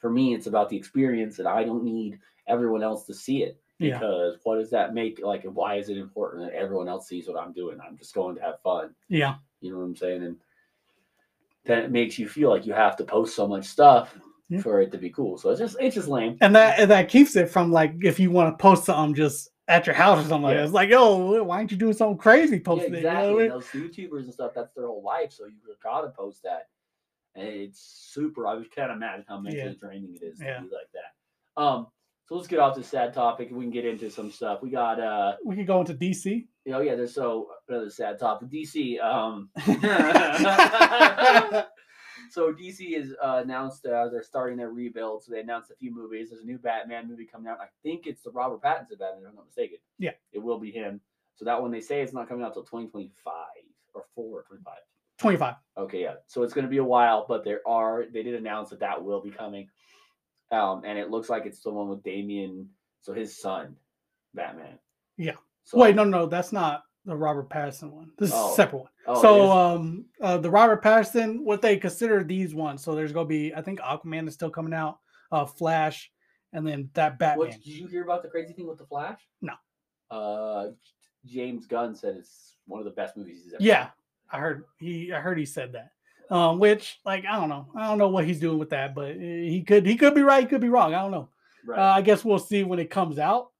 for 0.04 0.10
me, 0.10 0.34
it's 0.34 0.46
about 0.46 0.68
the 0.68 0.76
experience, 0.76 1.38
and 1.38 1.48
I 1.48 1.64
don't 1.64 1.82
need 1.82 2.18
everyone 2.46 2.82
else 2.82 3.06
to 3.06 3.14
see 3.14 3.42
it. 3.42 3.58
Yeah. 3.78 3.94
Because 3.98 4.36
what 4.42 4.56
does 4.56 4.68
that 4.68 4.92
make? 4.92 5.18
Like, 5.22 5.44
why 5.44 5.76
is 5.76 5.88
it 5.88 5.96
important 5.96 6.44
that 6.44 6.52
everyone 6.54 6.88
else 6.88 7.08
sees 7.08 7.26
what 7.26 7.40
I'm 7.40 7.54
doing? 7.54 7.78
I'm 7.80 7.96
just 7.96 8.12
going 8.14 8.36
to 8.36 8.42
have 8.42 8.60
fun. 8.60 8.94
Yeah. 9.08 9.36
You 9.62 9.72
know 9.72 9.78
what 9.78 9.84
I'm 9.84 9.96
saying? 9.96 10.22
And 10.24 10.36
then 11.64 11.78
it 11.78 11.90
makes 11.90 12.18
you 12.18 12.28
feel 12.28 12.50
like 12.50 12.66
you 12.66 12.74
have 12.74 12.96
to 12.98 13.04
post 13.04 13.34
so 13.34 13.48
much 13.48 13.64
stuff 13.64 14.14
Yeah. 14.50 14.60
for 14.60 14.82
it 14.82 14.92
to 14.92 14.98
be 14.98 15.08
cool. 15.08 15.38
So 15.38 15.48
it's 15.48 15.58
just 15.58 15.76
it's 15.80 15.94
just 15.94 16.08
lame. 16.08 16.36
And 16.42 16.54
that 16.54 16.78
and 16.78 16.90
that 16.90 17.08
keeps 17.08 17.34
it 17.34 17.48
from 17.48 17.72
like 17.72 17.94
if 18.02 18.20
you 18.20 18.30
want 18.30 18.52
to 18.52 18.62
post 18.62 18.84
something 18.84 19.14
just 19.14 19.52
at 19.68 19.86
your 19.86 19.96
house 19.96 20.18
or 20.18 20.28
something 20.28 20.42
like 20.42 20.50
Yeah. 20.52 20.58
that. 20.58 20.64
It's 20.64 20.74
like, 20.74 20.90
yo, 20.90 21.42
why 21.44 21.56
aren't 21.56 21.70
you 21.70 21.78
doing 21.78 21.94
something 21.94 22.18
crazy 22.18 22.56
Yeah, 22.56 22.62
posting 22.62 22.92
it? 22.92 22.98
You 22.98 23.04
know 23.04 23.08
exactly. 23.08 23.34
I 23.34 23.38
mean? 23.38 23.48
Those 23.48 23.66
YouTubers 23.68 24.24
and 24.24 24.34
stuff, 24.34 24.52
that's 24.54 24.74
their 24.74 24.86
whole 24.86 25.02
life. 25.02 25.32
So 25.32 25.46
you 25.46 25.54
gotta 25.82 26.08
post 26.08 26.42
that. 26.42 26.68
It's 27.34 27.80
super. 28.12 28.46
I 28.46 28.62
can't 28.74 28.92
imagine 28.92 29.24
how 29.28 29.40
mentally 29.40 29.62
Yeah. 29.64 29.72
draining 29.80 30.14
it 30.14 30.22
is 30.24 30.40
Yeah. 30.40 30.56
to 30.58 30.62
be 30.62 30.68
like 30.74 30.90
that. 30.92 31.60
Um, 31.60 31.88
so 32.26 32.36
let's 32.36 32.48
get 32.48 32.58
off 32.58 32.74
this 32.76 32.88
sad 32.88 33.12
topic 33.12 33.50
we 33.52 33.64
can 33.64 33.70
get 33.70 33.84
into 33.84 34.10
some 34.10 34.30
stuff. 34.30 34.62
We 34.62 34.70
got 34.70 34.98
uh 35.00 35.36
We 35.44 35.56
could 35.56 35.66
go 35.66 35.80
into 35.80 35.94
DC. 35.94 36.46
you 36.64 36.72
know, 36.72 36.80
yeah, 36.80 36.94
there's 36.94 37.14
so 37.14 37.48
another 37.68 37.90
sad 37.90 38.18
topic. 38.18 38.48
DC, 38.48 38.98
um 39.00 39.50
so 42.30 42.52
DC 42.52 42.96
is 42.96 43.14
uh, 43.22 43.40
announced 43.44 43.84
uh, 43.86 44.08
they're 44.08 44.22
starting 44.22 44.56
their 44.56 44.70
rebuild. 44.70 45.22
So 45.24 45.32
they 45.32 45.40
announced 45.40 45.70
a 45.70 45.76
few 45.76 45.94
movies. 45.94 46.30
There's 46.30 46.42
a 46.42 46.46
new 46.46 46.58
Batman 46.58 47.08
movie 47.08 47.26
coming 47.26 47.48
out. 47.48 47.60
I 47.60 47.66
think 47.82 48.06
it's 48.06 48.22
the 48.22 48.30
Robert 48.30 48.62
Pattinson 48.62 48.98
Batman, 48.98 49.22
if 49.24 49.28
I'm 49.28 49.34
not 49.36 49.46
mistaken. 49.46 49.78
Yeah. 49.98 50.12
It 50.32 50.38
will 50.38 50.58
be 50.58 50.70
him. 50.70 51.00
So 51.36 51.44
that 51.44 51.60
one 51.60 51.70
they 51.72 51.80
say 51.80 52.00
it's 52.00 52.12
not 52.12 52.28
coming 52.28 52.44
out 52.44 52.54
till 52.54 52.62
2025 52.64 53.34
or 53.94 54.04
4 54.14 54.38
or 54.38 54.42
25. 54.44 54.74
25. 55.18 55.54
Okay, 55.76 56.02
yeah. 56.02 56.14
So 56.26 56.42
it's 56.42 56.54
going 56.54 56.64
to 56.64 56.70
be 56.70 56.78
a 56.78 56.84
while, 56.84 57.24
but 57.28 57.44
there 57.44 57.60
are 57.66 58.04
they 58.12 58.22
did 58.22 58.34
announce 58.34 58.70
that 58.70 58.80
that 58.80 59.02
will 59.02 59.20
be 59.22 59.30
coming. 59.30 59.68
Um, 60.52 60.82
and 60.84 60.98
it 60.98 61.10
looks 61.10 61.28
like 61.28 61.46
it's 61.46 61.60
the 61.60 61.70
one 61.70 61.88
with 61.88 62.02
Damian, 62.02 62.68
so 63.00 63.12
his 63.12 63.36
son, 63.40 63.76
Batman. 64.34 64.78
Yeah. 65.16 65.32
So, 65.64 65.78
Wait, 65.78 65.94
no, 65.96 66.04
no, 66.04 66.26
that's 66.26 66.52
not 66.52 66.82
the 67.06 67.16
Robert 67.16 67.48
Pattinson 67.48 67.90
one. 67.90 68.10
This 68.18 68.28
is 68.30 68.34
Oh. 68.36 68.52
a 68.52 68.54
separate 68.54 68.78
one. 68.80 68.88
oh, 69.06 69.22
so 69.22 69.50
um 69.50 70.04
uh 70.20 70.36
the 70.38 70.50
Robert 70.50 70.82
Pattinson, 70.82 71.40
what 71.42 71.60
they 71.62 71.76
consider 71.76 72.22
these 72.22 72.54
ones. 72.54 72.82
So 72.82 72.94
there's 72.94 73.12
gonna 73.12 73.26
be 73.26 73.54
I 73.54 73.62
think 73.62 73.80
Aquaman 73.80 74.28
is 74.28 74.34
still 74.34 74.50
coming 74.50 74.74
out, 74.74 74.98
uh 75.32 75.44
Flash, 75.44 76.10
and 76.52 76.66
then 76.66 76.90
that 76.94 77.18
Batman. 77.18 77.38
What, 77.38 77.50
did 77.52 77.66
you 77.66 77.86
hear 77.88 78.02
about 78.04 78.22
the 78.22 78.28
crazy 78.28 78.52
thing 78.52 78.66
with 78.68 78.78
the 78.78 78.86
Flash? 78.86 79.20
No. 79.42 79.54
Uh, 80.10 80.70
James 81.24 81.66
Gunn 81.66 81.94
said 81.94 82.16
it's 82.16 82.56
one 82.66 82.78
of 82.80 82.84
the 82.84 82.90
best 82.92 83.16
movies 83.16 83.42
he's 83.44 83.54
ever. 83.54 83.62
Yeah, 83.62 83.88
I 84.34 84.38
heard 84.38 84.64
he 84.78 85.12
I 85.12 85.20
heard 85.20 85.38
he 85.38 85.46
said 85.46 85.72
that. 85.72 85.90
Um, 86.34 86.58
which 86.58 86.98
like 87.04 87.24
I 87.26 87.38
don't 87.38 87.48
know. 87.48 87.68
I 87.76 87.86
don't 87.86 87.98
know 87.98 88.08
what 88.08 88.24
he's 88.24 88.40
doing 88.40 88.58
with 88.58 88.70
that, 88.70 88.94
but 88.94 89.14
he 89.14 89.62
could 89.66 89.86
he 89.86 89.96
could 89.96 90.14
be 90.14 90.22
right, 90.22 90.42
he 90.42 90.48
could 90.48 90.60
be 90.60 90.68
wrong. 90.68 90.94
I 90.94 91.02
don't 91.02 91.10
know. 91.10 91.28
Right. 91.66 91.78
Uh, 91.78 91.92
I 91.94 92.02
guess 92.02 92.24
we'll 92.24 92.38
see 92.38 92.64
when 92.64 92.78
it 92.78 92.90
comes 92.90 93.18
out. 93.18 93.50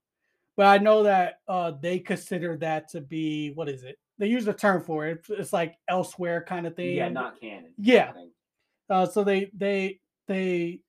But 0.57 0.67
I 0.67 0.77
know 0.77 1.03
that 1.03 1.39
uh, 1.47 1.73
they 1.81 1.99
consider 1.99 2.57
that 2.57 2.89
to 2.89 3.01
be 3.01 3.51
what 3.51 3.69
is 3.69 3.83
it? 3.83 3.97
They 4.17 4.27
use 4.27 4.47
a 4.47 4.53
term 4.53 4.81
for 4.81 5.05
it. 5.05 5.19
It's, 5.19 5.29
it's 5.29 5.53
like 5.53 5.75
elsewhere 5.87 6.43
kind 6.47 6.65
of 6.65 6.75
thing. 6.75 6.95
yeah, 6.95 7.09
not 7.09 7.39
canon. 7.39 7.73
Yeah. 7.77 8.13
Uh, 8.89 9.05
so 9.05 9.23
they 9.23 9.51
they 9.53 9.99
they 10.27 10.81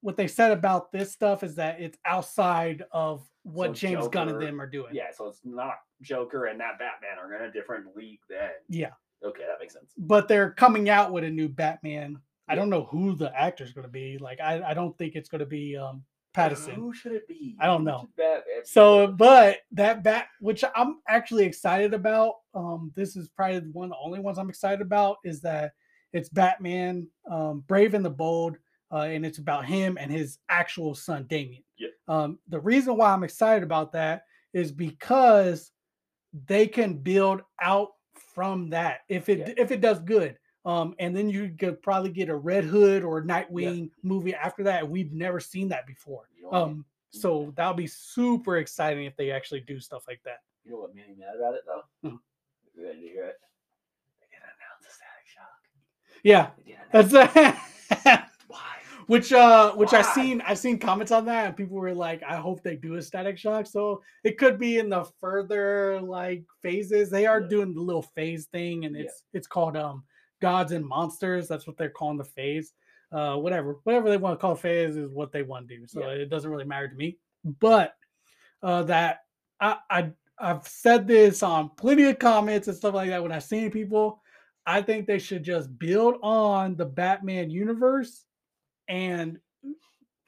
what 0.00 0.16
they 0.16 0.28
said 0.28 0.52
about 0.52 0.92
this 0.92 1.12
stuff 1.12 1.42
is 1.42 1.56
that 1.56 1.80
it's 1.80 1.98
outside 2.04 2.84
of 2.92 3.26
what 3.42 3.68
So 3.68 3.74
James 3.74 4.08
Gunn 4.08 4.28
and 4.28 4.40
them 4.40 4.60
are 4.60 4.66
doing. 4.66 4.94
Yeah, 4.94 5.10
so 5.14 5.26
it's 5.26 5.40
not 5.44 5.74
Joker 6.00 6.46
and 6.46 6.58
that 6.60 6.78
Batman 6.78 7.18
are 7.22 7.34
in 7.36 7.50
a 7.50 7.52
different 7.52 7.94
league 7.96 8.20
then. 8.28 8.50
Yeah. 8.68 8.92
Okay, 9.24 9.42
that 9.46 9.60
makes 9.60 9.74
sense. 9.74 9.92
But 9.96 10.28
they're 10.28 10.50
coming 10.52 10.88
out 10.88 11.12
with 11.12 11.24
a 11.24 11.30
new 11.30 11.48
Batman. 11.48 12.18
I 12.48 12.54
don't 12.54 12.70
know 12.70 12.84
who 12.84 13.14
the 13.14 13.32
actor's 13.38 13.72
going 13.72 13.86
to 13.86 13.92
be. 13.92 14.18
Like 14.18 14.40
I, 14.40 14.62
I 14.62 14.74
don't 14.74 14.96
think 14.98 15.14
it's 15.14 15.28
going 15.28 15.40
to 15.40 15.46
be 15.46 15.76
um 15.76 16.02
Pattinson. 16.34 16.74
Who 16.74 16.92
should 16.92 17.12
it 17.12 17.26
be? 17.26 17.56
I 17.60 17.66
don't 17.66 17.84
know. 17.84 18.08
Batman? 18.16 18.64
So, 18.64 19.08
but 19.08 19.58
that 19.72 20.02
bat, 20.04 20.28
which 20.40 20.64
I'm 20.76 20.98
actually 21.08 21.44
excited 21.44 21.92
about, 21.92 22.34
um, 22.54 22.92
this 22.94 23.16
is 23.16 23.28
probably 23.28 23.60
one 23.72 23.86
of 23.86 23.90
the 23.90 23.96
only 24.04 24.20
ones 24.20 24.38
I'm 24.38 24.48
excited 24.48 24.80
about, 24.80 25.16
is 25.24 25.40
that 25.42 25.72
it's 26.12 26.28
Batman, 26.28 27.08
um, 27.28 27.64
Brave 27.66 27.94
and 27.94 28.04
the 28.04 28.10
Bold, 28.10 28.56
uh, 28.92 29.08
and 29.10 29.26
it's 29.26 29.38
about 29.38 29.66
him 29.66 29.98
and 30.00 30.10
his 30.10 30.38
actual 30.48 30.94
son 30.94 31.24
Damian. 31.28 31.62
Yeah. 31.78 31.88
Um, 32.08 32.38
the 32.48 32.60
reason 32.60 32.96
why 32.96 33.12
I'm 33.12 33.24
excited 33.24 33.62
about 33.62 33.92
that 33.92 34.24
is 34.52 34.72
because 34.72 35.72
they 36.46 36.66
can 36.66 36.94
build 36.94 37.42
out 37.60 37.90
from 38.34 38.70
that 38.70 39.00
if 39.08 39.28
it 39.28 39.38
Yeah. 39.38 39.52
if 39.56 39.70
it 39.70 39.80
does 39.80 39.98
good. 40.00 40.38
Um, 40.66 40.94
and 40.98 41.16
then 41.16 41.30
you 41.30 41.54
could 41.58 41.80
probably 41.80 42.10
get 42.10 42.28
a 42.28 42.34
Red 42.36 42.64
Hood 42.64 43.02
or 43.02 43.22
Nightwing 43.22 43.90
movie 44.02 44.34
after 44.34 44.62
that. 44.64 44.86
We've 44.86 45.10
never 45.12 45.40
seen 45.40 45.68
that 45.68 45.86
before. 45.86 46.28
You 46.36 46.42
know, 46.44 46.52
Um, 46.52 46.84
so 47.10 47.50
that'll 47.56 47.72
be 47.72 47.86
super 47.86 48.58
exciting 48.58 49.06
if 49.06 49.16
they 49.16 49.30
actually 49.30 49.60
do 49.60 49.80
stuff 49.80 50.04
like 50.06 50.22
that. 50.24 50.40
you 50.64 50.72
know 50.72 50.78
what 50.80 50.94
made 50.94 51.08
me 51.08 51.14
mad 51.18 51.34
about 51.36 51.54
it 51.54 51.62
though? 51.66 51.82
Hmm. 52.02 52.16
You 52.76 52.84
ready 52.84 53.00
to 53.00 53.06
hear 53.08 53.24
it? 53.24 53.40
They 54.20 54.26
didn't 54.30 54.44
announce 54.44 54.86
a 54.86 54.90
Static 54.90 55.26
Shock. 55.26 55.60
Yeah, 56.22 56.50
that's 56.92 57.12
why. 58.04 58.26
which 59.10 59.32
uh 59.32 59.72
which 59.74 59.92
I 59.92 60.02
Why? 60.02 60.14
seen 60.14 60.40
I've 60.42 60.58
seen 60.58 60.78
comments 60.78 61.10
on 61.10 61.24
that 61.24 61.46
and 61.46 61.56
people 61.56 61.76
were 61.76 61.92
like, 61.92 62.22
I 62.22 62.36
hope 62.36 62.62
they 62.62 62.76
do 62.76 62.94
a 62.94 63.02
static 63.02 63.36
shock. 63.38 63.66
So 63.66 64.02
it 64.22 64.38
could 64.38 64.56
be 64.56 64.78
in 64.78 64.88
the 64.88 65.04
further 65.20 66.00
like 66.00 66.44
phases. 66.62 67.10
They 67.10 67.26
are 67.26 67.40
Yeah. 67.40 67.48
doing 67.48 67.74
the 67.74 67.80
little 67.80 68.02
phase 68.14 68.46
thing, 68.46 68.84
and 68.84 68.94
Yeah. 68.94 69.02
it's 69.02 69.24
it's 69.32 69.48
called 69.48 69.76
um 69.76 70.04
gods 70.40 70.70
and 70.70 70.86
monsters. 70.86 71.48
That's 71.48 71.66
what 71.66 71.76
they're 71.76 71.90
calling 71.90 72.18
the 72.18 72.24
phase. 72.24 72.72
Uh 73.10 73.34
whatever, 73.34 73.80
whatever 73.82 74.08
they 74.10 74.16
want 74.16 74.38
to 74.38 74.40
call 74.40 74.54
phase 74.54 74.96
is 74.96 75.10
what 75.10 75.32
they 75.32 75.42
want 75.42 75.68
to 75.68 75.76
do. 75.76 75.86
So 75.88 76.02
Yeah. 76.02 76.10
it 76.22 76.30
doesn't 76.30 76.50
really 76.50 76.64
matter 76.64 76.86
to 76.86 76.94
me. 76.94 77.18
But 77.44 77.96
uh 78.62 78.84
that 78.84 79.22
I 79.60 79.78
I 79.90 80.10
I've 80.38 80.68
said 80.68 81.08
this 81.08 81.42
on 81.42 81.70
plenty 81.70 82.04
of 82.04 82.20
comments 82.20 82.68
and 82.68 82.76
stuff 82.76 82.94
like 82.94 83.08
that 83.10 83.22
when 83.24 83.32
I've 83.32 83.42
seen 83.42 83.72
people. 83.72 84.22
I 84.66 84.82
think 84.82 85.06
they 85.08 85.18
should 85.18 85.42
just 85.42 85.76
build 85.80 86.14
on 86.22 86.76
the 86.76 86.86
Batman 86.86 87.50
universe 87.50 88.26
and 88.90 89.38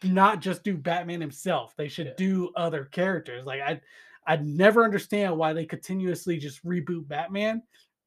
not 0.05 0.41
just 0.41 0.65
do 0.65 0.77
Batman 0.77 1.21
himself. 1.21 1.75
They 1.77 1.89
should 1.89 2.07
Yeah. 2.07 2.13
do 2.17 2.53
other 2.57 2.87
characters. 2.87 3.45
Like 3.45 3.61
I 3.61 3.81
I'd 4.27 4.47
never 4.47 4.85
understand 4.85 5.37
why 5.37 5.53
they 5.53 5.67
continuously 5.67 6.39
just 6.39 6.65
reboot 6.65 7.09
Batman 7.09 7.63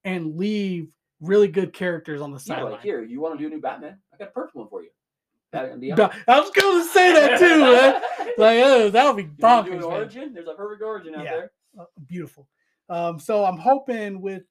and 0.05 0.35
leave 0.37 0.89
really 1.19 1.49
good 1.49 1.73
characters 1.73 2.21
on 2.21 2.31
the 2.31 2.37
Yeah, 2.37 2.55
sideline. 2.55 2.71
like 2.73 2.81
here, 2.81 3.03
you 3.03 3.19
want 3.19 3.37
to 3.37 3.43
do 3.43 3.47
a 3.47 3.49
new 3.49 3.61
Batman? 3.61 3.99
I 4.13 4.17
got 4.17 4.29
a 4.29 4.31
perfect 4.31 4.55
one 4.55 4.67
for 4.69 4.81
you. 4.81 4.89
Beyond. 5.51 6.01
I 6.27 6.39
was 6.39 6.49
going 6.51 6.83
to 6.83 6.89
say 6.89 7.13
that 7.13 7.39
too. 7.39 7.59
man. 7.61 8.01
Like, 8.37 8.59
oh, 8.65 8.89
that 8.89 9.05
would 9.05 9.15
be 9.15 9.31
bonkers. 9.41 9.81
origin? 9.83 10.33
There's 10.33 10.47
a 10.47 10.53
perfect 10.55 10.81
origin 10.81 11.15
out 11.15 11.23
Yeah. 11.23 11.31
there. 11.31 11.51
Uh, 11.79 11.85
beautiful. 12.05 12.49
Um, 12.89 13.17
so 13.19 13.45
I'm 13.45 13.55
hoping 13.57 14.19
with 14.19 14.43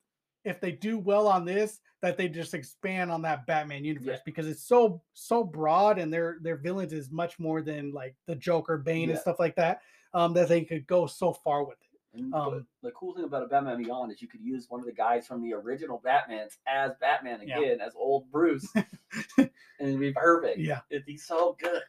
if 0.45 0.61
they 0.61 0.73
do 0.73 0.99
well 0.99 1.27
on 1.29 1.45
this, 1.45 1.81
that 2.03 2.17
they 2.19 2.29
just 2.29 2.53
expand 2.55 3.11
on 3.11 3.23
that 3.23 3.47
Batman 3.47 3.85
universe 3.85 4.17
Yeah. 4.19 4.23
because 4.27 4.47
it's 4.47 4.63
so 4.63 5.01
so 5.15 5.43
broad 5.45 5.99
and 5.99 6.13
their 6.13 6.39
their 6.43 6.57
villains 6.57 6.93
is 6.93 7.11
much 7.11 7.39
more 7.39 7.63
than 7.63 7.93
like 7.93 8.15
the 8.27 8.35
Joker, 8.37 8.77
Bane, 8.79 9.11
and 9.11 9.19
stuff 9.19 9.39
like 9.39 9.57
that. 9.57 9.81
Um, 10.13 10.33
that 10.35 10.49
they 10.49 10.63
could 10.63 10.87
go 10.87 11.07
so 11.07 11.33
far 11.33 11.65
with 11.65 11.79
it. 11.81 12.19
And, 12.21 12.33
Um, 12.33 12.67
the 12.83 12.93
cool 12.93 13.13
thing 13.17 13.25
about 13.25 13.43
a 13.43 13.47
Batman 13.47 13.83
Beyond 13.83 14.13
is 14.13 14.23
you 14.23 14.29
could 14.29 14.41
use 14.43 14.67
one 14.71 14.79
of 14.79 14.87
the 14.87 14.93
guys 14.93 15.27
from 15.27 15.43
the 15.43 15.53
original 15.53 16.01
Batmans 16.07 16.59
as 16.69 16.93
Batman 17.01 17.41
Yeah. 17.45 17.59
again, 17.59 17.81
as 17.81 17.95
old 17.97 18.31
Bruce, 18.31 18.65
and 19.39 19.51
it'd 19.81 19.99
be 19.99 20.13
perfect. 20.13 20.59
Yeah. 20.61 20.81
it'd 20.91 21.07
be 21.07 21.17
so 21.17 21.57
good. 21.61 21.83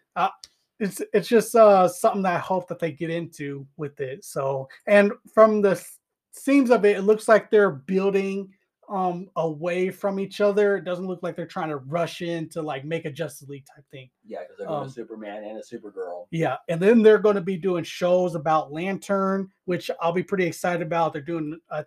it's 0.80 1.01
it's 1.14 1.28
just 1.30 1.56
uh 1.56 1.88
something 1.88 2.22
that 2.24 2.34
I 2.36 2.39
hope 2.39 2.68
that 2.70 2.80
they 2.80 2.91
get 2.91 3.10
into 3.10 3.68
with 3.78 3.99
it. 3.99 4.26
So 4.26 4.68
and 4.88 5.12
from 5.34 5.62
the 5.62 5.76
s- 6.36 6.43
seams 6.43 6.69
of 6.69 6.86
it, 6.86 6.97
it 6.97 7.01
looks 7.03 7.27
like 7.27 7.49
they're 7.51 7.71
building 7.71 8.51
um 8.88 9.27
away 9.36 9.89
from 9.89 10.19
each 10.19 10.41
other. 10.41 10.77
It 10.77 10.83
doesn't 10.83 11.07
look 11.07 11.23
like 11.23 11.36
they're 11.36 11.47
trying 11.47 11.69
to 11.69 11.77
rush 11.77 12.21
in 12.21 12.47
to 12.49 12.61
like 12.61 12.86
make 12.86 13.05
a 13.05 13.11
Justice 13.11 13.47
League 13.49 13.65
type 13.75 13.83
thing. 13.89 14.11
Yeah, 14.23 14.41
because 14.43 14.57
they're 14.59 14.67
going 14.67 14.81
Um, 14.81 14.88
to 14.88 14.93
Superman 14.93 15.43
and 15.43 15.57
a 15.57 15.61
Supergirl. 15.61 16.27
Yeah, 16.29 16.57
and 16.69 16.79
then 16.79 17.01
they're 17.01 17.17
going 17.17 17.33
to 17.36 17.41
be 17.41 17.57
doing 17.57 17.83
shows 17.83 18.36
about 18.36 18.71
Lantern, 18.71 19.49
which 19.65 19.89
I'll 19.99 20.11
be 20.11 20.21
pretty 20.21 20.45
excited 20.45 20.83
about. 20.86 21.13
They're 21.13 21.21
doing 21.23 21.59
uh 21.71 21.83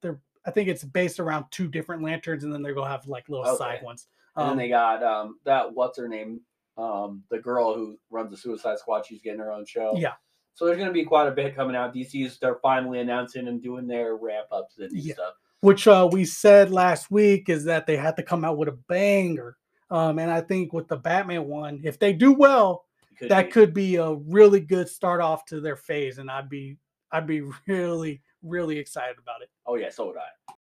they're 0.00 0.20
I 0.46 0.50
think 0.50 0.68
it's 0.70 0.84
based 0.84 1.20
around 1.20 1.44
two 1.50 1.68
different 1.68 2.02
lanterns, 2.02 2.44
and 2.44 2.52
then 2.54 2.62
they're 2.62 2.72
gonna 2.74 2.88
have 2.88 3.06
like 3.06 3.28
little 3.28 3.44
side 3.56 3.76
Okay. 3.76 3.84
ones. 3.84 4.06
And 4.36 4.44
then 4.46 4.52
Um, 4.52 4.56
they 4.58 4.68
got 4.70 5.02
um 5.02 5.40
that 5.44 5.74
what's 5.74 5.98
her 5.98 6.08
name, 6.08 6.40
um 6.78 7.24
the 7.30 7.40
girl 7.40 7.74
who 7.74 7.98
runs 8.08 8.30
the 8.30 8.38
Suicide 8.38 8.78
Squad. 8.78 9.04
She's 9.04 9.20
getting 9.20 9.40
her 9.40 9.52
own 9.52 9.66
show. 9.66 9.92
Yeah. 9.96 10.14
So 10.58 10.64
there's 10.66 10.76
going 10.76 10.88
to 10.88 10.92
be 10.92 11.04
quite 11.04 11.28
a 11.28 11.30
bit 11.30 11.54
coming 11.54 11.76
out. 11.76 11.94
DC's 11.94 12.36
they're 12.40 12.58
finally 12.60 12.98
announcing 12.98 13.46
and 13.46 13.62
doing 13.62 13.86
their 13.86 14.16
ramp 14.16 14.48
ups 14.50 14.78
and 14.78 14.90
Yeah. 14.92 15.14
stuff. 15.14 15.34
which 15.60 15.86
uh, 15.86 16.08
we 16.10 16.24
said 16.24 16.72
last 16.72 17.12
week 17.12 17.48
is 17.48 17.64
that 17.66 17.86
they 17.86 17.96
had 17.96 18.16
to 18.16 18.24
come 18.24 18.44
out 18.44 18.58
with 18.58 18.68
a 18.68 18.78
banger. 18.88 19.56
Um, 19.88 20.18
and 20.18 20.32
I 20.32 20.40
think 20.40 20.72
with 20.72 20.88
the 20.88 20.96
Batman 20.96 21.44
one, 21.46 21.80
if 21.84 22.00
they 22.00 22.12
do 22.12 22.32
well, 22.32 22.86
Could 23.20 23.30
that 23.30 23.46
be. 23.46 23.52
could 23.52 23.72
be 23.72 23.96
a 23.96 24.14
really 24.14 24.58
good 24.58 24.88
start 24.88 25.20
off 25.20 25.44
to 25.46 25.60
their 25.60 25.76
phase, 25.76 26.18
and 26.18 26.28
I'd 26.28 26.48
be 26.48 26.76
I'd 27.12 27.26
be 27.28 27.42
really 27.68 28.20
really 28.42 28.78
excited 28.78 29.16
about 29.18 29.42
it. 29.42 29.50
Oh 29.64 29.76
yeah, 29.76 29.90
so 29.90 30.08
would 30.08 30.16
I. 30.16 30.52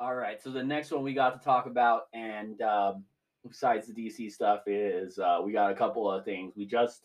All 0.00 0.16
right, 0.16 0.42
so 0.42 0.50
the 0.50 0.62
next 0.64 0.90
one 0.90 1.04
we 1.04 1.14
got 1.14 1.40
to 1.40 1.44
talk 1.44 1.66
about, 1.66 2.08
and 2.12 2.60
um, 2.62 3.04
besides 3.48 3.86
the 3.86 3.92
DC 3.94 4.32
stuff, 4.32 4.62
is 4.66 5.20
uh, 5.20 5.38
we 5.44 5.52
got 5.52 5.70
a 5.70 5.74
couple 5.74 6.10
of 6.10 6.24
things. 6.24 6.52
We 6.56 6.66
just 6.66 7.02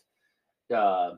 uh, 0.74 1.12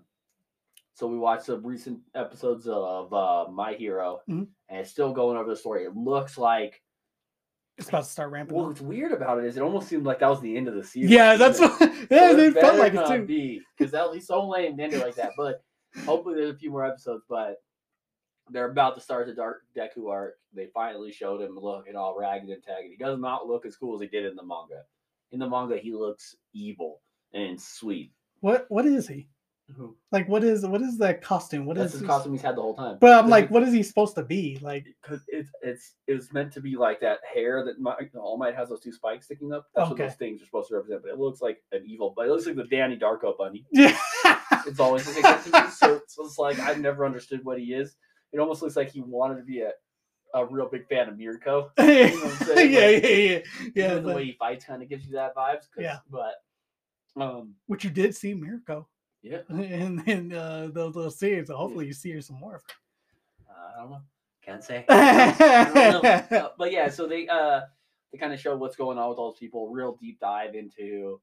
so 0.94 1.06
we 1.06 1.18
watched 1.18 1.44
some 1.46 1.66
recent 1.66 2.00
episodes 2.14 2.66
of 2.68 3.12
uh, 3.12 3.46
My 3.50 3.74
Hero, 3.74 4.20
Mhm. 4.28 4.48
and 4.68 4.80
it's 4.80 4.90
still 4.90 5.12
going 5.12 5.36
over 5.36 5.50
the 5.50 5.56
story. 5.56 5.84
It 5.84 5.94
looks 5.96 6.38
like 6.38 6.80
It's 7.78 7.88
about 7.88 8.04
to 8.04 8.08
start 8.10 8.30
ramping. 8.30 8.56
well, 8.56 8.66
what's 8.68 8.80
weird 8.80 9.12
about 9.12 9.38
it 9.38 9.44
is 9.46 9.56
it 9.56 9.62
almost 9.62 9.88
seemed 9.88 10.04
like 10.06 10.20
that 10.20 10.28
was 10.28 10.40
the 10.40 10.56
end 10.56 10.68
of 10.68 10.74
the 10.74 10.84
season. 10.84 11.10
Yeah, 11.12 11.36
that's 11.36 11.58
what. 11.60 11.72
Yeah, 12.10 12.30
So 12.32 12.38
it 12.38 12.54
felt 12.54 12.78
like 12.78 12.94
it 12.94 13.06
too. 13.06 13.24
Be 13.26 13.60
because 13.76 13.92
at 13.94 14.10
least 14.12 14.28
be 14.28 14.34
so 14.34 14.46
lame 14.48 14.76
to 14.76 14.82
end 14.84 14.98
like 15.00 15.14
that. 15.16 15.32
But 15.36 15.62
hopefully 16.04 16.34
there's 16.36 16.54
a 16.54 16.58
few 16.58 16.70
more 16.70 16.84
episodes. 16.84 17.24
But 17.28 17.56
they're 18.50 18.70
about 18.70 18.94
to 18.94 19.00
start 19.00 19.26
the 19.26 19.34
Dark 19.34 19.62
Deku 19.74 20.10
arc. 20.10 20.34
They 20.52 20.66
finally 20.74 21.10
showed 21.10 21.40
him 21.40 21.58
looking 21.58 21.96
all 21.96 22.16
ragged 22.16 22.50
and 22.50 22.62
tagged. 22.62 22.90
He 22.90 22.96
does 22.96 23.18
not 23.18 23.46
look 23.48 23.64
as 23.66 23.74
cool 23.76 23.94
as 23.94 24.02
he 24.02 24.06
did 24.06 24.26
in 24.26 24.36
the 24.36 24.44
manga. 24.44 24.82
In 25.32 25.38
the 25.40 25.48
manga, 25.48 25.78
he 25.78 25.92
looks 25.94 26.36
evil 26.52 27.00
and 27.32 27.60
sweet. 27.60 28.12
What 28.40 28.66
what 28.68 28.84
is 28.86 29.08
he? 29.08 29.28
Like 30.12 30.28
what 30.28 30.44
is 30.44 30.64
what 30.66 30.82
is 30.82 30.98
that 30.98 31.22
costume? 31.22 31.64
What 31.64 31.76
is 31.78 31.84
That's 31.84 31.92
his 31.94 32.00
his- 32.02 32.08
costume 32.08 32.32
he's 32.32 32.42
had 32.42 32.56
the 32.56 32.60
whole 32.62 32.74
time. 32.76 32.98
But 33.00 33.12
I'm 33.18 33.30
like, 33.30 33.50
what 33.50 33.62
is 33.62 33.72
he 33.72 33.82
supposed 33.82 34.14
to 34.16 34.22
be? 34.22 34.58
Like, 34.60 34.84
because 35.02 35.22
it's 35.26 35.48
it's 35.62 35.94
it's 36.06 36.32
meant 36.34 36.52
to 36.52 36.60
be 36.60 36.76
like 36.76 37.00
that 37.00 37.18
hair 37.32 37.64
that 37.64 37.80
my, 37.80 37.94
All 38.14 38.36
Might 38.36 38.54
has 38.54 38.68
those 38.68 38.80
two 38.80 38.92
spikes 38.92 39.24
sticking 39.24 39.52
up. 39.52 39.66
That's 39.74 39.90
Okay. 39.90 40.02
what 40.02 40.08
those 40.10 40.18
things 40.18 40.42
are 40.42 40.44
supposed 40.44 40.68
to 40.68 40.76
represent. 40.76 41.02
But 41.02 41.12
it 41.12 41.18
looks 41.18 41.40
like 41.40 41.58
an 41.72 41.82
evil. 41.86 42.12
But 42.14 42.26
it 42.26 42.30
looks 42.30 42.44
like 42.46 42.56
the 42.56 42.64
Danny 42.64 42.98
Darko 42.98 43.36
bunny. 43.38 43.64
yeah, 43.72 43.98
It's 44.66 44.78
always 44.80 45.06
like 45.06 45.22
that 45.22 45.44
to 45.44 45.50
me. 45.64 45.70
So, 45.70 46.00
so 46.08 46.26
it's 46.26 46.38
like 46.38 46.58
I've 46.60 46.78
never 46.80 47.06
understood 47.06 47.42
what 47.44 47.58
he 47.58 47.72
is. 47.72 47.96
It 48.32 48.40
almost 48.40 48.60
looks 48.62 48.76
like 48.76 48.90
he 48.90 49.00
wanted 49.00 49.36
to 49.38 49.44
be 49.44 49.60
a, 49.62 49.70
a 50.34 50.44
real 50.44 50.68
big 50.68 50.86
fan 50.88 51.08
of 51.08 51.16
Mirko. 51.18 51.70
yeah, 51.78 51.84
know 52.10 52.16
what 52.16 52.24
I'm 52.24 52.46
saying? 52.48 52.72
yeah, 52.72 52.80
Like, 52.80 53.02
yeah, 53.02 53.08
yeah, 53.08 53.38
yeah. 53.74 53.94
The 53.94 54.00
but- 54.02 54.16
way 54.16 54.24
he 54.26 54.32
fights 54.32 54.66
kind 54.66 54.82
of 54.82 54.88
gives 54.90 55.06
you 55.06 55.12
that 55.14 55.34
vibes. 55.34 55.68
Yeah. 55.78 55.98
But 56.10 56.34
um, 57.16 57.54
which 57.66 57.82
you 57.84 57.90
did 57.90 58.14
see 58.14 58.34
Mirko. 58.34 58.88
Yeah. 59.24 59.38
and 59.48 60.04
then 60.04 60.32
uh, 60.32 60.68
those 60.72 60.94
little 60.94 61.10
scenes. 61.10 61.48
So 61.48 61.56
hopefully 61.56 61.86
you 61.86 61.94
see 61.94 62.12
her 62.12 62.20
some 62.20 62.38
more. 62.38 62.60
I 63.48 63.80
don't 63.80 63.90
know. 63.90 64.02
Can't 64.44 64.62
say. 64.62 64.84
don't 64.88 66.02
know. 66.02 66.38
Uh, 66.38 66.48
but 66.58 66.70
yeah, 66.70 66.90
so 66.90 67.08
they 67.08 67.26
uh 67.28 67.62
they 68.12 68.18
kind 68.18 68.34
of 68.34 68.38
show 68.38 68.54
what's 68.56 68.76
going 68.76 68.98
on 68.98 69.08
with 69.08 69.18
all 69.18 69.30
those 69.30 69.38
people. 69.38 69.70
Real 69.70 69.96
deep 70.00 70.20
dive 70.20 70.54
into 70.54 71.20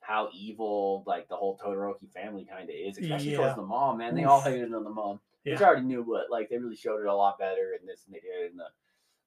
how 0.00 0.30
evil 0.32 1.04
like 1.06 1.28
the 1.28 1.36
whole 1.36 1.58
Todoroki 1.62 2.10
family 2.10 2.46
kind 2.50 2.70
of 2.70 2.74
is, 2.74 2.96
especially 2.96 3.32
Yeah. 3.32 3.36
towards 3.38 3.56
the 3.56 3.62
mom. 3.62 3.98
Man, 3.98 4.14
they 4.14 4.24
all 4.24 4.40
hated 4.40 4.72
on 4.72 4.84
the 4.84 4.90
mom, 4.90 5.20
which 5.44 5.60
I 5.60 5.64
already 5.66 5.84
knew, 5.84 6.04
but 6.08 6.30
like 6.30 6.48
they 6.48 6.56
really 6.56 6.76
showed 6.76 7.00
it 7.00 7.06
a 7.06 7.14
lot 7.14 7.38
better 7.38 7.76
in 7.78 7.86
this 7.86 8.04
than 8.04 8.12
they 8.14 8.20
did 8.20 8.52
in 8.52 8.56
the 8.56 8.68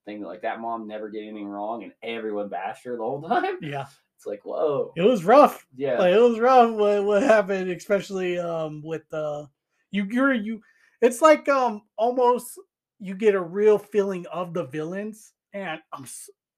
thing. 0.05 0.23
Like 0.23 0.41
that 0.41 0.59
mom 0.59 0.87
never 0.87 1.11
did 1.11 1.27
anything 1.27 1.47
wrong, 1.47 1.83
and 1.83 1.93
everyone 2.01 2.49
bashed 2.49 2.85
her 2.85 2.97
the 2.97 3.03
whole 3.03 3.21
time. 3.21 3.59
yeah, 3.61 3.85
It's 4.19 4.25
like 4.25 4.41
whoa, 4.43 4.91
it 4.97 5.01
was 5.01 5.23
rough. 5.23 5.65
yeah, 5.77 5.97
Like 5.97 6.13
it 6.13 6.19
was 6.19 6.39
rough 6.41 6.71
what, 6.75 7.05
what 7.05 7.23
happened, 7.23 7.71
especially 7.71 8.37
um 8.37 8.81
with 8.83 9.11
uh 9.13 9.45
you 9.91 10.03
you're 10.11 10.33
you 10.33 10.59
it's 11.01 11.21
like 11.21 11.47
um 11.47 11.83
almost 11.97 12.59
you 12.99 13.15
get 13.15 13.33
a 13.33 13.39
real 13.41 13.77
feeling 13.77 14.25
of 14.27 14.53
the 14.53 14.65
villains 14.65 15.31
and 15.53 15.79
I'm 15.93 16.05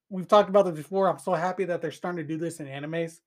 we've 0.10 0.28
talked 0.28 0.50
about 0.50 0.66
this 0.66 0.76
before. 0.76 1.08
I'm 1.08 1.20
so 1.20 1.34
happy 1.36 1.64
that 1.66 1.84
they're 1.84 1.92
starting 1.92 2.18
to 2.18 2.28
do 2.28 2.40
this 2.40 2.60
in 2.60 2.66
animes. 2.66 3.20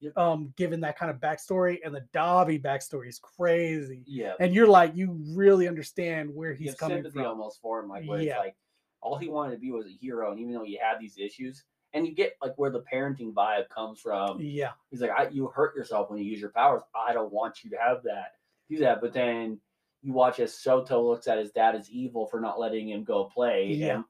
Yep. 0.00 0.16
Um, 0.16 0.54
given 0.56 0.80
that 0.80 0.98
kind 0.98 1.10
of 1.10 1.18
backstory 1.18 1.78
and 1.84 1.94
the 1.94 2.04
Dabi 2.14 2.60
backstory 2.60 3.08
is 3.08 3.18
crazy. 3.20 4.02
yeah. 4.06 4.32
And 4.40 4.54
you're 4.54 4.66
like, 4.66 4.96
you 4.96 5.20
really 5.36 5.68
understand 5.68 6.34
where 6.34 6.54
he's 6.54 6.74
coming 6.74 7.08
from. 7.08 7.26
almost 7.26 7.60
for 7.60 7.80
him, 7.80 7.88
like 7.90 8.08
where 8.08 8.20
Yeah. 8.22 8.32
it's 8.32 8.38
like 8.40 8.56
all 9.02 9.18
he 9.18 9.28
wanted 9.28 9.52
to 9.52 9.58
be 9.58 9.70
was 9.70 9.86
a 9.86 9.90
hero, 10.00 10.30
and 10.32 10.40
even 10.40 10.54
though 10.54 10.64
he 10.64 10.76
had 10.76 10.98
these 10.98 11.18
issues, 11.18 11.62
and 11.94 12.06
you 12.06 12.14
get 12.14 12.36
like 12.40 12.52
where 12.56 12.70
the 12.70 12.84
parenting 12.92 13.32
vibe 13.32 13.68
comes 13.68 14.00
from. 14.00 14.40
Yeah. 14.40 14.72
He's 14.90 15.00
like, 15.00 15.10
I, 15.10 15.28
you 15.28 15.48
hurt 15.48 15.76
yourself 15.76 16.10
when 16.10 16.18
you 16.18 16.24
use 16.24 16.40
your 16.40 16.50
powers. 16.50 16.82
I 16.94 17.12
don't 17.12 17.32
want 17.32 17.62
you 17.62 17.70
to 17.70 17.76
have 17.76 18.02
that. 18.04 18.32
Do 18.70 18.78
that. 18.78 19.00
But 19.00 19.12
then 19.12 19.58
you 20.02 20.12
watch 20.12 20.40
as 20.40 20.52
Shoto 20.52 21.04
looks 21.04 21.28
at 21.28 21.38
his 21.38 21.50
dad 21.52 21.74
as 21.74 21.90
evil 21.90 22.26
for 22.26 22.40
not 22.40 22.58
letting 22.58 22.88
him 22.88 23.04
go 23.04 23.24
play. 23.24 23.66
Yeah. 23.72 23.96
And, 23.96 24.04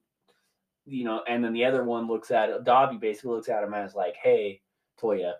you 0.86 1.04
know, 1.04 1.22
and 1.28 1.44
then 1.44 1.52
the 1.52 1.64
other 1.64 1.84
one 1.84 2.06
looks 2.08 2.30
at 2.30 2.64
Dabi 2.64 2.98
basically 3.00 3.30
looks 3.30 3.48
at 3.48 3.62
him 3.62 3.74
as 3.74 3.94
like, 3.94 4.16
hey, 4.16 4.60
Toya, 5.00 5.34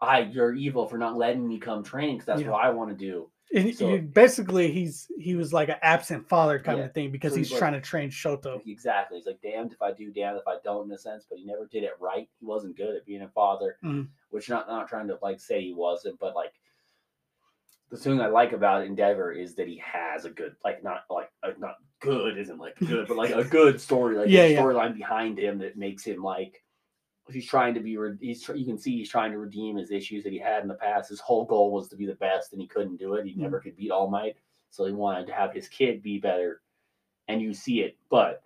I 0.00 0.20
you're 0.20 0.54
evil 0.54 0.86
for 0.86 0.98
not 0.98 1.16
letting 1.16 1.46
me 1.46 1.58
come 1.58 1.82
train 1.82 2.16
because 2.16 2.26
that's 2.26 2.40
Yeah. 2.42 2.50
what 2.50 2.64
I 2.64 2.70
want 2.70 2.90
to 2.90 2.96
do. 2.96 3.30
And 3.54 3.74
So- 3.74 3.98
basically 3.98 4.70
he's 4.70 5.10
he 5.18 5.34
was 5.34 5.52
like 5.54 5.68
an 5.70 5.76
absent 5.82 6.28
father 6.28 6.58
kind 6.58 6.78
Yeah. 6.78 6.84
of 6.84 6.92
thing 6.94 7.10
because 7.10 7.34
he's 7.34 7.50
like- 7.50 7.58
trying 7.58 7.72
to 7.72 7.80
train 7.80 8.10
Shoto. 8.10 8.60
Exactly. 8.66 9.16
He's 9.18 9.26
like, 9.26 9.40
damned 9.40 9.72
if 9.72 9.80
I 9.80 9.92
do, 9.92 10.10
damned 10.10 10.36
if 10.38 10.46
I 10.46 10.56
don't, 10.64 10.86
in 10.86 10.92
a 10.92 10.98
sense. 10.98 11.24
But 11.28 11.38
he 11.38 11.44
never 11.46 11.66
did 11.66 11.82
it 11.82 11.92
right. 11.98 12.28
He 12.38 12.44
wasn't 12.44 12.76
good 12.76 12.94
at 12.94 13.06
being 13.06 13.22
a 13.22 13.28
father, 13.28 13.78
Mhm. 13.82 14.08
which 14.30 14.50
not 14.50 14.68
not 14.68 14.86
trying 14.88 15.08
to 15.08 15.18
like 15.22 15.40
say 15.40 15.62
he 15.62 15.72
wasn't, 15.72 16.18
but 16.20 16.34
like 16.34 16.52
the 17.90 17.96
thing 17.96 18.20
I 18.20 18.26
like 18.26 18.52
about 18.52 18.84
Endeavor 18.84 19.32
is 19.32 19.54
that 19.54 19.66
he 19.66 19.78
has 19.78 20.26
a 20.26 20.30
good, 20.30 20.54
like 20.62 20.84
not 20.84 21.04
like 21.08 21.30
not 21.58 21.76
good 22.00 22.36
isn't 22.36 22.58
like 22.58 22.76
good, 22.78 23.08
but 23.08 23.16
like 23.16 23.30
a 23.34 23.44
good 23.44 23.80
story, 23.80 24.16
like 24.18 24.28
Yeah, 24.28 24.42
a 24.42 24.52
yeah. 24.52 24.60
storyline 24.62 24.94
behind 24.94 25.38
him 25.38 25.58
that 25.60 25.78
makes 25.78 26.04
him 26.04 26.22
like 26.22 26.62
he's 27.30 27.46
trying 27.46 27.74
to 27.74 27.80
be 27.80 27.96
he's 28.20 28.46
you 28.48 28.64
can 28.64 28.78
see 28.78 28.96
he's 28.96 29.10
trying 29.10 29.32
to 29.32 29.38
redeem 29.38 29.76
his 29.76 29.90
issues 29.90 30.24
that 30.24 30.32
he 30.32 30.38
had 30.38 30.62
in 30.62 30.68
the 30.68 30.74
past. 30.74 31.10
His 31.10 31.20
whole 31.20 31.44
goal 31.44 31.70
was 31.72 31.88
to 31.88 31.96
be 31.96 32.06
the 32.06 32.14
best, 32.14 32.52
and 32.52 32.60
he 32.62 32.68
couldn't 32.68 32.96
do 32.96 33.14
it. 33.14 33.26
He 33.26 33.32
Mhm. 33.34 33.38
never 33.38 33.60
could 33.60 33.76
beat 33.76 33.90
All 33.90 34.08
Might, 34.08 34.36
so 34.70 34.84
he 34.84 34.92
wanted 34.92 35.26
to 35.28 35.32
have 35.32 35.52
his 35.52 35.68
kid 35.68 36.02
be 36.02 36.18
better, 36.18 36.62
and 37.28 37.40
you 37.42 37.52
see 37.52 37.80
it, 37.82 37.96
but 38.08 38.34
at 38.36 38.42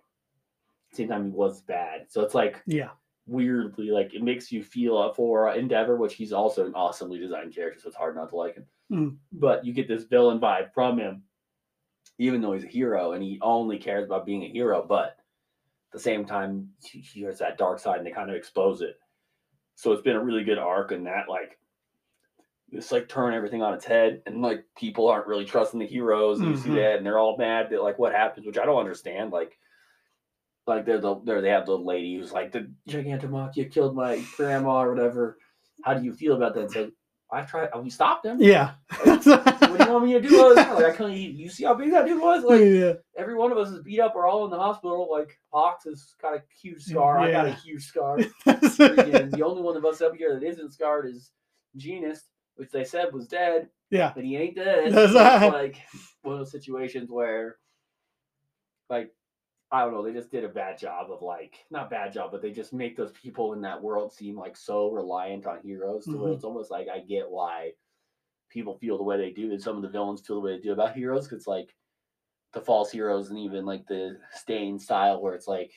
the 0.91 0.95
same 0.97 1.07
time 1.09 1.25
he 1.25 1.31
was 1.31 1.61
bad. 1.61 2.11
So 2.11 2.21
it's 2.21 2.35
like 2.35 2.61
Yeah. 2.65 2.91
weirdly 3.25 3.89
like 3.89 4.13
it 4.13 4.21
makes 4.21 4.51
you 4.51 4.61
feel 4.63 5.13
for 5.13 5.49
Endeavor, 5.53 5.95
which 5.97 6.15
he's 6.15 6.33
also 6.33 6.65
an 6.65 6.75
awesomely 6.75 7.17
designed 7.19 7.53
character, 7.55 7.79
so 7.79 7.87
it's 7.87 7.95
hard 7.97 8.15
not 8.15 8.29
to 8.29 8.35
like 8.35 8.55
him. 8.55 8.67
Mm. 8.91 9.17
But 9.31 9.65
you 9.65 9.73
get 9.73 9.87
this 9.87 10.03
villain 10.03 10.39
vibe 10.39 10.73
from 10.73 10.97
him, 10.99 11.23
even 12.19 12.41
though 12.41 12.51
he's 12.53 12.63
a 12.65 12.67
hero 12.67 13.13
and 13.13 13.23
he 13.23 13.39
only 13.41 13.79
cares 13.79 14.05
about 14.05 14.25
being 14.25 14.43
a 14.43 14.49
hero. 14.49 14.85
But 14.85 15.17
the 15.93 15.99
same 15.99 16.25
time, 16.25 16.69
he, 16.83 17.21
has 17.21 17.39
that 17.39 17.57
dark 17.57 17.79
side, 17.79 17.97
and 17.97 18.05
they 18.05 18.11
kind 18.11 18.29
of 18.29 18.35
expose 18.35 18.81
it. 18.81 18.97
So 19.75 19.91
it's 19.91 20.01
been 20.01 20.15
a 20.15 20.23
really 20.23 20.43
good 20.43 20.57
arc, 20.57 20.91
and 20.91 21.05
that 21.07 21.29
like 21.29 21.57
it's 22.71 22.91
like 22.91 23.07
turn 23.07 23.33
everything 23.33 23.61
on 23.61 23.73
its 23.73 23.85
head, 23.85 24.21
and 24.25 24.41
like 24.41 24.65
people 24.75 25.07
aren't 25.07 25.27
really 25.27 25.45
trusting 25.45 25.79
the 25.79 25.85
heroes, 25.87 26.39
and 26.39 26.49
you 26.49 26.57
see 26.57 26.69
Mhm. 26.69 26.75
that, 26.75 26.97
and 26.97 27.05
they're 27.05 27.19
all 27.19 27.37
mad 27.37 27.69
that 27.69 27.83
like 27.83 27.99
what 27.99 28.13
happens, 28.13 28.45
which 28.45 28.57
I 28.57 28.65
don't 28.65 28.79
understand. 28.79 29.31
Like 29.31 29.57
like 30.65 30.85
they're 30.85 30.99
the 30.99 31.19
there 31.25 31.41
they 31.41 31.49
have 31.49 31.65
the 31.65 31.77
lady 31.77 32.15
who's 32.15 32.31
like 32.31 32.51
the 32.51 32.71
Gigantomachia 32.89 33.71
killed 33.71 33.95
my 33.95 34.23
grandma 34.37 34.81
or 34.83 34.93
whatever. 34.93 35.37
How 35.83 35.93
do 35.93 36.03
you 36.03 36.13
feel 36.13 36.35
about 36.35 36.53
that? 36.55 36.63
It's 36.63 36.75
like 36.75 36.91
I 37.31 37.41
tried. 37.41 37.69
We 37.81 37.89
stopped 37.89 38.25
him. 38.25 38.37
Yeah. 38.39 38.71
What 39.73 39.79
do 39.79 39.85
you 39.85 39.91
want 39.93 40.05
me 40.05 40.13
to 40.13 40.21
do? 40.21 40.45
other 40.45 40.55
than 40.55 40.65
that? 40.65 40.75
Like 40.75 40.85
I 40.85 40.91
couldn't. 40.91 41.13
Eat. 41.13 41.35
You 41.35 41.49
see 41.49 41.63
how 41.65 41.73
big 41.73 41.91
that 41.91 42.05
dude 42.05 42.21
was? 42.21 42.43
Like 42.43 42.61
yeah. 42.61 42.93
every 43.17 43.35
one 43.35 43.51
of 43.51 43.57
us 43.57 43.69
is 43.69 43.81
beat 43.81 43.99
up. 43.99 44.15
We're 44.15 44.27
all 44.27 44.45
in 44.45 44.51
the 44.51 44.57
hospital. 44.57 45.07
Like 45.11 45.39
Hawks 45.51 45.85
has 45.85 46.13
got 46.21 46.35
a 46.35 46.43
huge 46.61 46.83
scar. 46.83 47.19
I 47.19 47.31
got 47.31 47.47
a 47.47 47.53
huge 47.53 47.83
scar. 47.85 48.17
The 48.45 49.41
only 49.45 49.61
one 49.61 49.77
of 49.77 49.85
us 49.85 50.01
up 50.01 50.15
here 50.15 50.39
that 50.39 50.45
isn't 50.45 50.73
scarred 50.73 51.05
is 51.07 51.31
Jeanist, 51.77 52.21
which 52.55 52.71
they 52.71 52.83
said 52.83 53.13
was 53.13 53.27
dead, 53.27 53.69
yeah. 53.89 54.11
but 54.13 54.23
he 54.23 54.37
ain't 54.37 54.55
dead. 54.55 54.93
That's 54.93 55.11
it's 55.11 55.53
like 55.53 55.77
one 56.21 56.33
of 56.35 56.39
those 56.39 56.51
situations 56.51 57.09
where, 57.09 57.57
like, 58.89 59.11
I 59.71 59.81
don't 59.81 59.93
know, 59.93 60.03
they 60.03 60.13
just 60.13 60.29
did 60.31 60.43
a 60.43 60.49
bad 60.49 60.77
job 60.77 61.11
of 61.11 61.21
like, 61.23 61.55
not 61.71 61.89
bad 61.89 62.13
job, 62.13 62.31
but 62.31 62.41
they 62.43 62.51
just 62.51 62.73
make 62.73 62.95
those 62.95 63.11
people 63.11 63.53
in 63.53 63.61
that 63.61 63.81
world 63.81 64.13
seem 64.13 64.37
like 64.37 64.55
so 64.55 64.91
reliant 64.91 65.47
on 65.47 65.59
heroes 65.63 66.05
to 66.05 66.17
where 66.17 66.31
Mhm. 66.31 66.35
it's 66.35 66.43
almost 66.43 66.69
like 66.69 66.87
I 66.87 66.99
get 66.99 67.29
why 67.29 67.73
people 68.53 68.77
feel 68.77 68.97
the 68.97 69.03
way 69.03 69.17
they 69.17 69.31
do, 69.31 69.51
and 69.51 69.61
some 69.61 69.75
of 69.75 69.81
the 69.81 69.89
villains 69.89 70.21
feel 70.21 70.35
the 70.37 70.41
way 70.41 70.55
they 70.55 70.61
do 70.61 70.71
about 70.71 70.95
heroes. 70.95 71.27
Cause 71.27 71.47
like 71.47 71.73
the 72.53 72.61
false 72.61 72.91
heroes 72.91 73.29
and 73.29 73.39
even 73.39 73.65
like 73.65 73.85
the 73.87 74.17
stain 74.33 74.79
style 74.79 75.21
where 75.21 75.33
it's 75.33 75.47
like, 75.47 75.71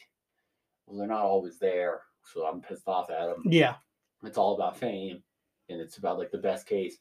well, 0.87 0.99
they're 0.99 1.09
not 1.09 1.24
always 1.24 1.59
there. 1.59 2.03
So 2.33 2.45
I'm 2.45 2.61
pissed 2.61 2.87
off 2.87 3.11
at 3.11 3.27
them. 3.27 3.43
Yeah. 3.47 3.74
It's 4.24 4.39
all 4.39 4.55
about 4.55 4.77
fame 4.77 5.22
and 5.68 5.81
it's 5.81 5.97
about 5.97 6.18
like 6.18 6.31
the 6.31 6.39
best 6.39 6.66
case. 6.66 6.99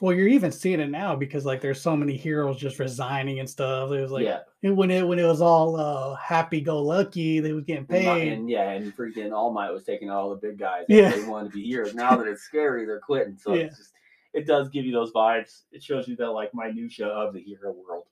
Well, 0.00 0.14
you're 0.14 0.28
even 0.28 0.52
seeing 0.52 0.78
it 0.78 0.90
now 0.90 1.16
because 1.16 1.44
like 1.44 1.60
there's 1.60 1.80
so 1.80 1.96
many 1.96 2.16
heroes 2.16 2.58
just 2.58 2.78
resigning 2.78 3.40
and 3.40 3.50
stuff. 3.50 3.90
It 3.90 4.00
was 4.00 4.12
like 4.12 4.24
yeah. 4.24 4.70
when 4.70 4.92
it 4.92 5.06
when 5.06 5.18
it 5.18 5.26
was 5.26 5.40
all 5.40 5.76
uh 5.76 6.14
happy 6.16 6.60
go 6.60 6.80
lucky, 6.80 7.40
they 7.40 7.52
was 7.52 7.64
getting 7.64 7.86
paid. 7.86 8.32
and 8.32 8.48
yeah, 8.48 8.70
and 8.70 8.96
freaking 8.96 9.32
All 9.32 9.52
Might 9.52 9.70
was 9.70 9.84
taking 9.84 10.08
all 10.08 10.30
the 10.30 10.36
big 10.36 10.58
guys. 10.58 10.84
Yeah. 10.88 11.02
Yeah. 11.02 11.16
They 11.16 11.24
wanted 11.24 11.50
to 11.50 11.56
be 11.56 11.64
heroes. 11.64 11.94
Now 11.94 12.16
that 12.16 12.28
it's 12.28 12.42
scary, 12.42 12.84
they're 12.84 13.00
quitting. 13.00 13.36
So 13.36 13.54
Yeah. 13.54 13.62
it's 13.62 13.78
just 13.78 13.94
it 14.34 14.46
does 14.46 14.68
give 14.68 14.84
you 14.84 14.92
those 14.92 15.12
vibes. 15.12 15.62
It 15.72 15.82
shows 15.82 16.08
you 16.08 16.16
the 16.16 16.26
like 16.26 16.50
minutia 16.54 17.06
of 17.06 17.34
the 17.34 17.40
hero 17.40 17.72
world. 17.72 18.04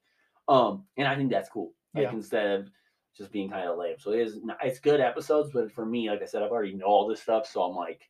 Um, 0.49 0.85
and 0.97 1.07
I 1.07 1.17
think 1.17 1.31
that's 1.31 1.49
cool. 1.49 1.73
Like 1.95 2.05
Yeah. 2.05 2.13
instead 2.13 2.61
of 2.61 2.69
just 3.17 3.33
being 3.33 3.51
kind 3.51 3.69
of 3.69 3.79
lame. 3.79 3.97
So 3.99 4.13
it 4.13 4.21
is 4.21 4.39
it's 4.63 4.79
good 4.79 5.01
episodes, 5.01 5.51
but 5.53 5.73
for 5.73 5.87
me, 5.87 6.11
like 6.11 6.23
I 6.23 6.27
said, 6.27 6.43
I've 6.43 6.51
already 6.51 6.75
know 6.75 6.87
all 6.87 7.09
this 7.09 7.23
stuff. 7.23 7.47
So 7.47 7.63
I'm 7.63 7.75
like, 7.75 8.09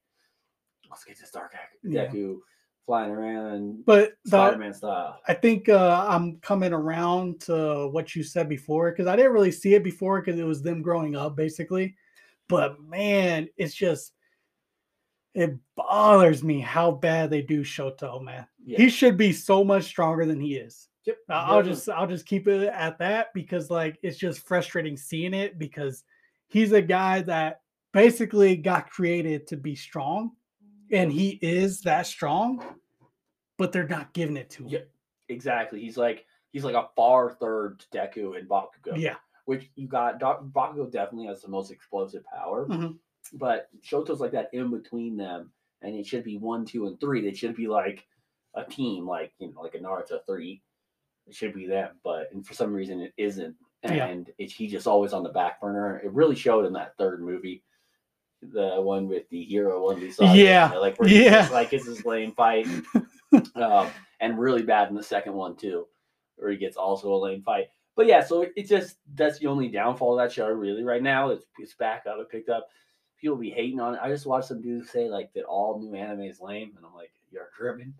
let's 0.91 1.05
get 1.05 1.19
this 1.19 1.31
Dark 1.31 1.55
Ek- 1.55 1.79
Yeah. 1.83 2.07
Deku 2.07 2.39
flying 2.85 3.11
around 3.11 3.85
But 3.85 4.15
Spider-Man 4.27 4.73
style. 4.73 5.21
I 5.27 5.35
think 5.35 5.69
uh, 5.69 6.07
I'm 6.09 6.39
coming 6.39 6.73
around 6.73 7.41
to 7.43 7.89
what 7.89 8.15
you 8.15 8.23
said 8.23 8.49
before 8.49 8.91
because 8.93 9.09
I 9.09 9.17
didn't 9.17 9.33
really 9.33 9.51
see 9.51 9.75
it 9.75 9.83
before 9.83 10.21
because 10.21 10.39
it 10.39 10.45
was 10.45 10.63
them 10.63 10.83
growing 10.83 11.17
up 11.17 11.37
basically. 11.37 11.97
But 12.49 12.81
man, 12.81 13.49
it's 13.57 13.75
just 13.75 14.13
it 15.37 15.55
bothers 15.77 16.43
me 16.43 16.61
how 16.61 16.91
bad 16.91 17.29
they 17.31 17.43
do 17.43 17.61
Shoto, 17.63 18.23
man. 18.23 18.47
Yeah. 18.65 18.79
He 18.79 18.89
should 18.89 19.17
be 19.17 19.33
so 19.33 19.63
much 19.63 19.85
stronger 19.85 20.25
than 20.25 20.41
he 20.41 20.57
is. 20.57 20.89
Yep. 21.05 21.19
I'll 21.29 21.47
definitely. 21.59 21.71
just 21.73 21.89
I'll 21.91 22.07
just 22.07 22.27
keep 22.27 22.49
it 22.49 22.69
at 22.69 22.99
that 22.99 23.33
because 23.35 23.71
like 23.71 23.99
it's 24.03 24.17
just 24.19 24.47
frustrating 24.47 24.97
seeing 24.97 25.35
it 25.35 25.59
because 25.59 26.03
he's 26.49 26.73
a 26.73 26.83
guy 26.83 27.21
that 27.23 27.61
basically 27.93 28.57
got 28.57 28.91
created 28.91 29.47
to 29.49 29.57
be 29.57 29.77
strong 29.77 30.33
and 30.91 31.13
he 31.13 31.39
is 31.43 31.81
that 31.83 32.07
strong, 32.07 32.65
but 33.59 33.73
they're 33.73 33.87
not 33.89 34.13
giving 34.15 34.37
it 34.37 34.51
to 34.51 34.63
him. 34.65 34.69
Yeah. 34.71 34.79
exactly. 35.29 35.81
He's 35.81 35.97
like 35.99 36.25
he's 36.53 36.65
like 36.65 36.75
a 36.75 36.89
far 36.97 37.31
third 37.31 37.79
to 37.81 37.87
Deku 37.99 38.39
and 38.39 38.49
Bakugo. 38.49 38.97
Yeah. 38.97 39.17
which 39.45 39.71
you 39.77 39.87
got 39.87 40.19
Bakugo 40.19 40.91
definitely 40.91 41.27
has 41.27 41.43
the 41.43 41.49
most 41.49 41.71
explosive 41.71 42.25
power, 42.25 42.67
Mhm. 42.67 42.97
But 43.33 43.69
Shoto's 43.85 44.21
like 44.21 44.33
that 44.33 44.51
in 44.53 44.71
between 44.71 45.17
them, 45.17 45.51
and 45.83 45.95
it 45.95 46.07
should 46.07 46.25
be 46.25 46.37
one, 46.39 46.65
two, 46.65 46.87
and 46.87 46.99
three. 47.01 47.23
They 47.23 47.35
should 47.35 47.57
be 47.57 47.67
like 47.69 48.07
a 48.55 48.65
team, 48.65 49.07
like 49.07 49.33
you 49.39 49.53
know, 49.53 49.61
like 49.61 49.75
a 49.75 49.79
Naruto 49.79 50.19
three. 50.27 50.63
It 51.27 51.35
should 51.35 51.55
be 51.55 51.67
them, 51.67 51.91
but 52.05 52.29
and 52.33 52.47
for 52.47 52.55
some 52.55 52.73
reason 52.73 53.01
it 53.01 53.13
isn't, 53.17 53.57
Yeah. 53.83 54.07
and 54.07 54.31
it, 54.39 54.51
he 54.53 54.69
just 54.69 54.87
always 54.87 55.13
on 55.13 55.23
the 55.25 55.29
back 55.31 55.61
burner. 55.61 55.99
It 56.05 56.13
really 56.13 56.37
showed 56.37 56.65
in 56.67 56.73
that 56.75 56.97
third 56.99 57.21
movie, 57.21 57.65
the 58.43 58.81
one 58.81 59.09
with 59.09 59.29
the 59.31 59.43
hero 59.43 59.83
one 59.85 60.01
we 60.01 60.11
saw. 60.13 60.33
Yeah. 60.33 60.73
like 60.75 60.99
where 61.01 61.09
Yeah. 61.09 61.41
just, 61.41 61.53
like 61.53 61.73
it's 61.73 61.87
his 61.87 62.05
lame 62.05 62.33
fight, 62.33 62.69
um, 63.57 63.89
and 64.21 64.39
really 64.39 64.63
bad 64.63 64.89
in 64.89 64.95
the 64.95 65.03
second 65.03 65.35
one 65.35 65.57
too, 65.57 65.87
where 66.37 66.51
he 66.51 66.57
gets 66.57 66.77
also 66.77 67.13
a 67.13 67.17
lame 67.17 67.43
fight. 67.43 67.67
But 67.97 68.07
yeah, 68.07 68.23
so 68.23 68.43
it 68.55 68.69
just 68.69 68.97
that's 69.15 69.39
the 69.39 69.47
only 69.49 69.69
downfall 69.69 70.19
of 70.21 70.25
that 70.25 70.33
show 70.33 70.47
really 70.49 70.85
right 70.85 71.03
now. 71.03 71.31
It's 71.31 71.45
it's 71.59 71.75
back 71.75 72.05
up, 72.09 72.19
it 72.21 72.29
picked 72.31 72.51
up. 72.51 72.69
People 73.27 73.39
be 73.39 73.51
hating 73.51 73.81
on 73.81 73.95
it. 73.95 74.01
I 74.01 74.09
just 74.09 74.25
watched 74.25 74.47
some 74.47 74.63
dude 74.63 74.87
say 74.89 75.09
like 75.09 75.33
that 75.33 75.43
all 75.47 75.81
new 75.81 75.97
anime 75.97 76.21
is 76.23 76.41
lame, 76.41 76.71
and 76.77 76.87
I'm 76.87 76.95
like, 76.95 77.11
you're 77.33 77.51
tripping. 77.57 77.93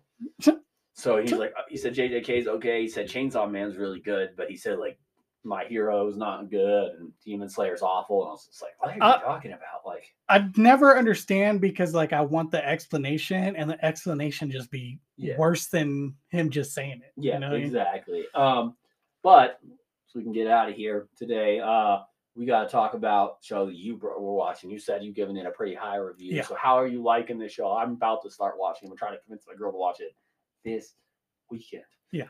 So 0.93 1.17
he's 1.21 1.33
like, 1.33 1.53
he 1.69 1.77
said 1.77 1.93
JJK 1.93 2.29
is 2.29 2.47
okay. 2.47 2.81
He 2.81 2.87
said 2.87 3.07
Chainsaw 3.07 3.47
Man's 3.51 3.77
really 3.77 3.99
good, 3.99 4.31
but 4.35 4.49
he 4.49 4.57
said 4.57 4.79
like 4.79 4.97
My 5.43 5.63
Hero 5.65 6.07
is 6.07 6.17
not 6.17 6.49
good 6.49 6.93
and 6.93 7.11
Demon 7.23 7.47
Slayer's 7.49 7.83
awful. 7.83 8.21
And 8.23 8.29
I 8.29 8.31
was 8.31 8.47
just 8.47 8.63
like, 8.63 8.71
what 8.79 8.91
are 8.93 8.95
you 8.95 9.03
Uh, 9.03 9.19
talking 9.19 9.51
about? 9.51 9.85
Like, 9.85 10.15
I 10.27 10.49
never 10.55 10.97
understand 10.97 11.61
because 11.61 11.93
like 11.93 12.13
I 12.13 12.21
want 12.21 12.49
the 12.49 12.67
explanation, 12.67 13.55
and 13.55 13.69
the 13.69 13.85
explanation 13.85 14.49
just 14.49 14.71
be 14.71 14.97
Yeah. 15.17 15.37
worse 15.37 15.67
than 15.67 16.15
him 16.29 16.49
just 16.49 16.73
saying 16.73 17.01
it. 17.05 17.11
yeah, 17.17 17.33
you 17.35 17.39
know 17.41 17.47
what 17.49 17.55
I 17.55 17.59
mean? 17.59 17.67
exactly. 17.67 18.25
Um, 18.33 18.75
but 19.23 19.59
so 20.07 20.17
we 20.17 20.23
can 20.23 20.31
get 20.33 20.47
out 20.47 20.69
of 20.69 20.75
here 20.75 21.09
today. 21.15 21.59
Uh, 21.59 21.99
we 22.37 22.45
got 22.45 22.63
to 22.63 22.69
talk 22.69 22.93
about 22.93 23.37
show 23.41 23.65
that 23.65 23.75
you 23.75 23.97
were 23.97 24.13
watching. 24.19 24.69
You 24.69 24.77
said 24.79 25.03
you've 25.03 25.15
given 25.15 25.35
it 25.37 25.45
a 25.47 25.51
pretty 25.51 25.73
high 25.73 25.95
review. 25.97 26.35
Yeah. 26.35 26.43
So 26.43 26.55
how 26.55 26.75
are 26.75 26.85
you 26.87 27.01
liking 27.01 27.39
this 27.39 27.51
show? 27.51 27.71
I'm 27.71 27.93
about 27.93 28.21
to 28.23 28.29
start 28.29 28.55
watching. 28.59 28.89
I'm 28.89 28.95
trying 28.97 29.13
to 29.13 29.19
convince 29.25 29.45
my 29.47 29.55
girl 29.55 29.71
to 29.71 29.77
watch 29.77 29.99
it 29.99 30.15
this 30.63 30.93
weekend. 31.49 31.83
Yeah. 32.11 32.25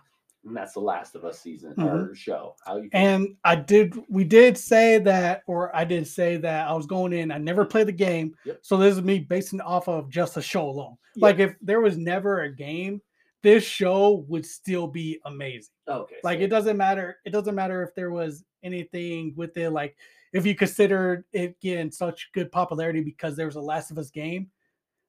and 0.45 0.55
that's 0.55 0.72
the 0.74 0.80
Last 0.80 1.14
of 1.16 1.26
Us 1.26 1.41
season 1.41 1.74
Mhm. 1.76 2.10
or 2.12 2.16
show. 2.16 2.55
How 2.66 2.78
you? 2.78 2.89
And 2.93 3.36
I 3.43 3.55
did, 3.55 3.93
we 4.08 4.24
did 4.24 4.58
say 4.58 4.97
that, 4.99 5.41
or 5.45 5.76
I 5.76 5.84
did 5.84 6.08
say 6.08 6.38
that 6.38 6.70
I 6.70 6.74
was 6.74 6.86
going 6.86 7.12
in. 7.12 7.32
I 7.34 7.38
never 7.38 7.66
played 7.66 7.88
the 7.88 7.91
game, 7.91 8.34
Yep. 8.45 8.60
so 8.62 8.78
this 8.78 8.95
is 8.95 9.01
me 9.01 9.20
basing 9.20 9.60
off 9.60 9.89
of 9.89 10.10
just 10.10 10.36
the 10.36 10.41
show 10.41 10.70
alone. 10.70 10.95
Yeah. 11.16 11.26
Like 11.26 11.39
if 11.39 11.55
there 11.62 11.82
was 11.82 11.97
never 11.97 12.43
a 12.43 12.55
game, 12.55 13.01
this 13.48 13.64
show 13.64 14.26
would 14.28 14.45
still 14.45 14.88
be 14.88 15.22
amazing. 15.24 15.72
okay, 15.88 16.16
Like 16.22 16.39
so- 16.39 16.43
it 16.43 16.48
doesn't 16.50 16.76
matter. 16.76 17.18
It 17.26 17.30
doesn't 17.32 17.56
matter 17.56 17.82
if 17.82 17.95
there 17.95 18.12
was 18.12 18.43
anything 18.62 19.34
with 19.38 19.56
it. 19.56 19.70
Like 19.70 19.95
if 20.34 20.45
you 20.45 20.54
considered 20.54 21.24
it 21.32 21.58
getting 21.62 21.89
such 21.89 22.30
good 22.34 22.52
popularity 22.52 23.00
because 23.02 23.38
there 23.38 23.45
was 23.45 23.56
a 23.56 23.62
Last 23.62 23.89
of 23.89 23.98
Us 23.98 24.10
game. 24.12 24.52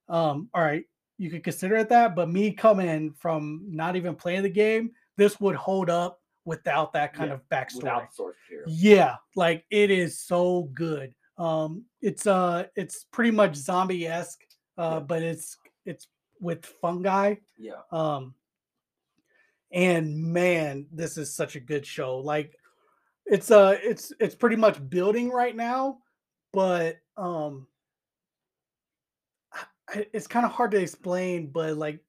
Um, 0.07 0.49
all 0.53 0.61
right, 0.63 0.85
you 1.17 1.29
could 1.29 1.43
consider 1.43 1.75
it 1.75 1.89
that. 1.89 2.15
But 2.15 2.29
me 2.29 2.53
coming 2.53 3.11
from 3.19 3.61
not 3.67 3.97
even 3.97 4.15
playing 4.15 4.43
the 4.43 4.49
game, 4.49 4.91
this 5.17 5.37
would 5.41 5.55
hold 5.57 5.89
up 5.89 6.21
without 6.45 6.93
that 6.93 7.13
kind 7.13 7.27
Yeah, 7.29 7.35
of 7.35 7.49
backstory. 7.49 7.75
without 7.83 8.13
source 8.15 8.37
material. 8.47 8.69
Yeah, 8.71 9.15
like 9.35 9.65
it 9.69 9.91
is 9.91 10.17
so 10.17 10.69
good. 10.73 11.13
Um, 11.37 11.83
it's 12.01 12.25
uh, 12.25 12.67
it's 12.77 13.03
pretty 13.11 13.31
much 13.31 13.55
zombie 13.55 14.07
esque, 14.07 14.39
uh, 14.77 14.91
Yeah. 14.93 14.99
but 15.01 15.23
it's 15.23 15.57
it's 15.85 16.07
with 16.39 16.65
fungi. 16.65 17.35
Yeah, 17.57 17.81
Um, 17.91 18.33
and 19.71 20.17
man, 20.17 20.87
this 20.91 21.17
is 21.17 21.33
such 21.33 21.55
a 21.55 21.59
good 21.59 21.85
show. 21.85 22.17
Like, 22.17 22.55
it's 23.25 23.51
uh, 23.51 23.77
it's 23.83 24.11
it's 24.19 24.35
pretty 24.35 24.55
much 24.55 24.87
building 24.89 25.29
right 25.29 25.55
now, 25.55 25.99
but 26.53 26.97
um, 27.17 27.67
I- 29.89 30.07
it's 30.13 30.27
kind 30.27 30.45
of 30.45 30.51
hard 30.51 30.71
to 30.71 30.77
explain. 30.81 31.51
But 31.51 31.77
like, 31.77 31.99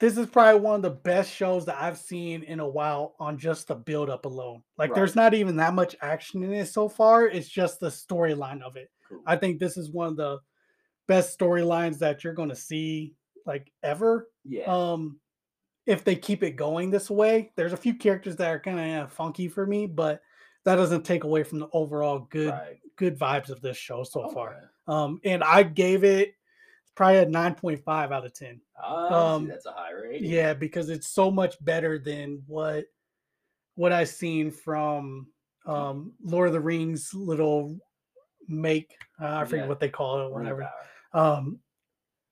this 0.00 0.18
is 0.18 0.26
probably 0.26 0.60
one 0.60 0.76
of 0.76 0.82
the 0.82 0.90
best 0.90 1.32
shows 1.32 1.64
that 1.66 1.80
I've 1.80 1.98
seen 1.98 2.42
in 2.42 2.60
a 2.60 2.68
while 2.68 3.14
on 3.18 3.38
just 3.38 3.68
the 3.68 3.74
build 3.74 4.10
up 4.10 4.26
alone. 4.26 4.62
Like, 4.76 4.90
there's 4.94 5.16
not 5.16 5.32
even 5.34 5.56
that 5.56 5.72
much 5.74 5.96
action 6.02 6.42
in 6.42 6.52
it 6.52 6.66
so 6.68 6.88
far. 6.88 7.26
It's 7.26 7.48
just 7.48 7.80
the 7.80 7.88
storyline 7.88 8.60
of 8.62 8.76
it. 8.76 8.90
cool. 9.08 9.22
I 9.26 9.36
think 9.36 9.58
this 9.58 9.76
is 9.78 9.90
one 9.90 10.08
of 10.08 10.16
the 10.16 10.38
best 11.06 11.38
storylines 11.38 11.98
that 11.98 12.24
you're 12.24 12.34
going 12.34 12.48
to 12.48 12.56
see 12.56 13.14
like 13.44 13.70
ever 13.82 14.28
yeah, 14.44 14.64
um 14.66 15.18
if 15.86 16.02
they 16.04 16.16
keep 16.16 16.42
it 16.42 16.52
going 16.56 16.90
this 16.90 17.08
way 17.10 17.52
there's 17.56 17.72
a 17.72 17.76
few 17.76 17.94
characters 17.94 18.36
that 18.36 18.48
are 18.50 18.58
kind 18.60 18.78
of 19.00 19.12
funky 19.12 19.46
for 19.48 19.66
me 19.66 19.86
but 19.86 20.20
that 20.64 20.74
doesn't 20.76 21.04
take 21.04 21.22
away 21.24 21.44
from 21.44 21.58
the 21.60 21.68
overall 21.72 22.26
good 22.30 22.50
right. 22.52 22.80
good 22.96 23.16
vibes 23.18 23.50
of 23.50 23.60
this 23.60 23.76
show 23.76 24.02
so 24.02 24.28
far 24.30 24.70
um 24.88 25.20
and 25.24 25.44
i 25.44 25.62
gave 25.62 26.02
it 26.02 26.34
probably 26.96 27.18
a 27.18 27.26
9.5 27.26 27.86
out 28.12 28.24
of 28.26 28.32
10 28.34 28.60
Ah, 28.82 29.08
see, 29.08 29.14
Um, 29.14 29.48
that's 29.48 29.66
a 29.66 29.72
high 29.72 29.92
rating. 29.92 30.28
yeah 30.30 30.54
because 30.54 30.88
it's 30.90 31.08
so 31.08 31.30
much 31.30 31.54
better 31.64 31.98
than 32.00 32.42
what 32.48 32.84
what 33.76 33.92
i've 33.92 34.08
seen 34.08 34.50
from 34.50 35.28
um 35.66 36.12
lord 36.22 36.48
of 36.48 36.52
the 36.52 36.60
rings 36.60 37.12
little 37.14 37.76
make 38.48 38.96
uh, 39.20 39.36
i 39.36 39.44
forget 39.44 39.64
Yeah. 39.64 39.68
what 39.68 39.78
they 39.80 39.88
call 39.88 40.20
it 40.20 40.24
or 40.24 40.30
whatever. 40.32 40.68
Um 41.16 41.58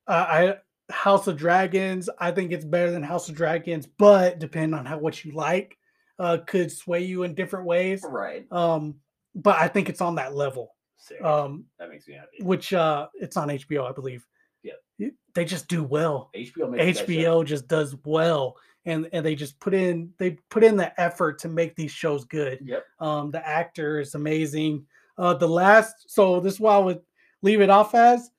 I, 0.06 0.16
I 0.48 0.56
house 0.90 1.26
of 1.26 1.36
dragons 1.36 2.08
i 2.18 2.30
think 2.30 2.52
it's 2.52 2.64
better 2.64 2.90
than 2.90 3.02
house 3.02 3.28
of 3.28 3.34
dragons 3.34 3.86
but 3.86 4.38
depending 4.38 4.78
on 4.78 4.84
how 4.84 4.98
what 4.98 5.24
you 5.24 5.32
like 5.32 5.76
uh 6.18 6.38
could 6.46 6.70
sway 6.70 7.02
you 7.04 7.22
in 7.22 7.34
different 7.34 7.64
ways 7.66 8.04
Right. 8.08 8.44
um 8.52 8.96
but 9.34 9.56
i 9.58 9.66
think 9.66 9.88
it's 9.88 10.00
on 10.02 10.14
that 10.16 10.34
level 10.34 10.74
Sick. 10.98 11.22
um 11.24 11.64
that 11.78 11.88
makes 11.88 12.06
me 12.06 12.14
happy. 12.14 12.42
which 12.42 12.72
uh 12.74 13.08
it's 13.14 13.36
on 13.36 13.48
hbo 13.48 13.88
i 13.88 13.92
believe 13.92 14.26
Yeah. 14.62 15.08
They 15.34 15.44
just 15.44 15.66
do 15.68 15.82
well 15.82 16.30
HBO 16.36 16.70
makes 16.70 17.00
the 17.00 17.06
best 17.06 17.22
show. 17.24 17.40
hbo 17.40 17.44
just 17.46 17.66
does 17.66 17.96
well 18.04 18.56
and 18.84 19.08
and 19.12 19.24
they 19.26 19.34
just 19.34 19.58
put 19.58 19.72
in 19.74 20.10
they 20.18 20.32
put 20.50 20.62
in 20.62 20.76
the 20.76 20.98
effort 21.00 21.38
to 21.40 21.48
make 21.48 21.74
these 21.74 21.90
shows 21.90 22.24
good 22.26 22.58
Yep. 22.62 22.84
um, 23.00 23.30
the 23.30 23.42
actor 23.46 24.00
is 24.00 24.14
amazing. 24.14 24.84
Uh, 25.16 25.32
the 25.34 25.48
last, 25.48 25.94
so 26.08 26.40
this 26.40 26.54
is 26.54 26.60
what 26.60 26.72
I 26.74 26.78
would 26.78 27.00
leave 27.42 27.60
it 27.60 27.70
off 27.70 27.94
as. 27.94 28.30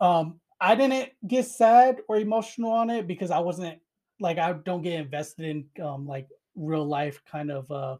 Um, 0.00 0.40
I 0.60 0.74
didn't 0.74 1.10
get 1.26 1.46
sad 1.46 1.98
or 2.08 2.16
emotional 2.16 2.70
on 2.70 2.90
it 2.90 3.06
because 3.06 3.30
I 3.30 3.38
wasn't 3.38 3.78
like 4.20 4.38
I 4.38 4.52
don't 4.52 4.82
get 4.82 5.00
invested 5.00 5.46
in 5.46 5.84
um, 5.84 6.06
like 6.06 6.28
real 6.54 6.84
life 6.84 7.22
kind 7.30 7.50
of 7.50 7.70
uh, 7.70 7.96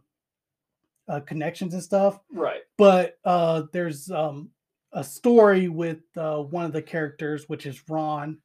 uh, 1.09 1.21
connections 1.21 1.75
and 1.75 1.83
stuff. 1.83 2.21
Right. 2.33 2.63
But 2.79 3.19
uh, 3.25 3.65
there's 3.73 4.11
um, 4.11 4.51
a 4.93 5.05
story 5.05 5.69
with 5.69 6.01
uh, 6.17 6.39
one 6.39 6.65
of 6.65 6.73
the 6.73 6.83
characters, 6.83 7.49
which 7.49 7.67
is 7.67 7.83
Ron 7.89 8.39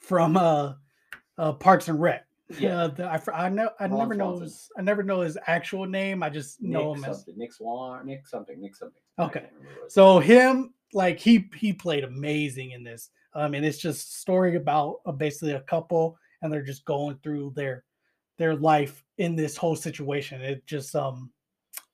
from 0.00 0.36
uh, 0.36 0.74
uh, 1.38 1.52
Parks 1.54 1.88
and 1.88 2.00
Rec. 2.00 2.26
Yeah. 2.26 2.28
Uh, 2.74 2.88
the, 2.88 3.06
I, 3.06 3.46
I 3.46 3.48
know 3.48 3.70
I 3.80 3.86
Ron 3.86 3.98
never 3.98 4.14
know 4.14 4.38
his 4.38 4.68
I 4.76 4.82
never 4.82 5.02
know 5.02 5.20
his 5.20 5.38
actual 5.46 5.86
name. 5.86 6.22
I 6.22 6.28
just 6.28 6.60
know 6.60 6.92
Nick 6.92 6.98
him 6.98 7.10
as 7.10 7.16
something. 7.16 7.38
Nick 7.38 7.52
Swan. 7.54 8.06
Nick 8.06 8.26
something. 8.26 8.60
Nick 8.60 8.76
something. 8.76 9.00
Okay. 9.18 9.40
can't 9.40 9.52
remember 9.54 9.80
what 9.80 9.86
it 9.86 9.92
so 9.92 10.18
him 10.18 10.74
like 10.94 11.18
he 11.18 11.50
he 11.56 11.72
played 11.72 12.04
amazing 12.04 12.70
in 12.70 12.82
this. 12.84 13.10
Um, 13.34 13.54
and 13.54 13.66
it's 13.66 13.78
just 13.78 14.08
a 14.08 14.16
story 14.18 14.56
about 14.56 15.00
uh, 15.04 15.12
basically 15.12 15.52
a 15.52 15.60
couple 15.62 16.16
and 16.40 16.52
they're 16.52 16.62
just 16.62 16.84
going 16.84 17.18
through 17.22 17.52
their 17.56 17.84
their 18.38 18.54
life 18.54 19.04
in 19.18 19.36
this 19.36 19.56
whole 19.56 19.76
situation. 19.76 20.40
It 20.40 20.64
just 20.66 20.94
um 20.94 21.30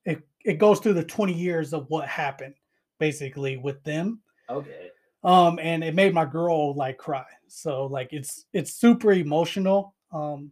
it 0.05 0.21
it 0.45 0.59
goes 0.59 0.81
through 0.81 0.95
the 0.95 1.05
20 1.05 1.33
years 1.33 1.73
of 1.73 1.87
what 1.89 2.09
happened 2.09 2.55
basically 2.99 3.57
with 3.57 3.83
them. 3.85 4.21
Okay. 4.49 4.91
um 5.23 5.59
and 5.63 5.85
it 5.85 5.95
made 5.95 6.13
my 6.13 6.25
girl 6.25 6.75
like 6.75 6.99
cry 6.99 7.25
so 7.47 7.87
like 7.87 8.09
it's 8.13 8.47
it's 8.53 8.75
super 8.75 9.13
emotional 9.13 9.95
um 10.13 10.51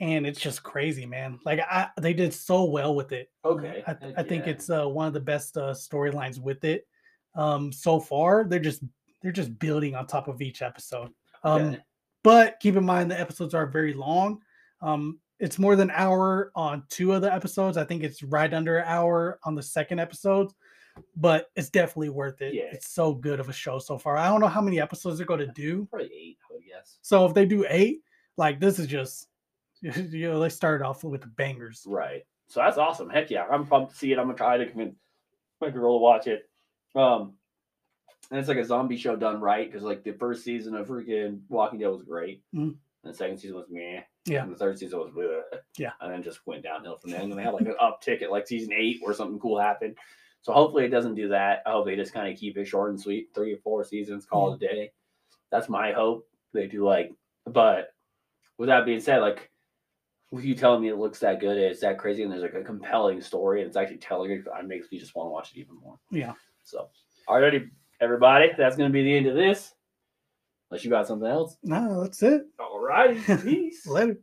and 0.00 0.26
it's 0.26 0.40
just 0.40 0.64
crazy 0.64 1.06
man 1.06 1.38
like 1.44 1.60
i 1.60 1.88
they 2.00 2.12
did 2.12 2.34
so 2.34 2.64
well 2.64 2.94
with 2.96 3.12
it 3.12 3.30
Okay. 3.44 3.84
i, 3.86 3.92
I 4.16 4.22
think 4.24 4.46
yeah. 4.46 4.52
it's 4.52 4.68
uh, 4.68 4.84
one 4.88 5.06
of 5.06 5.12
the 5.12 5.20
best 5.20 5.56
uh, 5.56 5.70
storylines 5.72 6.40
with 6.40 6.64
it 6.64 6.88
um 7.36 7.72
so 7.72 8.00
far 8.00 8.44
they're 8.44 8.58
just 8.58 8.82
they're 9.22 9.32
just 9.32 9.58
building 9.58 9.94
on 9.94 10.06
top 10.06 10.28
of 10.28 10.40
each 10.42 10.62
episode 10.62 11.10
um 11.44 11.62
Okay. 11.62 11.78
but 12.24 12.58
keep 12.60 12.76
in 12.76 12.84
mind 12.84 13.10
the 13.10 13.20
episodes 13.20 13.54
are 13.54 13.66
very 13.66 13.92
long 13.94 14.40
um 14.82 15.18
it's 15.38 15.58
more 15.58 15.76
than 15.76 15.90
an 15.90 15.96
hour 15.96 16.50
on 16.54 16.82
two 16.88 17.12
of 17.12 17.20
the 17.22 17.32
episodes 17.32 17.76
i 17.76 17.84
think 17.84 18.02
it's 18.02 18.22
right 18.22 18.52
under 18.54 18.78
an 18.78 18.84
hour 18.86 19.38
on 19.44 19.54
the 19.54 19.62
second 19.62 19.98
episode 20.00 20.50
but 21.14 21.50
it's 21.56 21.68
definitely 21.68 22.08
worth 22.08 22.40
it 22.40 22.54
Yeah. 22.54 22.70
it's 22.72 22.90
so 22.90 23.12
good 23.12 23.38
of 23.38 23.48
a 23.48 23.52
show 23.52 23.78
so 23.78 23.98
far 23.98 24.16
i 24.16 24.28
don't 24.28 24.40
know 24.40 24.48
how 24.48 24.62
many 24.62 24.80
episodes 24.80 25.18
they're 25.18 25.26
going 25.26 25.40
to 25.40 25.46
do 25.48 25.86
probably 25.90 26.10
eight. 26.14 26.38
I 26.50 26.54
would 26.54 26.64
guess. 26.64 26.98
so 27.02 27.26
if 27.26 27.34
they 27.34 27.44
do 27.44 27.66
eight 27.68 28.00
like 28.38 28.60
this 28.60 28.78
is 28.78 28.86
just 28.86 29.28
you 29.82 30.28
know 30.28 30.40
they 30.40 30.48
started 30.48 30.84
off 30.84 31.04
with 31.04 31.20
the 31.20 31.26
bangers 31.26 31.82
Right. 31.86 32.22
So 32.48 32.60
that's 32.60 32.78
awesome. 32.78 33.10
Heck 33.10 33.28
yeah. 33.30 33.44
I'm 33.50 33.66
pumped 33.66 33.90
to 33.92 33.98
see 33.98 34.12
it. 34.12 34.18
I'm 34.18 34.26
gonna 34.26 34.38
try 34.38 34.56
to 34.56 34.66
convince 34.66 34.94
my 35.60 35.68
girl 35.68 35.98
to 35.98 36.02
watch 36.02 36.28
it. 36.28 36.48
Um, 36.96 37.34
and 38.30 38.40
it's 38.40 38.48
like 38.48 38.58
a 38.58 38.64
zombie 38.64 38.96
show 38.96 39.14
done 39.16 39.40
right 39.40 39.70
because 39.70 39.84
like 39.84 40.02
the 40.02 40.12
first 40.12 40.42
season 40.42 40.74
of 40.74 40.88
freaking 40.88 41.40
Walking 41.48 41.78
Dead 41.78 41.88
was 41.88 42.02
great, 42.02 42.42
Mhm. 42.54 42.62
and 42.62 42.76
the 43.04 43.14
second 43.14 43.38
season 43.38 43.56
was 43.56 43.68
meh. 43.68 44.02
Yeah. 44.24 44.42
And 44.42 44.52
the 44.52 44.56
third 44.56 44.78
season 44.78 44.98
was 44.98 45.10
bleh. 45.10 45.42
Yeah. 45.78 45.92
And 46.00 46.12
then 46.12 46.22
just 46.24 46.44
went 46.46 46.64
downhill 46.64 46.96
from 46.96 47.12
there. 47.12 47.20
And 47.20 47.30
then 47.30 47.36
they 47.36 47.44
had 47.44 47.54
like 47.54 47.66
an 47.66 47.76
uptick 47.80 48.22
at 48.22 48.32
like 48.32 48.48
season 48.48 48.72
eight 48.72 48.98
where 49.00 49.14
something 49.14 49.38
cool 49.38 49.60
happened. 49.60 49.96
So 50.42 50.52
hopefully 50.52 50.84
it 50.84 50.88
doesn't 50.90 51.14
do 51.14 51.28
that. 51.28 51.62
I 51.64 51.70
hope 51.72 51.86
they 51.86 51.94
just 51.94 52.12
kind 52.12 52.32
of 52.32 52.38
keep 52.38 52.56
it 52.56 52.64
short 52.64 52.90
and 52.90 53.00
sweet, 53.00 53.28
three 53.34 53.52
or 53.54 53.58
four 53.58 53.84
seasons, 53.84 54.26
call 54.26 54.52
it 54.54 54.62
a 54.62 54.66
day. 54.68 54.92
That's 55.52 55.68
my 55.68 55.92
hope. 55.92 56.28
They 56.52 56.66
do 56.66 56.84
like, 56.84 57.12
but 57.44 57.94
with 58.58 58.68
that 58.68 58.84
being 58.86 58.98
said, 59.00 59.18
like 59.20 59.50
with 60.32 60.44
you 60.44 60.56
telling 60.56 60.82
me 60.82 60.88
it 60.88 60.96
looks 60.96 61.20
that 61.20 61.38
good, 61.38 61.56
it's 61.56 61.80
that 61.82 61.98
crazy, 61.98 62.24
and 62.24 62.32
there's 62.32 62.42
like 62.42 62.54
a 62.54 62.64
compelling 62.64 63.20
story, 63.20 63.60
and 63.60 63.68
it's 63.68 63.76
actually 63.76 63.98
telling 63.98 64.30
it, 64.32 64.44
it 64.46 64.66
makes 64.66 64.90
me 64.90 64.98
just 64.98 65.14
want 65.14 65.26
to 65.26 65.30
watch 65.30 65.52
it 65.54 65.60
even 65.60 65.76
more. 65.76 65.98
yeah 66.10 66.32
So, 66.66 66.88
alrighty, 67.28 67.70
everybody, 68.00 68.50
that's 68.58 68.76
gonna 68.76 68.90
be 68.90 69.04
the 69.04 69.16
end 69.16 69.26
of 69.26 69.36
this. 69.36 69.72
Unless 70.70 70.84
you 70.84 70.90
got 70.90 71.06
something 71.06 71.28
else. 71.28 71.56
no 71.62 72.02
that's 72.02 72.22
it 72.24 72.42
Alrighty, 72.60 73.42
peace. 73.44 73.86
later 73.86 74.18